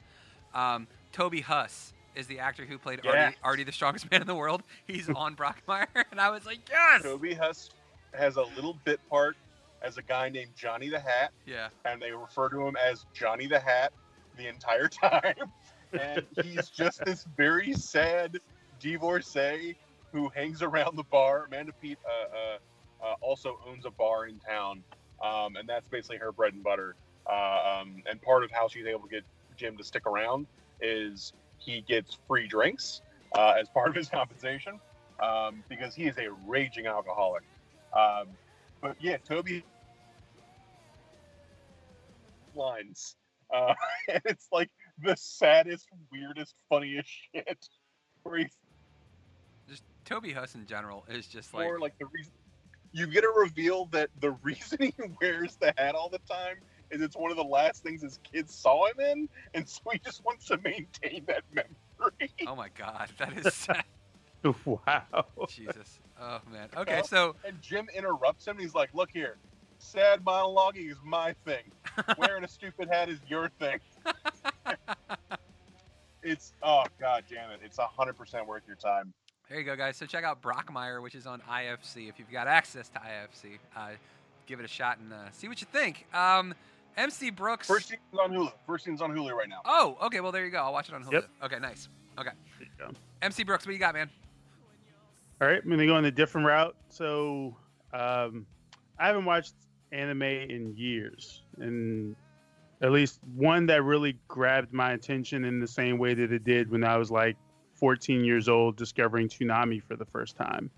Um, 0.55 0.87
Toby 1.13 1.41
Huss 1.41 1.93
is 2.15 2.27
the 2.27 2.39
actor 2.39 2.65
who 2.65 2.79
played 2.79 3.05
Artie, 3.07 3.37
Artie, 3.43 3.65
the 3.65 3.73
strongest 3.73 4.11
man 4.11 4.21
in 4.21 4.27
the 4.27 4.35
world. 4.35 4.63
He's 4.87 5.09
on 5.09 5.37
Brockmire, 5.37 5.87
and 6.11 6.21
I 6.21 6.31
was 6.31 6.47
like, 6.47 6.61
yes, 6.69 7.03
Toby 7.03 7.35
Huss 7.35 7.71
has 8.13 8.37
a 8.37 8.43
little 8.43 8.77
bit 8.85 9.01
part 9.09 9.37
as 9.83 9.97
a 9.97 10.03
guy 10.03 10.29
named 10.29 10.51
Johnny 10.57 10.89
the 10.89 11.01
Hat, 11.01 11.33
yeah, 11.47 11.69
and 11.85 12.03
they 12.03 12.13
refer 12.13 12.49
to 12.49 12.61
him 12.67 12.77
as 12.77 13.07
Johnny 13.15 13.47
the 13.47 13.61
Hat 13.61 13.93
the 14.41 14.49
entire 14.49 14.89
time. 15.03 15.53
And 15.93 16.27
he's 16.43 16.69
just 16.69 17.05
this 17.05 17.25
very 17.37 17.73
sad 17.75 18.39
divorcee 18.81 19.77
who 20.13 20.29
hangs 20.35 20.63
around 20.63 20.97
the 20.97 21.05
bar. 21.05 21.47
Amanda 21.47 21.73
Peet 21.81 21.99
uh, 22.05 23.05
uh, 23.05 23.07
uh, 23.07 23.15
also 23.21 23.59
owns 23.69 23.85
a 23.85 23.91
bar 23.91 24.27
in 24.27 24.39
town, 24.39 24.83
um, 25.23 25.57
and 25.57 25.69
that's 25.69 25.87
basically 25.89 26.19
her 26.19 26.33
bread 26.33 26.55
and 26.55 26.63
butter. 26.63 26.95
Uh, 27.29 27.81
um, 27.81 28.03
and 28.11 28.21
part 28.23 28.43
of 28.45 28.51
how 28.51 28.69
she's 28.69 28.87
able 28.87 29.01
to 29.01 29.09
get 29.09 29.25
Jim 29.57 29.77
to 29.77 29.85
stick 29.85 30.07
around 30.07 30.47
is 30.81 31.33
he 31.59 31.83
gets 31.83 32.17
free 32.27 32.49
drinks 32.49 33.03
uh, 33.37 33.55
as 33.61 33.69
part 33.69 33.89
of 33.89 33.95
his 33.95 34.09
compensation 34.09 34.81
um, 35.23 35.63
because 35.69 35.95
he 35.95 36.05
is 36.05 36.17
a 36.19 36.29
raging 36.49 36.87
alcoholic. 36.87 37.43
Um, 37.95 38.29
but 38.81 38.97
yeah, 39.01 39.19
Toby 39.19 39.63
lines. 42.55 43.17
Uh, 43.55 43.75
and 44.09 44.23
it's 44.25 44.49
like 44.53 44.71
the 45.03 45.17
saddest, 45.17 45.89
weirdest, 46.13 46.55
funniest 46.69 47.09
shit. 47.09 47.69
Where 48.23 48.39
he's 48.39 48.57
just 49.69 49.83
Toby 50.05 50.33
Huss 50.33 50.55
in 50.55 50.67
general 50.67 51.05
is 51.09 51.27
just 51.27 51.55
like, 51.55 51.67
for 51.67 51.79
like 51.79 51.99
the 51.99 52.07
reason 52.07 52.33
you 52.93 53.07
get 53.07 53.25
a 53.25 53.33
reveal 53.35 53.87
that 53.87 54.11
the 54.21 54.31
reason 54.43 54.79
he 54.81 54.95
wears 55.21 55.57
the 55.57 55.73
hat 55.79 55.95
all 55.95 56.11
the 56.11 56.21
time 56.31 56.57
is 56.91 57.01
it's 57.01 57.17
one 57.17 57.31
of 57.31 57.37
the 57.37 57.45
last 57.45 57.83
things 57.83 58.03
his 58.03 58.19
kids 58.31 58.53
saw 58.55 58.87
him 58.87 59.01
in, 59.01 59.29
and 59.55 59.69
so 59.69 59.81
he 59.93 59.99
just 60.01 60.25
wants 60.25 60.47
to 60.47 60.59
maintain 60.59 61.25
that 61.27 61.43
memory. 61.53 62.33
oh 62.47 62.57
my 62.57 62.69
god, 62.77 63.09
that 63.19 63.39
is 63.39 63.55
sad. 63.55 63.85
wow. 64.65 65.05
Jesus. 65.49 66.01
Oh 66.21 66.41
man. 66.53 66.69
Okay, 66.77 67.03
so 67.07 67.37
And 67.47 67.61
Jim 67.63 67.89
interrupts 67.95 68.47
him. 68.47 68.59
He's 68.59 68.75
like, 68.75 68.93
"Look 68.93 69.11
here, 69.13 69.37
sad 69.81 70.25
monologuing 70.25 70.91
is 70.91 70.99
my 71.05 71.35
thing. 71.45 71.63
Wearing 72.19 72.45
a 72.45 72.49
stupid 72.49 72.89
hat 72.89 73.09
is 73.09 73.19
your 73.29 73.49
thing." 73.59 73.79
it's 76.23 76.53
oh 76.63 76.85
god 76.99 77.25
damn 77.31 77.51
it! 77.51 77.61
It's 77.65 77.79
hundred 77.79 78.15
percent 78.15 78.47
worth 78.47 78.63
your 78.67 78.77
time. 78.77 79.13
There 79.49 79.59
you 79.59 79.65
go, 79.65 79.75
guys. 79.75 79.97
So 79.97 80.07
check 80.07 80.23
out 80.25 80.41
Brockmire, 80.43 81.03
which 81.03 81.15
is 81.17 81.27
on 81.27 81.41
IFC. 81.51 82.09
If 82.09 82.19
you've 82.19 82.31
got 82.31 82.47
access 82.47 82.89
to 82.91 83.01
IFC, 83.01 83.59
uh, 83.77 83.89
give 84.47 84.61
it 84.61 84.65
a 84.65 84.69
shot 84.69 84.99
and 84.99 85.13
uh, 85.13 85.17
see 85.33 85.49
what 85.49 85.61
you 85.61 85.67
think. 85.73 86.07
Um, 86.15 86.55
MC 86.97 87.31
Brooks. 87.31 87.67
First 87.67 87.89
season's 87.89 88.21
on 88.21 88.31
Hulu. 88.31 88.53
First 88.67 88.85
season's 88.85 89.03
on 89.03 89.11
Hulu 89.11 89.33
right 89.33 89.49
now. 89.49 89.63
Oh, 89.65 89.97
okay. 90.03 90.21
Well, 90.21 90.31
there 90.31 90.45
you 90.45 90.53
go. 90.53 90.59
I'll 90.59 90.73
watch 90.73 90.89
it 90.89 90.95
on 90.95 91.03
Hulu. 91.03 91.13
Yep. 91.15 91.29
Okay, 91.45 91.59
nice. 91.59 91.89
Okay. 92.19 92.31
There 92.59 92.69
you 92.69 92.87
go. 92.87 92.93
MC 93.23 93.43
Brooks, 93.43 93.67
what 93.67 93.73
you 93.73 93.79
got, 93.79 93.95
man? 93.95 94.09
All 95.41 95.49
right, 95.49 95.61
I'm 95.63 95.71
gonna 95.71 95.87
go 95.87 95.97
in 95.97 96.05
a 96.05 96.11
different 96.11 96.47
route. 96.47 96.77
So 96.91 97.57
Um, 97.93 98.47
I 98.99 99.07
haven't 99.07 99.25
watched 99.25 99.55
anime 99.93 100.23
in 100.23 100.75
years, 100.77 101.43
and 101.59 102.17
at 102.81 102.93
least 102.93 103.21
one 103.35 103.67
that 103.67 103.83
really 103.83 104.17
grabbed 104.29 104.73
my 104.73 104.93
attention 104.93 105.45
in 105.45 105.61
the 105.61 105.67
same 105.67 105.99
way 105.99 106.15
that 106.15 106.33
it 106.33 106.45
did 106.45 106.71
when 106.71 106.85
I 106.85 106.97
was 106.97 107.11
like 107.11 107.37
14 107.75 108.25
years 108.25 108.49
old, 108.49 108.77
discovering 108.77 109.29
Toonami 109.29 109.83
for 109.83 109.97
the 109.97 110.05
first 110.05 110.37
time. 110.37 110.71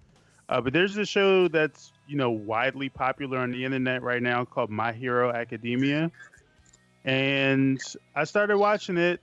Uh, 0.49 0.61
but 0.61 0.73
there's 0.73 0.97
a 0.97 1.07
show 1.07 1.49
that's 1.49 1.93
you 2.07 2.17
know 2.17 2.31
widely 2.31 2.89
popular 2.89 3.39
on 3.39 3.53
the 3.53 3.65
internet 3.65 4.03
right 4.03 4.23
now 4.23 4.45
called 4.45 4.71
My 4.71 4.93
Hero 4.93 5.33
Academia, 5.33 6.11
and 7.05 7.81
I 8.15 8.25
started 8.25 8.59
watching 8.59 8.99
it 8.99 9.21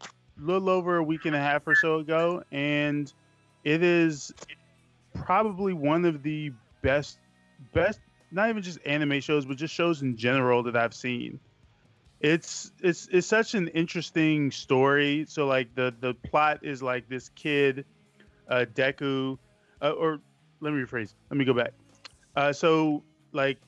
a 0.00 0.08
little 0.40 0.68
over 0.68 0.96
a 0.96 1.02
week 1.02 1.26
and 1.26 1.36
a 1.36 1.38
half 1.38 1.66
or 1.66 1.74
so 1.74 1.98
ago, 1.98 2.42
and 2.50 3.12
it 3.64 3.82
is 3.82 4.32
probably 5.14 5.74
one 5.74 6.04
of 6.04 6.22
the 6.22 6.52
best 6.82 7.18
best 7.72 8.00
not 8.30 8.48
even 8.50 8.62
just 8.62 8.78
anime 8.84 9.20
shows 9.20 9.44
but 9.44 9.56
just 9.56 9.74
shows 9.74 10.02
in 10.02 10.16
general 10.16 10.62
that 10.64 10.76
I've 10.76 10.94
seen. 10.94 11.40
It's 12.20 12.72
it's 12.82 13.08
it's 13.12 13.26
such 13.26 13.54
an 13.54 13.68
interesting 13.68 14.50
story. 14.50 15.26
So 15.28 15.46
like 15.46 15.74
the 15.74 15.94
the 16.00 16.14
plot 16.14 16.60
is 16.62 16.82
like 16.82 17.08
this 17.08 17.28
kid 17.30 17.84
uh 18.48 18.66
Deku 18.72 19.38
uh, 19.80 19.90
or 19.90 20.20
let 20.60 20.72
me 20.72 20.82
rephrase. 20.82 21.14
Let 21.30 21.36
me 21.36 21.44
go 21.44 21.54
back. 21.54 21.72
Uh 22.34 22.52
so 22.52 23.04
like 23.32 23.58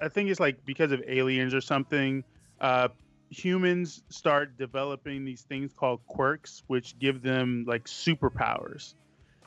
I 0.00 0.08
think 0.08 0.30
it's 0.30 0.40
like 0.40 0.64
because 0.64 0.92
of 0.92 1.02
aliens 1.06 1.54
or 1.54 1.60
something 1.60 2.24
uh 2.60 2.88
humans 3.30 4.02
start 4.10 4.58
developing 4.58 5.24
these 5.24 5.42
things 5.42 5.72
called 5.72 6.00
quirks 6.08 6.64
which 6.66 6.98
give 6.98 7.22
them 7.22 7.64
like 7.68 7.84
superpowers 7.84 8.94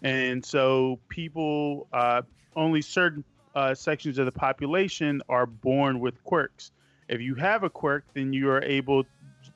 and 0.03 0.45
so 0.45 0.99
people 1.09 1.87
uh, 1.93 2.21
only 2.55 2.81
certain 2.81 3.23
uh, 3.55 3.73
sections 3.73 4.17
of 4.17 4.25
the 4.25 4.31
population 4.31 5.21
are 5.29 5.45
born 5.45 5.99
with 5.99 6.23
quirks 6.23 6.71
if 7.07 7.21
you 7.21 7.35
have 7.35 7.63
a 7.63 7.69
quirk 7.69 8.03
then 8.13 8.33
you 8.33 8.49
are 8.49 8.63
able 8.63 9.03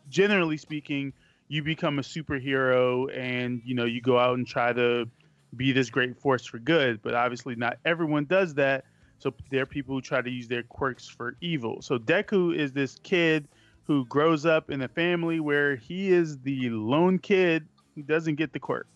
generally 0.10 0.58
speaking 0.58 1.14
you 1.48 1.64
become 1.64 2.00
a 2.00 2.02
superhero 2.02 3.16
and 3.18 3.62
you 3.66 3.74
know 3.74 3.86
you 3.86 4.02
go 4.02 4.18
out 4.18 4.38
and 4.38 4.45
try 4.45 4.74
to 4.74 5.08
be 5.56 5.72
this 5.72 5.89
great 5.89 6.18
force 6.20 6.45
for 6.45 6.60
good 6.60 7.02
but 7.02 7.14
obviously 7.14 7.56
not 7.56 7.78
everyone 7.86 8.26
does 8.26 8.54
that 8.54 8.84
so 9.20 9.34
there 9.50 9.64
are 9.64 9.66
people 9.66 9.95
who 9.95 10.02
try 10.02 10.22
to 10.22 10.30
use 10.30 10.48
their 10.48 10.64
quirks 10.64 11.08
for 11.08 11.36
evil 11.41 11.82
so 11.82 11.98
deku 11.98 12.56
is 12.56 12.74
this 12.74 13.00
kid 13.04 13.48
who 13.86 14.06
grows 14.06 14.45
up 14.45 14.70
in 14.70 14.82
a 14.82 14.88
family 14.88 15.39
where 15.39 15.76
he 15.78 16.12
is 16.12 16.38
the 16.39 16.70
lone 16.70 17.18
kid 17.18 17.66
who 17.95 18.04
doesn't 18.04 18.36
get 18.36 18.52
the 18.52 18.60
quirk 18.60 18.88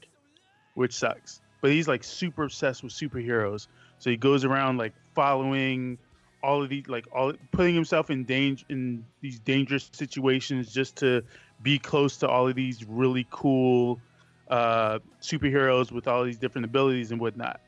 which 0.74 0.94
sucks. 0.94 1.42
But 1.62 1.72
he's 1.72 1.88
like 1.88 2.04
super 2.04 2.44
obsessed 2.44 2.84
with 2.84 2.94
superheroes. 2.94 3.68
So 4.02 4.10
he 4.10 4.18
goes 4.18 4.44
around 4.44 4.78
like 4.78 4.94
following 5.14 6.00
all 6.42 6.64
of 6.64 6.70
these 6.70 6.88
like 6.88 7.06
all 7.16 7.34
putting 7.52 7.76
himself 7.76 8.10
in 8.10 8.24
danger 8.24 8.66
in 8.68 9.06
these 9.22 9.38
dangerous 9.38 9.92
situations 9.94 10.74
just 10.74 10.96
to 10.98 11.22
be 11.62 11.78
close 11.78 12.18
to 12.18 12.28
all 12.28 12.48
of 12.48 12.56
these 12.56 12.84
really 12.84 13.28
cool 13.30 14.02
uh 14.50 14.98
superheroes 15.22 15.92
with 15.92 16.08
all 16.08 16.24
these 16.24 16.40
different 16.40 16.66
abilities 16.66 17.12
and 17.12 17.22
whatnot. 17.22 17.62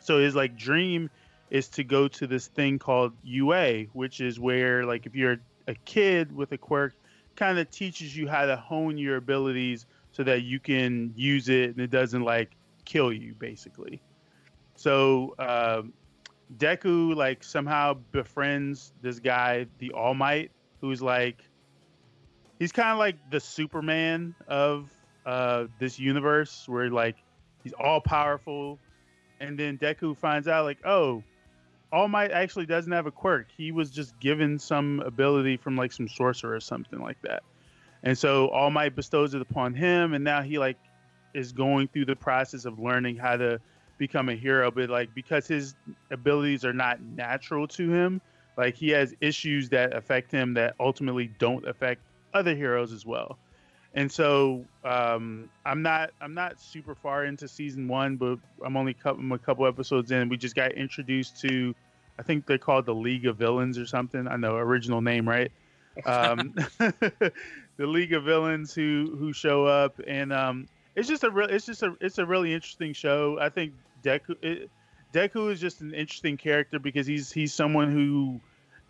So 0.00 0.20
his 0.20 0.36
like 0.36 0.56
dream 0.56 1.10
is 1.50 1.66
to 1.70 1.82
go 1.82 2.06
to 2.06 2.28
this 2.28 2.46
thing 2.46 2.78
called 2.78 3.14
UA, 3.24 3.86
which 3.92 4.20
is 4.20 4.38
where 4.38 4.86
like 4.86 5.04
if 5.04 5.16
you're 5.16 5.40
a 5.66 5.74
kid 5.84 6.30
with 6.30 6.52
a 6.52 6.58
quirk, 6.58 6.94
kind 7.34 7.58
of 7.58 7.68
teaches 7.72 8.16
you 8.16 8.28
how 8.28 8.46
to 8.46 8.56
hone 8.56 8.98
your 8.98 9.16
abilities 9.16 9.86
so 10.12 10.22
that 10.22 10.42
you 10.42 10.60
can 10.60 11.12
use 11.16 11.48
it 11.48 11.70
and 11.70 11.80
it 11.80 11.90
doesn't 11.90 12.22
like 12.22 12.52
kill 12.84 13.12
you 13.12 13.34
basically 13.34 14.00
so 14.76 15.34
um, 15.38 15.92
deku 16.58 17.14
like 17.16 17.42
somehow 17.42 17.94
befriends 18.12 18.92
this 19.02 19.18
guy 19.18 19.66
the 19.78 19.90
all 19.92 20.14
might 20.14 20.50
who's 20.80 21.02
like 21.02 21.42
he's 22.58 22.72
kind 22.72 22.90
of 22.90 22.98
like 22.98 23.16
the 23.30 23.40
superman 23.40 24.34
of 24.48 24.90
uh, 25.24 25.66
this 25.78 25.98
universe 25.98 26.64
where 26.68 26.90
like 26.90 27.16
he's 27.62 27.72
all 27.72 28.00
powerful. 28.00 28.78
And 29.38 29.58
then 29.58 29.76
deku 29.76 30.16
finds 30.16 30.48
out 30.48 30.64
like 30.64 30.78
oh 30.84 31.22
all 31.92 32.08
might 32.08 32.30
actually 32.30 32.66
doesn't 32.66 32.92
have 32.92 33.06
a 33.06 33.10
quirk. 33.10 33.48
He 33.56 33.72
was 33.72 33.90
just 33.90 34.18
given 34.18 34.58
some 34.58 35.00
ability 35.00 35.56
from 35.56 35.76
like 35.76 35.92
some 35.92 36.08
sorcerer 36.08 36.54
or 36.54 36.60
something 36.60 37.00
like 37.00 37.20
that. 37.22 37.42
And 38.02 38.16
so 38.16 38.48
All 38.48 38.70
Might 38.70 38.94
bestows 38.94 39.34
it 39.34 39.40
upon 39.40 39.74
him, 39.74 40.12
and 40.12 40.22
now 40.22 40.42
he 40.42 40.58
like 40.58 40.78
is 41.34 41.52
going 41.52 41.88
through 41.88 42.04
the 42.06 42.16
process 42.16 42.64
of 42.64 42.78
learning 42.78 43.16
how 43.16 43.36
to 43.36 43.60
become 43.98 44.28
a 44.28 44.34
hero. 44.34 44.70
But 44.70 44.90
like 44.90 45.14
because 45.14 45.46
his 45.46 45.74
abilities 46.10 46.64
are 46.64 46.72
not 46.72 47.00
natural 47.00 47.66
to 47.68 47.90
him, 47.90 48.20
like 48.56 48.74
he 48.74 48.90
has 48.90 49.14
issues 49.20 49.68
that 49.70 49.94
affect 49.94 50.30
him 50.30 50.54
that 50.54 50.74
ultimately 50.80 51.30
don't 51.38 51.66
affect 51.66 52.00
other 52.34 52.54
heroes 52.54 52.92
as 52.92 53.04
well. 53.04 53.38
And 53.94 54.12
so 54.12 54.64
um, 54.84 55.48
I'm 55.64 55.82
not 55.82 56.10
I'm 56.20 56.34
not 56.34 56.60
super 56.60 56.94
far 56.94 57.24
into 57.24 57.48
season 57.48 57.88
one, 57.88 58.16
but 58.16 58.38
I'm 58.64 58.76
only 58.76 58.94
couple, 58.94 59.20
I'm 59.20 59.32
a 59.32 59.38
couple 59.38 59.66
episodes 59.66 60.10
in. 60.10 60.28
We 60.28 60.36
just 60.36 60.54
got 60.54 60.72
introduced 60.72 61.40
to, 61.40 61.74
I 62.18 62.22
think 62.22 62.46
they're 62.46 62.58
called 62.58 62.84
the 62.84 62.94
League 62.94 63.26
of 63.26 63.38
Villains 63.38 63.78
or 63.78 63.86
something. 63.86 64.28
I 64.28 64.36
know 64.36 64.56
original 64.56 65.00
name, 65.00 65.26
right? 65.26 65.50
um, 66.04 66.54
the 66.78 67.32
League 67.78 68.12
of 68.12 68.24
Villains 68.24 68.74
who 68.74 69.16
who 69.18 69.32
show 69.32 69.64
up, 69.64 69.98
and 70.06 70.32
um, 70.32 70.68
it's 70.96 71.06
just 71.06 71.22
a 71.22 71.30
real 71.30 71.48
it's 71.48 71.66
just 71.66 71.82
a 71.82 71.94
it's 72.00 72.18
a 72.18 72.26
really 72.26 72.52
interesting 72.52 72.92
show. 72.94 73.38
I 73.40 73.50
think 73.50 73.74
Deku 74.02 74.36
it, 74.42 74.70
Deku 75.12 75.52
is 75.52 75.60
just 75.60 75.82
an 75.82 75.94
interesting 75.94 76.36
character 76.36 76.78
because 76.78 77.06
he's 77.06 77.30
he's 77.30 77.54
someone 77.54 77.92
who 77.92 78.40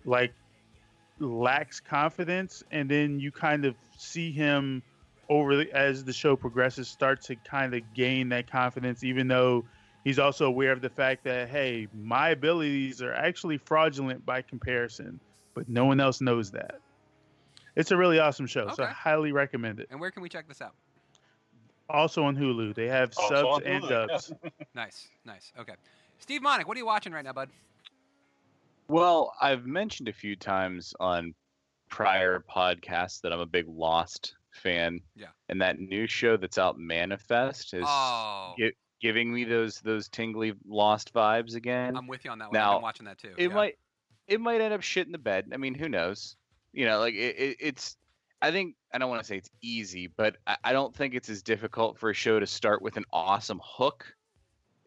like 0.04 0.32
lacks 1.18 1.80
confidence, 1.80 2.62
and 2.70 2.88
then 2.88 3.18
you 3.18 3.32
kind 3.32 3.64
of 3.64 3.74
see 3.98 4.30
him 4.30 4.82
over 5.28 5.56
the, 5.56 5.72
as 5.72 6.04
the 6.04 6.12
show 6.12 6.36
progresses 6.36 6.88
start 6.88 7.20
to 7.22 7.34
kind 7.36 7.74
of 7.74 7.82
gain 7.92 8.28
that 8.28 8.48
confidence, 8.48 9.02
even 9.02 9.26
though 9.26 9.64
he's 10.04 10.20
also 10.20 10.46
aware 10.46 10.70
of 10.70 10.80
the 10.80 10.90
fact 10.90 11.24
that 11.24 11.48
hey, 11.48 11.88
my 11.92 12.30
abilities 12.30 13.02
are 13.02 13.12
actually 13.12 13.58
fraudulent 13.58 14.24
by 14.24 14.42
comparison, 14.42 15.18
but 15.54 15.68
no 15.68 15.84
one 15.84 15.98
else 15.98 16.20
knows 16.20 16.52
that. 16.52 16.80
It's 17.74 17.90
a 17.90 17.96
really 17.96 18.20
awesome 18.20 18.46
show, 18.46 18.70
so 18.74 18.84
I 18.84 18.86
highly 18.86 19.32
recommend 19.32 19.80
it. 19.80 19.88
And 19.90 20.00
where 20.00 20.10
can 20.10 20.22
we 20.22 20.28
check 20.28 20.48
this 20.48 20.62
out? 20.62 20.74
Also 21.88 22.24
on 22.24 22.36
Hulu, 22.36 22.74
they 22.74 22.88
have 22.88 23.12
Also 23.16 23.34
subs 23.34 23.48
on 23.48 23.62
and 23.64 23.84
Hulu, 23.84 23.88
dubs. 24.08 24.32
Nice, 24.74 25.08
nice. 25.24 25.52
Okay. 25.58 25.74
Steve 26.18 26.40
Monick, 26.42 26.66
what 26.66 26.76
are 26.76 26.80
you 26.80 26.86
watching 26.86 27.12
right 27.12 27.24
now, 27.24 27.32
bud? 27.32 27.48
Well, 28.88 29.34
I've 29.40 29.66
mentioned 29.66 30.08
a 30.08 30.12
few 30.12 30.36
times 30.36 30.94
on 31.00 31.34
prior 31.88 32.42
podcasts 32.54 33.20
that 33.22 33.32
I'm 33.32 33.40
a 33.40 33.46
big 33.46 33.66
Lost 33.68 34.34
fan. 34.50 35.00
Yeah. 35.14 35.26
And 35.48 35.60
that 35.60 35.78
new 35.78 36.06
show 36.06 36.36
that's 36.36 36.58
out, 36.58 36.78
Manifest, 36.78 37.74
is 37.74 37.84
Oh, 37.86 38.54
gi- 38.58 38.76
giving 39.00 39.32
me 39.32 39.44
those 39.44 39.80
those 39.80 40.08
tingly 40.08 40.54
Lost 40.66 41.12
vibes 41.12 41.54
again. 41.54 41.96
I'm 41.96 42.06
with 42.06 42.24
you 42.24 42.30
on 42.30 42.38
that 42.38 42.52
one. 42.52 42.60
I'm 42.60 42.82
watching 42.82 43.06
that 43.06 43.18
too. 43.18 43.32
it 43.36 43.48
yeah. 43.48 43.54
might 43.54 43.78
it 44.28 44.40
might 44.40 44.60
end 44.60 44.74
up 44.74 44.82
shit 44.82 45.06
in 45.06 45.12
the 45.12 45.18
bed. 45.18 45.46
I 45.52 45.56
mean, 45.56 45.74
who 45.74 45.88
knows? 45.88 46.36
You 46.72 46.86
know, 46.86 46.98
like 46.98 47.14
it, 47.14 47.36
it, 47.38 47.56
it's. 47.60 47.96
I 48.42 48.50
think 48.50 48.76
I 48.92 48.98
don't 48.98 49.10
want 49.10 49.22
to 49.22 49.26
say 49.26 49.36
it's 49.36 49.50
easy, 49.62 50.08
but 50.08 50.36
I, 50.46 50.56
I 50.64 50.72
don't 50.72 50.94
think 50.94 51.14
it's 51.14 51.28
as 51.28 51.42
difficult 51.42 51.98
for 51.98 52.10
a 52.10 52.14
show 52.14 52.38
to 52.38 52.46
start 52.46 52.82
with 52.82 52.96
an 52.96 53.04
awesome 53.12 53.60
hook 53.64 54.06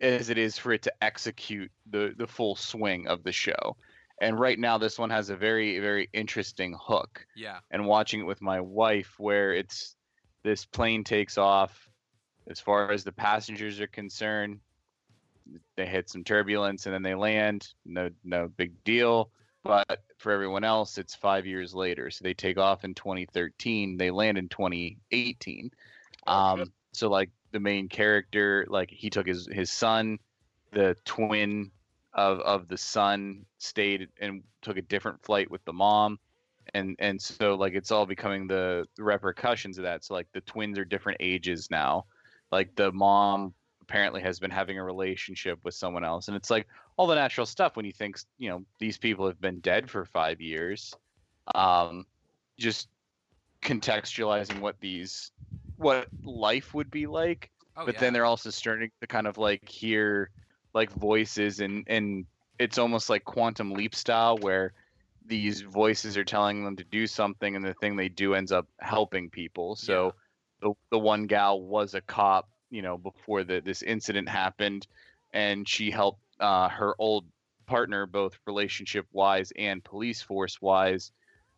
as 0.02 0.30
it 0.30 0.38
is 0.38 0.58
for 0.58 0.72
it 0.72 0.84
to 0.84 0.94
execute 1.02 1.72
the 1.90 2.14
the 2.18 2.28
full 2.28 2.56
swing 2.56 3.08
of 3.08 3.24
the 3.24 3.32
show. 3.32 3.76
And 4.22 4.40
right 4.40 4.60
now, 4.60 4.78
this 4.78 5.00
one 5.00 5.10
has 5.10 5.30
a 5.30 5.36
very 5.36 5.80
very 5.80 6.10
interesting 6.14 6.76
hook. 6.80 7.26
Yeah. 7.36 7.60
And 7.72 7.86
watching 7.86 8.22
it 8.22 8.26
with 8.26 8.42
my 8.42 8.62
wife, 8.62 9.16
where 9.18 9.54
it's 9.54 9.96
this 10.44 10.66
plane 10.66 11.04
takes 11.04 11.38
off. 11.38 11.88
As 12.50 12.60
far 12.60 12.92
as 12.92 13.04
the 13.04 13.12
passengers 13.12 13.80
are 13.80 13.88
concerned, 13.88 14.60
they 15.76 15.86
hit 15.86 16.10
some 16.10 16.24
turbulence 16.24 16.86
and 16.86 16.96
then 16.96 17.04
they 17.04 17.14
land. 17.14 17.68
No, 17.86 18.10
no 18.24 18.48
big 18.48 18.84
deal. 18.84 19.32
But 19.64 20.04
for 20.18 20.32
everyone 20.32 20.64
else, 20.64 20.98
it's 20.98 21.16
five 21.16 21.46
years 21.46 21.74
later. 21.74 22.10
So 22.12 22.24
they 22.24 22.34
take 22.34 22.58
off 22.58 22.84
in 22.84 22.94
2013. 22.94 23.98
They 23.98 24.12
land 24.12 24.38
in 24.38 24.48
2018. 24.50 25.72
Oh, 26.28 26.56
shit. 26.56 26.62
Um, 26.62 26.74
so 26.92 27.10
like 27.10 27.30
the 27.52 27.60
main 27.60 27.90
character, 27.90 28.66
like 28.70 28.90
he 28.90 29.10
took 29.10 29.28
his 29.28 29.48
his 29.52 29.72
son, 29.72 30.20
the 30.72 30.96
twin 31.06 31.72
of 32.14 32.40
of 32.40 32.68
the 32.68 32.78
son, 32.78 33.46
stayed 33.58 34.08
and 34.20 34.44
took 34.62 34.78
a 34.78 34.82
different 34.82 35.24
flight 35.24 35.52
with 35.52 35.64
the 35.66 35.74
mom. 35.74 36.20
And 36.74 36.96
and 37.00 37.22
so 37.22 37.56
like 37.56 37.74
it's 37.74 37.92
all 37.92 38.06
becoming 38.06 38.48
the 38.48 38.86
repercussions 38.98 39.78
of 39.78 39.84
that. 39.84 40.06
So 40.06 40.14
like 40.14 40.28
the 40.34 40.42
twins 40.42 40.78
are 40.80 40.86
different 40.86 41.18
ages 41.20 41.70
now. 41.70 42.06
Like 42.52 42.76
the 42.76 42.92
mom 42.92 43.54
apparently 43.82 44.22
has 44.22 44.40
been 44.40 44.52
having 44.52 44.78
a 44.78 44.84
relationship 44.84 45.60
with 45.64 45.74
someone 45.74 46.04
else 46.04 46.28
and 46.28 46.38
it's 46.38 46.52
like 46.52 46.68
all 47.00 47.08
the 47.08 47.16
natural 47.16 47.46
stuff 47.46 47.78
when 47.78 47.86
you 47.86 47.94
think 47.94 48.20
you 48.38 48.50
know 48.50 48.66
these 48.80 48.98
people 48.98 49.26
have 49.26 49.40
been 49.40 49.62
dead 49.62 49.90
for 49.90 50.04
five 50.04 50.42
years. 50.42 50.94
Um 51.56 52.06
just 52.60 52.90
contextualizing 53.62 54.60
what 54.60 54.80
these 54.82 55.32
what 55.78 56.10
life 56.26 56.74
would 56.74 56.92
be 56.92 57.08
like 57.08 57.52
Oh, 57.78 57.86
but 57.86 57.94
yeah. 57.94 58.00
then 58.02 58.14
they're 58.14 58.26
also 58.26 58.50
starting 58.50 58.92
to 59.00 59.08
kind 59.08 59.28
of 59.28 59.38
like 59.38 59.70
hear 59.70 60.30
like 60.74 60.92
voices 60.92 61.62
and 61.62 61.86
and 61.88 62.26
it's 62.60 62.78
almost 62.78 63.10
like 63.10 63.24
quantum 63.24 63.72
leap 63.72 63.96
style 63.96 64.38
where 64.38 64.74
these 65.26 65.62
voices 65.62 66.18
are 66.18 66.26
telling 66.26 66.66
them 66.66 66.76
to 66.76 66.84
do 66.84 67.08
something 67.08 67.56
and 67.56 67.64
the 67.64 67.74
thing 67.76 67.96
they 67.96 68.10
do 68.10 68.34
ends 68.34 68.52
up 68.52 68.68
helping 68.82 69.30
people. 69.30 69.78
So 69.78 70.16
the, 70.62 70.74
the 70.92 71.00
one 71.00 71.28
gal 71.28 71.62
was 71.62 71.94
a 71.94 72.02
cop 72.02 72.50
you 72.70 72.82
know 72.82 72.98
before 72.98 73.46
the, 73.46 73.62
this 73.62 73.82
incident 73.84 74.28
happened 74.28 74.88
and 75.32 75.68
she 75.68 75.92
helped 75.92 76.20
uh, 76.40 76.70
her 76.70 76.96
old 77.00 77.26
partner 77.66 78.06
both 78.06 78.38
relationship 78.48 79.06
wise 79.12 79.52
and 79.58 79.84
police 79.84 80.22
force 80.22 80.62
wise 80.62 81.12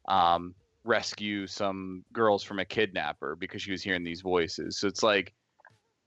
um, 0.08 0.54
rescue 0.84 1.48
some 1.48 2.04
girls 2.12 2.44
from 2.44 2.60
a 2.60 2.66
kidnapper 2.66 3.36
because 3.36 3.62
she 3.62 3.72
was 3.72 3.82
hearing 3.82 4.04
these 4.04 4.22
voices. 4.22 4.78
So 4.78 4.88
it's 4.88 5.04
like 5.04 5.34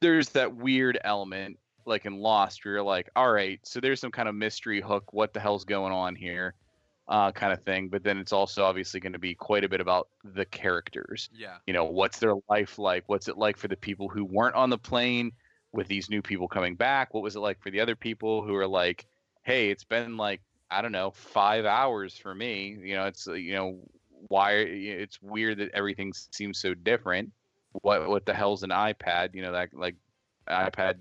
there's 0.01 0.29
that 0.31 0.55
weird 0.55 0.99
element 1.05 1.59
like 1.87 2.07
in 2.07 2.19
lost 2.19 2.65
where 2.65 2.75
you're 2.75 2.83
like 2.83 3.11
all 3.15 3.31
right 3.31 3.61
so 3.63 3.79
there's 3.79 4.01
some 4.01 4.11
kind 4.11 4.27
of 4.27 4.35
mystery 4.35 4.81
hook 4.81 5.13
what 5.13 5.35
the 5.35 5.41
hell's 5.41 5.67
going 5.67 5.93
on 5.93 6.15
here 6.15 6.55
uh, 7.09 7.33
kind 7.33 7.53
of 7.53 7.63
thing. 7.63 7.89
But 7.89 8.03
then 8.03 8.19
it's 8.19 8.33
also 8.33 8.65
obviously 8.65 9.01
going 9.01 9.13
to 9.13 9.19
be 9.19 9.35
quite 9.35 9.65
a 9.65 9.69
bit 9.69 9.81
about 9.81 10.09
the 10.35 10.45
characters. 10.45 11.29
Yeah. 11.35 11.57
you 11.67 11.73
know 11.73 11.85
what's 11.85 12.19
their 12.19 12.35
life 12.49 12.79
like? 12.79 13.05
What's 13.07 13.29
it 13.29 13.37
like 13.37 13.57
for 13.57 13.69
the 13.69 13.77
people 13.77 14.09
who 14.09 14.25
weren't 14.25 14.55
on 14.55 14.71
the 14.71 14.79
plane 14.79 15.33
with 15.75 15.89
these 15.89 16.09
new 16.09 16.23
people 16.23 16.47
coming 16.47 16.77
back 16.77 17.13
what 17.13 17.23
was 17.23 17.35
it 17.35 17.41
like 17.41 17.61
for 17.61 17.71
the 17.71 17.81
other 17.81 17.97
people 17.97 18.43
who 18.43 18.55
are 18.55 18.67
like 18.67 19.07
hey 19.43 19.71
it's 19.71 19.83
been 19.83 20.17
like 20.17 20.41
i 20.71 20.81
don't 20.81 20.93
know 20.93 21.11
five 21.11 21.65
hours 21.65 22.17
for 22.17 22.33
me 22.33 22.79
you 22.81 22.95
know 22.95 23.07
it's 23.07 23.27
uh, 23.27 23.33
you 23.33 23.53
know 23.53 23.81
why 24.29 24.53
it's 24.53 25.21
weird 25.21 25.59
that 25.59 25.71
everything 25.75 26.13
seems 26.31 26.61
so 26.61 26.75
different 26.75 27.31
what 27.83 28.09
what 28.09 28.25
the 28.25 28.33
hell's 28.33 28.63
an 28.63 28.71
ipad 28.71 29.35
you 29.35 29.43
know 29.43 29.51
that 29.51 29.69
like 29.75 29.97
ipad 30.49 30.95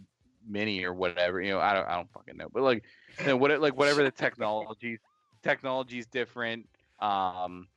mini 0.49 0.83
or 0.83 0.93
whatever 0.93 1.39
you 1.39 1.51
know 1.51 1.59
i 1.59 1.73
don't 1.73 1.87
i 1.87 1.95
don't 1.95 2.11
fucking 2.11 2.35
know 2.35 2.49
but 2.51 2.63
like 2.63 2.83
you 3.19 3.27
know, 3.27 3.37
what 3.37 3.61
like 3.61 3.77
whatever 3.77 4.03
the 4.03 4.11
technology 4.11 4.97
technology's 5.43 6.07
different 6.07 6.67
um 6.99 7.67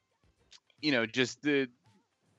you 0.81 0.93
know 0.93 1.05
just 1.05 1.43
the 1.43 1.69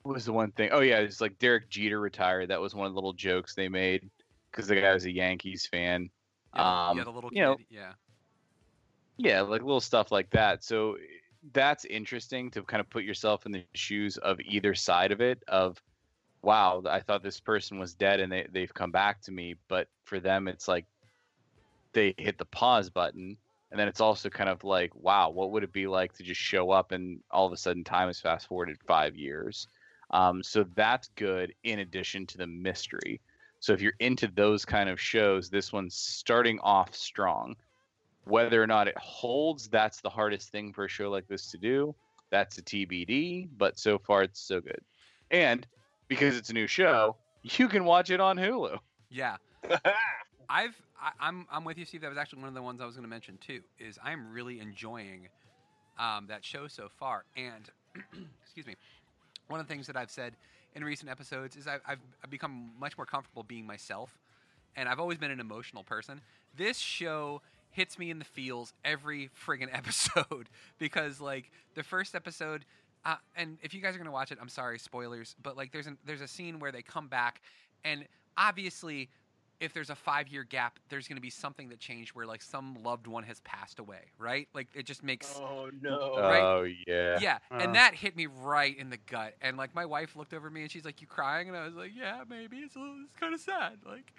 was 0.04 0.24
the 0.24 0.32
one 0.32 0.52
thing? 0.52 0.70
Oh 0.72 0.80
yeah, 0.80 1.00
it's 1.00 1.20
like 1.20 1.38
Derek 1.38 1.68
Jeter 1.68 2.00
retired. 2.00 2.48
That 2.48 2.62
was 2.62 2.74
one 2.74 2.86
of 2.86 2.92
the 2.92 2.96
little 2.96 3.12
jokes 3.12 3.54
they 3.54 3.68
made 3.68 4.08
because 4.50 4.66
the 4.68 4.80
guy 4.80 4.92
was 4.92 5.04
a 5.04 5.12
Yankees 5.12 5.66
fan. 5.66 6.10
Yeah, 6.54 6.88
Um, 6.90 6.98
yeah 6.98 7.04
the 7.04 7.10
little 7.12 7.30
you 7.32 7.42
know. 7.42 7.56
Yeah. 7.70 7.92
Yeah, 9.16 9.40
like 9.42 9.62
little 9.62 9.80
stuff 9.80 10.12
like 10.12 10.30
that. 10.30 10.62
So 10.62 10.96
that's 11.52 11.84
interesting 11.84 12.50
to 12.52 12.62
kind 12.62 12.80
of 12.80 12.88
put 12.88 13.04
yourself 13.04 13.46
in 13.46 13.52
the 13.52 13.64
shoes 13.74 14.16
of 14.16 14.38
either 14.40 14.74
side 14.74 15.12
of 15.12 15.20
it. 15.20 15.42
Of 15.48 15.82
wow, 16.42 16.82
I 16.88 17.00
thought 17.00 17.22
this 17.22 17.40
person 17.40 17.78
was 17.78 17.94
dead 17.94 18.20
and 18.20 18.30
they 18.30 18.46
they've 18.50 18.72
come 18.72 18.92
back 18.92 19.22
to 19.22 19.32
me, 19.32 19.56
but 19.68 19.88
for 20.04 20.20
them 20.20 20.48
it's 20.48 20.68
like 20.68 20.86
they 21.92 22.14
hit 22.16 22.38
the 22.38 22.44
pause 22.44 22.90
button. 22.90 23.36
And 23.70 23.78
then 23.78 23.88
it's 23.88 24.00
also 24.00 24.30
kind 24.30 24.48
of 24.48 24.64
like, 24.64 24.94
wow, 24.94 25.28
what 25.30 25.50
would 25.50 25.62
it 25.62 25.72
be 25.72 25.86
like 25.86 26.14
to 26.14 26.22
just 26.22 26.40
show 26.40 26.70
up 26.70 26.92
and 26.92 27.20
all 27.30 27.46
of 27.46 27.52
a 27.52 27.56
sudden 27.56 27.84
time 27.84 28.08
is 28.08 28.20
fast 28.20 28.46
forwarded 28.46 28.78
five 28.86 29.14
years? 29.14 29.68
Um, 30.10 30.42
so 30.42 30.64
that's 30.74 31.08
good 31.16 31.52
in 31.64 31.80
addition 31.80 32.26
to 32.28 32.38
the 32.38 32.46
mystery. 32.46 33.20
So 33.60 33.72
if 33.72 33.80
you're 33.80 33.94
into 34.00 34.28
those 34.28 34.64
kind 34.64 34.88
of 34.88 35.00
shows, 35.00 35.50
this 35.50 35.72
one's 35.72 35.94
starting 35.94 36.58
off 36.60 36.94
strong. 36.94 37.56
Whether 38.24 38.62
or 38.62 38.66
not 38.66 38.88
it 38.88 38.98
holds, 38.98 39.68
that's 39.68 40.00
the 40.00 40.10
hardest 40.10 40.50
thing 40.50 40.72
for 40.72 40.84
a 40.84 40.88
show 40.88 41.10
like 41.10 41.26
this 41.28 41.50
to 41.50 41.58
do. 41.58 41.94
That's 42.30 42.58
a 42.58 42.62
TBD, 42.62 43.48
but 43.56 43.78
so 43.78 43.98
far 43.98 44.22
it's 44.22 44.40
so 44.40 44.60
good. 44.60 44.80
And 45.30 45.66
because 46.08 46.36
it's 46.36 46.50
a 46.50 46.52
new 46.52 46.66
show, 46.66 47.16
you 47.42 47.68
can 47.68 47.84
watch 47.84 48.10
it 48.10 48.20
on 48.20 48.36
Hulu. 48.36 48.78
Yeah. 49.10 49.36
I've 50.48 50.80
I, 51.00 51.12
I'm 51.20 51.46
I'm 51.50 51.64
with 51.64 51.78
you, 51.78 51.84
Steve. 51.84 52.00
That 52.00 52.08
was 52.08 52.18
actually 52.18 52.40
one 52.40 52.48
of 52.48 52.54
the 52.54 52.62
ones 52.62 52.80
I 52.80 52.86
was 52.86 52.94
going 52.94 53.04
to 53.04 53.10
mention 53.10 53.38
too. 53.38 53.60
Is 53.78 53.98
I'm 54.02 54.32
really 54.32 54.60
enjoying 54.60 55.28
um, 55.98 56.26
that 56.28 56.44
show 56.44 56.68
so 56.68 56.88
far, 56.98 57.24
and 57.36 57.70
excuse 58.42 58.66
me, 58.66 58.74
one 59.48 59.60
of 59.60 59.66
the 59.66 59.72
things 59.72 59.86
that 59.86 59.96
I've 59.96 60.10
said 60.10 60.34
in 60.78 60.84
recent 60.84 61.10
episodes 61.10 61.56
is 61.56 61.66
I've, 61.66 61.82
I've 61.86 62.30
become 62.30 62.70
much 62.80 62.96
more 62.96 63.04
comfortable 63.04 63.42
being 63.42 63.66
myself, 63.66 64.16
and 64.76 64.88
I've 64.88 65.00
always 65.00 65.18
been 65.18 65.30
an 65.30 65.40
emotional 65.40 65.82
person. 65.82 66.20
This 66.56 66.78
show 66.78 67.42
hits 67.70 67.98
me 67.98 68.10
in 68.10 68.18
the 68.18 68.24
feels 68.24 68.72
every 68.84 69.28
friggin' 69.46 69.68
episode 69.72 70.48
because 70.78 71.20
like 71.20 71.50
the 71.74 71.82
first 71.82 72.14
episode. 72.14 72.64
Uh, 73.04 73.16
and 73.36 73.58
if 73.62 73.74
you 73.74 73.80
guys 73.80 73.94
are 73.94 73.98
gonna 73.98 74.10
watch 74.10 74.32
it, 74.32 74.38
I'm 74.40 74.48
sorry, 74.48 74.78
spoilers. 74.78 75.36
But 75.42 75.56
like, 75.56 75.72
there's 75.72 75.86
an, 75.86 75.98
there's 76.04 76.20
a 76.20 76.28
scene 76.28 76.58
where 76.58 76.72
they 76.72 76.82
come 76.82 77.08
back, 77.08 77.42
and 77.84 78.06
obviously 78.36 79.08
if 79.60 79.72
there's 79.72 79.90
a 79.90 79.94
five 79.94 80.28
year 80.28 80.44
gap, 80.44 80.78
there's 80.88 81.08
going 81.08 81.16
to 81.16 81.22
be 81.22 81.30
something 81.30 81.68
that 81.70 81.80
changed 81.80 82.14
where 82.14 82.26
like 82.26 82.42
some 82.42 82.76
loved 82.82 83.06
one 83.06 83.22
has 83.24 83.40
passed 83.40 83.78
away, 83.78 84.00
right? 84.18 84.48
Like 84.54 84.68
it 84.74 84.86
just 84.86 85.02
makes 85.02 85.34
Oh 85.44 85.70
no! 85.80 86.16
Right? 86.18 86.42
Oh 86.42 86.62
yeah. 86.86 87.18
yeah, 87.20 87.38
Uh. 87.50 87.56
and 87.56 87.74
that 87.74 87.94
hit 87.94 88.16
me 88.16 88.26
right 88.26 88.76
in 88.76 88.90
the 88.90 88.96
gut. 88.96 89.34
And 89.40 89.56
like 89.56 89.74
my 89.74 89.84
wife 89.84 90.16
looked 90.16 90.34
over 90.34 90.50
me 90.50 90.62
and 90.62 90.70
she's 90.70 90.84
like, 90.84 91.00
"You 91.00 91.06
crying?" 91.06 91.48
And 91.48 91.56
I 91.56 91.64
was 91.66 91.74
like, 91.74 91.92
"Yeah, 91.96 92.22
maybe. 92.28 92.58
It's 92.58 92.76
a 92.76 92.78
little, 92.78 92.96
it's 93.04 93.18
kind 93.18 93.34
of 93.34 93.40
sad. 93.40 93.78
Like, 93.86 94.12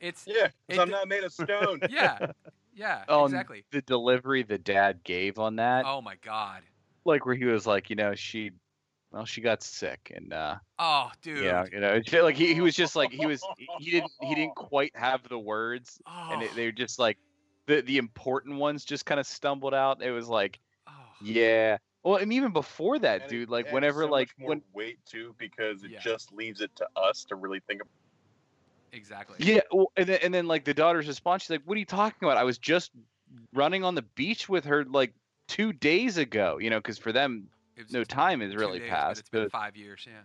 it's 0.00 0.24
yeah, 0.26 0.48
It 0.68 0.78
I'm 0.78 0.90
not 0.90 1.08
made 1.08 1.24
of 1.24 1.32
stone. 1.32 1.80
yeah, 1.90 2.18
yeah, 2.74 3.04
Oh, 3.08 3.24
exactly. 3.24 3.64
The 3.72 3.82
delivery 3.82 4.42
the 4.42 4.58
dad 4.58 5.00
gave 5.04 5.38
on 5.38 5.56
that, 5.56 5.84
Oh 5.86 6.00
my 6.00 6.16
god. 6.22 6.62
like 7.04 7.26
where 7.26 7.34
he 7.34 7.44
was 7.44 7.66
like, 7.66 7.90
you 7.90 7.96
know, 7.96 8.14
she, 8.14 8.52
well, 9.16 9.24
she 9.26 9.40
got 9.40 9.62
sick, 9.62 10.12
and 10.14 10.32
uh, 10.32 10.56
Oh, 10.78 11.10
dude. 11.22 11.42
yeah, 11.42 11.64
you 11.72 11.80
know, 11.80 12.00
like 12.22 12.36
he, 12.36 12.54
he 12.54 12.60
was 12.60 12.74
just 12.74 12.96
like 12.96 13.12
he 13.12 13.26
was 13.26 13.48
he 13.56 13.90
didn't 13.90 14.12
he 14.20 14.34
didn't 14.34 14.54
quite 14.56 14.96
have 14.96 15.28
the 15.28 15.38
words, 15.38 16.00
Oh, 16.06 16.30
and 16.32 16.42
it, 16.42 16.54
they 16.54 16.66
were 16.66 16.72
just 16.72 16.98
like 16.98 17.18
the 17.66 17.82
the 17.82 17.98
important 17.98 18.56
ones 18.58 18.84
just 18.84 19.06
kind 19.06 19.20
of 19.20 19.26
stumbled 19.26 19.74
out. 19.74 20.02
It 20.02 20.10
was 20.12 20.28
like, 20.28 20.60
oh. 20.88 20.92
yeah. 21.20 21.78
Well, 22.04 22.16
and 22.16 22.32
even 22.32 22.52
before 22.52 22.98
that, 23.00 23.22
And 23.22 23.30
it 23.30 23.30
dude, 23.30 23.50
like 23.50 23.70
whenever 23.72 24.02
so 24.02 24.08
like 24.08 24.30
when 24.38 24.62
wait 24.72 24.98
too, 25.06 25.34
because 25.38 25.82
it 25.84 25.92
Yeah. 25.92 25.98
just 26.00 26.32
leaves 26.32 26.60
it 26.60 26.74
to 26.76 26.88
us 26.96 27.24
to 27.26 27.36
really 27.36 27.60
think 27.60 27.82
about. 27.82 27.90
exactly. 28.92 29.36
Yeah, 29.40 29.60
well, 29.72 29.92
and 29.96 30.06
then 30.08 30.18
and 30.22 30.34
then 30.34 30.46
like 30.46 30.64
the 30.64 30.74
daughter's 30.74 31.08
response, 31.08 31.42
she's 31.42 31.50
like, 31.50 31.62
"What 31.64 31.76
are 31.76 31.80
you 31.80 31.86
talking 31.86 32.26
about? 32.26 32.36
I 32.38 32.44
was 32.44 32.58
just 32.58 32.92
running 33.52 33.84
on 33.84 33.94
the 33.94 34.02
beach 34.02 34.48
with 34.48 34.64
her 34.66 34.84
like 34.84 35.14
two 35.48 35.72
days 35.72 36.16
ago. 36.18 36.58
You 36.58 36.70
know, 36.70 36.78
because 36.78 36.98
for 36.98 37.12
them, 37.12 37.34
It 37.36 37.48
was 37.50 37.55
no 37.90 38.04
time 38.04 38.40
has 38.40 38.54
really 38.54 38.78
days, 38.78 39.04
but 39.06 39.06
passed. 39.08 39.20
It's 39.20 39.28
been 39.30 39.50
five 39.50 39.76
years. 39.76 40.04
Yeah. 40.06 40.24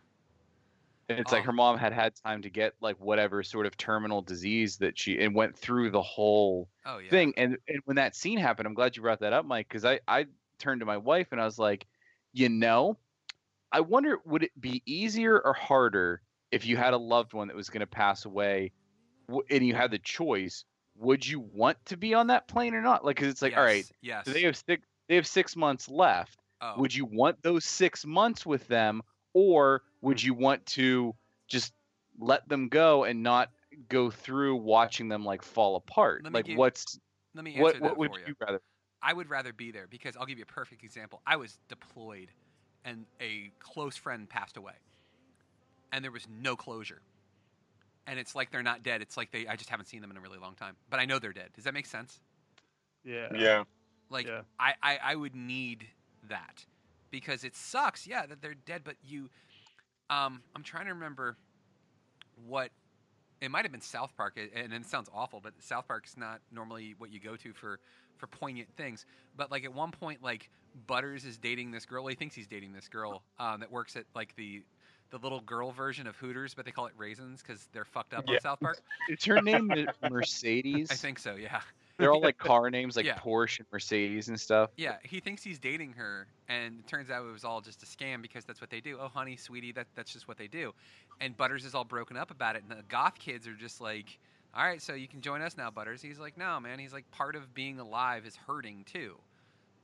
it's 1.09 1.31
like 1.31 1.43
Oh. 1.43 1.45
her 1.45 1.51
mom 1.51 1.77
had 1.77 1.93
had 1.93 2.13
time 2.15 2.41
to 2.41 2.49
get 2.49 2.73
like 2.79 2.97
whatever 2.99 3.43
sort 3.43 3.65
of 3.65 3.75
terminal 3.77 4.21
disease 4.21 4.77
that 4.77 4.97
she 4.97 5.19
and 5.19 5.35
went 5.35 5.57
through 5.57 5.91
the 5.91 6.01
whole 6.01 6.69
Oh 6.85 6.97
yeah. 6.99 7.09
thing. 7.09 7.33
And 7.37 7.57
and 7.67 7.81
when 7.85 7.95
that 7.97 8.15
scene 8.15 8.37
happened, 8.37 8.67
I'm 8.67 8.73
glad 8.73 8.95
you 8.95 9.01
brought 9.01 9.19
that 9.19 9.33
up, 9.33 9.45
Mike, 9.45 9.67
because 9.67 9.85
I 9.85 9.99
I 10.07 10.27
turned 10.59 10.79
to 10.81 10.85
my 10.85 10.97
wife 10.97 11.29
and 11.31 11.41
I 11.41 11.45
was 11.45 11.59
like, 11.59 11.87
you 12.33 12.49
know, 12.49 12.99
I 13.71 13.81
wonder 13.81 14.19
would 14.25 14.43
it 14.43 14.59
be 14.59 14.83
easier 14.87 15.39
or 15.41 15.53
harder 15.53 16.23
if 16.51 16.65
you 16.65 16.77
had 16.77 16.93
a 16.93 16.97
loved 16.97 17.33
one 17.33 17.49
that 17.49 17.57
was 17.57 17.69
going 17.69 17.81
to 17.81 17.87
pass 17.87 18.25
away, 18.25 18.73
and 19.51 19.65
you 19.67 19.75
had 19.75 19.91
the 19.91 19.99
choice. 19.99 20.65
Would 20.97 21.27
you 21.27 21.39
want 21.41 21.77
to 21.87 21.97
be 21.97 22.13
on 22.15 22.27
that 22.27 22.47
plane 22.49 22.75
or 22.75 22.81
not? 22.81 23.05
Like, 23.05 23.17
'cause 23.17 23.27
it's 23.29 23.41
like, 23.43 23.55
all 23.57 23.63
right, 23.63 23.87
Yes, 23.87 23.93
Yes. 24.01 24.27
so 24.27 24.33
they 24.33 24.43
have 24.43 24.57
six, 24.57 24.87
they 25.09 25.15
have 25.15 25.27
six 25.27 25.55
months 25.55 25.89
left. 25.89 26.40
Oh. 26.61 26.73
Would 26.77 26.93
you 26.93 27.05
want 27.05 27.41
those 27.41 27.65
six 27.65 28.05
months 28.05 28.45
with 28.45 28.67
them, 28.67 29.01
or 29.33 29.81
would 30.01 30.21
hmm. 30.21 30.27
you 30.27 30.33
want 30.33 30.65
to 30.67 31.15
just 31.47 31.73
let 32.19 32.47
them 32.47 32.69
go 32.69 33.03
and 33.03 33.23
not 33.23 33.49
go 33.89 34.09
through 34.09 34.55
watching 34.57 35.09
them 35.09 35.25
like 35.25 35.41
fall 35.41 35.75
apart? 35.75 36.31
Like, 36.31 36.45
give- 36.45 36.57
what's 36.57 36.99
Let 37.35 37.43
me 37.43 37.55
answer 37.55 37.63
what? 37.63 37.73
that 37.73 37.83
What 37.83 37.97
would 37.97 38.11
for 38.11 38.19
you. 38.19 38.25
you 38.27 38.35
rather? 38.39 38.61
I 39.01 39.13
would 39.13 39.29
rather 39.29 39.51
be 39.51 39.71
there 39.71 39.87
because 39.87 40.15
I'll 40.15 40.25
give 40.27 40.37
you 40.37 40.43
a 40.47 40.53
perfect 40.53 40.83
example. 40.83 41.21
I 41.25 41.35
was 41.35 41.57
deployed 41.67 42.29
and 42.85 43.05
a 43.19 43.51
close 43.59 43.97
friend 43.97 44.29
passed 44.29 44.57
away. 44.57 44.73
And 45.91 46.03
there 46.03 46.11
was 46.11 46.27
no 46.29 46.55
closure. 46.55 47.01
And 48.07 48.19
it's 48.19 48.35
like 48.35 48.51
they're 48.51 48.63
not 48.63 48.83
dead. 48.83 49.01
It's 49.01 49.17
like 49.17 49.31
they 49.31 49.47
I 49.47 49.55
just 49.55 49.69
haven't 49.69 49.87
seen 49.87 50.01
them 50.01 50.11
in 50.11 50.17
a 50.17 50.21
really 50.21 50.37
long 50.37 50.55
time. 50.55 50.75
But 50.89 50.99
I 50.99 51.05
know 51.05 51.19
they're 51.19 51.33
dead. 51.33 51.49
Does 51.55 51.65
that 51.65 51.73
make 51.73 51.85
sense? 51.85 52.19
Yeah. 53.03 53.27
Yeah, 53.35 53.63
Like 54.09 54.27
Yeah. 54.27 54.41
I, 54.59 54.73
I, 54.81 54.99
I 55.03 55.15
would 55.15 55.35
need 55.35 55.87
that. 56.31 56.65
Because 57.11 57.43
it 57.43 57.55
sucks, 57.55 58.07
yeah, 58.07 58.25
that 58.25 58.41
they're 58.41 58.55
dead, 58.65 58.81
but 58.83 58.95
you 59.03 59.29
um 60.09 60.41
I'm 60.55 60.63
trying 60.63 60.85
to 60.87 60.93
remember 60.93 61.37
what 62.47 62.71
it 63.41 63.49
might 63.49 63.65
have 63.65 63.71
been 63.71 63.81
South 63.81 64.15
Park, 64.15 64.37
and 64.55 64.71
it 64.73 64.85
sounds 64.85 65.09
awful, 65.13 65.39
but 65.41 65.53
South 65.59 65.87
Park's 65.87 66.15
not 66.15 66.41
normally 66.51 66.95
what 66.97 67.11
you 67.11 67.19
go 67.19 67.35
to 67.37 67.53
for 67.53 67.79
for 68.17 68.27
poignant 68.27 68.69
things. 68.77 69.05
But 69.35 69.51
like 69.51 69.63
at 69.65 69.73
one 69.73 69.91
point, 69.91 70.21
like 70.23 70.49
Butters 70.87 71.25
is 71.25 71.37
dating 71.37 71.71
this 71.71 71.85
girl. 71.85 72.03
Well, 72.03 72.09
he 72.09 72.15
thinks 72.15 72.35
he's 72.35 72.47
dating 72.47 72.71
this 72.73 72.87
girl 72.87 73.23
um, 73.39 73.59
that 73.61 73.71
works 73.71 73.95
at 73.95 74.05
like 74.15 74.35
the 74.35 74.63
the 75.09 75.17
little 75.17 75.41
girl 75.41 75.71
version 75.71 76.07
of 76.07 76.15
Hooters, 76.15 76.53
but 76.53 76.63
they 76.65 76.71
call 76.71 76.85
it 76.85 76.93
Raisins 76.95 77.41
because 77.41 77.67
they're 77.73 77.83
fucked 77.83 78.13
up 78.13 78.23
Yeah. 78.27 78.35
on 78.35 78.41
South 78.41 78.59
Park. 78.61 78.79
Is 79.09 79.25
her 79.25 79.41
name 79.41 79.69
Mercedes? 80.09 80.89
I 80.89 80.95
think 80.95 81.19
so. 81.19 81.35
Yeah. 81.35 81.59
They're 82.01 82.11
all 82.11 82.21
like 82.21 82.37
car 82.39 82.69
names, 82.69 82.95
like 82.97 83.05
Yeah. 83.05 83.17
Porsche 83.17 83.59
and 83.59 83.67
Mercedes 83.71 84.27
and 84.29 84.39
stuff. 84.39 84.71
Yeah, 84.77 84.97
he 85.03 85.19
thinks 85.19 85.43
he's 85.43 85.59
dating 85.59 85.93
her, 85.93 86.27
and 86.49 86.79
it 86.79 86.87
turns 86.87 87.09
out 87.09 87.25
it 87.25 87.31
was 87.31 87.45
all 87.45 87.61
just 87.61 87.83
a 87.83 87.85
scam 87.85 88.21
because 88.21 88.45
that's 88.45 88.61
what 88.61 88.69
they 88.69 88.81
do. 88.81 88.97
Oh, 88.99 89.07
honey, 89.07 89.35
sweetie, 89.35 89.71
that 89.73 89.87
that's 89.95 90.11
just 90.11 90.27
what 90.27 90.37
they 90.37 90.47
do. 90.47 90.73
And 91.19 91.37
Butters 91.37 91.65
is 91.65 91.75
all 91.75 91.85
broken 91.85 92.17
up 92.17 92.31
about 92.31 92.55
it, 92.55 92.63
and 92.67 92.71
the 92.71 92.83
goth 92.89 93.19
kids 93.19 93.47
are 93.47 93.53
just 93.55 93.79
like 93.79 94.19
all 94.53 94.65
right, 94.65 94.81
so 94.81 94.93
you 94.93 95.07
can 95.07 95.21
join 95.21 95.41
us 95.41 95.55
now, 95.55 95.71
Butters. 95.71 96.01
He's 96.01 96.19
like, 96.19 96.37
no, 96.37 96.59
man. 96.59 96.77
He's 96.77 96.91
like, 96.91 97.09
part 97.11 97.35
of 97.35 97.53
being 97.53 97.79
alive 97.79 98.25
is 98.25 98.35
hurting 98.35 98.83
too. 98.83 99.15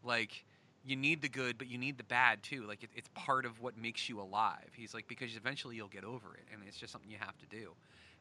Like, 0.03 0.44
you 0.85 0.95
need 0.98 1.22
the 1.22 1.30
good, 1.30 1.57
but 1.57 1.68
you 1.68 1.77
need 1.77 1.98
the 1.98 2.03
bad 2.03 2.44
too. 2.44 2.65
Like, 2.68 2.84
it, 2.84 2.89
it's 2.94 3.10
part 3.14 3.45
of 3.45 3.61
what 3.61 3.77
makes 3.77 4.10
you 4.10 4.19
alive. 4.19 4.69
He's 4.76 4.94
like, 4.94 5.07
because 5.07 5.35
eventually 5.38 5.77
you'll 5.77 5.88
get 5.88 6.03
over 6.03 6.35
it, 6.35 6.44
and 6.52 6.61
it's 6.68 6.77
just 6.77 6.91
something 6.91 7.10
you 7.10 7.18
have 7.18 7.38
to 7.38 7.45
do. 7.45 7.72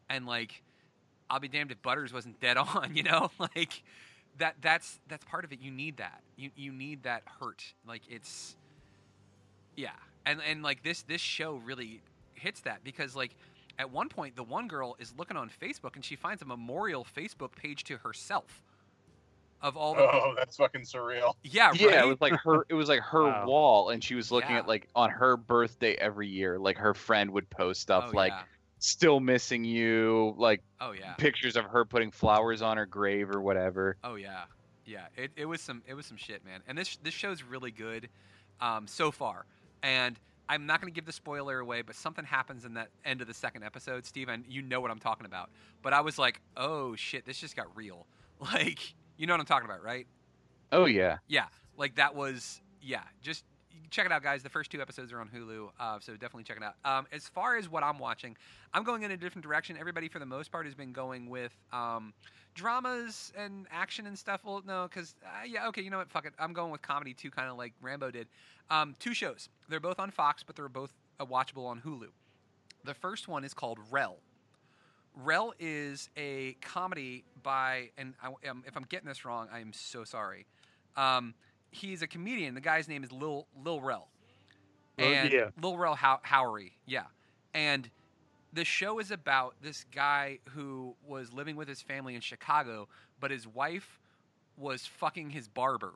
And 0.09 0.25
like, 0.25 0.63
I'll 1.31 1.41
be 1.41 1.49
damned 1.49 1.71
if 1.73 1.83
Butters 1.83 2.13
wasn't 2.13 2.41
dead 2.41 2.57
on. 2.75 2.95
You 2.95 3.03
know, 3.05 3.31
like 3.39 3.83
that. 4.39 4.57
That's 4.61 4.99
that's 5.09 5.25
part 5.25 5.45
of 5.45 5.53
it. 5.53 5.61
You 5.61 5.71
need 5.71 5.97
that. 5.99 6.23
You 6.37 6.51
you 6.57 6.73
need 6.73 7.03
that 7.05 7.23
hurt. 7.41 7.65
Like 7.87 8.03
it's, 8.09 8.57
yeah. 9.77 9.91
And 10.25 10.41
and 10.49 10.63
like 10.63 10.83
this 10.83 11.03
this 11.03 11.21
show 11.21 11.55
really 11.65 12.01
hits 12.35 12.61
that 12.61 12.83
because 12.85 13.15
like 13.17 13.35
at 13.79 13.91
one 13.91 14.09
point 14.09 14.37
the 14.37 14.43
one 14.43 14.69
girl 14.69 14.97
is 14.99 15.13
looking 15.19 15.37
on 15.37 15.51
Facebook 15.63 15.95
and 15.97 16.05
she 16.05 16.17
finds 16.17 16.43
a 16.43 16.45
memorial 16.45 17.07
Facebook 17.17 17.53
page 17.55 17.85
to 17.85 17.97
herself 17.99 18.63
of 19.63 19.77
all 19.77 19.95
the 19.95 20.03
Oh, 20.03 20.35
that's 20.37 20.57
fucking 20.57 20.83
surreal. 20.83 21.35
yeah 21.43 21.73
Yeah, 21.75 22.03
it 22.05 22.07
was 22.07 22.21
like 22.21 22.35
her. 22.35 22.67
It 22.69 22.75
was 22.75 22.89
like 22.91 23.01
her 23.01 23.25
Wow. 23.25 23.47
wall, 23.47 23.89
and 23.91 24.05
she 24.05 24.15
was 24.15 24.31
looking 24.31 24.51
Yeah. 24.51 24.59
at 24.59 24.69
like 24.69 24.89
on 24.95 25.09
her 25.11 25.37
birthday 25.37 25.95
every 25.95 26.29
year. 26.29 26.59
Like 26.59 26.77
her 26.77 26.93
friend 26.95 27.31
would 27.31 27.49
post 27.49 27.81
stuff 27.81 28.07
oh, 28.09 28.17
like 28.17 28.33
yeah. 28.33 28.43
"Still 28.79 29.21
missing 29.21 29.65
you," 29.65 30.35
like 30.37 30.63
oh 30.81 30.93
yeah 30.93 31.15
pictures 31.15 31.57
of 31.57 31.65
her 31.67 31.85
putting 31.85 32.11
flowers 32.11 32.63
on 32.63 32.77
her 32.77 32.87
grave 32.87 33.31
or 33.31 33.41
whatever. 33.41 33.97
Oh 34.05 34.15
yeah, 34.15 34.45
yeah. 34.85 35.07
It, 35.17 35.31
it 35.37 35.47
was 35.47 35.61
some 35.61 35.83
it 35.87 35.95
was 35.95 36.07
some 36.07 36.17
shit, 36.17 36.45
man. 36.45 36.63
And 36.67 36.77
this 36.77 36.97
this 37.03 37.15
show's 37.15 37.43
really 37.43 37.71
good 37.71 38.09
um, 38.61 38.87
so 38.87 39.11
far. 39.11 39.47
And 39.83 40.19
I'm 40.49 40.67
not 40.67 40.81
going 40.81 40.93
to 40.93 40.95
give 40.95 41.07
the 41.07 41.13
spoiler 41.13 41.59
away, 41.59 41.83
but 41.83 41.97
something 41.97 42.25
happens 42.25 42.65
in 42.65 42.75
that 42.75 42.89
end 43.05 43.21
of 43.21 43.27
the 43.27 43.35
second 43.35 43.65
episode, 43.65 44.07
Steven. 44.07 44.45
You 44.49 44.63
know 44.63 44.81
what 44.81 44.91
I'm 44.91 44.99
talking 44.99 45.27
about. 45.27 45.51
But 45.83 45.93
I 45.93 46.01
was 46.01 46.19
like, 46.19 46.41
oh 46.57 46.95
shit, 46.97 47.25
this 47.27 47.39
just 47.39 47.57
got 47.57 47.75
real. 47.77 48.07
Like, 48.39 48.95
you 49.17 49.27
know 49.27 49.33
what 49.33 49.41
I'm 49.41 49.47
talking 49.47 49.65
about, 49.65 49.83
right? 49.83 50.07
Oh 50.71 50.85
yeah, 50.85 51.19
Yeah, 51.27 51.47
like 51.79 51.95
that 51.95 52.15
was 52.15 52.61
yeah. 52.83 53.01
Just 53.23 53.45
check 53.91 54.07
it 54.07 54.13
out, 54.13 54.23
guys. 54.23 54.43
The 54.43 54.49
first 54.49 54.71
two 54.71 54.81
episodes 54.81 55.13
are 55.13 55.21
on 55.21 55.29
Hulu, 55.29 55.69
uh, 55.79 55.99
so 56.01 56.13
definitely 56.13 56.45
check 56.45 56.57
it 56.57 56.63
out. 56.63 56.75
Um, 56.85 57.07
as 57.13 57.29
far 57.29 57.57
as 57.57 57.69
what 57.69 57.83
I'm 57.83 57.99
watching, 57.99 58.37
I'm 58.73 58.85
going 58.85 59.03
in 59.03 59.11
a 59.11 59.17
different 59.17 59.45
direction. 59.45 59.77
Everybody, 59.79 60.09
for 60.09 60.19
the 60.19 60.27
most 60.27 60.51
part, 60.51 60.67
has 60.67 60.75
been 60.75 60.93
going 60.93 61.29
with 61.29 61.53
um, 61.73 62.13
dramas 62.55 63.33
and 63.37 63.67
action 63.71 64.07
and 64.07 64.19
stuff. 64.19 64.41
Well, 64.45 64.63
no, 64.67 64.89
because 64.89 65.15
uh, 65.25 65.45
yeah, 65.47 65.69
okay, 65.69 65.83
you 65.83 65.91
know 65.91 65.99
what? 65.99 66.11
Fuck 66.11 66.27
it. 66.27 66.33
I'm 66.39 66.53
going 66.53 66.73
with 66.73 66.83
comedy 66.83 67.15
too, 67.15 67.31
kind 67.31 67.49
of 67.49 67.57
like 67.57 67.73
Rambo 67.81 68.11
did. 68.11 68.27
Um, 68.71 68.95
two 68.99 69.15
shows. 69.15 69.49
They're 69.69 69.81
both 69.81 70.01
on 70.01 70.11
Fox, 70.11 70.43
but 70.43 70.57
they're 70.57 70.69
both 70.69 70.93
uh, 71.21 71.27
watchable 71.27 71.67
on 71.67 71.81
Hulu. 71.81 72.09
The 72.85 72.95
first 72.95 73.29
one 73.29 73.45
is 73.45 73.55
called 73.55 73.79
Rel. 73.91 74.17
Rel 75.15 75.55
is 75.59 76.11
a 76.17 76.57
comedy 76.61 77.25
by, 77.43 77.91
and 77.97 78.15
I, 78.23 78.49
um, 78.49 78.63
if 78.67 78.77
I'm 78.77 78.85
getting 78.89 79.09
this 79.09 79.25
wrong, 79.25 79.49
I 79.53 79.61
am 79.61 79.73
so 79.73 80.05
sorry. 80.05 80.47
He's 81.77 82.03
a 82.03 82.07
comedian. 82.07 82.55
The 82.55 82.61
guy's 82.61 82.89
name 82.89 83.05
is 83.05 83.13
Lil 83.13 83.47
Lil 83.65 83.81
Rel, 83.81 84.09
Oh, 84.99 85.03
and 85.05 85.31
yeah. 85.33 85.51
Lil 85.61 85.77
Rel 85.77 85.95
How- 85.95 86.21
Howery, 86.27 86.73
yeah. 86.87 87.05
And 87.55 87.91
the 88.53 88.65
show 88.65 88.99
is 88.99 89.11
about 89.11 89.57
this 89.63 89.85
guy 89.95 90.39
who 90.51 90.95
was 91.07 91.33
living 91.33 91.55
with 91.57 91.69
his 91.69 91.83
family 91.83 92.15
in 92.15 92.21
Chicago, 92.23 92.89
but 93.21 93.31
his 93.31 93.47
wife 93.47 94.01
was 94.57 94.87
fucking 94.87 95.31
his 95.31 95.49
barber. 95.49 95.93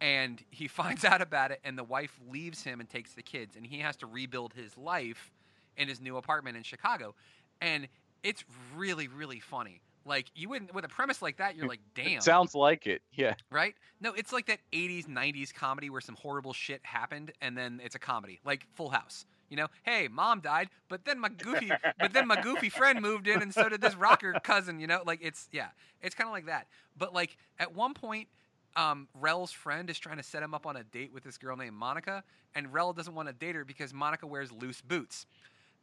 And 0.00 0.40
he 0.50 0.68
finds 0.80 1.04
out 1.04 1.20
about 1.22 1.50
it, 1.50 1.60
and 1.64 1.76
the 1.76 1.84
wife 1.84 2.16
leaves 2.30 2.62
him 2.62 2.78
and 2.80 2.88
takes 2.88 3.14
the 3.14 3.22
kids, 3.22 3.56
and 3.56 3.66
he 3.66 3.80
has 3.80 3.96
to 3.96 4.06
rebuild 4.06 4.52
his 4.54 4.76
life 4.78 5.32
in 5.76 5.88
his 5.88 6.00
new 6.00 6.16
apartment 6.16 6.56
in 6.56 6.62
Chicago. 6.62 7.14
And 7.60 7.88
it's 8.22 8.44
really, 8.76 9.08
really 9.08 9.40
funny. 9.40 9.80
Like 10.04 10.30
you 10.34 10.48
wouldn't 10.48 10.74
with 10.74 10.84
a 10.84 10.88
premise 10.88 11.20
like 11.20 11.36
that, 11.38 11.56
you're 11.56 11.68
like, 11.68 11.80
damn 11.94 12.18
it 12.18 12.22
sounds 12.22 12.54
like 12.54 12.86
it. 12.86 13.02
Yeah, 13.12 13.34
right? 13.50 13.74
No, 14.00 14.12
it's 14.14 14.32
like 14.32 14.46
that 14.46 14.60
80s, 14.72 15.06
90s 15.06 15.52
comedy 15.52 15.90
where 15.90 16.00
some 16.00 16.16
horrible 16.16 16.52
shit 16.52 16.80
happened 16.84 17.32
and 17.40 17.56
then 17.56 17.80
it's 17.84 17.94
a 17.94 17.98
comedy, 17.98 18.40
like 18.44 18.66
Full 18.74 18.90
House. 18.90 19.26
You 19.50 19.56
know, 19.56 19.68
hey, 19.82 20.08
mom 20.08 20.40
died, 20.40 20.68
but 20.88 21.04
then 21.04 21.18
my 21.18 21.30
goofy, 21.30 21.70
but 21.98 22.12
then 22.12 22.26
my 22.26 22.40
goofy 22.40 22.68
friend 22.68 23.00
moved 23.00 23.26
in, 23.26 23.40
and 23.40 23.52
so 23.52 23.68
did 23.68 23.80
this 23.80 23.96
rocker 23.96 24.34
cousin. 24.42 24.78
You 24.78 24.86
know, 24.86 25.02
like 25.06 25.20
it's 25.22 25.48
yeah, 25.52 25.68
it's 26.02 26.14
kind 26.14 26.28
of 26.28 26.32
like 26.32 26.46
that. 26.46 26.66
But 26.96 27.14
like 27.14 27.36
at 27.58 27.74
one 27.74 27.94
point, 27.94 28.28
um, 28.76 29.08
Rel's 29.14 29.50
friend 29.50 29.88
is 29.88 29.98
trying 29.98 30.18
to 30.18 30.22
set 30.22 30.42
him 30.42 30.52
up 30.52 30.66
on 30.66 30.76
a 30.76 30.84
date 30.84 31.12
with 31.14 31.24
this 31.24 31.38
girl 31.38 31.56
named 31.56 31.74
Monica, 31.74 32.22
and 32.54 32.72
Rel 32.72 32.92
doesn't 32.92 33.14
want 33.14 33.28
to 33.28 33.34
date 33.34 33.54
her 33.54 33.64
because 33.64 33.94
Monica 33.94 34.26
wears 34.26 34.52
loose 34.52 34.80
boots, 34.80 35.26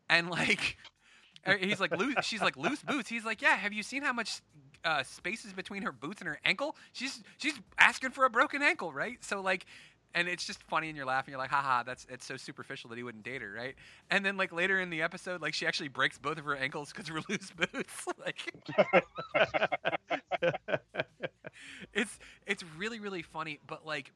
and 0.09 0.29
like. 0.29 0.77
He's 1.59 1.79
like 1.79 1.95
loose. 1.97 2.15
She's 2.23 2.41
like 2.41 2.57
loose 2.57 2.81
boots. 2.81 3.09
He's 3.09 3.25
like, 3.25 3.41
yeah. 3.41 3.55
Have 3.55 3.73
you 3.73 3.83
seen 3.83 4.01
how 4.01 4.13
much 4.13 4.41
uh, 4.83 5.03
space 5.03 5.45
is 5.45 5.53
between 5.53 5.83
her 5.83 5.91
boots 5.91 6.21
and 6.21 6.27
her 6.27 6.39
ankle? 6.43 6.75
She's 6.93 7.23
she's 7.37 7.53
asking 7.77 8.11
for 8.11 8.25
a 8.25 8.29
broken 8.29 8.61
ankle, 8.61 8.91
right? 8.91 9.23
So 9.23 9.41
like, 9.41 9.65
and 10.15 10.27
it's 10.27 10.45
just 10.45 10.63
funny, 10.63 10.87
and 10.87 10.97
you're 10.97 11.05
laughing. 11.05 11.33
You're 11.33 11.39
like, 11.39 11.51
haha, 11.51 11.83
that's 11.83 12.07
it's 12.09 12.25
so 12.25 12.37
superficial 12.37 12.89
that 12.89 12.97
he 12.97 13.03
wouldn't 13.03 13.23
date 13.23 13.41
her, 13.41 13.51
right? 13.51 13.75
And 14.09 14.25
then 14.25 14.37
like 14.37 14.51
later 14.51 14.79
in 14.79 14.89
the 14.89 15.01
episode, 15.01 15.41
like 15.41 15.53
she 15.53 15.67
actually 15.67 15.89
breaks 15.89 16.17
both 16.17 16.37
of 16.37 16.45
her 16.45 16.55
ankles 16.55 16.91
because 16.91 17.09
of 17.09 17.15
her 17.15 17.21
loose 17.29 17.51
boots. 17.51 18.07
like, 18.17 18.41
it's 21.93 22.17
it's 22.47 22.63
really 22.77 22.99
really 22.99 23.21
funny, 23.21 23.59
but 23.67 23.85
like. 23.85 24.11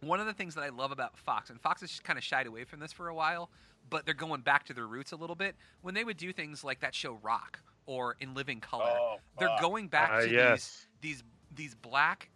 One 0.00 0.18
of 0.18 0.26
the 0.26 0.32
things 0.32 0.56
that 0.56 0.62
I 0.64 0.70
love 0.70 0.90
about 0.90 1.16
Fox, 1.16 1.48
and 1.48 1.60
Fox 1.60 1.80
has 1.80 1.90
just 1.90 2.02
kind 2.02 2.18
of 2.18 2.24
shied 2.24 2.48
away 2.48 2.64
from 2.64 2.80
this 2.80 2.92
for 2.92 3.06
a 3.06 3.14
while, 3.14 3.50
but 3.90 4.04
they're 4.06 4.14
going 4.14 4.40
back 4.42 4.64
to 4.66 4.74
their 4.74 4.86
roots 4.86 5.12
a 5.12 5.16
little 5.16 5.36
bit. 5.36 5.54
When 5.82 5.94
they 5.94 6.04
would 6.04 6.16
do 6.16 6.32
things 6.32 6.64
like 6.64 6.80
that 6.80 6.94
show 6.94 7.18
Roc 7.22 7.60
or 7.86 8.16
In 8.20 8.34
Living 8.34 8.60
Color, 8.60 8.84
Oh, 8.98 9.16
they're 9.38 9.48
fuck. 9.48 9.60
going 9.60 9.88
back 9.88 10.10
Ah, 10.12 10.20
to 10.20 10.30
yes. 10.30 10.86
these 11.00 11.18
these 11.18 11.24
these 11.54 11.74
black 11.74 12.30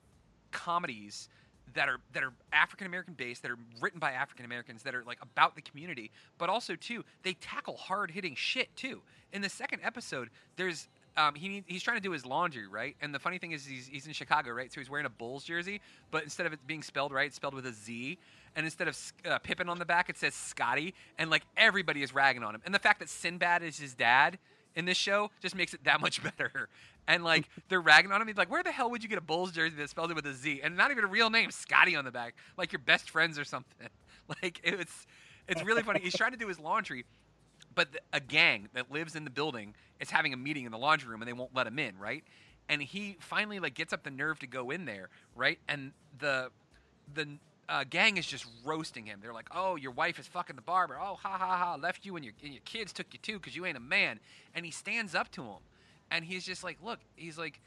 comedies 0.51 1.28
that 1.74 1.89
are 1.89 1.98
that 2.12 2.23
are 2.23 2.32
African 2.52 2.86
American 2.86 3.14
based, 3.14 3.43
that 3.43 3.51
are 3.51 3.59
written 3.81 3.98
by 3.98 4.12
African 4.12 4.44
Americans, 4.44 4.82
that 4.85 4.94
are 4.94 5.05
like 5.05 5.18
about 5.23 5.55
the 5.56 5.62
community, 5.62 6.10
but 6.39 6.48
also 6.48 6.74
too 6.77 7.05
they 7.23 7.35
tackle 7.35 7.77
hard 7.77 8.10
hitting 8.10 8.35
shit 8.35 8.74
too. 8.77 9.02
In 9.32 9.43
the 9.43 9.48
second 9.48 9.81
episode, 9.82 10.31
there's 10.56 10.89
um, 11.16 11.34
he 11.34 11.48
need, 11.48 11.64
he's 11.66 11.82
trying 11.82 11.97
to 11.97 12.02
do 12.02 12.10
his 12.10 12.26
laundry 12.26 12.66
right, 12.66 12.97
and 13.01 13.14
the 13.14 13.18
funny 13.18 13.38
thing 13.38 13.52
is 13.52 13.64
he's 13.64 13.86
he's 13.86 14.06
in 14.06 14.12
Chicago 14.12 14.51
right, 14.51 14.72
so 14.72 14.80
he's 14.80 14.90
wearing 14.90 15.06
a 15.06 15.10
Bulls 15.10 15.44
jersey, 15.44 15.80
but 16.10 16.22
instead 16.22 16.47
of 16.47 16.52
it 16.52 16.66
being 16.66 16.82
spelled 16.82 17.12
right, 17.12 17.26
it's 17.26 17.36
spelled 17.36 17.55
with 17.55 17.66
a 17.66 17.72
Z. 17.72 18.18
And 18.55 18.64
instead 18.64 18.88
of 18.88 18.98
uh, 19.28 19.38
Pippen 19.38 19.68
on 19.68 19.78
the 19.78 19.84
back, 19.84 20.09
it 20.09 20.16
says 20.16 20.34
Scotty, 20.34 20.94
and 21.18 21.28
like 21.30 21.43
everybody 21.56 22.02
is 22.02 22.14
ragging 22.14 22.43
on 22.43 22.55
him. 22.55 22.62
And 22.64 22.74
the 22.74 22.78
fact 22.78 23.01
that 23.01 23.10
Sinbad 23.10 23.62
is 23.62 23.78
his 23.78 23.94
dad 23.94 24.38
in 24.74 24.84
this 24.84 24.97
show 24.97 25.30
just 25.43 25.55
makes 25.55 25.74
it 25.74 25.84
that 25.84 26.01
much 26.06 26.22
better. 26.22 26.68
And 27.09 27.22
like 27.22 27.48
they're 27.68 27.80
ragging 27.80 28.12
on 28.12 28.20
him. 28.20 28.26
He's 28.28 28.36
like, 28.36 28.51
"Where 28.51 28.62
the 28.62 28.72
hell 28.72 28.90
would 28.90 29.02
you 29.02 29.09
get 29.09 29.18
a 29.18 29.22
Bulls 29.22 29.52
jersey 29.52 29.76
that 29.76 29.90
spelled 29.90 30.10
it 30.10 30.14
with 30.14 30.26
a 30.26 30.32
Z 30.32 30.60
and 30.62 30.76
not 30.76 30.90
even 30.90 31.05
a 31.05 31.09
real 31.09 31.30
name, 31.30 31.51
Scotty 31.51 31.97
on 31.97 32.05
the 32.05 32.10
back, 32.10 32.34
like 32.56 32.72
your 32.72 32.80
best 32.80 33.10
friends 33.10 33.38
or 33.38 33.44
something?" 33.44 33.88
Like 34.43 34.60
it's 34.64 35.06
it's 35.47 35.62
really 35.62 35.84
funny. 35.84 36.01
He's 36.01 36.16
trying 36.16 36.32
to 36.32 36.36
do 36.36 36.48
his 36.48 36.59
laundry, 36.59 37.05
but 37.76 37.92
th- 37.92 38.02
a 38.12 38.18
gang 38.18 38.68
that 38.74 38.90
lives 38.90 39.14
in 39.14 39.22
the 39.22 39.30
building 39.30 39.74
is 40.00 40.10
having 40.10 40.32
a 40.32 40.36
meeting 40.36 40.64
in 40.64 40.72
the 40.72 40.78
laundry 40.78 41.08
room 41.08 41.22
and 41.22 41.28
they 41.28 41.32
won't 41.32 41.54
let 41.54 41.68
him 41.68 41.78
in, 41.78 41.96
right? 41.98 42.24
And 42.68 42.82
he 42.82 43.16
finally 43.20 43.60
like 43.60 43.74
gets 43.74 43.92
up 43.92 44.02
the 44.02 44.10
nerve 44.10 44.40
to 44.40 44.48
go 44.48 44.70
in 44.70 44.86
there, 44.86 45.10
right? 45.36 45.60
And 45.68 45.92
the 46.18 46.50
the 47.14 47.28
uh, 47.68 47.84
gang 47.88 48.16
is 48.16 48.26
just 48.26 48.46
roasting 48.64 49.06
him. 49.06 49.20
They're 49.22 49.32
like, 49.32 49.48
"Oh, 49.54 49.76
your 49.76 49.92
wife 49.92 50.18
is 50.18 50.26
fucking 50.26 50.56
the 50.56 50.62
barber. 50.62 50.98
Oh, 51.00 51.16
ha 51.22 51.38
ha 51.38 51.56
ha, 51.56 51.78
left 51.80 52.04
you 52.04 52.16
and 52.16 52.24
your 52.24 52.34
and 52.42 52.52
your 52.52 52.62
kids 52.64 52.92
took 52.92 53.06
you 53.12 53.20
too 53.22 53.38
because 53.38 53.54
you 53.54 53.66
ain't 53.66 53.76
a 53.76 53.80
man." 53.80 54.18
And 54.54 54.64
he 54.64 54.72
stands 54.72 55.14
up 55.14 55.30
to 55.32 55.42
him, 55.42 55.62
and 56.10 56.24
he's 56.24 56.44
just 56.44 56.64
like, 56.64 56.78
"Look, 56.82 56.98
he's 57.14 57.38
like." 57.38 57.60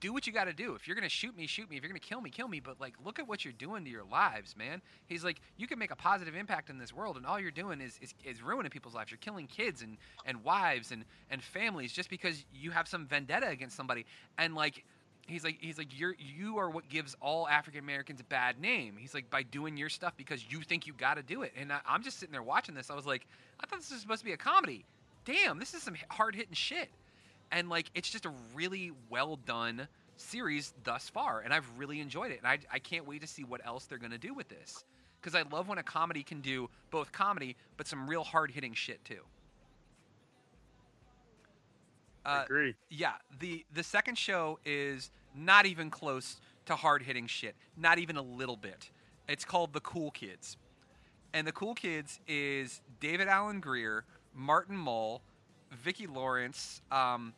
Do 0.00 0.12
what 0.12 0.26
you 0.26 0.32
got 0.32 0.44
to 0.44 0.52
do. 0.52 0.74
If 0.74 0.86
you're 0.86 0.94
gonna 0.94 1.08
shoot 1.08 1.36
me, 1.36 1.46
shoot 1.46 1.68
me. 1.68 1.76
If 1.76 1.82
you're 1.82 1.90
gonna 1.90 1.98
kill 1.98 2.20
me, 2.20 2.30
kill 2.30 2.46
me. 2.46 2.60
But 2.60 2.80
like, 2.80 2.94
look 3.04 3.18
at 3.18 3.26
what 3.26 3.44
you're 3.44 3.52
doing 3.52 3.84
to 3.84 3.90
your 3.90 4.04
lives, 4.04 4.56
man. 4.56 4.80
He's 5.06 5.24
like, 5.24 5.40
you 5.56 5.66
can 5.66 5.78
make 5.78 5.90
a 5.90 5.96
positive 5.96 6.36
impact 6.36 6.70
in 6.70 6.78
this 6.78 6.92
world, 6.92 7.16
and 7.16 7.26
all 7.26 7.40
you're 7.40 7.50
doing 7.50 7.80
is 7.80 7.98
is, 8.00 8.14
is 8.24 8.42
ruining 8.42 8.70
people's 8.70 8.94
lives. 8.94 9.10
You're 9.10 9.18
killing 9.18 9.46
kids 9.46 9.82
and 9.82 9.96
and 10.24 10.44
wives 10.44 10.92
and 10.92 11.04
and 11.30 11.42
families 11.42 11.92
just 11.92 12.10
because 12.10 12.44
you 12.52 12.70
have 12.70 12.86
some 12.86 13.06
vendetta 13.06 13.48
against 13.48 13.76
somebody. 13.76 14.06
And 14.38 14.54
like, 14.54 14.84
he's 15.26 15.42
like 15.42 15.58
he's 15.60 15.78
like 15.78 15.98
you're 15.98 16.14
you 16.18 16.58
are 16.58 16.70
what 16.70 16.88
gives 16.88 17.16
all 17.20 17.48
African 17.48 17.80
Americans 17.80 18.20
a 18.20 18.24
bad 18.24 18.60
name. 18.60 18.96
He's 18.98 19.14
like 19.14 19.28
by 19.30 19.42
doing 19.42 19.76
your 19.76 19.88
stuff 19.88 20.14
because 20.16 20.44
you 20.48 20.60
think 20.60 20.86
you 20.86 20.92
got 20.92 21.14
to 21.14 21.22
do 21.22 21.42
it. 21.42 21.52
And 21.56 21.72
I, 21.72 21.80
I'm 21.86 22.02
just 22.02 22.18
sitting 22.18 22.32
there 22.32 22.42
watching 22.42 22.74
this. 22.74 22.90
I 22.90 22.94
was 22.94 23.06
like, 23.06 23.26
I 23.60 23.66
thought 23.66 23.80
this 23.80 23.90
was 23.90 24.00
supposed 24.00 24.20
to 24.20 24.24
be 24.26 24.32
a 24.32 24.36
comedy. 24.36 24.84
Damn, 25.24 25.58
this 25.58 25.74
is 25.74 25.82
some 25.82 25.96
hard 26.08 26.34
hitting 26.34 26.54
shit. 26.54 26.88
And 27.52 27.68
like, 27.68 27.90
it's 27.94 28.10
just 28.10 28.26
a 28.26 28.32
really 28.54 28.92
well 29.10 29.36
done 29.36 29.88
series 30.16 30.74
thus 30.84 31.08
far, 31.08 31.40
and 31.40 31.52
I've 31.54 31.66
really 31.78 32.00
enjoyed 32.00 32.32
it. 32.32 32.38
And 32.38 32.46
I 32.48 32.58
I 32.72 32.78
can't 32.78 33.06
wait 33.06 33.20
to 33.22 33.26
see 33.26 33.44
what 33.44 33.64
else 33.66 33.86
they're 33.86 33.98
gonna 33.98 34.18
do 34.18 34.34
with 34.34 34.48
this. 34.48 34.84
Because 35.20 35.34
I 35.34 35.42
love 35.50 35.68
when 35.68 35.78
a 35.78 35.82
comedy 35.82 36.22
can 36.22 36.40
do 36.40 36.68
both 36.90 37.12
comedy, 37.12 37.56
but 37.76 37.86
some 37.86 38.08
real 38.08 38.24
hard 38.24 38.50
hitting 38.52 38.74
shit 38.74 39.04
too. 39.04 39.22
I 42.30 42.38
Uh, 42.38 42.40
agree. 42.40 42.76
yeah, 42.90 43.14
the 43.38 43.64
the 43.72 43.82
second 43.82 44.18
show 44.18 44.58
is 44.64 45.10
not 45.34 45.66
even 45.66 45.90
close 45.90 46.40
to 46.66 46.76
hard 46.76 47.02
hitting 47.02 47.26
shit. 47.26 47.56
Not 47.76 47.98
even 47.98 48.16
a 48.16 48.22
little 48.22 48.56
bit. 48.56 48.90
It's 49.28 49.44
called 49.44 49.72
The 49.72 49.80
Cool 49.80 50.10
Kids. 50.10 50.56
And 51.32 51.46
The 51.46 51.52
Cool 51.52 51.74
Kids 51.74 52.20
is 52.26 52.82
David 53.00 53.28
Alan 53.28 53.60
Grier, 53.60 54.04
Martin 54.34 54.76
Mull, 54.76 55.22
Vicki 55.70 56.06
Lawrence, 56.06 56.80
um, 56.90 57.34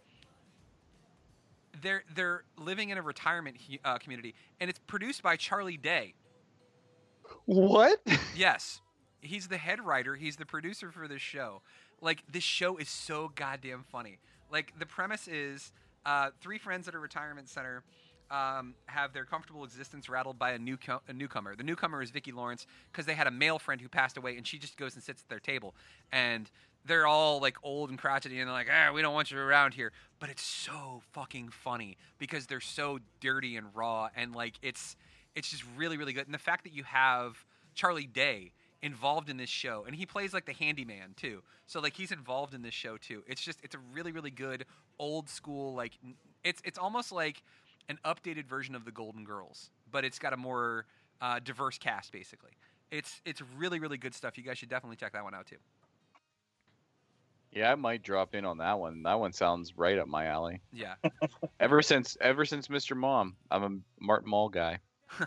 they're 1.83 2.05
they're 2.15 2.45
living 2.59 2.91
in 2.91 2.99
a 2.99 3.03
retirement 3.03 3.57
uh, 3.85 3.99
community, 3.99 4.35
and 4.61 4.69
it's 4.69 4.81
produced 4.87 5.23
by 5.23 5.37
Charlie 5.37 5.77
Day. 5.77 6.15
What? 7.45 8.01
Yes, 8.37 8.81
he's 9.21 9.49
the 9.49 9.59
head 9.59 9.85
writer. 9.85 10.15
He's 10.15 10.37
the 10.37 10.47
producer 10.47 10.91
for 10.91 11.09
this 11.09 11.23
show. 11.23 11.63
Like 12.01 12.23
this 12.31 12.45
show 12.45 12.77
is 12.77 12.89
so 12.89 13.33
goddamn 13.35 13.85
funny. 13.91 14.19
Like 14.51 14.73
the 14.79 14.87
premise 14.87 15.29
is 15.29 15.73
uh, 16.07 16.31
three 16.41 16.59
friends 16.59 16.89
at 16.89 16.95
a 16.95 16.99
retirement 16.99 17.49
center 17.49 17.85
um, 18.31 18.75
have 18.87 19.13
their 19.13 19.25
comfortable 19.25 19.65
existence 19.65 20.09
rattled 20.09 20.39
by 20.39 20.53
a, 20.53 20.59
new 20.59 20.79
a 21.09 21.13
newcomer. 21.13 21.57
The 21.57 21.65
newcomer 21.65 22.03
is 22.03 22.11
Vicki 22.11 22.33
Lawrence 22.33 22.67
because 22.91 23.07
they 23.07 23.15
had 23.15 23.27
a 23.27 23.31
male 23.31 23.59
friend 23.59 23.81
who 23.81 23.89
passed 23.89 24.17
away, 24.17 24.37
and 24.37 24.47
she 24.47 24.59
just 24.59 24.77
goes 24.77 24.95
and 24.95 25.03
sits 25.03 25.23
at 25.23 25.29
their 25.29 25.41
table. 25.41 25.75
And 26.13 26.51
they're 26.87 27.07
all 27.07 27.41
like 27.41 27.57
old 27.63 27.91
and 27.91 27.99
crotchety, 27.99 28.39
and 28.39 28.49
they're 28.49 28.55
like, 28.55 28.69
"Ah, 28.73 28.93
we 28.93 29.03
don't 29.03 29.15
want 29.15 29.31
you 29.31 29.39
around 29.39 29.75
here." 29.75 29.93
But 30.19 30.31
it's 30.31 30.43
so 30.43 31.03
fucking 31.13 31.51
funny 31.51 31.97
because 32.19 32.47
they're 32.47 32.61
so 32.61 32.99
dirty 33.21 33.57
and 33.57 33.69
raw, 33.75 34.09
and 34.17 34.35
like 34.35 34.55
it's 34.63 34.97
it's 35.35 35.51
just 35.51 35.65
really 35.77 35.97
really 35.97 36.13
good. 36.13 36.27
And 36.27 36.35
the 36.35 36.39
fact 36.39 36.65
that 36.65 36.73
you 36.73 36.85
have 36.85 37.45
Charlie 37.75 38.07
Day 38.07 38.53
involved 38.83 39.29
in 39.29 39.37
this 39.37 39.51
show 39.51 39.85
and 39.87 39.95
he 39.95 40.07
plays 40.07 40.33
like 40.33 40.47
the 40.47 40.55
handyman 40.55 41.15
too. 41.17 41.43
So 41.67 41.81
like 41.81 41.95
he's 41.95 42.13
involved 42.13 42.55
in 42.55 42.63
this 42.63 42.75
show 42.75 42.97
too. 42.97 43.23
It's 43.27 43.43
just 43.43 43.59
it's 43.63 43.75
a 43.75 43.81
really 43.93 44.13
really 44.13 44.31
good 44.31 44.65
old 44.99 45.29
school 45.29 45.75
like 45.75 45.93
it's 46.45 46.63
it's 46.65 46.79
almost 46.79 47.13
like 47.13 47.43
an 47.89 47.99
updated 48.05 48.47
version 48.47 48.75
of 48.75 48.85
the 48.85 48.91
golden 48.91 49.25
girls 49.25 49.71
but 49.91 50.05
it's 50.05 50.19
got 50.19 50.33
a 50.33 50.37
more 50.37 50.87
uh, 51.21 51.39
diverse 51.43 51.79
cast 51.79 52.13
basically. 52.13 52.53
It's 52.91 53.21
it's 53.25 53.43
really 53.57 53.81
really 53.81 53.99
good 53.99 54.15
stuff. 54.15 54.39
You 54.39 54.45
guys 54.45 54.59
should 54.59 54.71
definitely 54.71 54.97
check 54.97 55.13
that 55.13 55.25
one 55.25 55.35
out 55.35 55.47
too 55.47 55.57
Yeah, 57.53 57.73
I 57.73 57.75
might 57.75 58.03
drop 58.03 58.35
in 58.35 58.45
on 58.45 58.59
that 58.59 58.79
one. 58.79 59.03
That 59.03 59.19
one 59.19 59.33
sounds 59.33 59.77
right 59.77 59.99
up 59.99 60.07
my 60.07 60.27
alley. 60.27 60.61
yeah 60.73 60.95
Ever 61.61 61.83
since 61.83 62.17
ever 62.21 62.45
since 62.45 62.69
Mr. 62.69 62.97
Mom, 62.97 63.37
I'm 63.51 63.63
a 63.63 64.05
Martin 64.05 64.31
Mull 64.31 64.49
guy. 64.49 64.79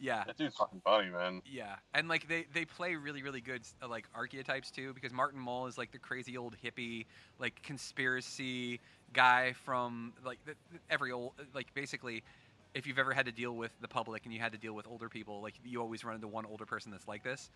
yeah 0.00 0.24
That 0.26 0.36
dude's 0.36 0.56
fucking 0.56 0.80
funny, 0.84 1.10
man. 1.10 1.42
Yeah, 1.46 1.76
and 1.94 2.08
like 2.08 2.28
they 2.28 2.46
they 2.52 2.64
play 2.64 2.96
really 2.96 3.22
really 3.22 3.40
good 3.40 3.62
uh, 3.82 3.88
like 3.88 4.06
archetypes 4.14 4.70
too 4.70 4.92
because 4.94 5.12
Martin 5.12 5.40
Mull 5.40 5.66
is 5.66 5.78
like 5.78 5.92
the 5.92 5.98
crazy 5.98 6.36
old 6.36 6.56
hippie 6.62 7.06
like 7.38 7.62
conspiracy 7.62 8.80
guy 9.12 9.52
from 9.64 10.12
like 10.24 10.38
the, 10.44 10.54
every 10.90 11.12
old 11.12 11.32
like 11.54 11.72
basically 11.74 12.24
if 12.74 12.86
you've 12.86 12.98
ever 12.98 13.12
had 13.12 13.26
to 13.26 13.32
deal 13.32 13.52
with 13.54 13.70
the 13.80 13.86
public 13.86 14.24
and 14.24 14.34
you 14.34 14.40
had 14.40 14.50
to 14.50 14.58
deal 14.58 14.72
with 14.72 14.86
older 14.88 15.08
people 15.08 15.40
like 15.40 15.54
you 15.64 15.80
always 15.80 16.04
run 16.04 16.16
into 16.16 16.26
one 16.26 16.44
older 16.44 16.66
person 16.66 16.90
that's 16.90 17.06
like 17.06 17.22
this. 17.22 17.48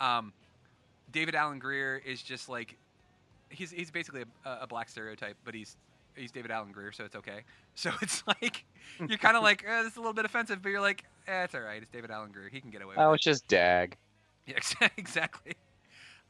Um, 0.00 0.32
David 1.12 1.36
Alan 1.36 1.60
Grier 1.60 2.02
is 2.04 2.20
just 2.20 2.48
like 2.48 2.76
he's 3.54 3.70
he's 3.70 3.90
basically 3.90 4.24
a, 4.44 4.58
a 4.62 4.66
black 4.66 4.88
stereotype, 4.88 5.36
but 5.44 5.54
he's 5.54 5.76
he's 6.14 6.30
David 6.30 6.50
Alan 6.50 6.72
Grier, 6.72 6.92
so 6.92 7.04
it's 7.04 7.16
okay. 7.16 7.40
So 7.76 7.90
it's 8.02 8.22
like 8.28 8.64
you're 9.00 9.18
kind 9.18 9.36
of 9.36 9.42
like 9.42 9.64
eh, 9.66 9.82
this 9.82 9.90
is 9.90 9.96
a 9.96 10.00
little 10.00 10.12
bit 10.12 10.24
offensive, 10.24 10.62
but 10.62 10.68
you're 10.68 10.80
like, 10.80 11.02
eh, 11.26 11.42
it's 11.42 11.56
all 11.56 11.60
right. 11.60 11.82
It's 11.82 11.90
David 11.90 12.12
Alan 12.12 12.30
Grier. 12.30 12.48
He 12.48 12.60
can 12.60 12.70
get 12.70 12.82
away 12.82 12.90
with 12.90 12.98
it. 12.98 13.00
Oh, 13.00 13.10
it. 13.10 13.14
it's 13.16 13.24
just 13.24 13.48
Dag. 13.48 13.96
Yeah, 14.46 14.88
exactly. 14.96 15.54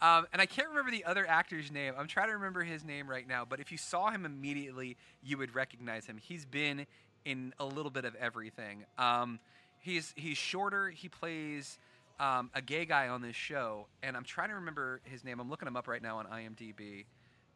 Um, 0.00 0.26
and 0.32 0.40
I 0.40 0.46
can't 0.46 0.68
remember 0.68 0.90
the 0.90 1.04
other 1.04 1.28
actor's 1.28 1.70
name. 1.70 1.94
I'm 1.98 2.06
trying 2.06 2.28
to 2.28 2.34
remember 2.34 2.62
his 2.62 2.82
name 2.82 3.10
right 3.10 3.26
now. 3.28 3.44
But 3.44 3.60
if 3.60 3.72
you 3.72 3.76
saw 3.76 4.10
him 4.10 4.24
immediately, 4.24 4.96
you 5.22 5.36
would 5.36 5.54
recognize 5.54 6.06
him. 6.06 6.16
He's 6.16 6.46
been 6.46 6.86
in 7.24 7.52
a 7.58 7.64
little 7.66 7.90
bit 7.90 8.04
of 8.04 8.14
everything. 8.14 8.84
Um, 8.98 9.38
he's 9.80 10.14
he's 10.16 10.38
shorter. 10.38 10.90
He 10.90 11.08
plays 11.08 11.78
um, 12.20 12.50
a 12.54 12.62
gay 12.62 12.84
guy 12.84 13.08
on 13.08 13.22
this 13.22 13.36
show, 13.36 13.86
and 14.02 14.16
I'm 14.16 14.24
trying 14.24 14.48
to 14.50 14.54
remember 14.56 15.00
his 15.04 15.24
name. 15.24 15.40
I'm 15.40 15.50
looking 15.50 15.66
him 15.68 15.76
up 15.76 15.88
right 15.88 16.02
now 16.02 16.18
on 16.18 16.26
IMDb. 16.26 17.04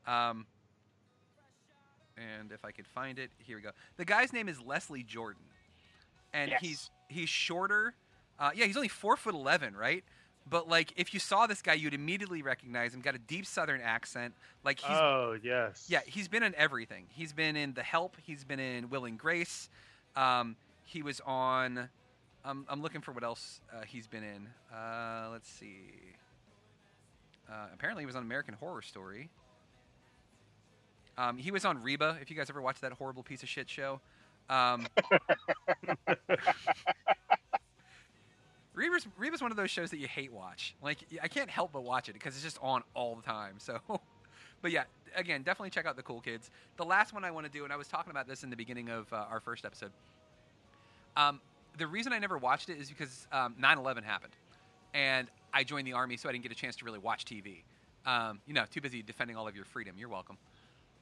Um, 0.06 0.46
and 2.16 2.50
if 2.50 2.64
I 2.64 2.72
could 2.72 2.86
find 2.86 3.18
it, 3.18 3.30
here 3.38 3.56
we 3.56 3.62
go. 3.62 3.70
The 3.96 4.04
guy's 4.04 4.32
name 4.32 4.48
is 4.48 4.60
Leslie 4.60 5.02
Jordan, 5.04 5.42
and 6.32 6.50
Yes. 6.50 6.60
he's 6.60 6.90
he's 7.08 7.28
shorter. 7.28 7.94
Uh, 8.38 8.50
yeah, 8.54 8.66
he's 8.66 8.76
only 8.76 8.88
four 8.88 9.16
foot 9.16 9.34
eleven, 9.34 9.76
right? 9.76 10.04
But 10.50 10.68
like, 10.68 10.92
if 10.96 11.12
you 11.12 11.20
saw 11.20 11.46
this 11.46 11.60
guy, 11.60 11.74
you'd 11.74 11.94
immediately 11.94 12.42
recognize 12.42 12.94
him. 12.94 13.00
Got 13.02 13.14
a 13.14 13.18
deep 13.18 13.44
Southern 13.46 13.80
accent. 13.80 14.34
Like 14.64 14.80
he's 14.80 14.96
oh 14.96 15.36
yes. 15.42 15.86
yeah, 15.88 16.00
he's 16.06 16.26
been 16.26 16.42
in 16.42 16.54
everything. 16.56 17.04
He's 17.10 17.32
been 17.32 17.54
in 17.54 17.74
The 17.74 17.82
Help. 17.82 18.16
He's 18.24 18.44
been 18.44 18.58
in 18.60 18.88
Will 18.90 19.04
and 19.04 19.18
Grace. 19.18 19.68
Um, 20.16 20.56
he 20.84 21.02
was 21.02 21.20
on. 21.24 21.88
I'm 22.48 22.64
I'm 22.68 22.80
looking 22.80 23.02
for 23.02 23.12
what 23.12 23.22
else 23.22 23.60
uh, 23.72 23.82
he's 23.86 24.06
been 24.06 24.22
in. 24.22 24.48
Uh, 24.74 25.28
let's 25.30 25.50
see. 25.50 25.82
Uh, 27.48 27.66
apparently, 27.74 28.02
he 28.02 28.06
was 28.06 28.16
on 28.16 28.22
American 28.22 28.54
Horror 28.54 28.82
Story. 28.82 29.28
Um, 31.18 31.36
he 31.36 31.50
was 31.50 31.64
on 31.66 31.82
Reba. 31.82 32.16
If 32.22 32.30
you 32.30 32.36
guys 32.36 32.48
ever 32.48 32.62
watched 32.62 32.80
that 32.80 32.92
horrible 32.92 33.22
piece 33.22 33.42
of 33.42 33.48
shit 33.50 33.68
show. 33.68 34.00
Um, 34.48 34.86
Reba's, 38.74 39.06
Reba's 39.18 39.42
one 39.42 39.50
of 39.50 39.56
those 39.58 39.70
shows 39.70 39.90
that 39.90 39.98
you 39.98 40.06
hate 40.06 40.32
watch. 40.32 40.74
Like 40.82 40.98
I 41.22 41.28
can't 41.28 41.50
help 41.50 41.72
but 41.72 41.82
watch 41.82 42.08
it 42.08 42.14
because 42.14 42.34
it's 42.34 42.44
just 42.44 42.58
on 42.62 42.82
all 42.94 43.14
the 43.14 43.22
time. 43.22 43.56
So, 43.58 43.78
but 44.62 44.70
yeah, 44.70 44.84
again, 45.14 45.42
definitely 45.42 45.70
check 45.70 45.84
out 45.84 45.96
the 45.96 46.02
Cool 46.02 46.20
Kids. 46.22 46.50
The 46.78 46.84
last 46.84 47.12
one 47.12 47.24
I 47.24 47.30
want 47.30 47.44
to 47.44 47.52
do, 47.52 47.64
and 47.64 47.72
I 47.72 47.76
was 47.76 47.88
talking 47.88 48.10
about 48.10 48.26
this 48.26 48.42
in 48.42 48.50
the 48.50 48.56
beginning 48.56 48.88
of 48.88 49.12
uh, 49.12 49.26
our 49.30 49.40
first 49.40 49.66
episode. 49.66 49.90
Um, 51.16 51.40
the 51.78 51.86
reason 51.86 52.12
I 52.12 52.18
never 52.18 52.36
watched 52.38 52.68
it 52.68 52.78
is 52.78 52.88
because 52.88 53.26
um, 53.32 53.54
9/11 53.60 54.02
happened, 54.04 54.34
and 54.94 55.28
I 55.54 55.64
joined 55.64 55.86
the 55.86 55.92
army, 55.94 56.16
so 56.16 56.28
I 56.28 56.32
didn't 56.32 56.42
get 56.44 56.52
a 56.52 56.56
chance 56.56 56.76
to 56.76 56.84
really 56.84 56.98
watch 56.98 57.24
TV. 57.24 57.62
Um, 58.06 58.40
you 58.46 58.54
know, 58.54 58.64
too 58.70 58.80
busy 58.80 59.02
defending 59.02 59.36
all 59.36 59.46
of 59.48 59.54
your 59.56 59.64
freedom. 59.64 59.94
You're 59.98 60.08
welcome. 60.08 60.38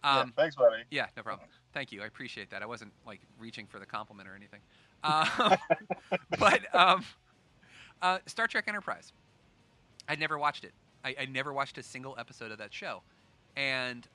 yeah, 0.05 0.21
Um, 0.21 0.33
thanks, 0.37 0.57
buddy. 0.57 0.83
yeah, 0.91 1.07
no 1.17 1.23
problem. 1.23 1.49
Thank 1.73 1.93
you. 1.93 2.03
I 2.03 2.07
appreciate 2.07 2.51
that. 2.51 2.63
I 2.63 2.67
wasn't 2.67 2.93
like 3.07 3.21
reaching 3.39 3.67
for 3.67 3.79
the 3.79 3.87
compliment 3.87 4.29
or 4.29 4.35
anything. 4.35 4.61
Um, 5.05 5.57
but 6.41 6.75
um, 6.75 7.05
uh, 8.03 8.19
Star 8.27 8.47
Trek 8.49 8.65
Enterprise. 8.67 9.13
I 10.09 10.17
never 10.17 10.39
watched 10.39 10.65
it. 10.65 10.73
I, 11.05 11.15
I 11.21 11.25
never 11.27 11.53
watched 11.53 11.79
a 11.79 11.83
single 11.83 12.17
episode 12.19 12.51
of 12.51 12.59
that 12.59 12.73
show, 12.73 13.03
and 13.57 14.07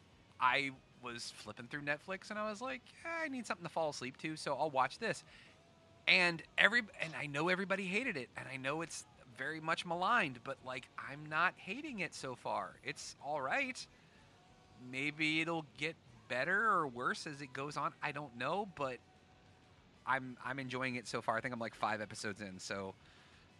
I 0.41 0.71
was 1.01 1.31
flipping 1.37 1.67
through 1.67 1.81
Netflix 1.81 2.29
and 2.29 2.37
I 2.37 2.49
was 2.49 2.61
like, 2.61 2.81
"Eh, 3.05 3.25
I 3.25 3.27
need 3.29 3.45
something 3.47 3.63
to 3.65 3.71
fall 3.71 3.89
asleep 3.89 4.17
to, 4.23 4.35
so 4.35 4.55
I'll 4.55 4.69
watch 4.71 4.99
this. 4.99 5.23
And 6.07 6.41
every 6.57 6.81
and 7.01 7.13
I 7.19 7.27
know 7.27 7.49
everybody 7.49 7.85
hated 7.85 8.17
it, 8.17 8.29
and 8.35 8.47
I 8.51 8.57
know 8.57 8.81
it's 8.81 9.05
very 9.37 9.59
much 9.59 9.85
maligned, 9.85 10.39
but 10.43 10.57
like 10.65 10.87
I'm 10.97 11.25
not 11.29 11.53
hating 11.57 11.99
it 11.99 12.13
so 12.13 12.35
far. 12.35 12.75
It's 12.83 13.15
all 13.25 13.41
right 13.41 13.85
maybe 14.89 15.41
it'll 15.41 15.65
get 15.77 15.95
better 16.29 16.69
or 16.69 16.87
worse 16.87 17.27
as 17.27 17.41
it 17.41 17.53
goes 17.53 17.77
on. 17.77 17.93
I 18.01 18.11
don't 18.11 18.35
know, 18.37 18.67
but 18.75 18.97
I'm 20.05 20.37
I'm 20.43 20.59
enjoying 20.59 20.95
it 20.95 21.07
so 21.07 21.21
far. 21.21 21.37
I 21.37 21.41
think 21.41 21.53
I'm 21.53 21.59
like 21.59 21.75
five 21.75 22.01
episodes 22.01 22.41
in, 22.41 22.59
so 22.59 22.95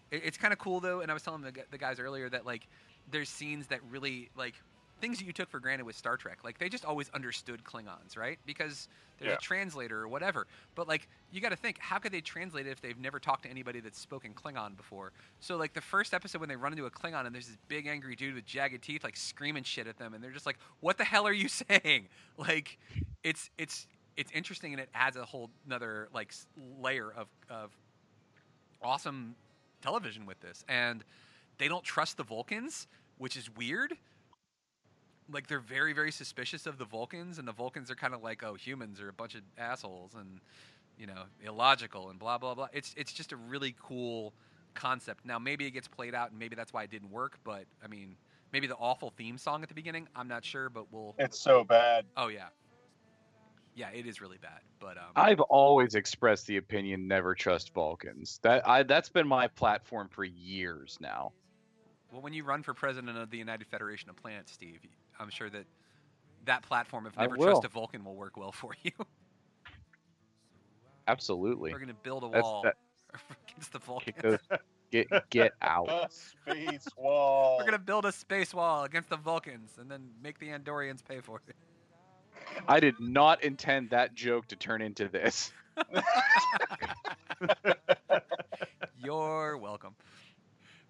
it, 0.09 0.21
it's 0.25 0.37
kind 0.37 0.53
of 0.53 0.59
cool 0.59 0.79
though. 0.79 1.01
And 1.01 1.11
I 1.11 1.13
was 1.13 1.23
telling 1.23 1.41
the, 1.41 1.53
the 1.69 1.77
guys 1.77 1.99
earlier 1.99 2.29
that 2.29 2.45
like 2.45 2.67
there's 3.11 3.29
scenes 3.29 3.67
that 3.67 3.79
really 3.89 4.29
like 4.37 4.55
things 5.01 5.17
that 5.17 5.25
you 5.25 5.33
took 5.33 5.49
for 5.49 5.59
granted 5.59 5.83
with 5.85 5.95
Star 5.97 6.15
Trek. 6.15 6.39
Like 6.43 6.57
they 6.59 6.69
just 6.69 6.85
always 6.85 7.09
understood 7.09 7.63
Klingons, 7.63 8.15
right? 8.17 8.39
Because 8.45 8.87
there's 9.19 9.31
Yeah. 9.31 9.35
a 9.35 9.39
translator 9.39 9.99
or 9.99 10.07
whatever. 10.07 10.47
But 10.75 10.87
like 10.87 11.07
you 11.31 11.41
got 11.41 11.49
to 11.49 11.55
think, 11.55 11.77
how 11.79 11.97
could 11.99 12.11
they 12.11 12.21
translate 12.21 12.67
it 12.67 12.71
if 12.71 12.79
they've 12.81 12.97
never 12.97 13.19
talked 13.19 13.43
to 13.43 13.49
anybody 13.49 13.79
that's 13.81 13.99
spoken 13.99 14.33
Klingon 14.33 14.77
before? 14.77 15.11
So 15.41 15.57
like 15.57 15.73
the 15.73 15.81
first 15.81 16.13
episode 16.13 16.39
when 16.39 16.49
they 16.49 16.55
run 16.55 16.71
into 16.71 16.85
a 16.85 16.91
Klingon 16.91 17.25
and 17.25 17.33
there's 17.35 17.47
this 17.47 17.57
big 17.67 17.87
angry 17.87 18.15
dude 18.15 18.35
with 18.35 18.45
jagged 18.45 18.81
teeth 18.83 19.03
like 19.03 19.17
screaming 19.17 19.63
shit 19.63 19.87
at 19.87 19.97
them, 19.97 20.13
and 20.13 20.23
they're 20.23 20.31
just 20.31 20.45
like, 20.45 20.57
"What 20.79 20.97
the 20.97 21.03
hell 21.05 21.27
are 21.27 21.33
you 21.33 21.47
saying?" 21.69 22.07
Like 22.37 22.77
it's 23.23 23.49
it's 23.57 23.87
it's 24.17 24.31
interesting 24.31 24.73
and 24.73 24.81
it 24.81 24.89
adds 24.93 25.17
a 25.17 25.25
whole 25.25 25.49
another 25.65 26.07
like 26.13 26.33
layer 26.79 27.11
of 27.11 27.27
of 27.49 27.71
awesome 28.81 29.35
television 29.81 30.25
with 30.25 30.39
this 30.41 30.63
and 30.67 31.03
they 31.57 31.67
don't 31.67 31.83
trust 31.83 32.17
the 32.17 32.23
vulcans 32.23 32.87
which 33.17 33.35
is 33.37 33.49
weird 33.55 33.93
like 35.31 35.47
they're 35.47 35.59
very 35.59 35.93
very 35.93 36.11
suspicious 36.11 36.65
of 36.65 36.77
the 36.77 36.85
vulcans 36.85 37.39
and 37.39 37.47
the 37.47 37.51
vulcans 37.51 37.89
are 37.91 37.95
kind 37.95 38.13
of 38.13 38.21
like 38.23 38.43
oh 38.43 38.53
humans 38.53 38.99
are 38.99 39.09
a 39.09 39.13
bunch 39.13 39.35
of 39.35 39.41
assholes 39.57 40.13
and 40.15 40.39
you 40.97 41.07
know 41.07 41.23
illogical 41.43 42.09
and 42.09 42.19
blah 42.19 42.37
blah 42.37 42.53
blah 42.53 42.67
it's 42.73 42.93
it's 42.97 43.13
just 43.13 43.31
a 43.31 43.35
really 43.35 43.75
cool 43.81 44.33
concept 44.73 45.25
now 45.25 45.37
maybe 45.39 45.65
it 45.65 45.71
gets 45.71 45.87
played 45.87 46.15
out 46.15 46.29
and 46.31 46.39
maybe 46.39 46.55
that's 46.55 46.73
why 46.73 46.83
it 46.83 46.89
didn't 46.89 47.11
work 47.11 47.39
but 47.43 47.65
i 47.83 47.87
mean 47.87 48.15
maybe 48.53 48.67
the 48.67 48.75
awful 48.75 49.09
theme 49.17 49.37
song 49.37 49.63
at 49.63 49.69
the 49.69 49.75
beginning 49.75 50.07
i'm 50.15 50.27
not 50.27 50.43
sure 50.45 50.69
but 50.69 50.85
we'll 50.91 51.15
It's 51.17 51.39
so 51.39 51.63
bad. 51.63 52.05
oh 52.17 52.27
yeah 52.27 52.47
yeah 53.75 53.89
it 53.93 54.05
is 54.05 54.21
really 54.21 54.37
bad 54.37 54.59
but 54.79 54.97
um 54.97 55.11
I've 55.15 55.39
always 55.41 55.95
expressed 55.95 56.47
the 56.47 56.57
opinion 56.57 57.07
never 57.07 57.35
trust 57.35 57.73
Vulcans. 57.73 58.39
That 58.43 58.67
I 58.67 58.83
that's 58.83 59.09
been 59.09 59.27
my 59.27 59.47
platform 59.47 60.09
for 60.09 60.23
years 60.23 60.97
now. 60.99 61.31
Well, 62.11 62.21
when 62.21 62.33
you 62.33 62.43
run 62.43 62.63
for 62.63 62.73
president 62.73 63.17
of 63.17 63.29
the 63.29 63.37
United 63.37 63.67
Federation 63.67 64.09
of 64.09 64.17
Planets, 64.17 64.51
Steve, 64.51 64.81
I'm 65.21 65.29
sure 65.29 65.49
that 65.51 65.65
that 66.45 66.63
platform 66.63 67.05
of 67.05 67.13
I 67.15 67.23
never 67.23 67.37
trust 67.37 67.63
a 67.63 67.67
Vulcan 67.69 68.03
will 68.03 68.15
work 68.15 68.35
well 68.37 68.51
for 68.51 68.71
you. 68.83 68.91
Absolutely. 71.07 71.71
We're 71.71 71.79
going 71.79 71.89
to 71.89 71.93
build 71.93 72.23
a 72.23 72.27
That's- 72.27 72.43
wall 72.43 72.63
that- 72.63 72.77
against 73.49 73.71
the 73.73 73.79
Vulcans. 73.79 74.39
Kick 74.91 75.09
get 75.09 75.29
get 75.29 75.51
out. 75.61 75.89
A 75.89 76.07
space 76.11 76.87
wall. 76.97 77.57
We're 77.57 77.63
going 77.65 77.73
to 77.73 77.79
build 77.79 78.05
a 78.05 78.11
space 78.11 78.53
wall 78.53 78.83
against 78.83 79.09
the 79.09 79.17
Vulcans 79.17 79.71
and 79.79 79.89
then 79.89 80.09
make 80.23 80.39
the 80.39 80.47
Andorians 80.47 81.03
pay 81.07 81.19
for 81.19 81.41
it. 81.47 81.55
I 82.67 82.79
did 82.79 82.95
not 82.99 83.43
intend 83.43 83.91
that 83.91 84.15
joke 84.15 84.47
to 84.47 84.55
turn 84.55 84.81
into 84.81 85.07
this. 85.07 85.51
You're 88.97 89.57
welcome. 89.57 89.95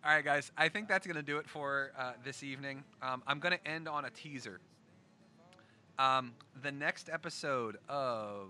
All 0.03 0.11
right, 0.11 0.25
guys. 0.25 0.51
I 0.57 0.67
think 0.67 0.87
that's 0.87 1.05
going 1.05 1.17
to 1.17 1.21
do 1.21 1.37
it 1.37 1.47
for 1.47 1.91
uh, 1.95 2.13
this 2.23 2.41
evening. 2.41 2.83
Um, 3.03 3.21
I'm 3.27 3.39
going 3.39 3.55
to 3.55 3.67
end 3.67 3.87
on 3.87 4.03
a 4.03 4.09
teaser. 4.09 4.59
Um, 5.99 6.33
the 6.63 6.71
next 6.71 7.07
episode 7.07 7.77
of 7.87 8.47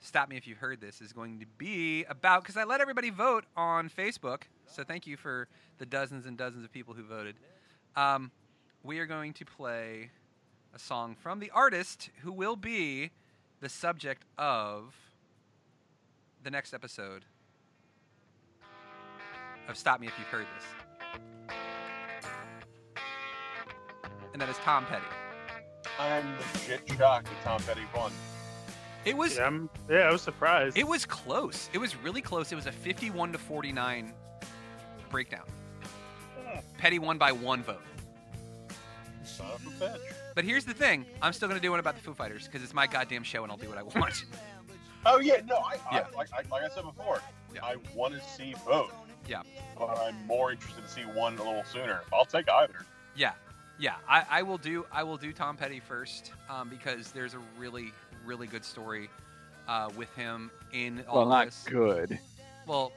Stop 0.00 0.28
Me 0.28 0.36
If 0.36 0.46
You've 0.46 0.58
Heard 0.58 0.78
This 0.78 1.00
is 1.00 1.14
going 1.14 1.40
to 1.40 1.46
be 1.56 2.04
about, 2.04 2.42
because 2.42 2.58
I 2.58 2.64
let 2.64 2.82
everybody 2.82 3.08
vote 3.08 3.46
on 3.56 3.88
Facebook. 3.88 4.42
So 4.66 4.84
thank 4.84 5.06
you 5.06 5.16
for 5.16 5.48
the 5.78 5.86
dozens 5.86 6.26
and 6.26 6.36
dozens 6.36 6.62
of 6.62 6.70
people 6.70 6.92
who 6.92 7.04
voted. 7.04 7.36
Um, 7.96 8.30
we 8.82 8.98
are 8.98 9.06
going 9.06 9.32
to 9.32 9.46
play 9.46 10.10
a 10.74 10.78
song 10.78 11.16
from 11.18 11.40
the 11.40 11.50
artist 11.52 12.10
who 12.20 12.32
will 12.32 12.56
be 12.56 13.12
the 13.60 13.70
subject 13.70 14.26
of 14.36 14.94
the 16.44 16.50
next 16.50 16.74
episode 16.74 17.24
of 19.68 19.76
Stop 19.76 20.00
Me 20.00 20.06
If 20.06 20.12
You've 20.18 20.28
Heard 20.28 20.46
This. 20.56 21.54
And 24.32 24.40
that 24.40 24.48
is 24.48 24.56
Tom 24.58 24.86
Petty. 24.86 25.04
I'm 25.98 26.24
legit 26.54 26.82
shocked 26.96 27.26
that 27.26 27.44
Tom 27.44 27.60
Petty 27.62 27.82
won. 27.94 28.12
It 29.04 29.16
was 29.16 29.36
Yeah, 29.36 29.46
I'm, 29.46 29.70
yeah, 29.88 29.98
I 30.00 30.12
was 30.12 30.22
surprised. 30.22 30.76
it 30.78 30.86
was 30.86 31.04
close. 31.06 31.68
It 31.72 31.78
was 31.78 31.96
really 31.96 32.20
close. 32.20 32.52
It 32.52 32.54
was 32.56 32.66
a 32.66 32.72
51 32.72 33.32
to 33.32 33.38
49 33.38 34.12
breakdown. 35.10 35.44
Petty 36.78 36.98
won 36.98 37.18
by 37.18 37.32
one 37.32 37.62
vote. 37.62 37.82
Son 39.24 39.46
of 39.54 39.66
a 39.66 39.84
bitch. 39.84 39.98
But 40.34 40.44
here's 40.44 40.64
the 40.64 40.74
thing: 40.74 41.04
I'm 41.22 41.32
still 41.32 41.48
gonna 41.48 41.60
do 41.60 41.70
one 41.70 41.80
about 41.80 41.96
the 41.96 42.02
Foo 42.02 42.14
Fighters 42.14 42.46
because 42.46 42.62
it's 42.62 42.74
my 42.74 42.86
goddamn 42.86 43.22
show 43.22 43.42
and 43.42 43.50
I'll 43.52 43.58
do 43.58 43.68
what 43.68 43.78
I 43.78 43.82
want. 43.82 44.24
Oh 45.06 45.18
yeah, 45.18 45.40
no, 45.46 45.56
I, 45.56 45.76
Yeah. 45.92 46.06
I 46.12 46.16
like, 46.16 46.28
I 46.32 46.42
like 46.50 46.62
I 46.62 46.68
said 46.74 46.84
before, 46.84 47.20
Yeah. 47.54 47.64
I 47.64 47.76
want 47.94 48.14
to 48.14 48.20
see 48.20 48.54
both. 48.66 48.92
Yeah. 49.28 49.42
But 49.78 49.98
I'm 49.98 50.26
more 50.26 50.50
interested 50.52 50.82
to 50.82 50.88
see 50.90 51.02
one 51.02 51.36
a 51.38 51.42
little 51.42 51.64
sooner. 51.64 52.00
I'll 52.12 52.24
take 52.24 52.48
either. 52.50 52.84
yeah, 53.16 53.32
yeah. 53.78 53.94
I, 54.08 54.24
I 54.30 54.42
will 54.42 54.58
do 54.58 54.86
I 54.92 55.02
will 55.02 55.16
do 55.16 55.32
Tom 55.32 55.56
Petty 55.56 55.80
first 55.80 56.32
um, 56.48 56.68
because 56.68 57.12
there's 57.12 57.34
a 57.34 57.40
really 57.58 57.92
really 58.26 58.46
good 58.46 58.64
story 58.64 59.08
uh, 59.68 59.88
with 59.96 60.14
him 60.16 60.50
in 60.72 61.02
all 61.08 61.14
Well, 61.16 61.22
of 61.24 61.28
not 61.30 61.44
this. 61.46 61.64
good. 61.68 62.18
Well, 62.66 62.92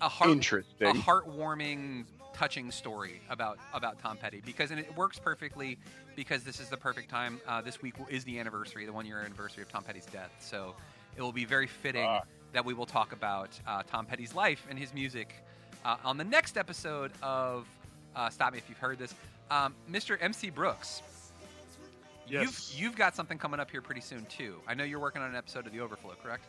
a 0.00 0.08
heart 0.08 0.30
interesting, 0.30 0.86
a 0.88 0.92
heartwarming, 0.94 2.04
touching 2.34 2.70
story 2.70 3.20
about 3.28 3.58
about 3.74 3.98
Tom 3.98 4.16
Petty 4.16 4.40
because 4.44 4.70
and 4.70 4.78
it 4.80 4.94
works 4.96 5.18
perfectly 5.18 5.78
because 6.16 6.42
this 6.44 6.60
is 6.60 6.68
the 6.68 6.76
perfect 6.76 7.08
time. 7.10 7.40
Uh, 7.46 7.60
this 7.60 7.82
week 7.82 7.94
is 8.08 8.24
the 8.24 8.38
anniversary, 8.38 8.84
the 8.86 8.92
one 8.92 9.06
year 9.06 9.20
anniversary 9.20 9.62
of 9.62 9.70
Tom 9.70 9.82
Petty's 9.82 10.06
death. 10.06 10.30
So 10.40 10.74
it 11.16 11.22
will 11.22 11.32
be 11.32 11.44
very 11.44 11.66
fitting 11.66 12.04
Ah. 12.06 12.22
That 12.52 12.64
we 12.64 12.74
will 12.74 12.86
talk 12.86 13.12
about 13.12 13.50
uh, 13.66 13.82
Tom 13.86 14.06
Petty's 14.06 14.34
life 14.34 14.66
and 14.68 14.78
his 14.78 14.92
music 14.94 15.34
uh, 15.84 15.96
on 16.04 16.16
the 16.16 16.24
next 16.24 16.56
episode 16.56 17.12
of 17.22 17.66
uh, 18.16 18.28
Stop 18.30 18.52
Me 18.52 18.58
If 18.58 18.68
You've 18.68 18.78
Heard 18.78 18.98
This. 18.98 19.14
Um, 19.50 19.74
Mr. 19.90 20.16
MC 20.20 20.50
Brooks, 20.50 21.02
Yes. 22.28 22.72
you've 22.72 22.82
you've 22.82 22.96
got 22.96 23.16
something 23.16 23.38
coming 23.38 23.58
up 23.58 23.70
here 23.70 23.82
pretty 23.82 24.00
soon 24.00 24.24
too. 24.26 24.56
I 24.68 24.74
know 24.74 24.84
you're 24.84 25.00
working 25.00 25.20
on 25.22 25.30
an 25.30 25.36
episode 25.36 25.66
of 25.66 25.72
The 25.72 25.80
Overflow, 25.80 26.14
correct? 26.22 26.44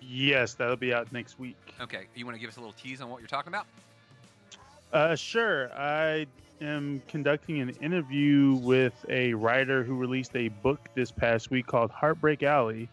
Yes, 0.00 0.54
that'll 0.54 0.76
be 0.76 0.92
out 0.94 1.10
next 1.12 1.38
week. 1.40 1.56
Okay, 1.80 2.06
you 2.14 2.24
want 2.24 2.36
to 2.36 2.40
give 2.40 2.48
us 2.50 2.56
a 2.56 2.60
little 2.60 2.74
tease 2.74 3.00
on 3.00 3.08
what 3.10 3.20
you're 3.20 3.26
talking 3.28 3.48
about? 3.52 3.66
Uh, 4.92 5.16
sure. 5.16 5.72
I 5.76 6.26
am 6.60 7.02
conducting 7.08 7.60
an 7.60 7.70
interview 7.82 8.54
with 8.62 8.94
a 9.08 9.34
writer 9.34 9.82
who 9.82 9.96
released 9.96 10.36
a 10.36 10.48
book 10.48 10.88
this 10.94 11.10
past 11.10 11.50
week 11.50 11.66
called 11.66 11.90
Heartbreak 11.90 12.42
Alley. 12.44 12.88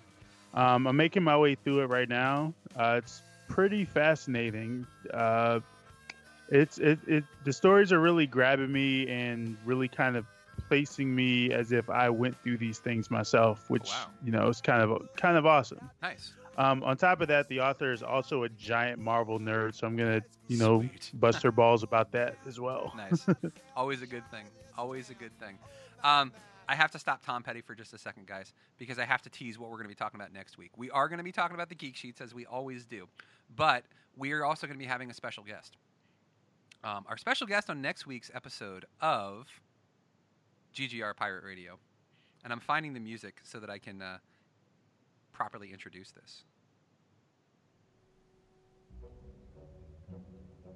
Um, 0.53 0.87
I'm 0.87 0.95
making 0.95 1.23
my 1.23 1.37
way 1.37 1.55
through 1.55 1.81
it 1.81 1.87
right 1.87 2.09
now. 2.09 2.53
Uh, 2.75 2.95
it's 3.03 3.21
pretty 3.47 3.85
fascinating. 3.85 4.85
Uh, 5.13 5.59
it's 6.49 6.77
it, 6.77 6.99
it 7.07 7.23
the 7.45 7.53
stories 7.53 7.91
are 7.91 7.99
really 7.99 8.27
grabbing 8.27 8.71
me 8.71 9.07
and 9.07 9.57
really 9.65 9.87
kind 9.87 10.15
of 10.15 10.25
placing 10.67 11.13
me 11.13 11.51
as 11.51 11.71
if 11.71 11.89
I 11.89 12.09
went 12.09 12.37
through 12.43 12.57
these 12.57 12.79
things 12.79 13.09
myself, 13.09 13.69
which 13.69 13.89
wow. 13.89 14.07
you 14.23 14.31
know 14.31 14.47
is 14.47 14.61
kind 14.61 14.81
of 14.81 15.07
kind 15.15 15.37
of 15.37 15.45
awesome. 15.45 15.89
Nice. 16.01 16.33
Um, 16.57 16.83
on 16.83 16.97
top 16.97 17.21
of 17.21 17.27
that, 17.29 17.47
the 17.49 17.61
author 17.61 17.91
is 17.91 18.03
also 18.03 18.43
a 18.43 18.49
giant 18.49 18.99
Marvel 18.99 19.39
nerd, 19.39 19.73
so 19.73 19.87
I'm 19.87 19.95
gonna, 19.95 20.21
you 20.47 20.57
know, 20.57 20.81
Sweet. 20.81 21.11
bust 21.19 21.41
her 21.41 21.51
balls 21.51 21.81
about 21.81 22.11
that 22.11 22.35
as 22.47 22.59
well. 22.59 22.93
Nice. 22.95 23.25
Always 23.75 24.03
a 24.03 24.07
good 24.07 24.29
thing. 24.29 24.45
Always 24.77 25.09
a 25.09 25.15
good 25.15 25.37
thing. 25.39 25.57
Um, 26.03 26.31
I 26.67 26.75
have 26.75 26.91
to 26.91 26.99
stop 26.99 27.25
Tom 27.25 27.43
Petty 27.43 27.61
for 27.61 27.75
just 27.75 27.93
a 27.93 27.97
second, 27.97 28.27
guys, 28.27 28.53
because 28.77 28.99
I 28.99 29.05
have 29.05 29.21
to 29.23 29.29
tease 29.29 29.59
what 29.59 29.69
we're 29.69 29.77
going 29.77 29.85
to 29.85 29.89
be 29.89 29.95
talking 29.95 30.19
about 30.19 30.33
next 30.33 30.57
week. 30.57 30.71
We 30.77 30.89
are 30.91 31.07
going 31.07 31.17
to 31.17 31.23
be 31.23 31.31
talking 31.31 31.55
about 31.55 31.69
the 31.69 31.75
Geek 31.75 31.95
Sheets 31.95 32.21
as 32.21 32.33
we 32.33 32.45
always 32.45 32.85
do, 32.85 33.07
but 33.55 33.83
we 34.15 34.31
are 34.31 34.45
also 34.45 34.67
going 34.67 34.77
to 34.77 34.83
be 34.83 34.89
having 34.89 35.09
a 35.09 35.13
special 35.13 35.43
guest. 35.43 35.77
Um, 36.83 37.05
our 37.07 37.17
special 37.17 37.47
guest 37.47 37.69
on 37.69 37.81
next 37.81 38.05
week's 38.05 38.29
episode 38.33 38.85
of 39.01 39.47
GGR 40.75 41.15
Pirate 41.15 41.43
Radio, 41.43 41.77
and 42.43 42.51
I'm 42.51 42.59
finding 42.59 42.93
the 42.93 42.99
music 42.99 43.39
so 43.43 43.59
that 43.59 43.69
I 43.69 43.77
can 43.77 44.01
uh, 44.01 44.17
properly 45.31 45.71
introduce 45.71 46.11
this. 46.11 46.43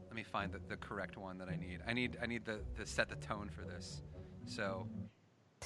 Let 0.08 0.16
me 0.16 0.24
find 0.24 0.52
the, 0.52 0.60
the 0.68 0.78
correct 0.78 1.18
one 1.18 1.38
that 1.38 1.50
I 1.50 1.56
need. 1.56 1.80
I 1.86 1.94
need 1.94 2.18
I 2.22 2.26
need 2.26 2.46
the, 2.46 2.60
the 2.76 2.86
set 2.86 3.10
the 3.10 3.16
tone 3.18 3.50
for 3.50 3.62
this. 3.62 4.02
So 4.46 4.88
a 5.62 5.66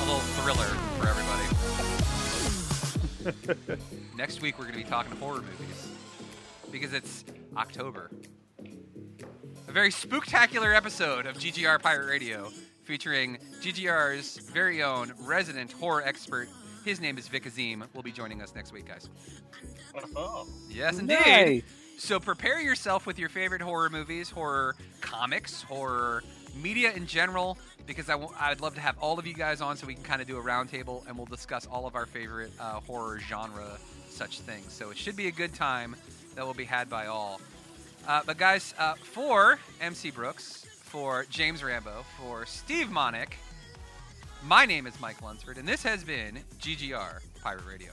little 0.00 0.20
thriller 0.36 0.66
for 0.98 1.08
everybody. 1.08 1.46
Next 4.16 4.42
week 4.42 4.58
we're 4.58 4.64
going 4.64 4.78
to 4.78 4.84
be 4.84 4.88
talking 4.88 5.16
horror 5.16 5.42
movies 5.42 5.88
because 6.70 6.92
it's 6.92 7.24
October. 7.56 8.10
A 9.68 9.72
very 9.72 9.90
spooktacular 9.90 10.74
episode 10.76 11.26
of 11.26 11.36
GGR 11.36 11.80
Pirate 11.80 12.08
Radio 12.08 12.50
featuring 12.84 13.38
GGR's 13.60 14.38
very 14.38 14.82
own 14.82 15.12
resident 15.20 15.72
horror 15.72 16.02
expert. 16.02 16.48
His 16.84 17.00
name 17.00 17.16
is 17.16 17.28
Vic 17.28 17.46
Azim. 17.46 17.84
Will 17.94 18.02
be 18.02 18.10
joining 18.10 18.42
us 18.42 18.54
next 18.54 18.72
week, 18.72 18.88
guys. 18.88 19.08
Oh. 20.16 20.48
Yes, 20.68 20.98
indeed. 20.98 21.64
So 22.04 22.18
prepare 22.18 22.60
yourself 22.60 23.06
with 23.06 23.16
your 23.16 23.28
favorite 23.28 23.62
horror 23.62 23.88
movies, 23.88 24.28
horror 24.28 24.74
comics, 25.00 25.62
horror 25.62 26.24
media 26.60 26.92
in 26.92 27.06
general, 27.06 27.56
because 27.86 28.08
I 28.08 28.14
w- 28.14 28.32
I'd 28.40 28.60
love 28.60 28.74
to 28.74 28.80
have 28.80 28.98
all 28.98 29.20
of 29.20 29.26
you 29.26 29.34
guys 29.34 29.60
on 29.60 29.76
so 29.76 29.86
we 29.86 29.94
can 29.94 30.02
kind 30.02 30.20
of 30.20 30.26
do 30.26 30.36
a 30.36 30.42
roundtable 30.42 31.06
and 31.06 31.16
we'll 31.16 31.26
discuss 31.26 31.64
all 31.64 31.86
of 31.86 31.94
our 31.94 32.06
favorite 32.06 32.50
uh, 32.58 32.80
horror 32.80 33.20
genre 33.20 33.78
such 34.10 34.40
things. 34.40 34.72
So 34.72 34.90
it 34.90 34.98
should 34.98 35.14
be 35.14 35.28
a 35.28 35.30
good 35.30 35.54
time 35.54 35.94
that 36.34 36.44
will 36.44 36.54
be 36.54 36.64
had 36.64 36.90
by 36.90 37.06
all. 37.06 37.40
Uh, 38.08 38.22
but 38.26 38.36
guys, 38.36 38.74
uh, 38.80 38.94
for 38.94 39.60
MC 39.80 40.10
Brooks, 40.10 40.66
for 40.80 41.24
James 41.30 41.62
Rambo, 41.62 42.04
for 42.18 42.46
Steve 42.46 42.88
Monick, 42.88 43.34
my 44.44 44.66
name 44.66 44.88
is 44.88 45.00
Mike 45.00 45.22
Lunsford, 45.22 45.56
and 45.56 45.68
this 45.68 45.84
has 45.84 46.02
been 46.02 46.40
GGR 46.60 47.20
Pirate 47.44 47.64
Radio. 47.64 47.92